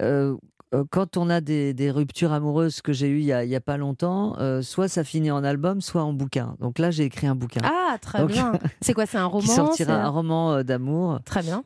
euh, 0.00 0.36
euh, 0.74 0.84
quand 0.90 1.16
on 1.16 1.28
a 1.28 1.40
des, 1.40 1.74
des 1.74 1.90
ruptures 1.90 2.32
amoureuses 2.32 2.80
que 2.80 2.92
j'ai 2.92 3.08
eues 3.08 3.18
il 3.18 3.24
y 3.24 3.32
a, 3.56 3.60
pas 3.60 3.76
longtemps. 3.76 4.36
euh, 4.38 4.62
soit 4.62 4.86
ça 4.88 5.02
finit 5.02 5.30
en 5.30 5.42
album, 5.42 5.80
soit 5.80 6.02
en 6.02 6.12
bouquin. 6.12 6.54
Donc 6.60 6.78
là, 6.78 6.90
j'ai 6.90 7.04
écrit 7.04 7.26
un 7.26 7.34
bouquin. 7.34 7.60
Ah, 7.64 7.98
très 8.00 8.20
Donc, 8.20 8.30
bien. 8.30 8.52
C'est 8.80 8.94
quoi, 8.94 9.06
c'est 9.06 9.18
un 9.18 9.26
roman 9.26 9.40
qui 9.46 9.54
sortira 9.54 9.94
un 9.94 10.08
roman 10.08 10.62
d'amour. 10.62 11.18
Très 11.24 11.42
bien. 11.42 11.64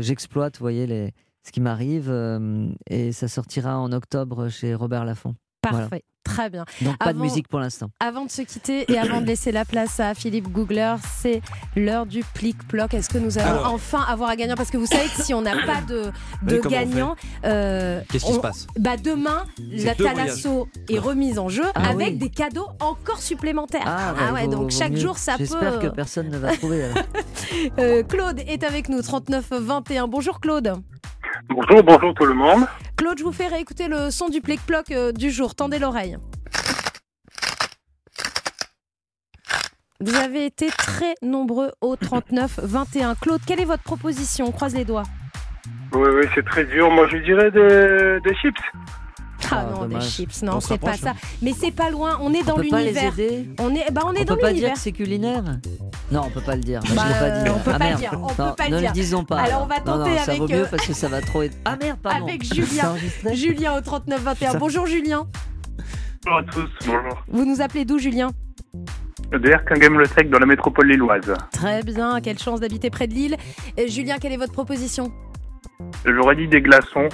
J'exploite, 0.00 0.58
vous 0.58 0.64
voyez, 0.64 0.86
les, 0.86 1.12
ce 1.46 1.52
qui 1.52 1.60
m'arrive 1.60 2.10
et 2.88 3.12
ça 3.12 3.28
sortira 3.28 3.78
en 3.78 3.92
octobre 3.92 4.48
chez 4.48 4.74
Robert 4.74 5.04
Laffont. 5.04 5.34
Parfait. 5.60 5.78
Voilà. 5.88 5.98
Très 6.24 6.48
bien. 6.50 6.64
Donc 6.80 6.96
pas 6.98 7.12
de 7.12 7.18
musique 7.18 7.48
pour 7.48 7.58
l'instant. 7.60 7.88
Avant 8.00 8.24
de 8.24 8.30
se 8.30 8.42
quitter 8.42 8.90
et 8.90 8.98
avant 8.98 9.20
de 9.20 9.26
laisser 9.26 9.52
la 9.52 9.64
place 9.64 9.98
à 10.00 10.14
Philippe 10.14 10.48
Googler, 10.48 10.94
c'est 11.18 11.42
l'heure 11.76 12.06
du 12.06 12.22
plic-ploc. 12.34 12.94
Est-ce 12.94 13.08
que 13.10 13.18
nous 13.18 13.38
allons 13.38 13.50
Alors. 13.60 13.72
enfin 13.74 14.00
avoir 14.08 14.30
un 14.30 14.36
gagnant 14.36 14.54
Parce 14.54 14.70
que 14.70 14.76
vous 14.78 14.86
savez 14.86 15.08
que 15.14 15.22
si 15.22 15.34
on 15.34 15.42
n'a 15.42 15.52
pas 15.66 15.80
de, 15.86 16.10
gagnant, 16.68 17.16
euh, 17.44 18.00
Qu'est-ce 18.10 18.24
qui 18.24 18.32
se 18.34 18.38
passe? 18.38 18.66
bah 18.78 18.96
Demain, 18.96 19.44
la 19.72 19.94
Thalasso 19.94 20.68
est 20.88 20.98
remise 20.98 21.38
en 21.38 21.48
jeu 21.48 21.64
Ah 21.74 21.88
avec 21.90 22.12
oui. 22.12 22.16
des 22.16 22.30
cadeaux 22.30 22.68
encore 22.80 23.18
supplémentaires. 23.20 23.82
Ah, 23.84 24.14
ouais, 24.14 24.30
ouais, 24.32 24.44
vaut- 24.46 24.50
donc 24.52 24.62
vaut 24.70 24.70
chaque 24.78 24.92
mieux. 24.92 25.00
jour 25.00 25.18
ça 25.18 25.32
peut. 25.32 25.38
J'espère 25.40 25.80
que 25.80 25.88
personne 25.88 26.28
ne 26.30 26.38
va 26.38 26.52
trouver. 26.56 26.84
Euh, 27.78 28.02
Claude 28.02 28.40
est 28.46 28.64
avec 28.64 28.88
nous, 28.88 29.02
39 29.02 29.50
21. 29.50 30.08
Bonjour 30.08 30.40
Claude. 30.40 30.74
Bonjour, 31.48 31.82
bonjour 31.82 32.14
tout 32.14 32.24
le 32.24 32.34
monde. 32.34 32.64
Claude, 32.96 33.18
je 33.18 33.24
vous 33.24 33.32
fais 33.32 33.46
réécouter 33.46 33.88
le 33.88 34.10
son 34.10 34.28
du 34.28 34.40
plic-ploc 34.40 34.90
euh, 34.90 35.12
du 35.12 35.30
jour. 35.30 35.54
Tendez 35.54 35.78
l'oreille. 35.78 36.16
Vous 40.00 40.16
avez 40.16 40.46
été 40.46 40.68
très 40.68 41.14
nombreux 41.22 41.72
au 41.80 41.94
39-21. 41.94 43.14
Claude, 43.20 43.40
quelle 43.46 43.60
est 43.60 43.64
votre 43.64 43.84
proposition? 43.84 44.46
On 44.46 44.52
croise 44.52 44.74
les 44.74 44.84
doigts. 44.84 45.04
Oui, 45.92 46.08
oui, 46.12 46.24
c'est 46.34 46.44
très 46.44 46.64
dur. 46.64 46.90
Moi, 46.90 47.06
je 47.08 47.18
dirais 47.18 47.50
des, 47.50 48.18
des 48.28 48.34
chips. 48.36 48.56
Ah, 49.52 49.66
Ah, 49.68 49.70
non, 49.74 49.80
dommage. 49.82 50.04
des 50.04 50.08
chips, 50.10 50.42
non, 50.42 50.54
On 50.56 50.60
c'est 50.60 50.78
pas 50.78 50.94
ça. 50.96 51.10
hein. 51.10 51.14
Mais 51.42 51.52
c'est 51.52 51.70
pas 51.70 51.90
loin, 51.90 52.18
on 52.20 52.32
est 52.32 52.42
dans 52.42 52.56
l'univers. 52.58 53.12
On 53.60 53.74
est, 53.74 53.90
bah, 53.92 54.02
on 54.06 54.12
est 54.14 54.20
on 54.20 54.24
dans 54.24 54.34
peut 54.34 54.40
pas 54.40 54.46
dire 54.48 54.54
l'univers. 54.54 54.72
que 54.74 54.78
c'est 54.78 54.92
culinaire? 54.92 55.42
Non, 56.10 56.22
on 56.26 56.30
peut 56.30 56.40
pas 56.40 56.56
le 56.56 56.62
dire. 56.62 56.80
Bah, 56.80 56.88
je 56.88 56.92
l'ai 56.92 57.18
pas 57.30 57.30
dit. 57.44 57.50
on 57.50 57.58
peut 57.58 57.70
ah, 57.74 57.78
pas 57.78 57.84
le 57.84 57.90
merde. 57.90 58.00
dire, 58.00 58.12
on 58.14 58.18
Non, 58.26 58.26
peut 58.50 58.56
pas 58.56 58.64
le 58.68 58.74
ne 58.74 58.78
dire. 58.80 58.88
le 58.90 58.94
disons 58.94 59.24
pas. 59.24 59.38
Alors, 59.40 59.62
on 59.62 59.66
va 59.66 59.76
Non, 59.80 59.98
non, 59.98 60.04
tenter 60.04 60.18
ça 60.18 60.34
vaut 60.34 60.44
avec, 60.44 60.56
mieux 60.56 60.62
euh, 60.64 60.68
parce 60.70 60.86
que 60.86 60.92
ça 60.94 61.08
va 61.08 61.20
trop 61.20 61.42
être. 61.42 61.56
Ah 61.64 61.76
merde, 61.80 61.98
pardon. 62.02 62.26
Avec 62.26 62.42
Julien. 62.44 62.94
Julien 63.34 63.74
au 63.76 63.80
39-21. 63.80 64.34
Putain. 64.34 64.58
Bonjour 64.58 64.86
Julien. 64.86 65.26
Bonjour 66.24 66.38
à 66.38 66.42
tous, 66.44 66.70
bonjour. 66.86 67.24
Vous 67.28 67.44
nous 67.44 67.60
appelez 67.62 67.84
d'où 67.84 67.98
Julien? 67.98 68.30
De 69.32 69.48
Erquinghem-le-Sec 69.50 70.28
dans 70.30 70.38
la 70.38 70.46
métropole 70.46 70.88
lilloise. 70.88 71.32
Très 71.52 71.82
bien, 71.82 72.20
quelle 72.20 72.38
chance 72.38 72.60
d'habiter 72.60 72.90
près 72.90 73.06
de 73.06 73.14
Lille. 73.14 73.36
Euh, 73.78 73.86
Julien, 73.88 74.18
quelle 74.20 74.32
est 74.32 74.36
votre 74.36 74.52
proposition? 74.52 75.10
J'aurais 76.04 76.36
dit 76.36 76.46
des 76.48 76.60
glaçons. 76.60 77.08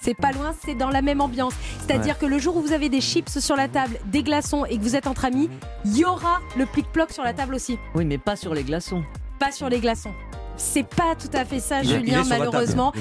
C'est 0.00 0.14
pas 0.14 0.32
loin, 0.32 0.54
c'est 0.64 0.74
dans 0.74 0.90
la 0.90 1.02
même 1.02 1.20
ambiance. 1.20 1.54
C'est-à-dire 1.80 2.18
que 2.18 2.26
le 2.26 2.38
jour 2.38 2.56
où 2.56 2.60
vous 2.60 2.72
avez 2.72 2.88
des 2.88 3.00
chips 3.00 3.38
sur 3.38 3.56
la 3.56 3.68
table, 3.68 3.98
des 4.06 4.22
glaçons 4.22 4.64
et 4.64 4.76
que 4.78 4.82
vous 4.82 4.96
êtes 4.96 5.06
entre 5.06 5.24
amis, 5.24 5.50
il 5.84 5.96
y 5.96 6.04
aura 6.04 6.40
le 6.56 6.66
plic-ploc 6.66 7.10
sur 7.10 7.24
la 7.24 7.32
table 7.32 7.54
aussi. 7.54 7.78
Oui, 7.94 8.04
mais 8.04 8.18
pas 8.18 8.36
sur 8.36 8.54
les 8.54 8.62
glaçons. 8.62 9.02
Pas 9.38 9.52
sur 9.52 9.68
les 9.68 9.80
glaçons. 9.80 10.12
C'est 10.56 10.86
pas 10.86 11.14
tout 11.18 11.28
à 11.36 11.44
fait 11.44 11.60
ça, 11.60 11.82
Il 11.82 11.90
est- 11.90 11.94
il 11.94 11.98
Julien, 12.00 12.16
table, 12.22 12.28
malheureusement. 12.30 12.92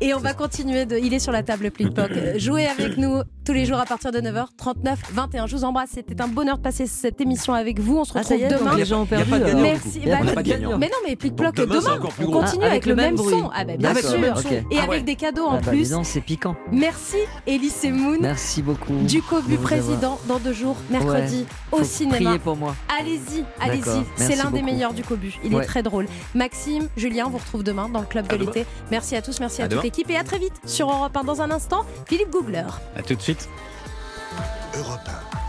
Et 0.00 0.14
on 0.14 0.18
va 0.18 0.34
continuer. 0.34 0.84
De... 0.86 0.96
Il 0.98 1.12
est 1.14 1.18
sur 1.18 1.32
la 1.32 1.42
table, 1.42 1.64
le 1.64 1.70
plic-ploc. 1.70 2.10
Euh, 2.14 2.38
Jouez 2.38 2.66
avec 2.66 2.96
nous 2.96 3.22
tous 3.44 3.52
les 3.52 3.64
jours 3.66 3.78
à 3.78 3.84
partir 3.84 4.10
de 4.12 4.18
9h, 4.20 4.46
39, 4.56 4.98
21. 5.12 5.46
Je 5.46 5.56
vous 5.56 5.64
embrasse. 5.64 5.90
C'était 5.94 6.20
un 6.22 6.28
bonheur 6.28 6.56
de 6.58 6.62
passer 6.62 6.86
cette 6.86 7.20
émission 7.20 7.52
avec 7.54 7.78
vous. 7.80 7.98
On 7.98 8.04
se 8.04 8.12
Ah, 8.14 8.20
retrouve 8.20 8.36
ça 8.38 8.42
y 8.42 8.46
est, 8.46 8.48
donc 8.50 8.60
demain. 8.60 8.76
les 8.76 8.84
gens 8.84 9.02
ont 9.02 9.06
perdu. 9.06 9.30
coup. 9.30 9.38
Merci. 9.60 10.00
Bah, 10.06 10.18
pas 10.34 10.42
de 10.42 10.48
gagnant. 10.48 10.78
Mais 10.78 10.86
non, 10.86 10.96
mais 11.06 11.16
plic-ploc 11.16 11.54
Donc 11.56 11.68
demain, 11.68 11.80
demain. 11.96 12.08
On 12.20 12.30
continue 12.30 12.64
Ah, 12.64 12.70
avec, 12.70 12.86
le 12.86 12.94
même, 12.94 13.14
bruit. 13.16 13.30
son. 13.34 13.50
Ah, 13.54 13.64
bah, 13.64 13.76
bien 13.76 13.90
Avec 13.90 14.04
sûr. 14.04 14.14
Et 14.14 14.28
Ah 14.78 14.82
avec 14.84 14.88
ouais. 14.90 15.00
des 15.02 15.16
cadeaux 15.16 15.44
en 15.46 15.54
Ah 15.56 15.60
bah, 15.60 15.70
plus. 15.70 15.92
c'est 16.04 16.20
piquant. 16.20 16.56
Merci, 16.72 17.16
Elise 17.46 17.84
Moon. 17.90 18.18
Merci 18.20 18.62
beaucoup. 18.62 18.94
Du 19.02 19.22
Cobu 19.22 19.56
président 19.58 20.18
dans 20.28 20.38
deux 20.38 20.52
jours, 20.52 20.76
mercredi, 20.90 21.46
Ouais. 21.72 21.80
au 21.80 21.84
cinéma. 21.84 22.16
Priez 22.16 22.38
pour 22.38 22.56
moi. 22.56 22.74
Allez-y, 22.98 23.44
allez-y. 23.60 24.04
C'est 24.16 24.36
l'un 24.36 24.50
des 24.50 24.62
meilleurs 24.62 24.94
du 24.94 25.02
Cobu. 25.02 25.34
Il 25.44 25.54
est 25.54 25.64
très 25.64 25.82
drôle. 25.82 26.06
Maxime, 26.34 26.88
Julien, 27.04 27.26
on 27.26 27.30
vous 27.30 27.36
retrouve 27.36 27.62
demain 27.62 27.90
dans 27.90 28.00
le 28.00 28.06
club 28.06 28.26
de 28.28 28.36
l'été. 28.36 28.64
Merci 28.90 29.14
à 29.14 29.20
tous, 29.20 29.38
merci 29.38 29.60
à, 29.60 29.66
À 29.66 29.68
toute 29.68 29.82
l'équipe 29.82 30.08
et 30.08 30.16
à 30.16 30.24
très 30.24 30.38
vite 30.38 30.54
sur 30.64 30.90
Europe 30.90 31.14
1 31.14 31.24
dans 31.24 31.42
un 31.42 31.50
instant. 31.50 31.84
Philippe 32.06 32.30
Googler. 32.30 32.64
À 32.96 33.02
tout 33.02 33.14
de 33.14 33.20
suite. 33.20 33.46
Europe 34.74 35.00
1. 35.06 35.43